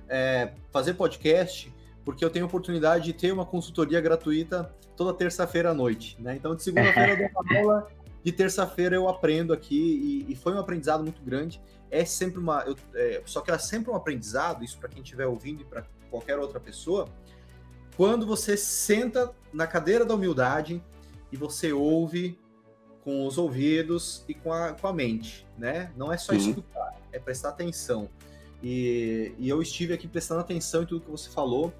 é, 0.07 0.51
fazer 0.71 0.93
podcast, 0.93 1.73
porque 2.03 2.23
eu 2.23 2.29
tenho 2.29 2.45
a 2.45 2.47
oportunidade 2.47 3.05
de 3.05 3.13
ter 3.13 3.31
uma 3.31 3.45
consultoria 3.45 3.99
gratuita 4.01 4.73
toda 4.95 5.13
terça-feira 5.13 5.71
à 5.71 5.73
noite, 5.73 6.15
né? 6.19 6.35
Então, 6.35 6.55
de 6.55 6.61
segunda-feira 6.61 7.13
eu 7.13 7.17
dou 7.17 7.41
uma 7.43 7.59
aula 7.59 7.87
de 8.23 8.31
terça-feira 8.31 8.95
eu 8.95 9.07
aprendo 9.07 9.51
aqui 9.51 10.25
e, 10.27 10.31
e, 10.31 10.35
foi 10.35 10.53
um 10.53 10.59
aprendizado 10.59 11.01
muito 11.01 11.21
grande. 11.23 11.61
É 11.89 12.05
sempre 12.05 12.39
uma. 12.39 12.61
Eu, 12.61 12.75
é, 12.93 13.21
só 13.25 13.41
que 13.41 13.51
é 13.51 13.57
sempre 13.57 13.91
um 13.91 13.95
aprendizado, 13.95 14.63
isso 14.63 14.77
para 14.77 14.89
quem 14.89 15.01
estiver 15.01 15.25
ouvindo 15.25 15.61
e 15.61 15.65
para 15.65 15.83
qualquer 16.09 16.37
outra 16.37 16.59
pessoa, 16.59 17.07
quando 18.01 18.25
você 18.25 18.57
senta 18.57 19.31
na 19.53 19.67
cadeira 19.67 20.03
da 20.03 20.15
humildade 20.15 20.83
e 21.31 21.37
você 21.37 21.71
ouve 21.71 22.35
com 23.03 23.27
os 23.27 23.37
ouvidos 23.37 24.25
e 24.27 24.33
com 24.33 24.51
a, 24.51 24.73
com 24.73 24.87
a 24.87 24.91
mente, 24.91 25.45
né? 25.55 25.91
Não 25.95 26.11
é 26.11 26.17
só 26.17 26.33
Sim. 26.33 26.49
escutar, 26.49 26.99
é 27.11 27.19
prestar 27.19 27.49
atenção. 27.49 28.09
E, 28.63 29.35
e 29.37 29.47
eu 29.47 29.61
estive 29.61 29.93
aqui 29.93 30.07
prestando 30.07 30.41
atenção 30.41 30.81
em 30.81 30.87
tudo 30.87 31.05
que 31.05 31.11
você 31.11 31.29
falou 31.29 31.71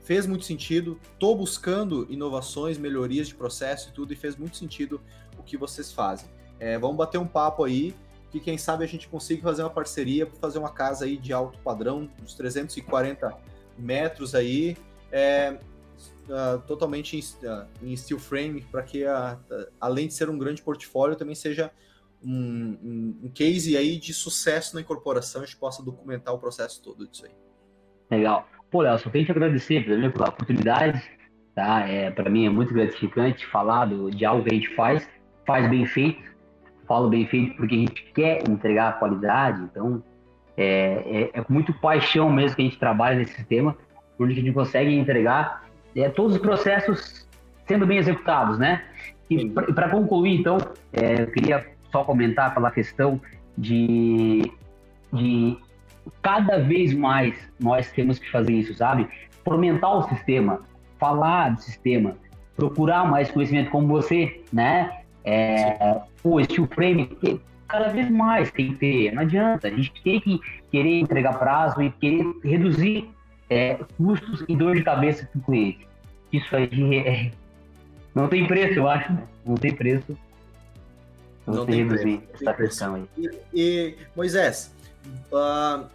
fez 0.00 0.26
muito 0.26 0.44
sentido. 0.44 0.98
Estou 1.12 1.36
buscando 1.36 2.04
inovações, 2.10 2.76
melhorias 2.76 3.28
de 3.28 3.36
processo 3.36 3.90
e 3.90 3.92
tudo, 3.92 4.12
e 4.12 4.16
fez 4.16 4.34
muito 4.34 4.56
sentido 4.56 5.00
o 5.38 5.42
que 5.44 5.56
vocês 5.56 5.92
fazem. 5.92 6.28
É, 6.58 6.76
vamos 6.80 6.96
bater 6.96 7.18
um 7.18 7.28
papo 7.28 7.62
aí, 7.62 7.94
que 8.32 8.40
quem 8.40 8.58
sabe 8.58 8.82
a 8.82 8.88
gente 8.88 9.08
consiga 9.08 9.40
fazer 9.40 9.62
uma 9.62 9.70
parceria 9.70 10.26
para 10.26 10.36
fazer 10.40 10.58
uma 10.58 10.70
casa 10.72 11.04
aí 11.04 11.16
de 11.16 11.32
alto 11.32 11.60
padrão, 11.60 12.10
uns 12.20 12.34
340 12.34 13.38
metros 13.78 14.34
aí, 14.34 14.76
é, 15.12 15.58
uh, 16.28 16.60
totalmente 16.66 17.16
em, 17.16 17.20
uh, 17.46 17.66
em, 17.82 17.96
steel 17.96 18.18
frame, 18.18 18.62
para 18.70 18.82
que, 18.82 19.04
uh, 19.04 19.38
além 19.80 20.06
de 20.06 20.14
ser 20.14 20.28
um 20.30 20.38
grande 20.38 20.62
portfólio, 20.62 21.16
também 21.16 21.34
seja 21.34 21.70
um, 22.22 22.78
um, 22.82 23.20
um, 23.24 23.30
case 23.30 23.76
aí 23.76 23.98
de 23.98 24.12
sucesso 24.12 24.74
na 24.74 24.80
incorporação, 24.80 25.42
a 25.42 25.46
gente 25.46 25.56
possa 25.56 25.82
documentar 25.82 26.34
o 26.34 26.38
processo 26.38 26.82
todo 26.82 27.06
disso 27.06 27.24
aí. 27.26 27.32
Legal. 28.10 28.46
Pô, 28.70 28.82
Léo, 28.82 28.98
só 28.98 29.10
tenho 29.10 29.24
que 29.24 29.32
agradecer 29.32 29.84
primeiro 29.84 30.12
pela 30.12 30.28
oportunidade, 30.28 31.02
tá? 31.54 31.88
É, 31.88 32.10
para 32.10 32.30
mim 32.30 32.46
é 32.46 32.50
muito 32.50 32.72
gratificante 32.72 33.46
falar 33.46 33.86
do, 33.86 34.10
de 34.10 34.24
algo 34.24 34.44
que 34.44 34.50
a 34.50 34.54
gente 34.54 34.74
faz 34.74 35.08
faz 35.46 35.68
bem 35.68 35.84
feito, 35.84 36.22
falo 36.86 37.08
bem 37.08 37.26
feito 37.26 37.56
porque 37.56 37.74
a 37.74 37.78
gente 37.78 38.12
quer 38.14 38.48
entregar 38.48 38.90
a 38.90 38.92
qualidade, 38.92 39.62
então 39.62 40.02
é, 40.56 41.30
é, 41.34 41.40
é 41.40 41.42
com 41.42 41.52
muito 41.52 41.72
paixão 41.80 42.30
mesmo 42.30 42.54
que 42.54 42.62
a 42.62 42.64
gente 42.66 42.78
trabalha 42.78 43.16
nesse 43.16 43.34
sistema, 43.34 43.76
a 44.24 44.34
gente 44.34 44.52
consegue 44.52 44.94
entregar 44.94 45.64
é, 45.96 46.08
todos 46.08 46.34
os 46.34 46.40
processos 46.40 47.28
sendo 47.66 47.86
bem 47.86 47.98
executados, 47.98 48.58
né? 48.58 48.82
E 49.28 49.48
para 49.48 49.88
concluir, 49.88 50.40
então, 50.40 50.58
é, 50.92 51.22
eu 51.22 51.26
queria 51.28 51.64
só 51.92 52.04
comentar 52.04 52.52
pela 52.52 52.70
questão 52.70 53.20
de, 53.56 54.50
de 55.12 55.56
cada 56.20 56.58
vez 56.58 56.92
mais 56.92 57.34
nós 57.58 57.90
temos 57.92 58.18
que 58.18 58.30
fazer 58.30 58.52
isso, 58.52 58.74
sabe? 58.74 59.08
Fomentar 59.44 59.96
o 59.96 60.02
sistema, 60.08 60.62
falar 60.98 61.50
do 61.50 61.60
sistema, 61.60 62.16
procurar 62.56 63.08
mais 63.08 63.30
conhecimento 63.30 63.70
como 63.70 63.86
você, 63.86 64.42
né? 64.52 65.00
É, 65.24 66.00
o 66.24 66.42
steel 66.42 66.66
frame, 66.66 67.16
cada 67.68 67.88
vez 67.88 68.10
mais 68.10 68.50
tem 68.50 68.72
que 68.72 68.78
ter, 68.78 69.12
não 69.12 69.22
adianta, 69.22 69.68
a 69.68 69.70
gente 69.70 69.92
tem 70.02 70.20
que 70.20 70.40
querer 70.70 71.00
entregar 71.00 71.38
prazo 71.38 71.80
e 71.82 71.90
querer 71.90 72.24
reduzir 72.42 73.08
é, 73.50 73.78
custos 73.96 74.44
e 74.48 74.56
dor 74.56 74.76
de 74.76 74.82
cabeça 74.82 75.26
para 75.26 75.38
o 75.38 75.44
cliente. 75.44 75.86
Isso 76.32 76.54
aí 76.54 76.96
é, 76.98 77.30
não 78.14 78.28
tem 78.28 78.46
preço, 78.46 78.78
eu 78.78 78.88
acho, 78.88 79.12
né? 79.12 79.24
não 79.44 79.56
tem 79.56 79.74
preço. 79.74 80.16
Não 81.46 81.66
tem 81.66 81.84
reduzir 81.84 82.18
preço. 82.18 82.44
essa 82.44 82.54
pressão 82.54 82.94
aí. 82.94 83.08
E, 83.18 83.30
e 83.52 83.96
Moisés, 84.14 84.72
uh, 85.32 85.86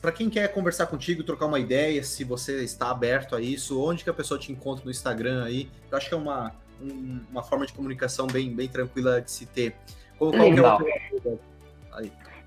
para 0.00 0.12
quem 0.12 0.30
quer 0.30 0.48
conversar 0.52 0.86
contigo, 0.86 1.24
trocar 1.24 1.46
uma 1.46 1.58
ideia, 1.58 2.02
se 2.04 2.22
você 2.22 2.62
está 2.62 2.90
aberto 2.90 3.34
a 3.34 3.40
isso, 3.40 3.82
onde 3.82 4.04
que 4.04 4.10
a 4.10 4.14
pessoa 4.14 4.38
te 4.38 4.52
encontra 4.52 4.84
no 4.84 4.90
Instagram 4.90 5.44
aí? 5.44 5.68
Eu 5.90 5.98
acho 5.98 6.08
que 6.08 6.14
é 6.14 6.18
uma, 6.18 6.52
um, 6.80 7.20
uma 7.30 7.42
forma 7.42 7.66
de 7.66 7.72
comunicação 7.72 8.26
bem, 8.26 8.54
bem 8.54 8.68
tranquila 8.68 9.20
de 9.20 9.30
se 9.30 9.46
ter. 9.46 9.74
Qual, 10.16 10.30
qual 10.30 10.48
Legal. 10.48 10.80
É 10.86 11.28
o... 11.28 11.40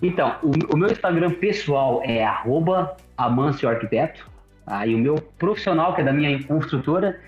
Então, 0.01 0.37
o, 0.41 0.73
o, 0.73 0.77
meu 0.77 0.89
Instagram 0.89 1.31
pessoal 1.31 2.01
é 2.03 2.23
arroba 2.23 2.97
Amâncio 3.25 3.69
Arquiteto. 3.69 4.29
Tá? 4.65 4.85
E 4.85 4.95
o 4.95 4.97
meu 4.97 5.15
profissional, 5.37 5.93
que 5.93 6.01
é 6.01 6.03
da 6.03 6.13
minha 6.13 6.41
construtora, 6.43 7.19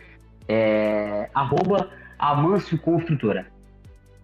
é 0.47 1.29
arroba 1.33 1.89
Amâncio 2.17 2.77
Construtora. 2.77 3.47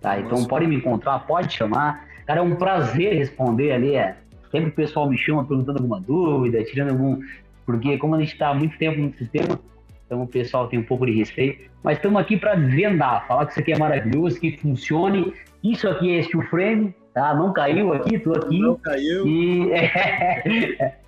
Tá? 0.01 0.19
Então 0.19 0.45
pode 0.45 0.65
me 0.67 0.75
encontrar, 0.75 1.19
pode 1.19 1.53
chamar. 1.53 2.07
Cara, 2.25 2.39
é 2.39 2.43
um 2.43 2.55
prazer 2.55 3.15
responder 3.15 3.71
ali. 3.71 3.95
É. 3.95 4.15
Sempre 4.51 4.69
o 4.69 4.73
pessoal 4.73 5.09
me 5.09 5.17
chama 5.17 5.45
perguntando 5.45 5.79
alguma 5.79 5.99
dúvida, 5.99 6.63
tirando 6.63 6.91
algum. 6.91 7.19
Porque 7.65 7.97
como 7.97 8.15
a 8.15 8.19
gente 8.19 8.33
está 8.33 8.49
há 8.49 8.53
muito 8.53 8.77
tempo 8.77 8.99
no 8.99 9.13
sistema, 9.13 9.59
então 10.05 10.23
o 10.23 10.27
pessoal 10.27 10.67
tem 10.67 10.79
um 10.79 10.83
pouco 10.83 11.05
de 11.05 11.11
respeito. 11.11 11.69
Mas 11.83 11.97
estamos 11.97 12.19
aqui 12.19 12.35
para 12.35 12.55
desvendar, 12.55 13.27
falar 13.27 13.45
que 13.45 13.51
isso 13.51 13.59
aqui 13.59 13.73
é 13.73 13.77
maravilhoso, 13.77 14.39
que 14.39 14.57
funcione. 14.57 15.33
Isso 15.63 15.87
aqui 15.87 16.17
é 16.17 16.23
steel 16.23 16.41
frame, 16.43 16.95
tá? 17.13 17.33
Não 17.35 17.53
caiu 17.53 17.93
aqui, 17.93 18.15
estou 18.15 18.35
aqui. 18.35 18.59
Não 18.59 18.75
caiu. 18.75 19.27
E... 19.27 19.69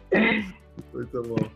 muito 0.93 1.23
bom. 1.23 1.49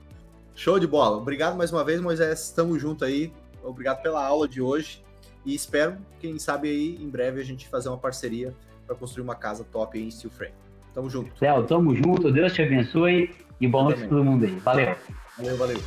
Show 0.55 0.79
de 0.79 0.87
bola. 0.87 1.17
Obrigado 1.17 1.57
mais 1.57 1.71
uma 1.71 1.83
vez, 1.83 1.99
Moisés. 1.99 2.45
Estamos 2.45 2.81
junto 2.81 3.03
aí. 3.03 3.31
Obrigado 3.63 4.01
pela 4.01 4.25
aula 4.25 4.47
de 4.47 4.61
hoje. 4.61 5.03
E 5.45 5.53
espero, 5.53 5.97
quem 6.19 6.39
sabe 6.39 6.69
aí, 6.69 6.95
em 6.95 7.09
breve 7.09 7.39
a 7.39 7.43
gente 7.43 7.67
fazer 7.67 7.89
uma 7.89 7.97
parceria 7.97 8.53
para 8.87 8.95
construir 8.95 9.23
uma 9.23 9.35
casa 9.35 9.63
top 9.63 9.99
em 9.99 10.09
steel 10.09 10.31
frame. 10.31 10.53
Tamo 10.93 11.09
junto. 11.09 11.37
Céu, 11.37 11.63
tamo 11.65 11.93
junto. 11.93 12.31
Deus 12.31 12.53
te 12.53 12.61
abençoe 12.61 13.35
e 13.59 13.67
boa 13.67 13.83
noite 13.83 13.99
para 13.99 14.09
todo 14.09 14.23
mundo 14.23 14.45
aí. 14.45 14.55
Valeu. 14.59 14.95
Valeu, 15.37 15.57
valeu. 15.57 15.77